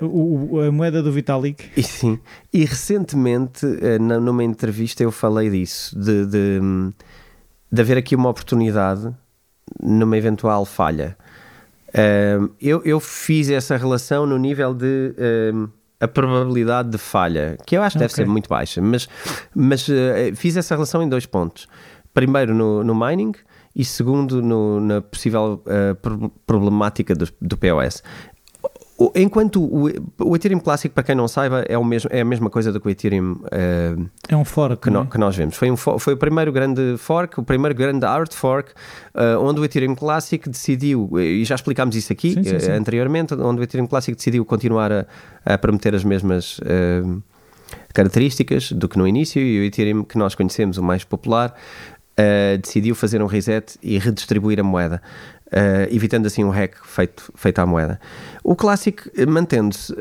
Uh, 0.00 0.06
o, 0.06 0.60
a 0.60 0.70
moeda 0.70 1.02
do 1.02 1.10
Vitalik. 1.10 1.64
E, 1.76 1.82
sim, 1.82 2.20
e 2.52 2.64
recentemente, 2.64 3.66
uh, 3.66 3.98
numa 3.98 4.44
entrevista, 4.44 5.02
eu 5.02 5.10
falei 5.10 5.50
disso, 5.50 5.98
de, 5.98 6.26
de, 6.26 6.60
de 7.72 7.82
haver 7.82 7.98
aqui 7.98 8.14
uma 8.14 8.28
oportunidade 8.28 9.12
numa 9.82 10.16
eventual 10.16 10.64
falha. 10.64 11.16
Uh, 11.96 12.50
eu, 12.60 12.82
eu 12.84 13.00
fiz 13.00 13.48
essa 13.50 13.76
relação 13.76 14.26
no 14.26 14.38
nível 14.38 14.74
de 14.74 15.14
a 15.98 16.06
probabilidade 16.06 16.90
de 16.90 16.98
falha, 16.98 17.56
que 17.66 17.76
eu 17.76 17.82
acho 17.82 17.96
que 17.96 18.04
okay. 18.04 18.08
deve 18.08 18.14
ser 18.14 18.26
muito 18.26 18.48
baixa, 18.50 18.82
mas, 18.82 19.08
mas 19.54 19.86
fiz 20.34 20.54
essa 20.56 20.74
relação 20.74 21.02
em 21.02 21.08
dois 21.08 21.24
pontos. 21.24 21.66
Primeiro 22.12 22.54
no, 22.54 22.84
no 22.84 22.94
mining 22.94 23.32
e 23.74 23.82
segundo 23.82 24.42
no, 24.42 24.78
na 24.78 25.00
possível 25.00 25.62
problemática 26.46 27.14
do, 27.14 27.26
do 27.40 27.56
POS. 27.56 28.02
Enquanto 29.14 29.62
o, 29.62 29.90
o, 30.18 30.36
Ethereum 30.36 30.58
clássico, 30.58 30.94
para 30.94 31.04
quem 31.04 31.14
não 31.14 31.28
saiba, 31.28 31.62
é, 31.68 31.76
o 31.76 31.84
mesmo, 31.84 32.08
é 32.10 32.22
a 32.22 32.24
mesma 32.24 32.48
coisa 32.48 32.72
do 32.72 32.80
que 32.80 32.86
o 32.86 32.90
Ethereum 32.90 33.32
uh, 33.32 34.08
é 34.26 34.34
um 34.34 34.44
fork 34.44 34.84
que, 34.84 34.90
no, 34.90 35.02
é? 35.02 35.06
que, 35.06 35.18
nós 35.18 35.36
vemos. 35.36 35.54
Foi, 35.54 35.70
um, 35.70 35.76
foi 35.76 36.14
o 36.14 36.16
primeiro 36.16 36.50
grande 36.50 36.96
fork, 36.96 37.38
o 37.38 37.42
primeiro 37.42 37.74
grande 37.74 38.06
hard 38.06 38.32
fork, 38.32 38.70
uh, 39.14 39.38
onde 39.38 39.60
o 39.60 39.64
Ethereum 39.66 39.94
clássico 39.94 40.48
decidiu, 40.48 41.10
e 41.20 41.44
já 41.44 41.54
explicámos 41.54 41.94
isso 41.94 42.10
aqui 42.10 42.32
sim, 42.32 42.42
sim, 42.42 42.58
sim. 42.58 42.70
Uh, 42.70 42.74
anteriormente, 42.74 43.34
onde 43.34 43.60
o 43.60 43.64
Ethereum 43.64 43.86
clássico 43.86 44.16
decidiu 44.16 44.46
continuar 44.46 44.90
a, 44.90 45.06
a 45.44 45.58
prometer 45.58 45.94
as 45.94 46.02
mesmas 46.02 46.58
características 47.92 48.72
do 48.72 48.88
que 48.88 48.96
no 48.96 49.06
início, 49.06 49.42
e 49.42 49.60
o 49.60 49.64
Ethereum 49.64 50.04
que 50.04 50.16
nós 50.16 50.34
conhecemos, 50.34 50.78
o 50.78 50.82
mais 50.82 51.04
popular, 51.04 51.54
decidiu 52.62 52.94
fazer 52.94 53.20
um 53.20 53.26
reset 53.26 53.78
e 53.82 53.98
redistribuir 53.98 54.58
a 54.58 54.62
moeda. 54.62 55.02
Uh, 55.46 55.86
evitando 55.94 56.26
assim 56.26 56.42
um 56.42 56.50
hack 56.50 56.74
feito, 56.84 57.32
feito 57.36 57.60
à 57.60 57.66
moeda. 57.66 58.00
O 58.42 58.56
Classic, 58.56 59.00
eh, 59.16 59.24
mantendo-se 59.24 59.92
uh, 59.92 59.96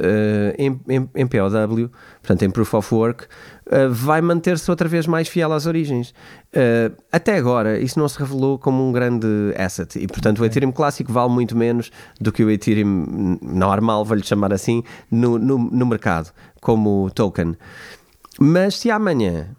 em, 0.57 0.81
em, 0.89 1.09
em, 1.13 1.27
POW, 1.27 1.91
portanto 2.19 2.41
em 2.41 2.49
Proof 2.49 2.73
of 2.73 2.95
Work, 2.95 3.25
uh, 3.25 3.87
vai 3.91 4.21
manter-se 4.21 4.71
outra 4.71 4.89
vez 4.89 5.05
mais 5.05 5.27
fiel 5.27 5.53
às 5.53 5.67
origens. 5.67 6.15
até 7.11 7.37
agora, 7.37 7.79
isso 7.79 7.99
não 7.99 8.07
se 8.07 8.17
revelou 8.17 8.57
como 8.57 8.89
um 8.89 8.91
grande 8.91 9.27
asset 9.55 9.99
e, 9.99 10.07
portanto, 10.07 10.37
okay. 10.37 10.47
o 10.47 10.51
Ethereum 10.51 10.71
Classic 10.71 11.09
vale 11.11 11.29
muito 11.29 11.55
menos 11.55 11.91
do 12.19 12.31
que 12.31 12.43
o 12.43 12.49
Ethereum 12.49 13.37
normal, 13.39 14.03
vou-lhe 14.03 14.23
chamar 14.23 14.51
assim, 14.51 14.83
no, 15.11 15.37
no, 15.37 15.59
no 15.59 15.85
mercado, 15.85 16.31
como 16.59 17.11
token. 17.11 17.55
Mas 18.39 18.79
se 18.79 18.89
amanhã 18.89 19.49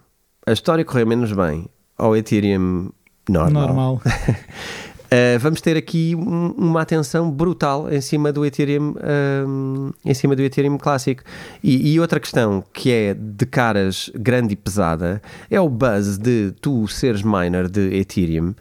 a 0.45 0.53
história 0.53 0.85
correr 0.85 1.05
menos 1.05 1.33
bem 1.33 1.69
ao 1.97 2.17
Ethereum 2.17 2.91
normal. 3.29 3.67
normal. 3.69 4.03
Uh, 5.07 5.39
vamos 5.39 5.61
ter 5.61 5.77
aqui 5.77 6.15
um, 6.17 6.51
uma 6.57 6.83
atenção 6.83 7.31
brutal 7.31 7.91
em 7.93 8.01
cima 8.01 8.33
do 8.33 8.45
Ethereum, 8.45 8.93
uh, 8.93 9.95
em 10.05 10.15
cima 10.15 10.35
do 10.35 10.43
Ethereum 10.43 10.77
clássico. 10.79 11.23
E, 11.63 11.93
e, 11.93 12.01
outra 12.01 12.19
questão 12.19 12.65
que 12.73 12.91
é 12.91 13.15
de 13.15 13.47
caras 13.47 14.11
grande 14.15 14.55
e 14.55 14.57
pesada 14.57 15.23
é 15.51 15.61
o 15.61 15.69
buzz 15.69 16.19
de 16.19 16.53
tu 16.61 16.89
seres 16.89 17.23
miner 17.23 17.69
de 17.69 17.97
Ethereum 17.97 18.55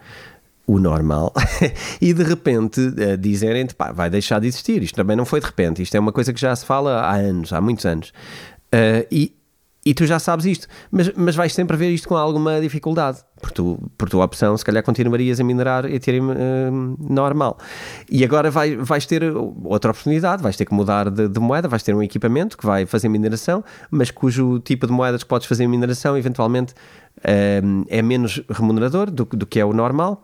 o 0.68 0.80
normal 0.80 1.32
e 2.02 2.12
de 2.12 2.24
repente 2.24 2.80
uh, 2.82 3.18
dizerem-te 3.18 3.76
pá, 3.76 3.91
vai 3.91 4.10
deixar 4.10 4.39
de 4.39 4.48
existir. 4.48 4.82
Isto 4.84 4.96
também 4.96 5.16
não 5.16 5.26
foi 5.26 5.39
de 5.39 5.46
repente, 5.46 5.82
isto 5.82 5.96
é 5.96 6.00
uma 6.00 6.12
coisa 6.12 6.34
que 6.34 6.39
já 6.39 6.56
se 6.56 6.66
fala 6.66 7.02
há 7.02 7.16
anos, 7.16 7.54
há 7.54 7.62
muitos 7.62 7.86
anos. 7.86 8.10
Uh, 8.74 9.06
e, 9.12 9.34
e 9.86 9.93
tu 9.93 10.05
já 10.07 10.17
sabes 10.17 10.45
isto, 10.45 10.67
mas, 10.89 11.11
mas 11.15 11.36
vais 11.36 11.53
sempre 11.53 11.77
ver 11.77 11.91
isto 11.91 12.07
com 12.07 12.15
alguma 12.15 12.59
dificuldade, 12.59 13.19
por, 13.39 13.51
tu, 13.51 13.91
por 13.95 14.09
tua 14.09 14.25
opção, 14.25 14.57
se 14.57 14.65
calhar 14.65 14.81
continuarias 14.81 15.39
a 15.39 15.43
minerar 15.43 15.86
Ethereum 15.86 16.31
uh, 16.31 17.13
normal. 17.13 17.59
E 18.09 18.23
agora 18.23 18.49
vai, 18.49 18.75
vais 18.75 19.05
ter 19.05 19.23
outra 19.63 19.91
oportunidade, 19.91 20.41
vais 20.41 20.57
ter 20.57 20.65
que 20.65 20.73
mudar 20.73 21.11
de, 21.11 21.27
de, 21.27 21.39
moeda, 21.39 21.67
vais 21.67 21.83
ter 21.83 21.93
um 21.93 22.01
equipamento 22.01 22.57
que 22.57 22.65
vai 22.65 22.88
fazer 22.88 23.09
mineração, 23.09 23.63
mas 23.91 24.09
cujo 24.09 24.59
tipo 24.59 24.88
de 24.88 24.91
moedas 24.91 25.21
que 25.21 25.29
podes 25.29 25.47
fazer 25.47 25.67
mineração 25.67 26.17
eventualmente 26.17 26.73
uh, 27.19 27.86
é 27.88 28.01
menos 28.01 28.41
remunerador 28.49 29.11
do, 29.11 29.25
do 29.25 29.45
que 29.45 29.59
é 29.59 29.65
o 29.65 29.71
normal 29.71 30.23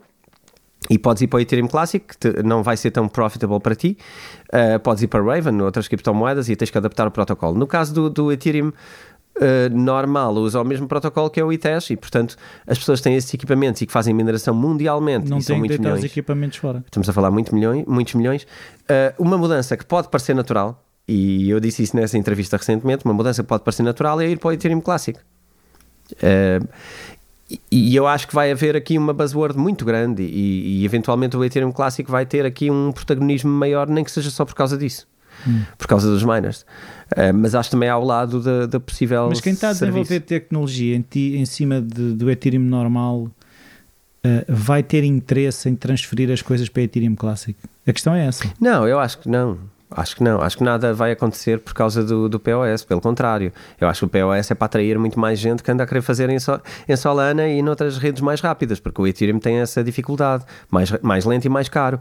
e 0.90 0.98
podes 0.98 1.22
ir 1.22 1.28
para 1.28 1.38
o 1.38 1.40
Ethereum 1.40 1.68
Classic, 1.68 2.04
que 2.18 2.44
não 2.44 2.64
vai 2.64 2.76
ser 2.76 2.90
tão 2.90 3.08
profitable 3.08 3.60
para 3.60 3.76
ti. 3.76 3.98
Uh, 4.48 4.80
podes 4.80 5.04
ir 5.04 5.08
para 5.08 5.24
Raven, 5.24 5.62
outras 5.62 5.88
criptomoedas, 5.88 6.50
e 6.50 6.56
tens 6.56 6.72
que 6.72 6.78
adaptar 6.78 7.08
o 7.08 7.12
protocolo. 7.12 7.58
No 7.58 7.68
caso 7.68 7.94
do, 7.94 8.10
do 8.10 8.32
Ethereum 8.32 8.74
uh, 9.38 9.76
normal 9.76 10.34
usa 10.36 10.62
o 10.62 10.64
mesmo 10.64 10.88
protocolo 10.88 11.30
que 11.30 11.40
é 11.40 11.44
o 11.44 11.52
ITES 11.52 11.92
e, 11.92 11.98
portanto, 11.98 12.36
as 12.66 12.78
pessoas 12.78 13.02
têm 13.02 13.16
esses 13.16 13.34
equipamentos 13.34 13.82
e 13.82 13.86
que 13.86 13.94
fazem 13.94 14.14
mineração 14.14 14.54
mundialmente 14.54 15.30
não 15.30 15.38
e 15.38 15.42
são 15.42 15.58
muitos 15.58 15.78
milhões. 15.78 16.00
os 16.00 16.06
equipamentos 16.06 16.58
fora. 16.58 16.84
Estamos 16.86 17.10
a 17.10 17.14
falar 17.14 17.32
muito 17.32 17.54
milhões, 17.54 17.86
muitos 17.86 18.14
milhões. 18.16 18.44
Uh, 18.44 19.14
uma 19.18 19.38
mudança 19.38 19.76
que 19.78 19.86
pode 19.86 20.10
parecer 20.10 20.34
natural, 20.34 20.84
e 21.08 21.50
eu 21.50 21.60
disse 21.60 21.84
isso 21.84 21.96
nessa 21.96 22.18
entrevista 22.18 22.58
recentemente, 22.58 23.06
uma 23.06 23.14
mudança 23.14 23.42
que 23.44 23.50
pode 23.50 23.64
parecer 23.64 23.84
natural 23.84 24.20
é 24.22 24.28
ir 24.28 24.40
para 24.40 24.50
o 24.50 24.52
Ethereum 24.52 24.82
Classic. 24.82 25.20
Uh, 26.14 26.68
e 27.70 27.94
eu 27.94 28.08
acho 28.08 28.30
que 28.30 28.34
vai 28.34 28.50
haver 28.50 28.78
aqui 28.78 28.98
uma 28.98 29.12
buzzword 29.12 29.58
muito 29.58 29.84
grande 29.84 30.24
e, 30.24 30.80
e, 30.80 30.86
eventualmente 30.86 31.36
o 31.36 31.44
Ethereum 31.44 31.72
Classic 31.72 32.10
vai 32.10 32.26
ter 32.26 32.46
aqui 32.46 32.72
um 32.72 32.94
protagonismo 32.94 33.52
maior, 33.52 33.90
nem 33.90 34.06
que 34.06 34.12
seja 34.12 34.30
só 34.30 34.46
por 34.46 34.56
causa 34.56 34.78
disso 34.78 35.06
hum. 35.48 35.64
por 35.78 35.88
causa 35.88 36.10
dos 36.10 36.24
miners. 36.24 36.66
Uh, 37.12 37.34
mas 37.34 37.56
acho 37.56 37.72
também 37.72 37.90
ao 37.90 38.04
lado 38.04 38.42
da, 38.42 38.66
da 38.66 38.80
possível. 38.80 39.28
Mas 39.30 39.42
quem 39.42 39.54
está 39.54 39.70
a 39.70 39.74
desenvolver 39.74 40.06
serviço. 40.06 40.28
tecnologia 40.28 40.96
em, 40.96 41.02
ti, 41.02 41.36
em 41.36 41.46
cima 41.46 41.82
de, 41.82 42.14
do 42.14 42.30
Ethereum 42.30 42.62
normal 42.62 43.24
uh, 43.24 43.32
vai 44.48 44.84
ter 44.84 45.04
interesse 45.04 45.70
em 45.70 45.76
transferir 45.76 46.32
as 46.32 46.42
coisas 46.42 46.70
para 46.70 46.84
Ethereum 46.84 47.16
Classic? 47.16 47.58
A 47.86 47.94
questão 47.94 48.14
é 48.14 48.26
essa. 48.26 48.46
Não, 48.60 48.88
eu 48.88 49.00
acho 49.00 49.20
que 49.20 49.30
não. 49.30 49.58
Acho 49.92 50.16
que 50.16 50.24
não, 50.24 50.42
acho 50.42 50.58
que 50.58 50.64
nada 50.64 50.94
vai 50.94 51.12
acontecer 51.12 51.60
por 51.60 51.74
causa 51.74 52.04
do, 52.04 52.30
do 52.30 52.40
POS, 52.40 52.86
pelo 52.86 53.02
contrário. 53.02 53.52
Eu 53.80 53.90
acho 53.90 54.08
que 54.08 54.18
o 54.18 54.26
POS 54.26 54.52
é 54.52 54.56
para 54.56 54.66
atrair 54.66 54.98
muito 54.98 55.20
mais 55.20 55.38
gente 55.38 55.62
que 55.62 55.70
anda 55.70 55.84
a 55.84 55.88
querer 55.88 56.02
fazer 56.02 56.30
em, 56.30 56.40
so, 56.40 56.60
em 56.88 56.96
Solana 56.96 57.48
e 57.48 57.62
noutras 57.62 57.98
redes 57.98 58.22
mais 58.22 58.40
rápidas, 58.40 58.80
porque 58.80 59.02
o 59.02 59.08
Ethereum 59.08 59.40
tem 59.40 59.58
essa 59.58 59.84
dificuldade, 59.84 60.46
mais, 60.70 60.92
mais 61.02 61.26
lento 61.26 61.46
e 61.46 61.50
mais 61.50 61.68
caro. 61.68 62.00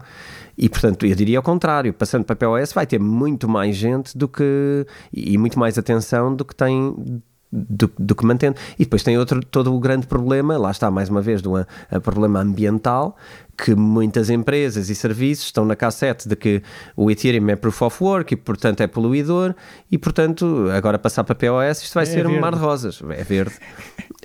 E 0.57 0.69
portanto, 0.69 1.05
eu 1.05 1.15
diria 1.15 1.37
ao 1.37 1.43
contrário, 1.43 1.93
passando 1.93 2.23
para 2.23 2.35
POS 2.35 2.71
vai 2.71 2.85
ter 2.85 2.99
muito 2.99 3.49
mais 3.49 3.75
gente 3.75 4.17
do 4.17 4.27
que 4.27 4.85
e 5.11 5.37
muito 5.37 5.59
mais 5.59 5.77
atenção 5.77 6.33
do 6.33 6.45
que 6.45 6.55
tem 6.55 7.21
do, 7.51 7.91
do, 7.99 8.15
que 8.15 8.25
mantendo. 8.25 8.55
E 8.79 8.85
depois 8.85 9.03
tem 9.03 9.17
outro, 9.17 9.43
todo 9.43 9.75
o 9.75 9.79
grande 9.79 10.07
problema, 10.07 10.57
lá 10.57 10.71
está 10.71 10.89
mais 10.89 11.09
uma 11.09 11.21
vez, 11.21 11.41
do 11.41 11.57
um, 11.57 11.65
problema 12.01 12.39
ambiental, 12.39 13.17
que 13.63 13.75
muitas 13.75 14.31
empresas 14.31 14.89
e 14.89 14.95
serviços 14.95 15.45
estão 15.45 15.63
na 15.63 15.75
cassete 15.75 16.27
de 16.27 16.35
que 16.35 16.63
o 16.95 17.11
Ethereum 17.11 17.49
é 17.49 17.55
proof 17.55 17.83
of 17.83 18.03
work 18.03 18.33
e, 18.33 18.37
portanto, 18.37 18.81
é 18.81 18.87
poluidor, 18.87 19.53
e, 19.91 19.97
portanto, 19.99 20.67
agora 20.75 20.97
passar 20.97 21.23
para 21.23 21.35
POS, 21.35 21.83
isto 21.83 21.93
vai 21.93 22.03
é 22.03 22.05
ser 22.07 22.23
verde. 22.23 22.37
um 22.37 22.39
mar 22.39 22.53
de 22.53 22.59
rosas. 22.59 23.01
É 23.09 23.23
verde. 23.23 23.53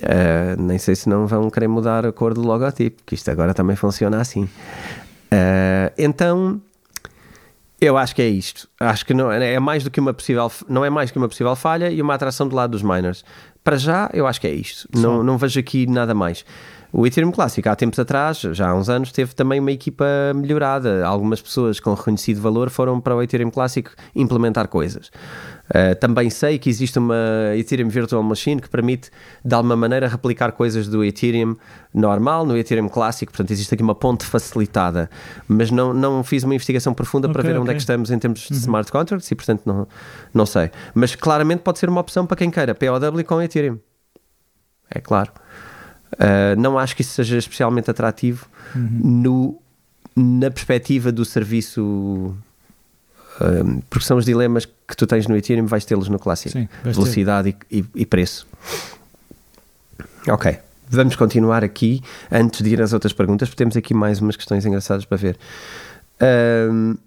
uh, 0.01 0.59
nem 0.59 0.79
sei 0.79 0.95
se 0.95 1.07
não 1.07 1.27
vão 1.27 1.51
querer 1.51 1.67
mudar 1.67 2.03
a 2.05 2.11
cor 2.11 2.33
do 2.33 2.41
logotipo, 2.41 3.03
que 3.05 3.13
isto 3.13 3.29
agora 3.29 3.53
também 3.53 3.75
funciona 3.75 4.19
assim. 4.19 4.43
Uh, 4.43 5.93
então 5.97 6.59
eu 7.79 7.95
acho 7.95 8.15
que 8.15 8.23
é 8.23 8.27
isto. 8.27 8.67
Acho 8.79 9.05
que 9.05 9.13
não 9.13 9.31
é 9.31 9.59
mais 9.59 9.83
do 9.83 9.91
que 9.91 9.99
uma 9.99 10.13
possível, 10.13 10.51
não 10.67 10.83
é 10.83 10.89
mais 10.89 11.11
que 11.11 11.17
uma 11.17 11.27
possível 11.27 11.55
falha 11.55 11.91
e 11.91 12.01
uma 12.01 12.15
atração 12.15 12.47
do 12.47 12.55
lado 12.55 12.71
dos 12.71 12.81
miners. 12.81 13.23
Para 13.63 13.77
já, 13.77 14.09
eu 14.13 14.25
acho 14.25 14.41
que 14.41 14.47
é 14.47 14.53
isto. 14.53 14.87
Não, 14.95 15.23
não 15.23 15.37
vejo 15.37 15.59
aqui 15.59 15.85
nada 15.85 16.15
mais. 16.15 16.43
O 16.91 17.05
Ethereum 17.05 17.31
Clássico, 17.31 17.67
há 17.67 17.75
tempos 17.75 17.99
atrás, 17.99 18.39
já 18.39 18.69
há 18.69 18.75
uns 18.75 18.89
anos, 18.89 19.11
teve 19.11 19.35
também 19.35 19.59
uma 19.59 19.71
equipa 19.71 20.05
melhorada. 20.33 21.05
Algumas 21.05 21.41
pessoas 21.41 21.79
com 21.79 21.93
reconhecido 21.93 22.41
valor 22.41 22.69
foram 22.69 23.01
para 23.01 23.15
o 23.15 23.21
Ethereum 23.21 23.49
Clássico 23.49 23.91
implementar 24.15 24.67
coisas. 24.67 25.11
Uh, 25.67 25.93
também 25.99 26.29
sei 26.29 26.57
que 26.57 26.69
existe 26.69 26.97
uma 26.97 27.51
Ethereum 27.57 27.89
Virtual 27.89 28.23
Machine 28.23 28.61
que 28.61 28.69
permite, 28.69 29.11
de 29.43 29.53
alguma 29.53 29.75
maneira, 29.75 30.07
replicar 30.07 30.53
coisas 30.53 30.87
do 30.87 31.03
Ethereum 31.03 31.57
normal 31.93 32.45
no 32.45 32.57
Ethereum 32.57 32.87
clássico. 32.87 33.33
Portanto, 33.33 33.51
existe 33.51 33.73
aqui 33.73 33.83
uma 33.83 33.95
ponte 33.95 34.25
facilitada. 34.25 35.09
Mas 35.45 35.69
não, 35.69 35.93
não 35.93 36.23
fiz 36.23 36.43
uma 36.43 36.55
investigação 36.55 36.93
profunda 36.93 37.27
okay, 37.27 37.33
para 37.33 37.43
ver 37.43 37.49
okay. 37.49 37.61
onde 37.61 37.71
é 37.71 37.73
que 37.73 37.81
estamos 37.81 38.11
em 38.11 38.17
termos 38.17 38.39
de 38.39 38.53
uhum. 38.53 38.59
smart 38.59 38.91
contracts 38.91 39.29
e, 39.29 39.35
portanto, 39.35 39.63
não, 39.65 39.87
não 40.33 40.45
sei. 40.45 40.71
Mas 40.93 41.15
claramente 41.15 41.59
pode 41.59 41.79
ser 41.79 41.89
uma 41.89 41.99
opção 41.99 42.25
para 42.25 42.37
quem 42.37 42.49
queira 42.49 42.73
POW 42.73 43.23
com 43.25 43.41
Ethereum. 43.41 43.77
É 44.89 45.01
claro. 45.01 45.31
Uh, 46.13 46.59
não 46.59 46.77
acho 46.79 46.95
que 46.95 47.01
isso 47.01 47.11
seja 47.11 47.37
especialmente 47.37 47.91
atrativo 47.91 48.47
uhum. 48.75 48.99
no, 49.03 49.61
na 50.15 50.49
perspectiva 50.49 51.11
do 51.11 51.25
serviço. 51.25 52.35
Uh, 53.39 53.83
porque 53.89 54.05
são 54.05 54.17
os 54.17 54.25
dilemas 54.25 54.65
que 54.65 54.95
tu 54.95 55.05
tens 55.05 55.27
no 55.27 55.35
Ethereum, 55.35 55.65
vais 55.65 55.85
tê-los 55.85 56.09
no 56.09 56.17
clássico: 56.17 56.57
Sim, 56.57 56.67
velocidade 56.83 57.55
e, 57.69 57.79
e, 57.79 57.85
e, 57.95 58.05
preço. 58.05 58.47
Ok, 60.27 60.57
vamos 60.89 61.15
continuar 61.15 61.63
aqui 61.63 62.01
antes 62.31 62.61
de 62.61 62.69
ir 62.69 62.81
às 62.81 62.93
outras 62.93 63.13
perguntas, 63.13 63.47
porque 63.49 63.57
temos 63.57 63.77
aqui 63.77 63.93
mais 63.93 64.19
umas 64.19 64.35
questões 64.35 64.65
engraçadas 64.65 65.05
para 65.05 65.17
ver. 65.17 65.37
Uh, 66.21 66.97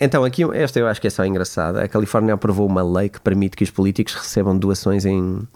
Então, 0.00 0.24
aqui, 0.24 0.42
esta 0.52 0.78
eu 0.78 0.86
acho 0.86 1.00
que 1.00 1.06
é 1.06 1.10
só 1.10 1.24
engraçada. 1.24 1.82
A 1.82 1.88
Califórnia 1.88 2.34
aprovou 2.34 2.66
uma 2.66 2.82
lei 2.82 3.08
que 3.08 3.20
permite 3.20 3.56
que 3.56 3.64
os 3.64 3.70
políticos 3.70 4.14
recebam 4.14 4.56
doações 4.58 5.06
em, 5.06 5.48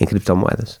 em 0.00 0.06
criptomoedas. 0.06 0.80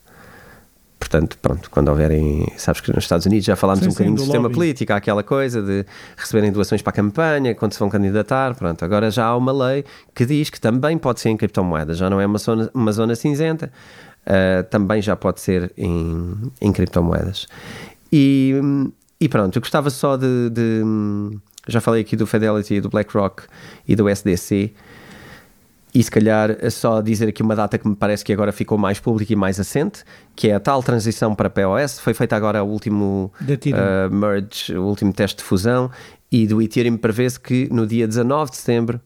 Portanto, 1.02 1.36
pronto, 1.42 1.68
quando 1.68 1.88
houverem. 1.88 2.46
Sabes 2.56 2.80
que 2.80 2.92
nos 2.94 3.02
Estados 3.04 3.26
Unidos 3.26 3.44
já 3.44 3.56
falámos 3.56 3.80
Sim, 3.82 3.88
um 3.88 3.92
bocadinho 3.92 4.14
do 4.14 4.20
sistema 4.22 4.44
lobby. 4.44 4.54
político, 4.54 4.92
há 4.92 4.96
aquela 4.96 5.22
coisa 5.24 5.60
de 5.60 5.84
receberem 6.16 6.52
doações 6.52 6.80
para 6.80 6.90
a 6.90 6.94
campanha, 6.94 7.54
quando 7.56 7.72
se 7.72 7.78
vão 7.80 7.90
candidatar. 7.90 8.54
Pronto, 8.54 8.84
agora 8.84 9.10
já 9.10 9.26
há 9.26 9.36
uma 9.36 9.52
lei 9.52 9.84
que 10.14 10.24
diz 10.24 10.48
que 10.48 10.60
também 10.60 10.96
pode 10.96 11.20
ser 11.20 11.30
em 11.30 11.36
criptomoedas, 11.36 11.98
já 11.98 12.08
não 12.08 12.20
é 12.20 12.24
uma 12.26 12.38
zona, 12.38 12.70
uma 12.72 12.92
zona 12.92 13.16
cinzenta, 13.16 13.70
ah, 14.24 14.62
também 14.70 15.02
já 15.02 15.16
pode 15.16 15.40
ser 15.40 15.72
em, 15.76 16.34
em 16.60 16.72
criptomoedas. 16.72 17.48
E, 18.12 18.54
e 19.20 19.28
pronto, 19.28 19.56
eu 19.56 19.60
gostava 19.60 19.90
só 19.90 20.16
de, 20.16 20.50
de- 20.50 21.36
Já 21.66 21.80
falei 21.80 22.02
aqui 22.02 22.14
do 22.16 22.26
Fidelity, 22.28 22.80
do 22.80 22.88
BlackRock 22.88 23.42
e 23.88 23.96
do 23.96 24.08
SDC. 24.08 24.72
E 25.94 26.02
se 26.02 26.10
calhar 26.10 26.56
é 26.58 26.70
só 26.70 27.02
dizer 27.02 27.28
aqui 27.28 27.42
uma 27.42 27.54
data 27.54 27.76
que 27.76 27.86
me 27.86 27.94
parece 27.94 28.24
que 28.24 28.32
agora 28.32 28.50
ficou 28.50 28.78
mais 28.78 28.98
pública 28.98 29.32
e 29.32 29.36
mais 29.36 29.60
assente, 29.60 30.04
que 30.34 30.48
é 30.48 30.54
a 30.54 30.60
tal 30.60 30.82
transição 30.82 31.34
para 31.34 31.50
POS. 31.50 32.00
Foi 32.00 32.14
feita 32.14 32.34
agora 32.34 32.62
o 32.64 32.68
último 32.68 33.30
uh, 33.40 34.14
merge, 34.14 34.74
o 34.74 34.84
último 34.84 35.12
teste 35.12 35.38
de 35.38 35.42
fusão, 35.44 35.90
e 36.30 36.46
do 36.46 36.62
Ethereum 36.62 36.96
prevê-se 36.96 37.38
que 37.38 37.68
no 37.70 37.86
dia 37.86 38.08
19 38.08 38.50
de 38.52 38.56
setembro 38.56 39.00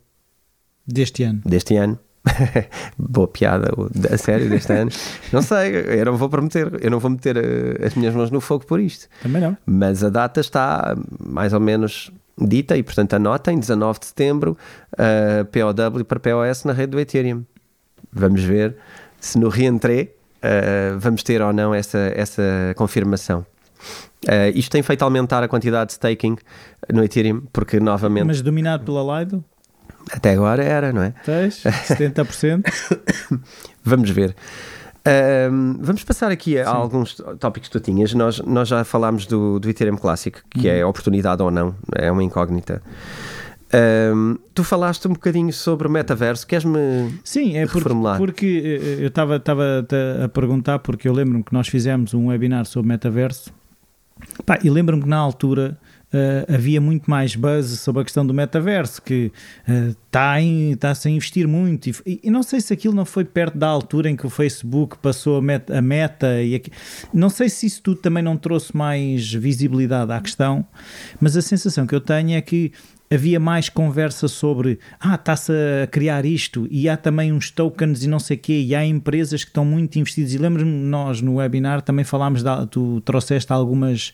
Deste 0.86 1.24
ano. 1.24 1.40
deste 1.44 1.76
ano. 1.76 1.98
Boa 2.96 3.26
piada, 3.26 3.68
a 4.12 4.16
sério, 4.16 4.48
deste 4.48 4.72
ano. 4.72 4.90
Não 5.32 5.42
sei, 5.42 6.00
eu 6.00 6.04
não 6.04 6.16
vou 6.16 6.28
prometer, 6.28 6.72
eu 6.80 6.90
não 6.90 7.00
vou 7.00 7.10
meter 7.10 7.36
uh, 7.36 7.84
as 7.84 7.94
minhas 7.94 8.14
mãos 8.14 8.30
no 8.30 8.40
fogo 8.40 8.64
por 8.64 8.78
isto. 8.78 9.08
Também 9.22 9.42
não. 9.42 9.56
Mas 9.66 10.04
a 10.04 10.08
data 10.08 10.40
está 10.40 10.96
mais 11.18 11.52
ou 11.52 11.58
menos 11.60 12.12
dita 12.38 12.76
e, 12.76 12.82
portanto, 12.82 13.14
anotem 13.14 13.58
19 13.58 14.00
de 14.00 14.06
setembro, 14.06 14.56
uh, 14.92 15.44
POW 15.46 16.04
para 16.04 16.20
POS 16.20 16.64
na 16.64 16.72
rede 16.72 16.92
do 16.92 17.00
Ethereum. 17.00 17.44
Vamos 18.12 18.42
ver 18.42 18.76
se 19.20 19.38
no 19.38 19.48
reentré 19.48 20.10
uh, 20.36 20.98
vamos 20.98 21.22
ter 21.22 21.40
ou 21.42 21.52
não 21.52 21.74
essa, 21.74 22.12
essa 22.14 22.42
confirmação. 22.76 23.44
Uh, 24.24 24.50
isto 24.54 24.70
tem 24.70 24.82
feito 24.82 25.02
aumentar 25.02 25.42
a 25.42 25.48
quantidade 25.48 25.88
de 25.88 25.92
staking 25.94 26.36
no 26.92 27.04
Ethereum, 27.04 27.42
porque 27.52 27.78
novamente, 27.78 28.26
Mas 28.26 28.42
dominado 28.42 28.84
pela 28.84 29.20
Lido, 29.20 29.44
até 30.10 30.32
agora 30.32 30.62
era, 30.62 30.92
não 30.92 31.02
é? 31.02 31.14
tens 31.24 31.62
70%. 31.88 32.64
Vamos 33.84 34.10
ver. 34.10 34.34
Ahm, 35.06 35.78
vamos 35.80 36.02
passar 36.02 36.30
aqui 36.30 36.58
a 36.58 36.64
Sim. 36.64 36.70
alguns 36.70 37.22
tópicos 37.38 37.68
que 37.68 37.78
tu 37.78 37.80
tinhas. 37.80 38.12
Nós, 38.12 38.40
nós 38.40 38.68
já 38.68 38.82
falámos 38.84 39.26
do, 39.26 39.58
do 39.60 39.68
Ethereum 39.70 39.96
Classic, 39.96 40.38
que 40.50 40.68
é 40.68 40.84
oportunidade 40.84 41.42
ou 41.42 41.50
não, 41.50 41.74
é 41.94 42.10
uma 42.10 42.24
incógnita. 42.24 42.82
Ahm, 43.72 44.36
tu 44.54 44.64
falaste 44.64 45.06
um 45.06 45.12
bocadinho 45.12 45.52
sobre 45.52 45.86
o 45.86 45.90
metaverso. 45.90 46.46
Queres-me. 46.46 47.14
Sim, 47.22 47.56
é 47.56 47.64
porque, 47.66 47.78
Reformular. 47.78 48.18
porque 48.18 48.80
eh, 48.82 49.02
eu 49.04 49.08
estava 49.08 49.36
a 49.36 50.28
perguntar, 50.28 50.80
porque 50.80 51.08
eu 51.08 51.12
lembro-me 51.12 51.44
que 51.44 51.52
nós 51.52 51.68
fizemos 51.68 52.12
um 52.14 52.26
webinar 52.26 52.64
sobre 52.66 52.88
metaverso 52.88 53.52
Pá, 54.44 54.58
e 54.62 54.70
lembro-me 54.70 55.02
que 55.02 55.08
na 55.08 55.18
altura 55.18 55.78
eh, 56.16 56.54
havia 56.54 56.80
muito 56.80 57.10
mais 57.10 57.36
buzz 57.36 57.80
sobre 57.80 58.00
a 58.00 58.04
questão 58.04 58.26
do 58.26 58.32
metaverso, 58.32 59.02
que 59.02 59.30
está 60.06 60.40
está-se 60.40 61.08
a 61.08 61.10
investir 61.10 61.46
muito. 61.46 61.90
E, 62.06 62.20
e 62.24 62.30
não 62.30 62.42
sei 62.42 62.60
se 62.60 62.72
aquilo 62.72 62.94
não 62.94 63.04
foi 63.04 63.24
perto 63.24 63.58
da 63.58 63.66
altura 63.66 64.08
em 64.08 64.16
que 64.16 64.26
o 64.26 64.30
Facebook 64.30 64.96
passou 64.98 65.36
a 65.36 65.42
meta, 65.42 65.78
a 65.78 65.82
meta 65.82 66.42
e 66.42 66.62
não 67.12 67.28
sei 67.28 67.48
se 67.48 67.66
isso 67.66 67.82
tudo 67.82 68.00
também 68.00 68.22
não 68.22 68.36
trouxe 68.36 68.74
mais 68.74 69.30
visibilidade 69.32 70.10
à 70.10 70.20
questão, 70.20 70.66
mas 71.20 71.36
a 71.36 71.42
sensação 71.42 71.86
que 71.86 71.94
eu 71.94 72.00
tenho 72.00 72.32
é 72.32 72.40
que 72.40 72.72
havia 73.10 73.38
mais 73.38 73.68
conversa 73.68 74.26
sobre 74.28 74.78
ah, 74.98 75.14
está-se 75.14 75.52
a 75.82 75.86
criar 75.86 76.24
isto 76.24 76.66
e 76.70 76.88
há 76.88 76.96
também 76.96 77.32
uns 77.32 77.50
tokens 77.50 78.02
e 78.02 78.08
não 78.08 78.18
sei 78.18 78.36
o 78.36 78.40
quê, 78.40 78.60
e 78.60 78.74
há 78.74 78.84
empresas 78.84 79.44
que 79.44 79.50
estão 79.50 79.64
muito 79.64 79.98
investidas. 79.98 80.34
E 80.34 80.38
lembro-me, 80.38 80.70
nós 80.70 81.20
no 81.20 81.36
webinar 81.36 81.82
também 81.82 82.04
falámos, 82.04 82.42
de, 82.42 82.66
tu 82.70 83.00
trouxeste 83.02 83.52
algumas 83.52 84.12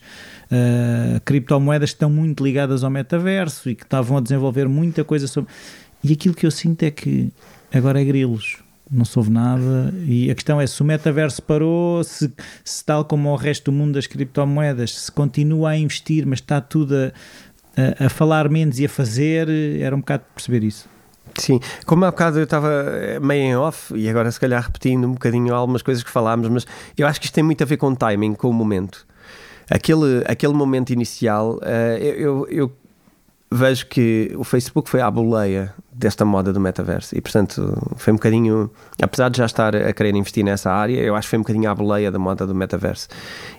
uh, 0.51 1.19
criptomoedas 1.25 1.91
que 1.91 1.95
estão 1.95 2.09
muito 2.09 2.43
ligadas 2.43 2.83
ao 2.83 2.89
metaverso 2.89 3.69
e 3.69 3.75
que 3.75 3.83
estavam 3.83 4.17
a 4.17 4.21
desenvolver 4.21 4.67
muita 4.67 5.03
coisa 5.03 5.27
sobre. 5.27 5.51
E 6.03 6.13
aquilo 6.13 6.35
que 6.35 6.45
eu 6.45 6.51
sinto 6.51 6.83
é 6.83 6.91
que 6.91 7.31
agora 7.73 8.01
é 8.01 8.05
grilos. 8.05 8.57
Não 8.91 9.05
soube 9.05 9.31
nada, 9.31 9.91
e 10.05 10.29
a 10.29 10.35
questão 10.35 10.61
é 10.61 10.67
se 10.67 10.79
o 10.81 10.85
metaverso 10.85 11.41
parou, 11.41 12.03
se, 12.03 12.31
se 12.63 12.85
tal 12.85 13.05
como 13.05 13.29
o 13.29 13.35
resto 13.35 13.71
do 13.71 13.75
mundo 13.75 13.93
das 13.93 14.05
criptomoedas, 14.05 14.93
se 14.99 15.11
continua 15.11 15.71
a 15.71 15.77
investir, 15.77 16.27
mas 16.27 16.39
está 16.39 16.61
tudo 16.61 16.93
a, 16.95 17.11
a, 17.75 18.09
falar 18.09 18.49
menos 18.49 18.79
e 18.79 18.85
a 18.85 18.89
fazer, 18.89 19.49
era 19.79 19.95
um 19.95 19.99
bocado 19.99 20.23
perceber 20.33 20.63
isso. 20.63 20.87
Sim, 21.37 21.59
como 21.85 22.05
há 22.05 22.11
bocado 22.11 22.39
eu 22.39 22.43
estava 22.43 22.69
meio 23.21 23.41
em 23.41 23.55
off 23.55 23.95
e 23.95 24.07
agora 24.07 24.31
se 24.31 24.39
calhar 24.39 24.61
repetindo 24.61 25.07
um 25.07 25.13
bocadinho 25.13 25.53
algumas 25.55 25.81
coisas 25.81 26.03
que 26.03 26.09
falámos, 26.11 26.47
mas 26.49 26.67
eu 26.97 27.07
acho 27.07 27.19
que 27.19 27.25
isto 27.25 27.33
tem 27.33 27.43
muito 27.43 27.63
a 27.63 27.65
ver 27.65 27.77
com 27.77 27.87
o 27.87 27.95
timing, 27.95 28.35
com 28.35 28.49
o 28.49 28.53
momento. 28.53 29.07
Aquele, 29.69 30.23
aquele 30.27 30.53
momento 30.53 30.91
inicial, 30.91 31.55
uh, 31.55 31.97
eu, 31.99 32.15
eu, 32.15 32.47
eu 32.49 32.71
vejo 33.51 33.87
que 33.87 34.31
o 34.37 34.43
Facebook 34.43 34.89
foi 34.89 35.01
à 35.01 35.09
boleia 35.09 35.73
desta 35.95 36.25
moda 36.25 36.51
do 36.51 36.59
metaverso. 36.59 37.15
E 37.15 37.21
portanto 37.21 37.75
foi 37.95 38.13
um 38.13 38.15
bocadinho 38.15 38.71
apesar 39.01 39.29
de 39.29 39.37
já 39.37 39.45
estar 39.45 39.75
a 39.75 39.93
querer 39.93 40.15
investir 40.15 40.43
nessa 40.43 40.71
área 40.71 40.99
eu 40.99 41.15
acho 41.15 41.27
que 41.27 41.29
foi 41.31 41.39
um 41.39 41.41
bocadinho 41.41 41.69
à 41.69 41.75
boleia 41.75 42.11
da 42.11 42.19
moda 42.19 42.45
do 42.45 42.55
metaverso. 42.55 43.07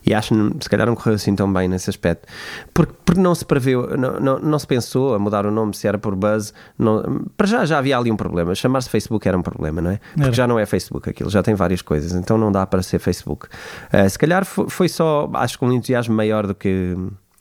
E 0.04 0.12
acho 0.12 0.34
que 0.34 0.64
se 0.64 0.70
calhar 0.70 0.86
não 0.86 0.94
correu 0.94 1.14
assim 1.14 1.34
tão 1.34 1.52
bem 1.52 1.68
nesse 1.68 1.90
aspecto. 1.90 2.26
Porque, 2.72 2.92
porque 3.04 3.20
não 3.20 3.34
se 3.34 3.44
preveu 3.44 3.96
não, 3.96 4.20
não, 4.20 4.38
não 4.38 4.58
se 4.58 4.66
pensou 4.66 5.14
a 5.14 5.18
mudar 5.18 5.46
o 5.46 5.50
nome 5.50 5.74
se 5.74 5.86
era 5.86 5.98
por 5.98 6.14
buzz 6.14 6.52
não, 6.78 7.24
para 7.36 7.46
já 7.46 7.64
já 7.64 7.78
havia 7.78 7.96
ali 7.96 8.10
um 8.10 8.16
problema. 8.16 8.54
Chamar-se 8.54 8.88
Facebook 8.90 9.26
era 9.26 9.38
um 9.38 9.42
problema 9.42 9.80
não 9.80 9.90
é? 9.90 10.00
porque 10.14 10.32
já 10.32 10.46
não 10.46 10.58
é 10.58 10.66
Facebook 10.66 11.08
aquilo 11.08 11.30
já 11.30 11.42
tem 11.42 11.54
várias 11.54 11.82
coisas 11.82 12.12
então 12.12 12.36
não 12.36 12.50
dá 12.50 12.66
para 12.66 12.82
ser 12.82 12.98
Facebook. 12.98 13.46
Uh, 13.92 14.08
se 14.08 14.18
calhar 14.18 14.44
foi, 14.44 14.68
foi 14.68 14.88
só 14.88 15.30
acho 15.34 15.58
que 15.58 15.64
um 15.64 15.72
entusiasmo 15.72 16.14
maior 16.14 16.46
do 16.46 16.54
que 16.54 16.96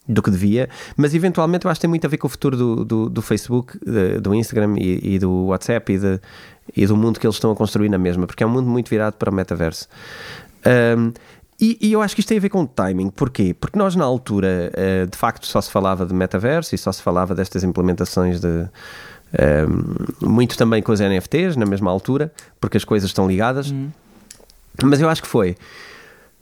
do 0.07 0.21
que 0.21 0.29
devia, 0.29 0.69
mas 0.97 1.13
eventualmente 1.13 1.65
eu 1.65 1.71
acho 1.71 1.79
que 1.79 1.83
tem 1.83 1.89
muito 1.89 2.05
a 2.05 2.09
ver 2.09 2.17
com 2.17 2.27
o 2.27 2.29
futuro 2.29 2.57
do, 2.57 2.85
do, 2.85 3.09
do 3.09 3.21
Facebook, 3.21 3.77
de, 3.85 4.19
do 4.19 4.33
Instagram 4.35 4.75
e, 4.77 5.15
e, 5.15 5.19
do 5.19 5.45
WhatsApp 5.45 5.93
e, 5.93 5.97
de, 5.97 6.19
e 6.75 6.85
do 6.85 6.97
mundo 6.97 7.19
que 7.19 7.25
eles 7.25 7.35
estão 7.35 7.51
a 7.51 7.55
construir 7.55 7.89
na 7.89 7.97
mesma, 7.97 8.27
porque 8.27 8.43
é 8.43 8.47
um 8.47 8.49
mundo 8.49 8.69
muito 8.69 8.89
virado 8.89 9.13
para 9.13 9.29
o 9.29 9.33
metaverso. 9.33 9.87
Um, 10.97 11.13
e, 11.59 11.77
e, 11.79 11.93
eu 11.93 12.01
acho 12.01 12.15
que 12.15 12.19
isto 12.19 12.29
tem 12.29 12.37
a 12.37 12.41
ver 12.41 12.49
com 12.49 12.63
o 12.63 12.67
timing. 12.67 13.09
Porquê? 13.09 13.55
Porque 13.57 13.77
nós, 13.79 13.95
na 13.95 14.03
altura, 14.03 14.71
uh, 14.73 15.07
de 15.07 15.17
facto, 15.17 15.45
só 15.47 15.61
se 15.61 15.71
falava 15.71 16.05
de 16.05 16.13
metaverso 16.13 16.75
e 16.75 16.77
só 16.77 16.91
se 16.91 17.01
falava 17.01 17.33
destas 17.33 17.63
implementações 17.63 18.41
de. 18.41 18.67
Um, 19.33 20.29
muito 20.29 20.57
também 20.57 20.81
com 20.83 20.91
os 20.91 20.99
NFTs, 20.99 21.55
na 21.55 21.65
mesma 21.65 21.89
altura, 21.89 22.31
porque 22.59 22.75
as 22.75 22.83
coisas 22.83 23.09
estão 23.09 23.27
ligadas. 23.27 23.71
Hum. 23.71 23.89
Mas 24.83 24.99
eu 24.99 25.07
acho 25.07 25.21
que 25.21 25.27
foi. 25.27 25.55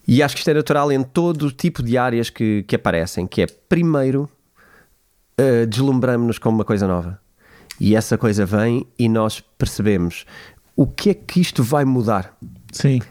E 0.07 0.21
acho 0.23 0.35
que 0.35 0.39
isto 0.39 0.49
é 0.49 0.53
natural 0.53 0.91
em 0.91 1.03
todo 1.03 1.47
o 1.47 1.51
tipo 1.51 1.83
de 1.83 1.97
áreas 1.97 2.29
que, 2.29 2.63
que 2.67 2.75
aparecem, 2.75 3.27
que 3.27 3.41
é 3.41 3.45
primeiro 3.45 4.29
uh, 5.39 5.65
deslumbramos-nos 5.67 6.37
com 6.37 6.49
uma 6.49 6.65
coisa 6.65 6.87
nova. 6.87 7.19
E 7.79 7.95
essa 7.95 8.17
coisa 8.17 8.45
vem 8.45 8.85
e 8.97 9.09
nós 9.09 9.39
percebemos 9.57 10.25
o 10.75 10.85
que 10.85 11.09
é 11.09 11.13
que 11.13 11.39
isto 11.39 11.63
vai 11.63 11.85
mudar. 11.85 12.37
Sim. 12.71 13.01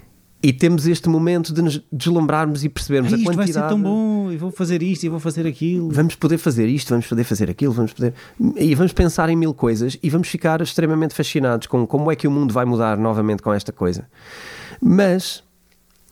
E 0.43 0.53
temos 0.53 0.87
este 0.87 1.09
momento 1.09 1.53
de 1.53 1.61
nos 1.61 1.83
deslumbrarmos 1.93 2.65
e 2.65 2.69
percebermos 2.69 3.13
ah, 3.13 3.17
a 3.17 3.19
isto 3.19 3.27
quantidade. 3.27 3.53
vai 3.53 3.63
ser 3.63 3.69
tão 3.69 3.83
bom, 3.83 4.33
e 4.33 4.39
vou 4.39 4.51
fazer 4.51 4.83
isto, 4.83 5.05
e 5.05 5.09
vou 5.09 5.21
fazer 5.21 5.47
aquilo. 5.47 5.91
Vamos 5.91 6.15
poder 6.15 6.39
fazer 6.39 6.67
isto, 6.67 6.89
vamos 6.89 7.07
poder 7.07 7.25
fazer 7.25 7.51
aquilo, 7.51 7.73
vamos 7.73 7.93
poder. 7.93 8.15
E 8.57 8.75
vamos 8.75 8.93
pensar 8.93 9.29
em 9.29 9.37
mil 9.37 9.53
coisas 9.53 9.99
e 10.03 10.09
vamos 10.09 10.29
ficar 10.29 10.63
extremamente 10.63 11.15
fascinados 11.15 11.67
com 11.67 11.87
como 11.87 12.11
é 12.11 12.17
que 12.17 12.27
o 12.27 12.31
mundo 12.31 12.55
vai 12.55 12.65
mudar 12.65 12.97
novamente 12.97 13.43
com 13.43 13.53
esta 13.53 13.71
coisa. 13.71 14.09
Mas, 14.81 15.45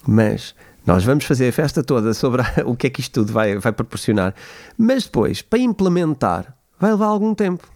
mas, 0.07 0.55
nós 0.89 1.05
vamos 1.05 1.27
fazer 1.27 1.51
a 1.51 1.52
festa 1.52 1.85
toda 1.85 2.15
sobre 2.15 2.40
o 2.65 2.74
que 2.74 2.86
é 2.86 2.90
que 2.90 3.02
isto 3.02 3.20
tudo 3.20 3.31
vai, 3.31 3.59
vai 3.59 3.73
proporcionar. 3.73 4.35
Mas 4.78 5.05
depois, 5.05 5.43
para 5.43 5.59
implementar, 5.59 6.56
vai 6.81 6.90
levar 6.90 7.09
algum 7.09 7.35
tempo. 7.35 7.69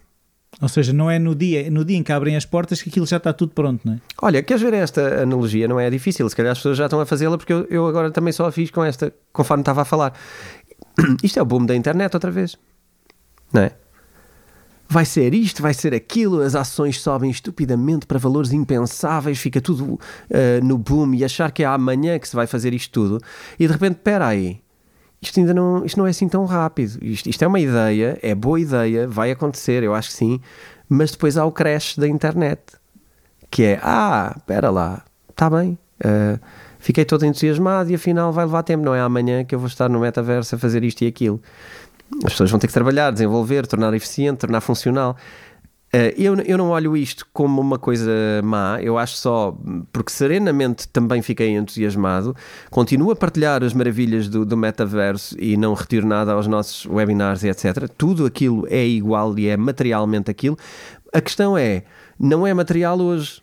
Ou 0.63 0.69
seja, 0.69 0.95
não 0.95 1.11
é 1.11 1.19
no 1.19 1.35
dia, 1.35 1.71
no 1.71 1.85
dia 1.85 1.99
em 1.99 2.03
que 2.03 2.11
abrem 2.11 2.37
as 2.37 2.47
portas 2.47 2.81
que 2.81 2.89
aquilo 2.89 3.05
já 3.05 3.19
está 3.19 3.31
tudo 3.31 3.53
pronto, 3.53 3.83
não 3.85 3.95
é? 3.95 3.99
Olha, 4.23 4.43
queres 4.43 4.63
ver 4.63 4.73
esta 4.73 5.23
analogia? 5.25 5.69
Não 5.69 5.79
é 5.79 5.91
difícil, 5.91 6.27
se 6.27 6.35
calhar 6.35 6.53
as 6.53 6.59
pessoas 6.59 6.79
já 6.79 6.87
estão 6.87 7.01
a 7.01 7.07
fazê-la 7.07 7.37
porque 7.37 7.53
eu, 7.53 7.67
eu 7.69 7.87
agora 7.87 8.11
também 8.11 8.33
só 8.33 8.47
a 8.47 8.53
fiz 8.53 8.71
com 8.71 8.83
esta, 8.83 9.13
conforme 9.31 9.61
estava 9.61 9.83
a 9.83 9.85
falar. 9.85 10.15
Isto 11.23 11.39
é 11.39 11.43
o 11.43 11.45
boom 11.45 11.67
da 11.67 11.77
internet 11.77 12.15
outra 12.15 12.31
vez, 12.31 12.57
não 13.53 13.61
é? 13.61 13.73
Vai 14.93 15.07
ser 15.07 15.33
isto, 15.33 15.63
vai 15.63 15.73
ser 15.73 15.95
aquilo, 15.95 16.43
as 16.43 16.55
ações 16.55 17.01
sobem 17.01 17.31
estupidamente 17.31 18.05
para 18.05 18.19
valores 18.19 18.53
impensáveis, 18.53 19.39
fica 19.39 19.59
tudo 19.59 19.95
uh, 19.95 19.99
no 20.63 20.77
boom 20.77 21.15
e 21.15 21.25
achar 21.25 21.51
que 21.51 21.63
é 21.63 21.67
amanhã 21.67 22.19
que 22.19 22.29
se 22.29 22.37
vai 22.37 22.47
fazer 22.47 22.75
isto 22.75 22.93
tudo 22.93 23.19
e 23.59 23.67
de 23.67 23.73
repente, 23.73 23.97
espera 23.97 24.27
aí, 24.27 24.61
isto 25.23 25.41
ainda 25.41 25.55
não, 25.55 25.83
isto 25.87 25.97
não 25.97 26.07
é 26.07 26.11
assim 26.11 26.29
tão 26.29 26.45
rápido. 26.45 27.03
Isto, 27.03 27.31
isto, 27.31 27.43
é 27.43 27.47
uma 27.47 27.59
ideia, 27.59 28.19
é 28.21 28.35
boa 28.35 28.61
ideia, 28.61 29.09
vai 29.09 29.31
acontecer, 29.31 29.83
eu 29.83 29.95
acho 29.95 30.11
que 30.11 30.15
sim, 30.15 30.41
mas 30.87 31.13
depois 31.13 31.39
há 31.39 31.47
o 31.47 31.51
crash 31.51 31.97
da 31.97 32.07
internet, 32.07 32.61
que 33.51 33.63
é, 33.63 33.81
ah, 33.83 34.35
espera 34.37 34.69
lá, 34.69 35.03
está 35.31 35.49
bem, 35.49 35.79
uh, 36.05 36.39
fiquei 36.79 37.07
todo 37.07 37.25
entusiasmado 37.25 37.91
e 37.91 37.95
afinal 37.95 38.31
vai 38.31 38.45
levar 38.45 38.63
tempo, 38.63 38.85
não 38.85 38.95
é 38.95 39.01
amanhã 39.01 39.43
que 39.43 39.55
eu 39.55 39.59
vou 39.59 39.69
estar 39.69 39.89
no 39.89 40.01
metaverso 40.01 40.55
a 40.55 40.59
fazer 40.59 40.85
isto 40.85 41.01
e 41.03 41.07
aquilo. 41.07 41.41
As 42.25 42.33
pessoas 42.33 42.51
vão 42.51 42.61
ter 42.61 42.67
que 42.67 42.73
trabalhar, 42.73 43.11
desenvolver, 43.11 43.67
tornar 43.67 43.93
eficiente, 43.95 44.39
tornar 44.39 44.61
funcional. 44.61 45.17
Uh, 45.95 46.09
eu, 46.17 46.35
eu 46.37 46.57
não 46.57 46.71
olho 46.71 46.97
isto 46.97 47.27
como 47.35 47.61
uma 47.61 47.79
coisa 47.79 48.11
má, 48.43 48.81
eu 48.81 48.97
acho 48.97 49.15
só, 49.15 49.55
porque 49.93 50.11
serenamente 50.11 50.89
também 50.89 51.21
fiquei 51.21 51.51
entusiasmado, 51.51 52.35
continuo 52.71 53.11
a 53.11 53.17
partilhar 53.17 53.63
as 53.63 53.75
maravilhas 53.75 54.27
do, 54.27 54.47
do 54.47 54.57
metaverso 54.57 55.37
e 55.39 55.55
não 55.55 55.75
retiro 55.75 56.07
nada 56.07 56.33
aos 56.33 56.47
nossos 56.47 56.87
webinars 56.87 57.43
e 57.45 57.49
etc. 57.51 57.87
Tudo 57.99 58.25
aquilo 58.25 58.67
é 58.71 58.87
igual 58.87 59.39
e 59.39 59.49
é 59.49 59.57
materialmente 59.57 60.31
aquilo. 60.31 60.57
A 61.13 61.21
questão 61.21 61.59
é, 61.59 61.85
não 62.19 62.47
é 62.47 62.55
material 62.55 62.99
hoje, 62.99 63.43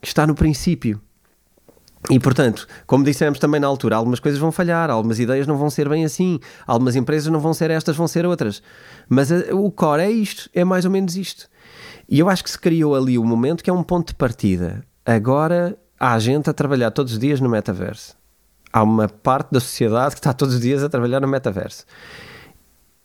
está 0.00 0.24
no 0.24 0.36
princípio. 0.36 1.00
E, 2.10 2.20
portanto, 2.20 2.68
como 2.86 3.04
dissemos 3.04 3.38
também 3.38 3.60
na 3.60 3.66
altura, 3.66 3.96
algumas 3.96 4.20
coisas 4.20 4.40
vão 4.40 4.52
falhar, 4.52 4.90
algumas 4.90 5.18
ideias 5.18 5.46
não 5.46 5.56
vão 5.56 5.68
ser 5.68 5.88
bem 5.88 6.04
assim, 6.04 6.38
algumas 6.66 6.94
empresas 6.94 7.32
não 7.32 7.40
vão 7.40 7.52
ser 7.52 7.70
estas, 7.70 7.96
vão 7.96 8.06
ser 8.06 8.24
outras. 8.24 8.62
Mas 9.08 9.32
a, 9.32 9.54
o 9.54 9.70
core 9.70 10.02
é 10.02 10.10
isto, 10.10 10.48
é 10.54 10.64
mais 10.64 10.84
ou 10.84 10.90
menos 10.90 11.16
isto. 11.16 11.48
E 12.08 12.18
eu 12.20 12.28
acho 12.28 12.44
que 12.44 12.50
se 12.50 12.58
criou 12.58 12.94
ali 12.94 13.18
o 13.18 13.24
momento 13.24 13.64
que 13.64 13.70
é 13.70 13.72
um 13.72 13.82
ponto 13.82 14.08
de 14.08 14.14
partida. 14.14 14.84
Agora 15.04 15.76
há 15.98 16.16
gente 16.18 16.48
a 16.48 16.52
trabalhar 16.52 16.90
todos 16.92 17.14
os 17.14 17.18
dias 17.18 17.40
no 17.40 17.48
metaverso. 17.48 18.16
Há 18.72 18.82
uma 18.82 19.08
parte 19.08 19.50
da 19.50 19.58
sociedade 19.58 20.14
que 20.14 20.20
está 20.20 20.32
todos 20.32 20.54
os 20.54 20.60
dias 20.60 20.84
a 20.84 20.88
trabalhar 20.88 21.20
no 21.20 21.26
metaverso. 21.26 21.84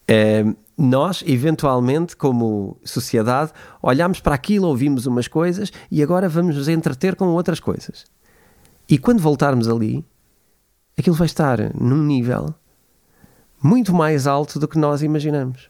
É, 0.07 0.43
nós, 0.77 1.23
eventualmente, 1.25 2.15
como 2.15 2.77
sociedade, 2.83 3.51
olhamos 3.81 4.19
para 4.19 4.35
aquilo, 4.35 4.67
ouvimos 4.67 5.05
umas 5.05 5.27
coisas 5.27 5.71
e 5.89 6.03
agora 6.03 6.27
vamos 6.27 6.55
nos 6.55 6.67
entreter 6.67 7.15
com 7.15 7.27
outras 7.27 7.59
coisas. 7.59 8.05
E 8.91 8.97
quando 8.97 9.21
voltarmos 9.21 9.69
ali, 9.69 10.03
aquilo 10.99 11.15
vai 11.15 11.25
estar 11.25 11.73
num 11.73 12.03
nível 12.03 12.53
muito 13.63 13.93
mais 13.93 14.27
alto 14.27 14.59
do 14.59 14.67
que 14.67 14.77
nós 14.77 15.01
imaginamos. 15.01 15.69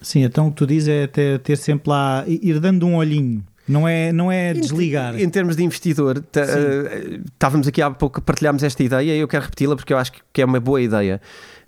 Sim, 0.00 0.22
então 0.22 0.46
o 0.46 0.50
que 0.50 0.56
tu 0.56 0.66
dizes 0.68 0.88
é 0.88 1.06
ter, 1.08 1.40
ter 1.40 1.56
sempre 1.56 1.90
lá, 1.90 2.24
ir 2.28 2.60
dando 2.60 2.86
um 2.86 2.94
olhinho. 2.94 3.44
Não 3.66 3.88
é, 3.88 4.12
não 4.12 4.30
é 4.30 4.54
desligar. 4.54 5.16
Em, 5.16 5.24
em 5.24 5.28
termos 5.28 5.56
de 5.56 5.64
investidor, 5.64 6.18
uh, 6.18 7.22
estávamos 7.32 7.66
aqui 7.66 7.82
há 7.82 7.90
pouco, 7.90 8.22
partilhámos 8.22 8.62
esta 8.62 8.82
ideia 8.84 9.16
e 9.16 9.18
eu 9.18 9.26
quero 9.26 9.44
repeti-la 9.44 9.74
porque 9.74 9.92
eu 9.92 9.98
acho 9.98 10.12
que 10.32 10.40
é 10.40 10.44
uma 10.44 10.60
boa 10.60 10.80
ideia. 10.80 11.20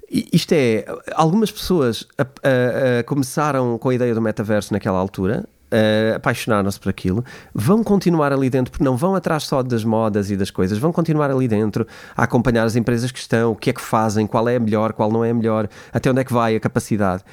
Isto 0.09 0.53
é, 0.53 0.85
algumas 1.15 1.51
pessoas 1.51 2.07
a, 2.17 2.23
a, 2.23 3.01
a 3.01 3.05
começaram 3.05 3.77
com 3.77 3.89
a 3.89 3.95
ideia 3.95 4.15
do 4.15 4.23
metaverso 4.23 4.73
naquela 4.73 4.99
altura, 4.99 5.45
uh, 5.73 6.17
apaixonaram-se 6.17 6.79
por 6.79 6.91
aquilo, 6.91 7.25
vão 7.55 7.83
continuar 7.83 8.33
ali 8.33 8.51
dentro, 8.51 8.71
porque 8.71 8.85
não 8.85 8.97
vão 8.97 9.15
atrás 9.15 9.45
só 9.45 9.63
das 9.63 9.85
modas 9.85 10.31
e 10.31 10.37
das 10.37 10.51
coisas, 10.51 10.79
vão 10.79 10.93
continuar 10.93 11.31
ali 11.31 11.49
dentro 11.49 11.87
a 12.17 12.25
acompanhar 12.25 12.65
as 12.65 12.77
empresas 12.77 13.11
que 13.11 13.19
estão, 13.19 13.53
o 13.53 13.57
que 13.57 13.71
é 13.71 13.73
que 13.73 13.81
fazem, 13.81 14.27
qual 14.27 14.49
é 14.49 14.57
a 14.57 14.61
melhor, 14.61 14.93
qual 14.93 15.11
não 15.11 15.25
é 15.25 15.31
a 15.31 15.35
melhor, 15.35 15.69
até 15.93 16.11
onde 16.11 16.21
é 16.21 16.25
que 16.25 16.33
vai 16.33 16.55
a 16.55 16.61
capacidade. 16.61 17.25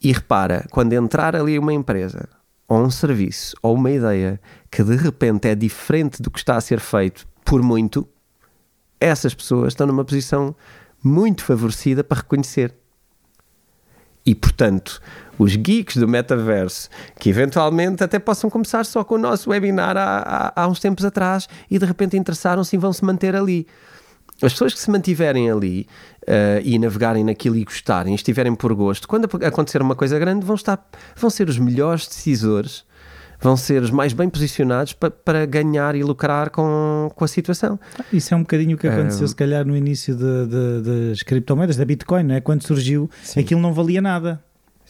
E 0.00 0.12
repara, 0.12 0.64
quando 0.70 0.92
entrar 0.92 1.36
ali 1.36 1.58
uma 1.58 1.72
empresa, 1.72 2.28
ou 2.68 2.82
um 2.82 2.90
serviço, 2.90 3.54
ou 3.62 3.74
uma 3.74 3.90
ideia 3.90 4.40
que 4.70 4.82
de 4.82 4.96
repente 4.96 5.48
é 5.48 5.54
diferente 5.54 6.22
do 6.22 6.30
que 6.30 6.38
está 6.38 6.56
a 6.56 6.60
ser 6.60 6.80
feito 6.80 7.26
por 7.44 7.62
muito, 7.62 8.08
essas 8.98 9.34
pessoas 9.34 9.72
estão 9.72 9.86
numa 9.86 10.04
posição 10.04 10.54
muito 11.02 11.44
favorecida 11.44 12.02
para 12.02 12.18
reconhecer. 12.18 12.74
E 14.24 14.34
portanto, 14.34 15.00
os 15.42 15.56
geeks 15.56 15.96
do 15.96 16.06
metaverso, 16.06 16.88
que 17.18 17.28
eventualmente 17.28 18.02
até 18.02 18.18
possam 18.18 18.48
começar 18.48 18.84
só 18.84 19.02
com 19.02 19.16
o 19.16 19.18
nosso 19.18 19.50
webinar 19.50 19.96
há, 19.96 20.52
há, 20.54 20.62
há 20.62 20.68
uns 20.68 20.78
tempos 20.78 21.04
atrás 21.04 21.48
e 21.70 21.78
de 21.78 21.84
repente 21.84 22.16
interessaram-se 22.16 22.76
e 22.76 22.78
vão 22.78 22.92
se 22.92 23.04
manter 23.04 23.34
ali. 23.34 23.66
As 24.40 24.52
pessoas 24.52 24.74
que 24.74 24.80
se 24.80 24.90
mantiverem 24.90 25.50
ali 25.50 25.86
uh, 26.22 26.60
e 26.64 26.78
navegarem 26.78 27.22
naquilo 27.22 27.56
e 27.56 27.64
gostarem, 27.64 28.14
estiverem 28.14 28.54
por 28.54 28.74
gosto, 28.74 29.06
quando 29.06 29.28
acontecer 29.44 29.80
uma 29.80 29.94
coisa 29.94 30.18
grande, 30.18 30.44
vão, 30.44 30.56
estar, 30.56 30.84
vão 31.16 31.30
ser 31.30 31.48
os 31.48 31.58
melhores 31.58 32.08
decisores, 32.08 32.84
vão 33.40 33.56
ser 33.56 33.82
os 33.82 33.90
mais 33.90 34.12
bem 34.12 34.28
posicionados 34.28 34.94
para, 34.94 35.10
para 35.10 35.46
ganhar 35.46 35.94
e 35.94 36.02
lucrar 36.02 36.50
com, 36.50 37.10
com 37.14 37.24
a 37.24 37.28
situação. 37.28 37.78
Isso 38.12 38.34
é 38.34 38.36
um 38.36 38.40
bocadinho 38.40 38.76
o 38.76 38.78
que 38.78 38.88
aconteceu, 38.88 39.26
uh, 39.26 39.28
se 39.28 39.36
calhar, 39.36 39.64
no 39.64 39.76
início 39.76 40.14
de, 40.16 40.46
de, 40.46 41.08
das 41.10 41.22
criptomoedas, 41.22 41.76
da 41.76 41.84
Bitcoin, 41.84 42.24
não 42.24 42.34
é? 42.34 42.40
quando 42.40 42.66
surgiu, 42.66 43.08
sim. 43.22 43.40
aquilo 43.40 43.60
não 43.60 43.72
valia 43.72 44.00
nada. 44.02 44.42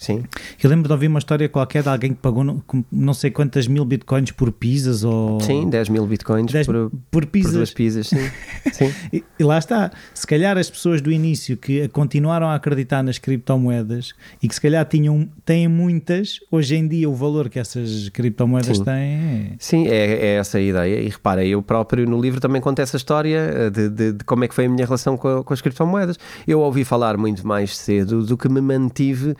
Sim. 0.03 0.21
Eu 0.61 0.69
lembro 0.69 0.89
de 0.89 0.91
ouvir 0.91 1.07
uma 1.07 1.19
história 1.19 1.47
qualquer 1.47 1.81
de 1.81 1.87
alguém 1.87 2.11
que 2.11 2.19
pagou 2.19 2.61
não 2.91 3.13
sei 3.13 3.31
quantas 3.31 3.67
mil 3.67 3.85
bitcoins 3.85 4.31
por 4.31 4.51
pizzas 4.51 5.05
ou. 5.05 5.39
Sim, 5.39 5.69
10 5.69 5.87
mil 5.87 6.05
bitcoins 6.05 6.51
10 6.51 6.65
por, 6.65 6.91
por, 7.09 7.25
pizzas. 7.25 7.51
por 7.51 7.57
duas 7.57 7.73
pizzas, 7.73 8.07
sim. 8.07 8.29
sim. 8.73 8.93
E, 9.13 9.23
e, 9.39 9.43
lá 9.43 9.57
está. 9.57 9.91
Se 10.13 10.27
calhar 10.27 10.57
as 10.57 10.69
pessoas 10.69 10.99
do 10.99 11.09
início 11.09 11.55
que 11.55 11.87
continuaram 11.87 12.49
a 12.49 12.55
acreditar 12.55 13.01
nas 13.01 13.17
criptomoedas 13.17 14.13
e 14.41 14.47
que 14.49 14.53
se 14.53 14.59
calhar 14.59 14.85
tinham, 14.85 15.29
têm 15.45 15.69
muitas, 15.69 16.41
hoje 16.51 16.75
em 16.75 16.85
dia 16.85 17.09
o 17.09 17.15
valor 17.15 17.47
que 17.47 17.57
essas 17.57 18.09
criptomoedas 18.09 18.79
sim. 18.79 18.83
têm. 18.83 18.93
É... 18.93 19.55
Sim, 19.57 19.87
é, 19.87 19.95
é, 19.95 20.35
essa 20.35 20.57
a 20.57 20.61
ideia. 20.61 20.99
E 20.99 21.07
repara, 21.07 21.45
eu 21.45 21.61
próprio 21.61 22.05
no 22.05 22.19
livro 22.19 22.41
também 22.41 22.61
conto 22.61 22.79
essa 22.79 22.97
história 22.97 23.37
eh, 23.37 23.69
de, 23.69 23.89
de, 23.89 24.11
de 24.11 24.23
como 24.25 24.43
é 24.43 24.49
que 24.49 24.53
foi 24.53 24.65
a 24.65 24.69
minha 24.69 24.85
relação 24.85 25.15
com, 25.15 25.39
a, 25.39 25.43
com 25.45 25.53
as 25.53 25.61
criptomoedas. 25.61 26.19
Eu 26.45 26.59
ouvi 26.59 26.83
falar 26.83 27.15
muito 27.15 27.47
mais 27.47 27.77
cedo 27.77 28.25
do 28.25 28.35
que 28.35 28.49
me 28.49 28.59
mantive 28.59 29.33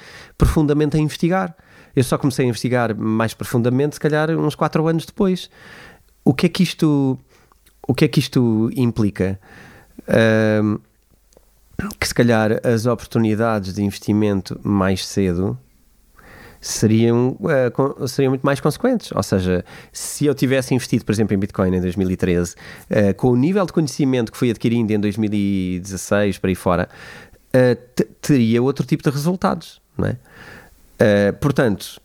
profundamente 0.53 0.95
a 0.95 0.99
investigar. 0.99 1.55
Eu 1.95 2.03
só 2.03 2.17
comecei 2.17 2.45
a 2.45 2.47
investigar 2.47 2.95
mais 2.95 3.33
profundamente, 3.33 3.95
se 3.95 3.99
calhar, 3.99 4.29
uns 4.29 4.53
4 4.53 4.87
anos 4.87 5.05
depois. 5.05 5.49
O 6.23 6.33
que 6.33 6.45
é 6.45 6.49
que 6.49 6.61
isto, 6.61 7.17
o 7.87 7.93
que 7.93 8.05
é 8.05 8.07
que 8.07 8.19
isto 8.19 8.69
implica? 8.75 9.39
Que 11.99 12.07
se 12.07 12.13
calhar 12.13 12.59
as 12.63 12.85
oportunidades 12.85 13.73
de 13.73 13.83
investimento 13.83 14.59
mais 14.63 15.05
cedo 15.05 15.57
seriam, 16.61 17.35
uh, 17.39 18.07
seriam 18.07 18.31
muito 18.31 18.43
mais 18.43 18.59
consequentes. 18.59 19.11
Ou 19.11 19.23
seja, 19.23 19.65
se 19.91 20.25
eu 20.25 20.33
tivesse 20.33 20.73
investido, 20.73 21.03
por 21.03 21.11
exemplo, 21.11 21.35
em 21.35 21.37
Bitcoin 21.39 21.75
em 21.75 21.81
2013, 21.81 22.53
uh, 22.53 23.13
com 23.17 23.29
o 23.31 23.35
nível 23.35 23.65
de 23.65 23.73
conhecimento 23.73 24.31
que 24.31 24.37
fui 24.37 24.49
adquirindo 24.49 24.93
em 24.93 24.99
2016 24.99 26.37
para 26.37 26.49
aí 26.49 26.55
fora, 26.55 26.89
uh, 27.55 28.03
teria 28.21 28.63
outro 28.63 28.85
tipo 28.85 29.03
de 29.03 29.09
resultados. 29.09 29.82
Não 29.97 30.07
é? 30.07 30.17
Uh, 30.99 31.33
portanto, 31.39 32.01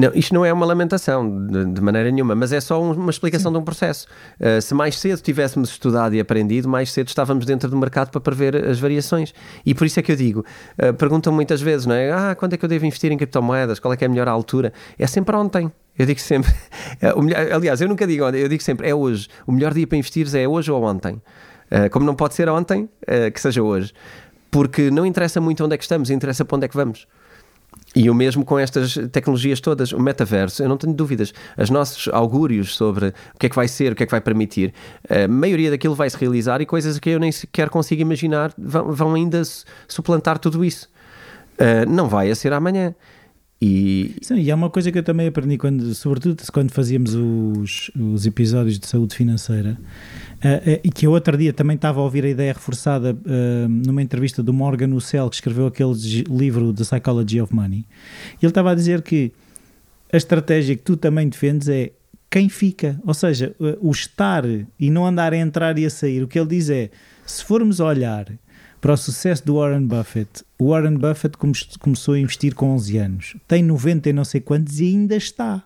não, 0.00 0.10
isto 0.14 0.32
não 0.32 0.46
é 0.46 0.52
uma 0.52 0.64
lamentação 0.64 1.46
de, 1.46 1.66
de 1.66 1.80
maneira 1.82 2.10
nenhuma, 2.10 2.34
mas 2.34 2.52
é 2.52 2.60
só 2.60 2.82
um, 2.82 2.92
uma 2.92 3.10
explicação 3.10 3.50
Sim. 3.50 3.58
de 3.58 3.60
um 3.60 3.64
processo. 3.64 4.06
Uh, 4.40 4.60
se 4.62 4.72
mais 4.72 4.98
cedo 4.98 5.20
tivéssemos 5.20 5.68
estudado 5.68 6.14
e 6.14 6.20
aprendido, 6.20 6.66
mais 6.68 6.90
cedo 6.90 7.08
estávamos 7.08 7.44
dentro 7.44 7.68
do 7.68 7.76
mercado 7.76 8.10
para 8.10 8.20
prever 8.20 8.56
as 8.56 8.80
variações. 8.80 9.34
E 9.64 9.74
por 9.74 9.86
isso 9.86 10.00
é 10.00 10.02
que 10.02 10.10
eu 10.10 10.16
digo: 10.16 10.44
uh, 10.82 10.94
perguntam 10.94 11.30
muitas 11.32 11.60
vezes, 11.60 11.84
não 11.84 11.94
é? 11.94 12.10
Ah, 12.10 12.34
quando 12.34 12.54
é 12.54 12.56
que 12.56 12.64
eu 12.64 12.68
devo 12.68 12.86
investir 12.86 13.12
em 13.12 13.18
criptomoedas? 13.18 13.78
Qual 13.78 13.92
é 13.92 13.96
que 13.96 14.02
é 14.02 14.06
a 14.06 14.10
melhor 14.10 14.26
altura? 14.26 14.72
É 14.98 15.06
sempre 15.06 15.36
ontem. 15.36 15.70
Eu 15.98 16.06
digo 16.06 16.20
sempre, 16.20 16.50
é, 17.02 17.52
aliás, 17.52 17.78
eu 17.82 17.88
nunca 17.88 18.06
digo 18.06 18.24
ontem, 18.24 18.38
eu 18.38 18.48
digo 18.48 18.62
sempre 18.62 18.88
é 18.88 18.94
hoje. 18.94 19.28
O 19.46 19.52
melhor 19.52 19.74
dia 19.74 19.86
para 19.86 19.98
investir 19.98 20.26
é 20.34 20.48
hoje 20.48 20.70
ou 20.70 20.82
ontem. 20.82 21.20
Uh, 21.70 21.90
como 21.90 22.06
não 22.06 22.14
pode 22.14 22.34
ser 22.34 22.48
ontem, 22.48 22.88
que 23.32 23.40
seja 23.40 23.62
hoje. 23.62 23.92
Porque 24.50 24.90
não 24.90 25.06
interessa 25.06 25.40
muito 25.40 25.64
onde 25.64 25.74
é 25.74 25.78
que 25.78 25.84
estamos, 25.84 26.10
interessa 26.10 26.44
para 26.44 26.56
onde 26.56 26.66
é 26.66 26.68
que 26.68 26.76
vamos. 26.76 27.06
E 27.94 28.08
o 28.08 28.14
mesmo 28.14 28.44
com 28.44 28.58
estas 28.58 28.94
tecnologias 29.10 29.60
todas, 29.60 29.92
o 29.92 29.98
metaverso, 29.98 30.62
eu 30.62 30.68
não 30.68 30.76
tenho 30.76 30.92
dúvidas. 30.92 31.32
Os 31.58 31.70
nossos 31.70 32.08
augúrios 32.12 32.76
sobre 32.76 33.08
o 33.34 33.38
que 33.38 33.46
é 33.46 33.48
que 33.48 33.56
vai 33.56 33.66
ser, 33.66 33.92
o 33.92 33.96
que 33.96 34.04
é 34.04 34.06
que 34.06 34.12
vai 34.12 34.20
permitir, 34.20 34.72
a 35.08 35.26
maioria 35.26 35.70
daquilo 35.70 35.94
vai 35.94 36.08
se 36.08 36.16
realizar 36.16 36.60
e 36.60 36.66
coisas 36.66 36.98
que 36.98 37.10
eu 37.10 37.18
nem 37.18 37.32
sequer 37.32 37.68
consigo 37.68 38.00
imaginar 38.00 38.52
vão, 38.56 38.92
vão 38.92 39.14
ainda 39.14 39.42
suplantar 39.88 40.38
tudo 40.38 40.64
isso. 40.64 40.88
Uh, 41.58 41.88
não 41.88 42.08
vai 42.08 42.30
a 42.30 42.34
ser 42.34 42.52
amanhã. 42.52 42.94
E... 43.62 44.16
Sim, 44.22 44.40
e 44.40 44.50
há 44.50 44.54
uma 44.54 44.70
coisa 44.70 44.90
que 44.90 44.98
eu 44.98 45.02
também 45.02 45.26
aprendi, 45.26 45.58
quando, 45.58 45.94
sobretudo 45.94 46.42
quando 46.50 46.70
fazíamos 46.70 47.14
os, 47.14 47.90
os 47.94 48.24
episódios 48.24 48.78
de 48.78 48.86
saúde 48.86 49.14
financeira, 49.14 49.78
uh, 50.36 50.80
e 50.82 50.90
que 50.90 51.06
eu 51.06 51.10
outro 51.10 51.36
dia 51.36 51.52
também 51.52 51.74
estava 51.74 52.00
a 52.00 52.02
ouvir 52.02 52.24
a 52.24 52.28
ideia 52.28 52.54
reforçada 52.54 53.12
uh, 53.12 53.68
numa 53.68 54.00
entrevista 54.00 54.42
do 54.42 54.52
Morgan 54.52 54.94
Ussell, 54.94 55.28
que 55.28 55.36
escreveu 55.36 55.66
aquele 55.66 55.92
livro 56.30 56.72
The 56.72 56.84
Psychology 56.84 57.40
of 57.42 57.54
Money. 57.54 57.84
Ele 58.40 58.50
estava 58.50 58.70
a 58.70 58.74
dizer 58.74 59.02
que 59.02 59.30
a 60.10 60.16
estratégia 60.16 60.74
que 60.74 60.82
tu 60.82 60.96
também 60.96 61.28
defendes 61.28 61.68
é 61.68 61.92
quem 62.30 62.48
fica, 62.48 62.98
ou 63.04 63.12
seja, 63.12 63.54
o 63.80 63.90
estar 63.90 64.44
e 64.78 64.90
não 64.90 65.04
andar 65.04 65.32
a 65.32 65.36
entrar 65.36 65.76
e 65.78 65.84
a 65.84 65.90
sair. 65.90 66.22
O 66.22 66.28
que 66.28 66.38
ele 66.38 66.48
diz 66.48 66.70
é: 66.70 66.88
se 67.26 67.44
formos 67.44 67.80
olhar 67.80 68.26
para 68.80 68.94
o 68.94 68.96
sucesso 68.96 69.44
do 69.44 69.56
Warren 69.56 69.86
Buffett, 69.86 70.44
o 70.58 70.70
Warren 70.70 70.96
Buffett 70.96 71.36
come 71.36 71.52
começou 71.78 72.14
a 72.14 72.18
investir 72.18 72.54
com 72.54 72.70
11 72.74 72.98
anos, 72.98 73.36
tem 73.46 73.62
90 73.62 74.08
e 74.08 74.12
não 74.12 74.24
sei 74.24 74.40
quantos 74.40 74.80
e 74.80 74.86
ainda 74.86 75.16
está. 75.16 75.62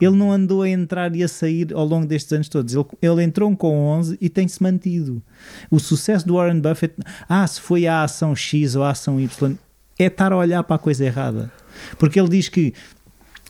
Ele 0.00 0.14
não 0.14 0.30
andou 0.30 0.62
a 0.62 0.68
entrar 0.68 1.14
e 1.16 1.24
a 1.24 1.28
sair 1.28 1.72
ao 1.72 1.86
longo 1.86 2.06
destes 2.06 2.30
anos 2.32 2.48
todos. 2.50 2.74
Ele, 2.74 2.84
ele 3.00 3.22
entrou 3.22 3.54
com 3.56 3.78
11 3.78 4.18
e 4.20 4.28
tem-se 4.28 4.62
mantido. 4.62 5.22
O 5.70 5.78
sucesso 5.78 6.26
do 6.26 6.34
Warren 6.34 6.60
Buffett, 6.60 6.94
ah, 7.26 7.46
se 7.46 7.58
foi 7.58 7.86
a 7.86 8.02
ação 8.02 8.36
X 8.36 8.76
ou 8.76 8.82
a 8.82 8.90
ação 8.90 9.18
Y, 9.18 9.56
é 9.98 10.04
estar 10.04 10.32
a 10.32 10.36
olhar 10.36 10.62
para 10.64 10.76
a 10.76 10.78
coisa 10.78 11.04
errada. 11.04 11.50
Porque 11.98 12.20
ele 12.20 12.28
diz 12.28 12.50
que 12.50 12.74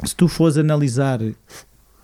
se 0.04 0.14
tu 0.14 0.28
fores 0.28 0.56
analisar 0.56 1.20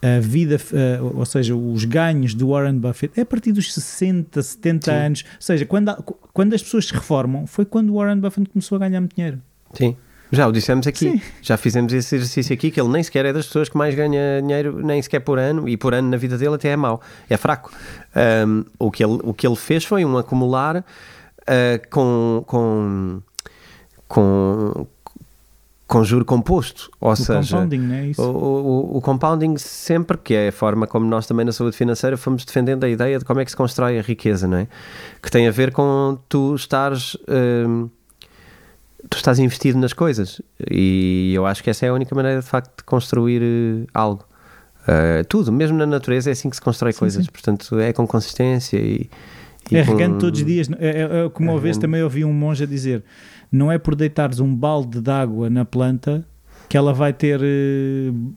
a 0.02 0.20
vida, 0.20 0.56
uh, 0.56 1.18
ou 1.18 1.24
seja, 1.24 1.54
os 1.54 1.84
ganhos 1.84 2.34
do 2.34 2.48
Warren 2.48 2.76
Buffett 2.76 3.18
é 3.18 3.22
a 3.22 3.26
partir 3.26 3.52
dos 3.52 3.72
60, 3.72 4.42
70 4.42 4.90
Sim. 4.90 4.96
anos. 4.96 5.24
Ou 5.34 5.40
seja, 5.40 5.64
quando, 5.64 5.94
quando 6.32 6.54
as 6.54 6.62
pessoas 6.62 6.86
se 6.86 6.92
reformam, 6.92 7.46
foi 7.46 7.64
quando 7.64 7.90
o 7.90 7.94
Warren 7.98 8.18
Buffett 8.18 8.50
começou 8.50 8.76
a 8.76 8.78
ganhar 8.80 9.00
muito 9.00 9.14
dinheiro. 9.14 9.40
Sim. 9.72 9.96
Já 10.32 10.48
o 10.48 10.52
dissemos 10.52 10.86
aqui, 10.86 11.10
Sim. 11.10 11.20
já 11.42 11.58
fizemos 11.58 11.92
esse 11.92 12.16
exercício 12.16 12.54
aqui, 12.54 12.70
que 12.70 12.80
ele 12.80 12.88
nem 12.88 13.02
sequer 13.02 13.26
é 13.26 13.34
das 13.34 13.46
pessoas 13.46 13.68
que 13.68 13.76
mais 13.76 13.94
ganha 13.94 14.40
dinheiro, 14.40 14.82
nem 14.82 15.00
sequer 15.02 15.20
por 15.20 15.38
ano, 15.38 15.68
e 15.68 15.76
por 15.76 15.92
ano 15.92 16.08
na 16.08 16.16
vida 16.16 16.38
dele 16.38 16.54
até 16.54 16.70
é 16.70 16.76
mau, 16.76 17.02
é 17.28 17.36
fraco. 17.36 17.70
Um, 18.46 18.64
o, 18.78 18.90
que 18.90 19.04
ele, 19.04 19.18
o 19.22 19.34
que 19.34 19.46
ele 19.46 19.56
fez 19.56 19.84
foi 19.84 20.06
um 20.06 20.16
acumular 20.16 20.78
uh, 20.78 21.90
com, 21.90 22.42
com, 22.46 23.22
com, 24.08 24.86
com 25.92 26.02
juro 26.02 26.24
composto, 26.24 26.90
ou 26.98 27.12
o 27.12 27.16
seja, 27.16 27.54
compounding, 27.54 27.92
é? 27.92 28.12
O, 28.16 28.22
o, 28.22 28.96
o, 28.96 29.00
compounding 29.02 29.58
sempre, 29.58 30.16
que 30.16 30.32
é 30.32 30.48
a 30.48 30.52
forma 30.52 30.86
como 30.86 31.04
nós 31.04 31.26
também 31.26 31.44
na 31.44 31.52
saúde 31.52 31.76
financeira 31.76 32.16
fomos 32.16 32.46
defendendo 32.46 32.82
a 32.84 32.88
ideia 32.88 33.18
de 33.18 33.26
como 33.26 33.40
é 33.40 33.44
que 33.44 33.50
se 33.50 33.56
constrói 33.56 33.98
a 33.98 34.02
riqueza, 34.02 34.48
não 34.48 34.56
é? 34.56 34.68
Que 35.22 35.30
tem 35.30 35.46
a 35.46 35.50
ver 35.50 35.70
com 35.70 36.18
tu 36.30 36.54
estares... 36.54 37.14
Um, 37.28 37.90
tu 39.10 39.16
estás 39.16 39.38
investido 39.38 39.78
nas 39.78 39.92
coisas 39.92 40.40
e 40.70 41.32
eu 41.34 41.44
acho 41.44 41.62
que 41.62 41.68
essa 41.68 41.84
é 41.84 41.90
a 41.90 41.92
única 41.92 42.14
maneira 42.14 42.40
de 42.40 42.46
facto 42.46 42.78
de 42.78 42.84
construir 42.84 43.42
uh, 43.42 43.86
algo. 43.92 44.24
Uh, 44.84 45.22
tudo, 45.28 45.52
mesmo 45.52 45.76
na 45.76 45.84
natureza 45.84 46.30
é 46.30 46.32
assim 46.32 46.48
que 46.48 46.56
se 46.56 46.62
constrói 46.62 46.92
sim, 46.92 47.00
coisas, 47.00 47.24
sim. 47.26 47.30
portanto 47.30 47.78
é 47.78 47.92
com 47.92 48.06
consistência 48.06 48.78
e, 48.78 49.10
e 49.70 49.76
é 49.76 49.82
regando 49.82 50.18
todos 50.18 50.40
os 50.40 50.46
dias. 50.46 50.70
É, 50.78 50.88
é, 50.88 51.26
é 51.26 51.28
como 51.28 51.50
uma 51.50 51.60
vez 51.60 51.76
também 51.76 52.02
ouvi 52.02 52.24
um 52.24 52.32
monge 52.32 52.64
a 52.64 52.66
dizer: 52.66 53.04
não 53.52 53.70
é 53.70 53.76
por 53.78 53.94
deitares 53.94 54.40
um 54.40 54.52
balde 54.54 55.00
de 55.00 55.10
água 55.10 55.50
na 55.50 55.64
planta 55.64 56.26
que 56.68 56.76
ela 56.76 56.94
vai 56.94 57.12
ter 57.12 57.38
uh, 57.38 58.28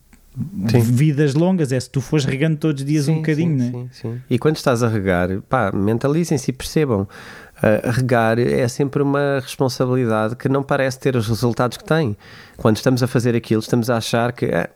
vidas 0.82 1.34
longas, 1.34 1.72
é 1.72 1.80
se 1.80 1.90
tu 1.90 2.02
fores 2.02 2.26
regando 2.26 2.58
todos 2.58 2.82
os 2.82 2.86
dias 2.86 3.06
sim, 3.06 3.14
um 3.14 3.16
bocadinho, 3.16 3.58
sim, 3.58 3.72
né? 3.72 3.88
sim, 3.92 4.10
sim. 4.10 4.22
E 4.30 4.38
quando 4.38 4.58
estás 4.58 4.84
a 4.84 4.90
regar, 4.90 5.42
pá, 5.48 5.72
mentalizem-se 5.72 6.52
e 6.52 6.54
percebam 6.54 7.04
uh, 7.04 7.92
regar 7.92 8.38
é 8.38 8.68
sempre 8.68 9.02
uma 9.02 9.40
responsabilidade 9.42 10.36
que 10.36 10.50
não 10.50 10.62
parece 10.62 11.00
ter 11.00 11.16
os 11.16 11.30
resultados 11.30 11.78
que 11.78 11.86
tem. 11.86 12.18
Quando 12.58 12.76
estamos 12.76 13.02
a 13.02 13.08
fazer 13.08 13.36
aquilo, 13.36 13.62
estamos 13.62 13.90
a 13.90 13.96
achar 13.96 14.34
que 14.34 14.46
ah, 14.48 14.70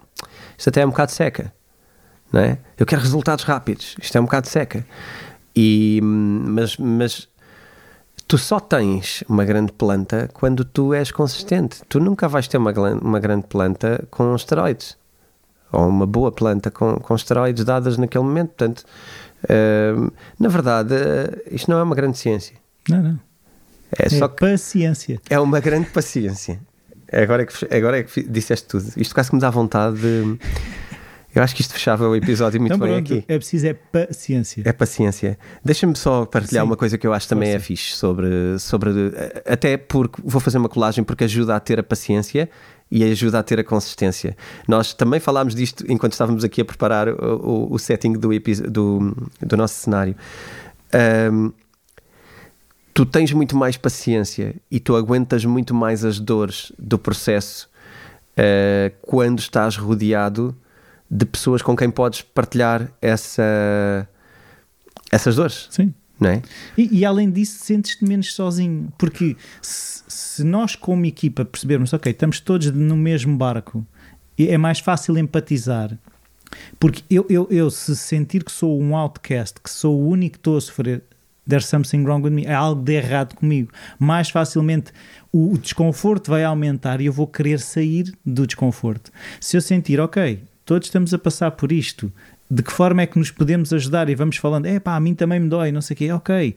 isto 0.58 0.70
até 0.70 0.82
é 0.82 0.86
um 0.86 0.90
bocado 0.90 1.12
seca, 1.12 1.52
não 2.32 2.40
é? 2.40 2.58
Eu 2.78 2.86
quero 2.86 3.02
resultados 3.02 3.44
rápidos, 3.44 3.98
isto 4.02 4.18
é 4.18 4.22
um 4.22 4.26
bocado 4.26 4.48
seca. 4.48 4.86
E, 5.54 6.00
mas, 6.02 6.78
mas 6.78 7.28
tu 8.30 8.38
só 8.38 8.60
tens 8.60 9.24
uma 9.28 9.44
grande 9.44 9.72
planta 9.72 10.30
quando 10.32 10.64
tu 10.64 10.94
és 10.94 11.12
consistente. 11.12 11.82
Tu 11.90 12.00
nunca 12.00 12.28
vais 12.28 12.48
ter 12.48 12.58
uma, 12.58 12.72
uma 13.02 13.20
grande 13.20 13.48
planta 13.48 14.06
com 14.12 14.36
esteroides. 14.36 14.96
Ou 15.72 15.88
uma 15.88 16.06
boa 16.06 16.32
planta 16.32 16.70
com, 16.70 16.98
com 16.98 17.16
esteroides 17.16 17.66
dadas 17.66 17.98
naquele 17.98 18.24
momento. 18.24 18.50
Portanto, 18.50 18.86
uh, 19.46 20.14
na 20.40 20.48
verdade, 20.48 20.94
uh, 20.94 21.42
isto 21.52 21.72
não 21.72 21.80
é 21.80 21.84
uma 21.84 21.96
grande 21.96 22.20
ciência. 22.20 22.56
Não, 22.88 23.02
não. 23.02 23.20
É, 23.98 24.06
é 24.06 24.10
só 24.10 24.28
paciência. 24.28 25.20
É 25.28 25.40
uma 25.40 25.60
grande 25.60 25.90
paciência. 25.90 26.60
Agora 27.12 27.42
é 27.42 27.46
que, 27.48 27.76
agora 27.76 27.98
é 27.98 28.04
que 28.04 28.22
disseste 28.22 28.68
tudo. 28.68 28.94
Isto 28.96 29.16
quase 29.16 29.32
que 29.32 29.36
me 29.36 29.42
dá 29.42 29.50
vontade 29.50 29.98
de. 29.98 30.40
Eu 31.40 31.44
acho 31.46 31.56
que 31.56 31.62
isto 31.62 31.74
fechava 31.74 32.06
o 32.06 32.14
episódio 32.18 32.60
muito 32.60 32.76
então, 32.76 32.86
bem 32.86 33.02
pronto, 33.02 33.14
aqui. 33.14 33.24
É 33.26 33.38
preciso 33.38 33.68
é 33.68 33.74
paciência. 33.74 34.62
É 34.66 34.74
paciência. 34.74 35.40
Deixa-me 35.64 35.96
só 35.96 36.26
partilhar 36.26 36.66
Sim. 36.66 36.70
uma 36.70 36.76
coisa 36.76 36.98
que 36.98 37.08
eu 37.08 37.14
acho 37.14 37.30
também 37.30 37.52
é 37.52 37.60
fixe 37.60 37.96
sobre, 37.96 38.60
sobre. 38.60 38.92
Até 39.46 39.78
porque 39.78 40.22
vou 40.22 40.42
fazer 40.42 40.58
uma 40.58 40.68
colagem 40.68 41.02
porque 41.02 41.24
ajuda 41.24 41.56
a 41.56 41.60
ter 41.62 41.80
a 41.80 41.84
paciência 41.84 42.50
e 42.92 43.06
ajuda 43.06 43.40
a 43.40 43.44
ter 43.44 43.58
a 43.58 43.64
consistência. 43.64 44.36
Nós 44.68 44.94
também 44.94 45.22
falámos 45.22 45.56
disto 45.56 45.86
enquanto 45.88 46.12
estávamos 46.12 46.44
aqui 46.44 46.60
a 46.60 46.66
preparar 46.66 47.08
o, 47.08 47.72
o, 47.72 47.80
setting 47.80 48.12
do, 48.14 48.28
do, 48.68 49.30
do 49.42 49.56
nosso 49.56 49.76
cenário. 49.76 50.18
Um, 51.32 51.54
tu 52.94 53.06
tens 53.06 53.32
muito 53.32 53.56
mais 53.56 53.78
paciência 53.78 54.56
e 54.70 54.78
tu 54.78 54.94
aguentas 54.94 55.46
muito 55.46 55.74
mais 55.74 56.04
as 56.04 56.20
dores 56.20 56.74
do 56.78 57.00
processo 57.00 57.70
uh, 58.38 58.94
quando 59.02 59.40
estás 59.40 59.78
rodeado 59.78 60.54
de 61.10 61.26
pessoas 61.26 61.62
com 61.62 61.76
quem 61.76 61.90
podes 61.90 62.22
partilhar 62.22 62.92
essa, 63.02 64.08
essas 65.12 65.36
dores. 65.36 65.68
Sim. 65.70 65.94
Não 66.20 66.30
é? 66.30 66.42
e, 66.78 67.00
e 67.00 67.06
além 67.06 67.32
disso, 67.32 67.64
sentes-te 67.64 68.04
menos 68.04 68.34
sozinho, 68.34 68.92
porque 68.98 69.38
se, 69.62 70.04
se 70.06 70.44
nós, 70.44 70.76
como 70.76 71.06
equipa, 71.06 71.46
percebermos, 71.46 71.94
ok, 71.94 72.12
estamos 72.12 72.42
todos 72.42 72.70
no 72.72 72.98
mesmo 72.98 73.38
barco, 73.38 73.86
é 74.38 74.58
mais 74.58 74.80
fácil 74.80 75.18
empatizar. 75.18 75.98
Porque 76.80 77.04
eu, 77.10 77.26
eu, 77.30 77.48
eu, 77.50 77.70
se 77.70 77.96
sentir 77.96 78.44
que 78.44 78.52
sou 78.52 78.82
um 78.82 78.98
outcast, 78.98 79.62
que 79.62 79.70
sou 79.70 79.98
o 79.98 80.10
único 80.10 80.34
que 80.34 80.40
estou 80.40 80.58
a 80.58 80.62
sofrer, 80.62 81.04
there's 81.48 81.66
something 81.66 82.04
wrong 82.04 82.24
with 82.24 82.32
me, 82.32 82.46
há 82.48 82.58
algo 82.58 82.82
de 82.82 82.94
errado 82.94 83.36
comigo. 83.36 83.72
Mais 83.98 84.30
facilmente 84.30 84.92
o, 85.32 85.54
o 85.54 85.58
desconforto 85.58 86.32
vai 86.32 86.44
aumentar 86.44 87.02
e 87.02 87.06
eu 87.06 87.14
vou 87.14 87.28
querer 87.28 87.60
sair 87.60 88.12
do 88.26 88.46
desconforto. 88.46 89.12
Se 89.40 89.56
eu 89.56 89.62
sentir, 89.62 90.00
ok, 90.00 90.44
todos 90.70 90.88
estamos 90.88 91.16
a 91.16 91.18
passar 91.18 91.50
por 91.50 91.72
isto, 91.72 92.14
de 92.48 92.62
que 92.62 92.72
forma 92.72 93.02
é 93.02 93.08
que 93.08 93.18
nos 93.18 93.32
podemos 93.32 93.74
ajudar 93.74 94.08
e 94.08 94.14
vamos 94.14 94.38
falando, 94.38 94.68
é 94.68 94.80
pá, 94.80 94.96
a 94.96 95.00
mim 95.00 95.16
também 95.16 95.40
me 95.40 95.50
dói, 95.50 95.72
não 95.72 95.82
sei 95.82 95.96
o 95.96 95.98
quê, 95.98 96.12
ok. 96.12 96.56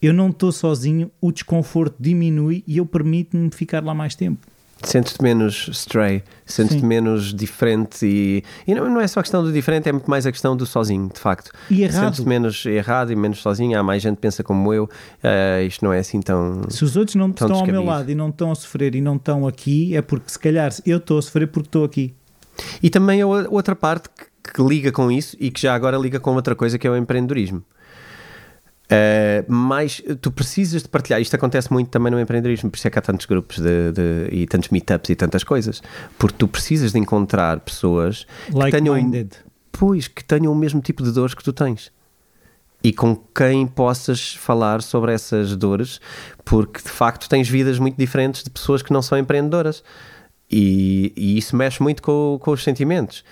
Eu 0.00 0.14
não 0.14 0.28
estou 0.28 0.52
sozinho, 0.52 1.10
o 1.20 1.32
desconforto 1.32 1.96
diminui 1.98 2.62
e 2.64 2.78
eu 2.78 2.86
permito-me 2.86 3.50
ficar 3.50 3.82
lá 3.82 3.92
mais 3.92 4.14
tempo. 4.14 4.46
Sentes-te 4.84 5.20
menos 5.20 5.68
stray, 5.72 6.22
sentes-te 6.46 6.84
menos 6.84 7.34
diferente 7.34 8.06
e, 8.06 8.44
e 8.68 8.72
não, 8.72 8.88
não, 8.88 9.00
é 9.00 9.08
só 9.08 9.18
a 9.18 9.22
questão 9.24 9.42
do 9.42 9.52
diferente, 9.52 9.88
é 9.88 9.92
muito 9.92 10.08
mais 10.08 10.24
a 10.26 10.30
questão 10.30 10.56
do 10.56 10.64
sozinho, 10.64 11.10
de 11.12 11.18
facto. 11.18 11.50
E 11.68 11.82
errado. 11.82 12.04
Sentes-te 12.04 12.28
menos 12.28 12.64
errado 12.66 13.10
e 13.10 13.16
menos 13.16 13.42
sozinho, 13.42 13.76
há 13.76 13.82
mais 13.82 14.00
gente 14.00 14.14
que 14.14 14.22
pensa 14.22 14.44
como 14.44 14.72
eu, 14.72 14.84
uh, 14.84 15.66
isto 15.66 15.84
não 15.84 15.92
é 15.92 15.98
assim 15.98 16.20
tão. 16.20 16.62
Se 16.68 16.84
os 16.84 16.96
outros 16.96 17.16
não 17.16 17.30
estão 17.30 17.48
descabido. 17.48 17.78
ao 17.78 17.82
meu 17.82 17.92
lado 17.92 18.10
e 18.12 18.14
não 18.14 18.28
estão 18.28 18.52
a 18.52 18.54
sofrer 18.54 18.94
e 18.94 19.00
não 19.00 19.16
estão 19.16 19.44
aqui, 19.44 19.96
é 19.96 20.00
porque 20.00 20.30
se 20.30 20.38
calhar 20.38 20.72
eu 20.86 20.98
estou 20.98 21.18
a 21.18 21.22
sofrer 21.22 21.48
porque 21.48 21.66
estou 21.66 21.84
aqui. 21.84 22.14
E 22.82 22.90
também 22.90 23.22
a 23.22 23.26
outra 23.26 23.74
parte 23.74 24.08
que, 24.08 24.52
que 24.52 24.62
liga 24.62 24.92
com 24.92 25.10
isso 25.10 25.36
e 25.40 25.50
que 25.50 25.60
já 25.60 25.74
agora 25.74 25.96
liga 25.96 26.18
com 26.20 26.34
outra 26.34 26.54
coisa 26.54 26.78
que 26.78 26.86
é 26.86 26.90
o 26.90 26.96
empreendedorismo. 26.96 27.62
Uh, 28.90 29.46
mas 29.46 30.02
tu 30.20 30.32
precisas 30.32 30.82
de 30.82 30.88
partilhar. 30.88 31.20
Isto 31.20 31.36
acontece 31.36 31.72
muito 31.72 31.90
também 31.90 32.10
no 32.10 32.18
empreendedorismo, 32.18 32.70
por 32.70 32.76
isso 32.76 32.88
é 32.88 32.90
que 32.90 32.98
há 32.98 33.02
tantos 33.02 33.24
grupos 33.24 33.58
de, 33.58 33.92
de, 33.92 34.28
e 34.32 34.46
tantos 34.48 34.70
meetups 34.70 35.10
e 35.10 35.14
tantas 35.14 35.44
coisas. 35.44 35.80
Porque 36.18 36.36
tu 36.36 36.48
precisas 36.48 36.90
de 36.90 36.98
encontrar 36.98 37.60
pessoas 37.60 38.26
like 38.52 38.72
que 38.72 38.82
tenham, 38.82 38.96
minded. 38.96 39.36
pois, 39.70 40.08
que 40.08 40.24
tenham 40.24 40.52
o 40.52 40.56
mesmo 40.56 40.80
tipo 40.80 41.04
de 41.04 41.12
dores 41.12 41.34
que 41.34 41.44
tu 41.44 41.52
tens. 41.52 41.92
E 42.82 42.92
com 42.92 43.14
quem 43.14 43.64
possas 43.64 44.34
falar 44.34 44.82
sobre 44.82 45.12
essas 45.12 45.54
dores, 45.54 46.00
porque 46.44 46.82
de 46.82 46.88
facto 46.88 47.28
tens 47.28 47.48
vidas 47.48 47.78
muito 47.78 47.96
diferentes 47.96 48.42
de 48.42 48.50
pessoas 48.50 48.82
que 48.82 48.92
não 48.92 49.02
são 49.02 49.16
empreendedoras. 49.16 49.84
E, 50.50 51.12
e 51.16 51.38
isso 51.38 51.54
mexe 51.54 51.82
muito 51.82 52.02
com, 52.02 52.38
com 52.40 52.50
os 52.50 52.64
sentimentos. 52.64 53.24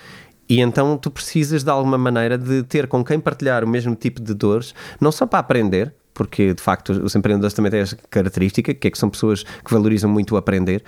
E 0.47 0.61
então 0.61 0.97
tu 0.97 1.11
precisas 1.11 1.63
de 1.63 1.69
alguma 1.69 1.97
maneira 1.97 2.37
de 2.37 2.63
ter 2.63 2.87
com 2.87 3.03
quem 3.03 3.19
partilhar 3.19 3.63
o 3.63 3.67
mesmo 3.67 3.93
tipo 3.95 4.19
de 4.19 4.33
dores, 4.33 4.73
não 4.99 5.11
só 5.11 5.27
para 5.27 5.39
aprender, 5.39 5.93
porque 6.13 6.53
de 6.53 6.61
facto 6.61 6.89
os 6.89 7.15
empreendedores 7.15 7.53
também 7.53 7.71
têm 7.71 7.81
essa 7.81 7.97
característica, 8.09 8.73
que 8.73 8.87
é 8.87 8.91
que 8.91 8.97
são 8.97 9.09
pessoas 9.09 9.43
que 9.43 9.71
valorizam 9.71 10.09
muito 10.09 10.33
o 10.33 10.37
aprender. 10.37 10.83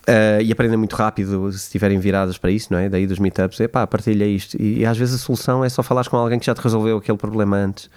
Uh, 0.00 0.40
e 0.42 0.50
aprendem 0.50 0.78
muito 0.78 0.96
rápido 0.96 1.52
se 1.52 1.58
estiverem 1.58 1.98
viradas 1.98 2.38
para 2.38 2.50
isso, 2.50 2.72
não 2.72 2.78
é? 2.78 2.88
Daí 2.88 3.06
dos 3.06 3.18
meetups, 3.18 3.60
epá, 3.60 3.86
partilha 3.86 4.24
isto. 4.24 4.56
E, 4.60 4.78
e 4.78 4.86
às 4.86 4.96
vezes 4.96 5.14
a 5.14 5.18
solução 5.18 5.64
é 5.64 5.68
só 5.68 5.82
falar 5.82 6.08
com 6.08 6.16
alguém 6.16 6.38
que 6.38 6.46
já 6.46 6.54
te 6.54 6.60
resolveu 6.60 6.96
aquele 6.96 7.18
problema 7.18 7.56
antes 7.56 7.90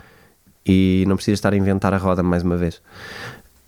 e 0.66 1.06
não 1.08 1.16
precisas 1.16 1.38
estar 1.38 1.54
a 1.54 1.58
inventar 1.58 1.94
a 1.94 1.98
roda 1.98 2.22
mais 2.22 2.44
uma 2.44 2.58
vez. 2.58 2.82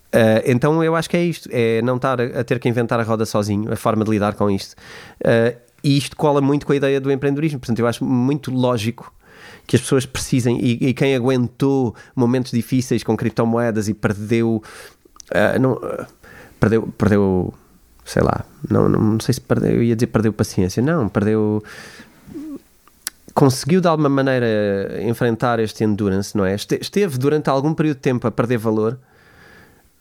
Uh, 0.06 0.40
então 0.46 0.82
eu 0.82 0.94
acho 0.94 1.10
que 1.10 1.16
é 1.16 1.22
isto, 1.22 1.48
é 1.52 1.82
não 1.82 1.96
estar 1.96 2.20
a, 2.20 2.40
a, 2.40 2.44
ter 2.44 2.58
que 2.58 2.68
inventar 2.68 2.98
a 3.00 3.02
roda 3.02 3.26
sozinho, 3.26 3.72
a 3.72 3.76
forma 3.76 4.04
de 4.04 4.10
lidar 4.10 4.34
com 4.34 4.50
isto. 4.50 4.74
Uh, 5.20 5.56
e 5.82 5.96
isto 5.96 6.16
cola 6.16 6.40
muito 6.40 6.66
com 6.66 6.72
a 6.72 6.76
ideia 6.76 7.00
do 7.00 7.10
empreendedorismo. 7.10 7.58
Portanto, 7.58 7.78
eu 7.78 7.86
acho 7.86 8.04
muito 8.04 8.50
lógico 8.50 9.12
que 9.66 9.76
as 9.76 9.82
pessoas 9.82 10.06
precisem 10.06 10.58
e, 10.60 10.88
e 10.88 10.94
quem 10.94 11.14
aguentou 11.14 11.94
momentos 12.14 12.52
difíceis 12.52 13.02
com 13.02 13.16
criptomoedas 13.16 13.88
e 13.88 13.94
perdeu, 13.94 14.62
uh, 15.30 15.60
não, 15.60 15.80
perdeu, 16.58 16.88
perdeu, 16.96 17.54
sei 18.04 18.22
lá, 18.22 18.44
não, 18.68 18.88
não, 18.88 19.00
não 19.00 19.20
sei 19.20 19.34
se 19.34 19.40
perdeu, 19.40 19.72
eu 19.72 19.82
ia 19.82 19.96
dizer 19.96 20.06
perdeu 20.06 20.32
paciência, 20.32 20.82
não, 20.82 21.08
perdeu 21.08 21.62
conseguiu 23.34 23.82
de 23.82 23.86
alguma 23.86 24.08
maneira 24.08 24.98
enfrentar 25.02 25.60
este 25.60 25.84
endurance, 25.84 26.34
não 26.34 26.46
é? 26.46 26.54
Esteve 26.54 27.18
durante 27.18 27.50
algum 27.50 27.74
período 27.74 27.96
de 27.96 28.02
tempo 28.02 28.26
a 28.26 28.30
perder 28.30 28.56
valor 28.56 28.98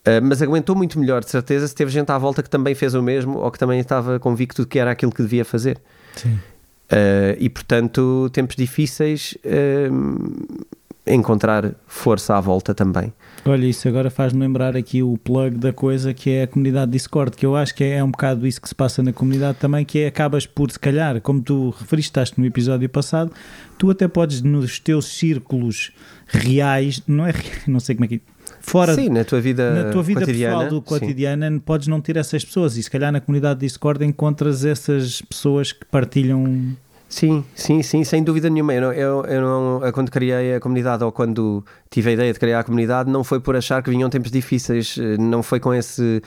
Uh, 0.06 0.22
mas 0.22 0.42
aguentou 0.42 0.76
muito 0.76 1.00
melhor, 1.00 1.24
de 1.24 1.32
certeza, 1.32 1.68
se 1.68 1.74
teve 1.74 1.90
gente 1.92 2.12
à 2.12 2.18
volta 2.18 2.44
que 2.44 2.50
também 2.50 2.76
fez 2.76 2.94
o 2.94 3.02
mesmo 3.02 3.40
ou 3.40 3.50
que 3.50 3.58
também 3.58 3.80
estava 3.80 4.20
convicto 4.20 4.62
de 4.62 4.68
que 4.68 4.78
era 4.78 4.92
aquilo 4.92 5.12
que 5.12 5.24
devia 5.24 5.44
fazer. 5.44 5.80
Sim. 6.16 6.34
Uh, 6.34 7.36
e 7.40 7.50
portanto, 7.50 8.30
tempos 8.32 8.56
difíceis 8.56 9.36
uh, 9.44 10.66
encontrar 11.08 11.72
força 11.88 12.36
à 12.36 12.42
volta 12.42 12.74
também. 12.74 13.12
Olha, 13.44 13.66
isso 13.66 13.88
agora 13.88 14.10
faz-me 14.10 14.40
lembrar 14.40 14.76
aqui 14.76 15.04
o 15.04 15.18
plug 15.18 15.58
da 15.58 15.74
coisa 15.74 16.14
que 16.14 16.30
é 16.30 16.44
a 16.44 16.48
comunidade 16.48 16.92
Discord, 16.92 17.36
que 17.36 17.46
eu 17.46 17.56
acho 17.56 17.74
que 17.74 17.84
é, 17.84 17.98
é 17.98 18.04
um 18.04 18.10
bocado 18.12 18.46
isso 18.46 18.62
que 18.62 18.68
se 18.68 18.76
passa 18.76 19.04
na 19.04 19.14
comunidade 19.14 19.58
também, 19.60 19.86
que 19.86 20.00
é 20.00 20.08
acabas 20.08 20.46
por, 20.46 20.72
se 20.72 20.80
calhar, 20.80 21.20
como 21.22 21.42
tu 21.42 21.72
referiste 21.72 22.14
no 22.38 22.46
episódio 22.46 22.90
passado, 22.90 23.32
tu 23.78 23.90
até 23.90 24.08
podes 24.08 24.42
nos 24.42 24.80
teus 24.80 25.06
círculos 25.06 25.92
reais, 26.28 27.02
não 27.08 27.26
é 27.26 27.34
não 27.68 27.80
sei 27.80 27.96
como 27.96 28.06
é 28.06 28.08
que 28.08 28.22
fora 28.66 28.96
Sim, 28.96 29.10
na 29.10 29.24
tua 29.24 29.40
vida, 29.40 29.84
na 29.84 29.92
tua 29.92 30.02
vida 30.02 30.22
cotidiana, 30.22 30.64
pessoal 30.64 30.70
do 30.70 30.82
cotidiana 30.82 31.50
sim. 31.50 31.60
podes 31.60 31.88
não 31.88 32.02
ter 32.02 32.18
essas 32.18 32.44
pessoas 32.44 32.76
e 32.78 32.84
se 32.84 32.90
calhar 32.90 33.12
na 33.12 33.22
comunidade 33.22 33.60
Discord 33.60 34.04
encontras 34.04 34.66
essas 34.66 35.22
pessoas 35.22 35.72
que 35.72 35.86
partilham 35.86 36.76
Sim, 37.08 37.46
sim, 37.54 37.84
sim, 37.84 38.04
sem 38.04 38.24
dúvida 38.24 38.50
nenhuma. 38.50 38.74
Eu, 38.74 38.92
eu, 38.92 39.26
eu 39.26 39.42
não, 39.42 39.92
quando 39.92 40.10
criei 40.10 40.56
a 40.56 40.60
comunidade 40.60 41.04
ou 41.04 41.12
quando 41.12 41.64
tive 41.90 42.10
a 42.10 42.14
ideia 42.14 42.34
de 42.34 42.40
criar 42.40 42.60
a 42.60 42.64
comunidade, 42.64 43.10
não 43.10 43.24
foi 43.24 43.40
por 43.40 43.56
achar 43.56 43.82
que 43.84 43.92
vinham 43.92 44.10
tempos 44.10 44.32
difíceis, 44.32 44.98
eh, 44.98 45.16
não 45.18 45.44
foi 45.44 45.60
com 45.60 45.74
esse. 45.74 46.22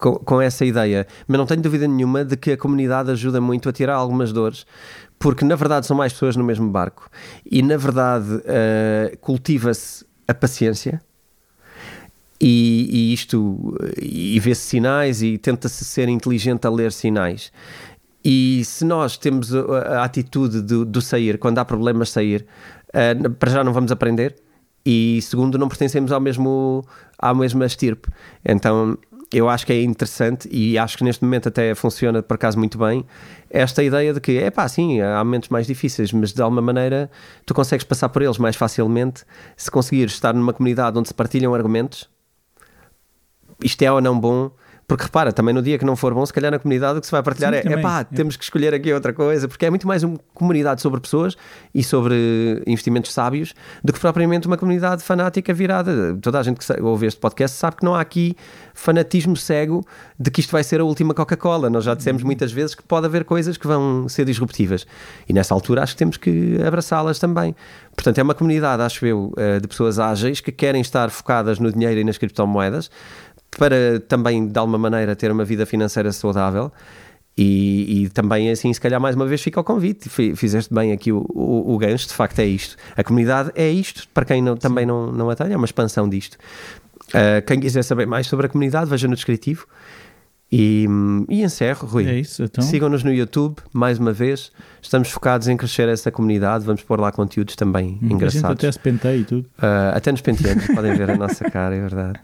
Com, 0.00 0.14
com 0.14 0.40
essa 0.40 0.64
ideia, 0.64 1.06
mas 1.28 1.38
não 1.38 1.46
tenho 1.46 1.60
dúvida 1.60 1.86
nenhuma 1.86 2.24
de 2.24 2.36
que 2.36 2.52
a 2.52 2.56
comunidade 2.56 3.10
ajuda 3.10 3.40
muito 3.40 3.68
a 3.68 3.72
tirar 3.72 3.94
algumas 3.94 4.32
dores, 4.32 4.66
porque 5.16 5.44
na 5.44 5.54
verdade 5.54 5.86
são 5.86 5.96
mais 5.96 6.12
pessoas 6.12 6.34
no 6.34 6.42
mesmo 6.42 6.68
barco 6.68 7.08
e 7.48 7.62
na 7.62 7.76
verdade 7.76 8.34
uh, 8.34 9.16
cultiva-se 9.20 10.04
a 10.26 10.34
paciência, 10.34 11.00
e, 12.44 12.88
e, 12.90 13.12
isto 13.12 13.76
e 13.96 14.40
vê-se 14.40 14.62
sinais 14.62 15.22
e 15.22 15.38
tenta-se 15.38 15.84
ser 15.84 16.08
inteligente 16.08 16.66
a 16.66 16.70
ler 16.70 16.90
sinais. 16.90 17.52
E 18.24 18.64
se 18.64 18.84
nós 18.84 19.16
temos 19.16 19.54
a, 19.54 19.60
a 20.00 20.04
atitude 20.04 20.60
do, 20.60 20.84
do, 20.84 21.00
sair, 21.00 21.38
quando 21.38 21.58
há 21.58 21.64
problemas 21.64 22.10
sair, 22.10 22.44
uh, 22.88 23.30
para 23.30 23.50
já 23.50 23.62
não 23.62 23.72
vamos 23.72 23.92
aprender 23.92 24.34
e 24.84 25.20
segundo 25.22 25.56
não 25.56 25.68
pertencemos 25.68 26.10
ao 26.10 26.20
mesmo 26.20 26.84
à 27.16 27.32
mesma 27.32 27.64
estirpe. 27.64 28.08
Então 28.44 28.98
eu 29.32 29.48
acho 29.48 29.64
que 29.64 29.72
é 29.72 29.80
interessante 29.80 30.48
e 30.50 30.76
acho 30.76 30.98
que 30.98 31.04
neste 31.04 31.24
momento 31.24 31.48
até 31.48 31.74
funciona 31.76 32.22
por 32.22 32.34
acaso 32.34 32.58
muito 32.58 32.76
bem 32.76 33.04
esta 33.48 33.84
ideia 33.84 34.12
de 34.12 34.20
que 34.20 34.38
é 34.38 34.50
pá, 34.50 34.68
sim, 34.68 35.00
há 35.00 35.22
momentos 35.24 35.48
mais 35.48 35.66
difíceis, 35.66 36.12
mas 36.12 36.32
de 36.32 36.42
alguma 36.42 36.60
maneira 36.60 37.08
tu 37.46 37.54
consegues 37.54 37.84
passar 37.84 38.08
por 38.08 38.20
eles 38.20 38.36
mais 38.36 38.56
facilmente 38.56 39.24
se 39.56 39.70
conseguires 39.70 40.12
estar 40.12 40.34
numa 40.34 40.52
comunidade 40.52 40.98
onde 40.98 41.08
se 41.08 41.14
partilham 41.14 41.54
argumentos. 41.54 42.11
Isto 43.62 43.82
é 43.82 43.92
ou 43.92 44.00
não 44.00 44.18
bom, 44.18 44.50
porque 44.92 45.04
repara, 45.04 45.32
também 45.32 45.54
no 45.54 45.62
dia 45.62 45.78
que 45.78 45.86
não 45.86 45.96
for 45.96 46.12
bom, 46.12 46.26
se 46.26 46.32
calhar 46.32 46.50
na 46.50 46.58
comunidade 46.58 46.98
o 46.98 47.00
que 47.00 47.06
se 47.06 47.12
vai 47.12 47.22
partilhar 47.22 47.54
Sim, 47.54 47.66
é, 47.66 47.76
pá, 47.78 48.00
é. 48.00 48.04
temos 48.04 48.36
que 48.36 48.44
escolher 48.44 48.74
aqui 48.74 48.92
outra 48.92 49.12
coisa, 49.12 49.48
porque 49.48 49.64
é 49.64 49.70
muito 49.70 49.86
mais 49.86 50.02
uma 50.02 50.18
comunidade 50.34 50.82
sobre 50.82 51.00
pessoas 51.00 51.34
e 51.74 51.82
sobre 51.82 52.62
investimentos 52.66 53.10
sábios 53.12 53.54
do 53.82 53.92
que 53.92 53.98
propriamente 53.98 54.46
uma 54.46 54.58
comunidade 54.58 55.02
fanática 55.02 55.54
virada. 55.54 56.14
Toda 56.20 56.40
a 56.40 56.42
gente 56.42 56.58
que 56.58 56.82
ouve 56.82 57.06
este 57.06 57.18
podcast 57.18 57.56
sabe 57.56 57.76
que 57.76 57.84
não 57.84 57.94
há 57.94 58.02
aqui 58.02 58.36
fanatismo 58.74 59.34
cego 59.34 59.82
de 60.18 60.30
que 60.30 60.40
isto 60.40 60.50
vai 60.50 60.62
ser 60.62 60.80
a 60.80 60.84
última 60.84 61.14
Coca-Cola. 61.14 61.70
Nós 61.70 61.84
já 61.84 61.94
dissemos 61.94 62.20
uhum. 62.20 62.26
muitas 62.26 62.52
vezes 62.52 62.74
que 62.74 62.82
pode 62.82 63.06
haver 63.06 63.24
coisas 63.24 63.56
que 63.56 63.66
vão 63.66 64.08
ser 64.10 64.26
disruptivas 64.26 64.86
e 65.26 65.32
nessa 65.32 65.54
altura 65.54 65.82
acho 65.82 65.94
que 65.94 65.98
temos 65.98 66.18
que 66.18 66.60
abraçá-las 66.62 67.18
também. 67.18 67.56
Portanto, 67.94 68.18
é 68.18 68.22
uma 68.22 68.34
comunidade, 68.34 68.82
acho 68.82 69.06
eu, 69.06 69.32
eh, 69.36 69.60
de 69.60 69.68
pessoas 69.68 69.98
ágeis 69.98 70.40
que 70.40 70.50
querem 70.50 70.80
estar 70.80 71.10
focadas 71.10 71.58
no 71.58 71.70
dinheiro 71.70 72.00
e 72.00 72.04
nas 72.04 72.18
criptomoedas 72.18 72.90
para 73.58 74.00
também, 74.08 74.46
de 74.46 74.58
alguma 74.58 74.78
maneira, 74.78 75.14
ter 75.14 75.30
uma 75.30 75.44
vida 75.44 75.66
financeira 75.66 76.12
saudável. 76.12 76.72
E, 77.36 78.04
e, 78.04 78.08
também, 78.10 78.50
assim, 78.50 78.72
se 78.72 78.80
calhar 78.80 79.00
mais 79.00 79.16
uma 79.16 79.26
vez 79.26 79.40
fica 79.40 79.60
o 79.60 79.64
convite. 79.64 80.08
Fizeste 80.36 80.72
bem 80.72 80.92
aqui 80.92 81.10
o, 81.10 81.24
o, 81.30 81.74
o 81.74 81.78
gancho, 81.78 82.08
de 82.08 82.14
facto 82.14 82.38
é 82.40 82.46
isto. 82.46 82.76
A 82.96 83.02
comunidade 83.02 83.50
é 83.54 83.70
isto, 83.70 84.06
para 84.12 84.24
quem 84.24 84.42
não, 84.42 84.56
também 84.56 84.84
não, 84.84 85.10
não 85.10 85.30
a 85.30 85.34
tem, 85.34 85.52
é 85.52 85.56
uma 85.56 85.64
expansão 85.64 86.08
disto. 86.08 86.36
Uh, 87.08 87.44
quem 87.46 87.58
quiser 87.58 87.82
saber 87.82 88.06
mais 88.06 88.26
sobre 88.26 88.46
a 88.46 88.48
comunidade, 88.48 88.88
veja 88.88 89.08
no 89.08 89.14
descritivo. 89.14 89.66
E, 90.52 90.86
e 91.30 91.42
encerro, 91.42 91.88
Rui. 91.88 92.06
É 92.06 92.18
isso, 92.18 92.42
então. 92.42 92.62
Sigam-nos 92.62 93.02
no 93.02 93.10
YouTube, 93.10 93.56
mais 93.72 93.98
uma 93.98 94.12
vez. 94.12 94.52
Estamos 94.82 95.08
focados 95.08 95.48
em 95.48 95.56
crescer 95.56 95.88
essa 95.88 96.10
comunidade. 96.10 96.66
Vamos 96.66 96.82
pôr 96.82 97.00
lá 97.00 97.10
conteúdos 97.10 97.56
também 97.56 97.98
hum, 98.02 98.10
engraçados. 98.10 98.44
A 98.44 98.48
gente 98.50 98.58
até 98.58 98.72
se 98.72 98.78
penteia 98.78 99.16
e 99.16 99.24
tudo. 99.24 99.46
Uh, 99.58 99.96
até 99.96 100.12
nos 100.12 100.20
penteamos, 100.20 100.66
podem 100.66 100.94
ver 100.94 101.10
a 101.10 101.16
nossa 101.16 101.48
cara, 101.48 101.74
é 101.74 101.80
verdade. 101.80 102.20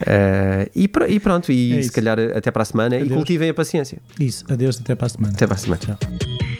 Uh, 0.00 0.70
e, 0.74 0.90
e, 1.14 1.20
pronto, 1.20 1.52
e 1.52 1.78
é 1.78 1.82
se 1.82 1.92
calhar 1.92 2.18
até 2.18 2.50
para 2.50 2.62
a 2.62 2.64
semana. 2.64 2.96
Adeus. 2.96 3.12
E 3.12 3.14
cultivem 3.14 3.50
a 3.50 3.54
paciência. 3.54 3.98
Isso, 4.18 4.44
adeus, 4.50 4.80
até 4.80 4.96
para 4.96 5.06
a 5.06 5.10
semana. 5.10 5.32
Até 5.32 5.46
para 5.46 5.54
a 5.54 5.58
semana. 5.58 5.80
Tchau. 5.80 6.59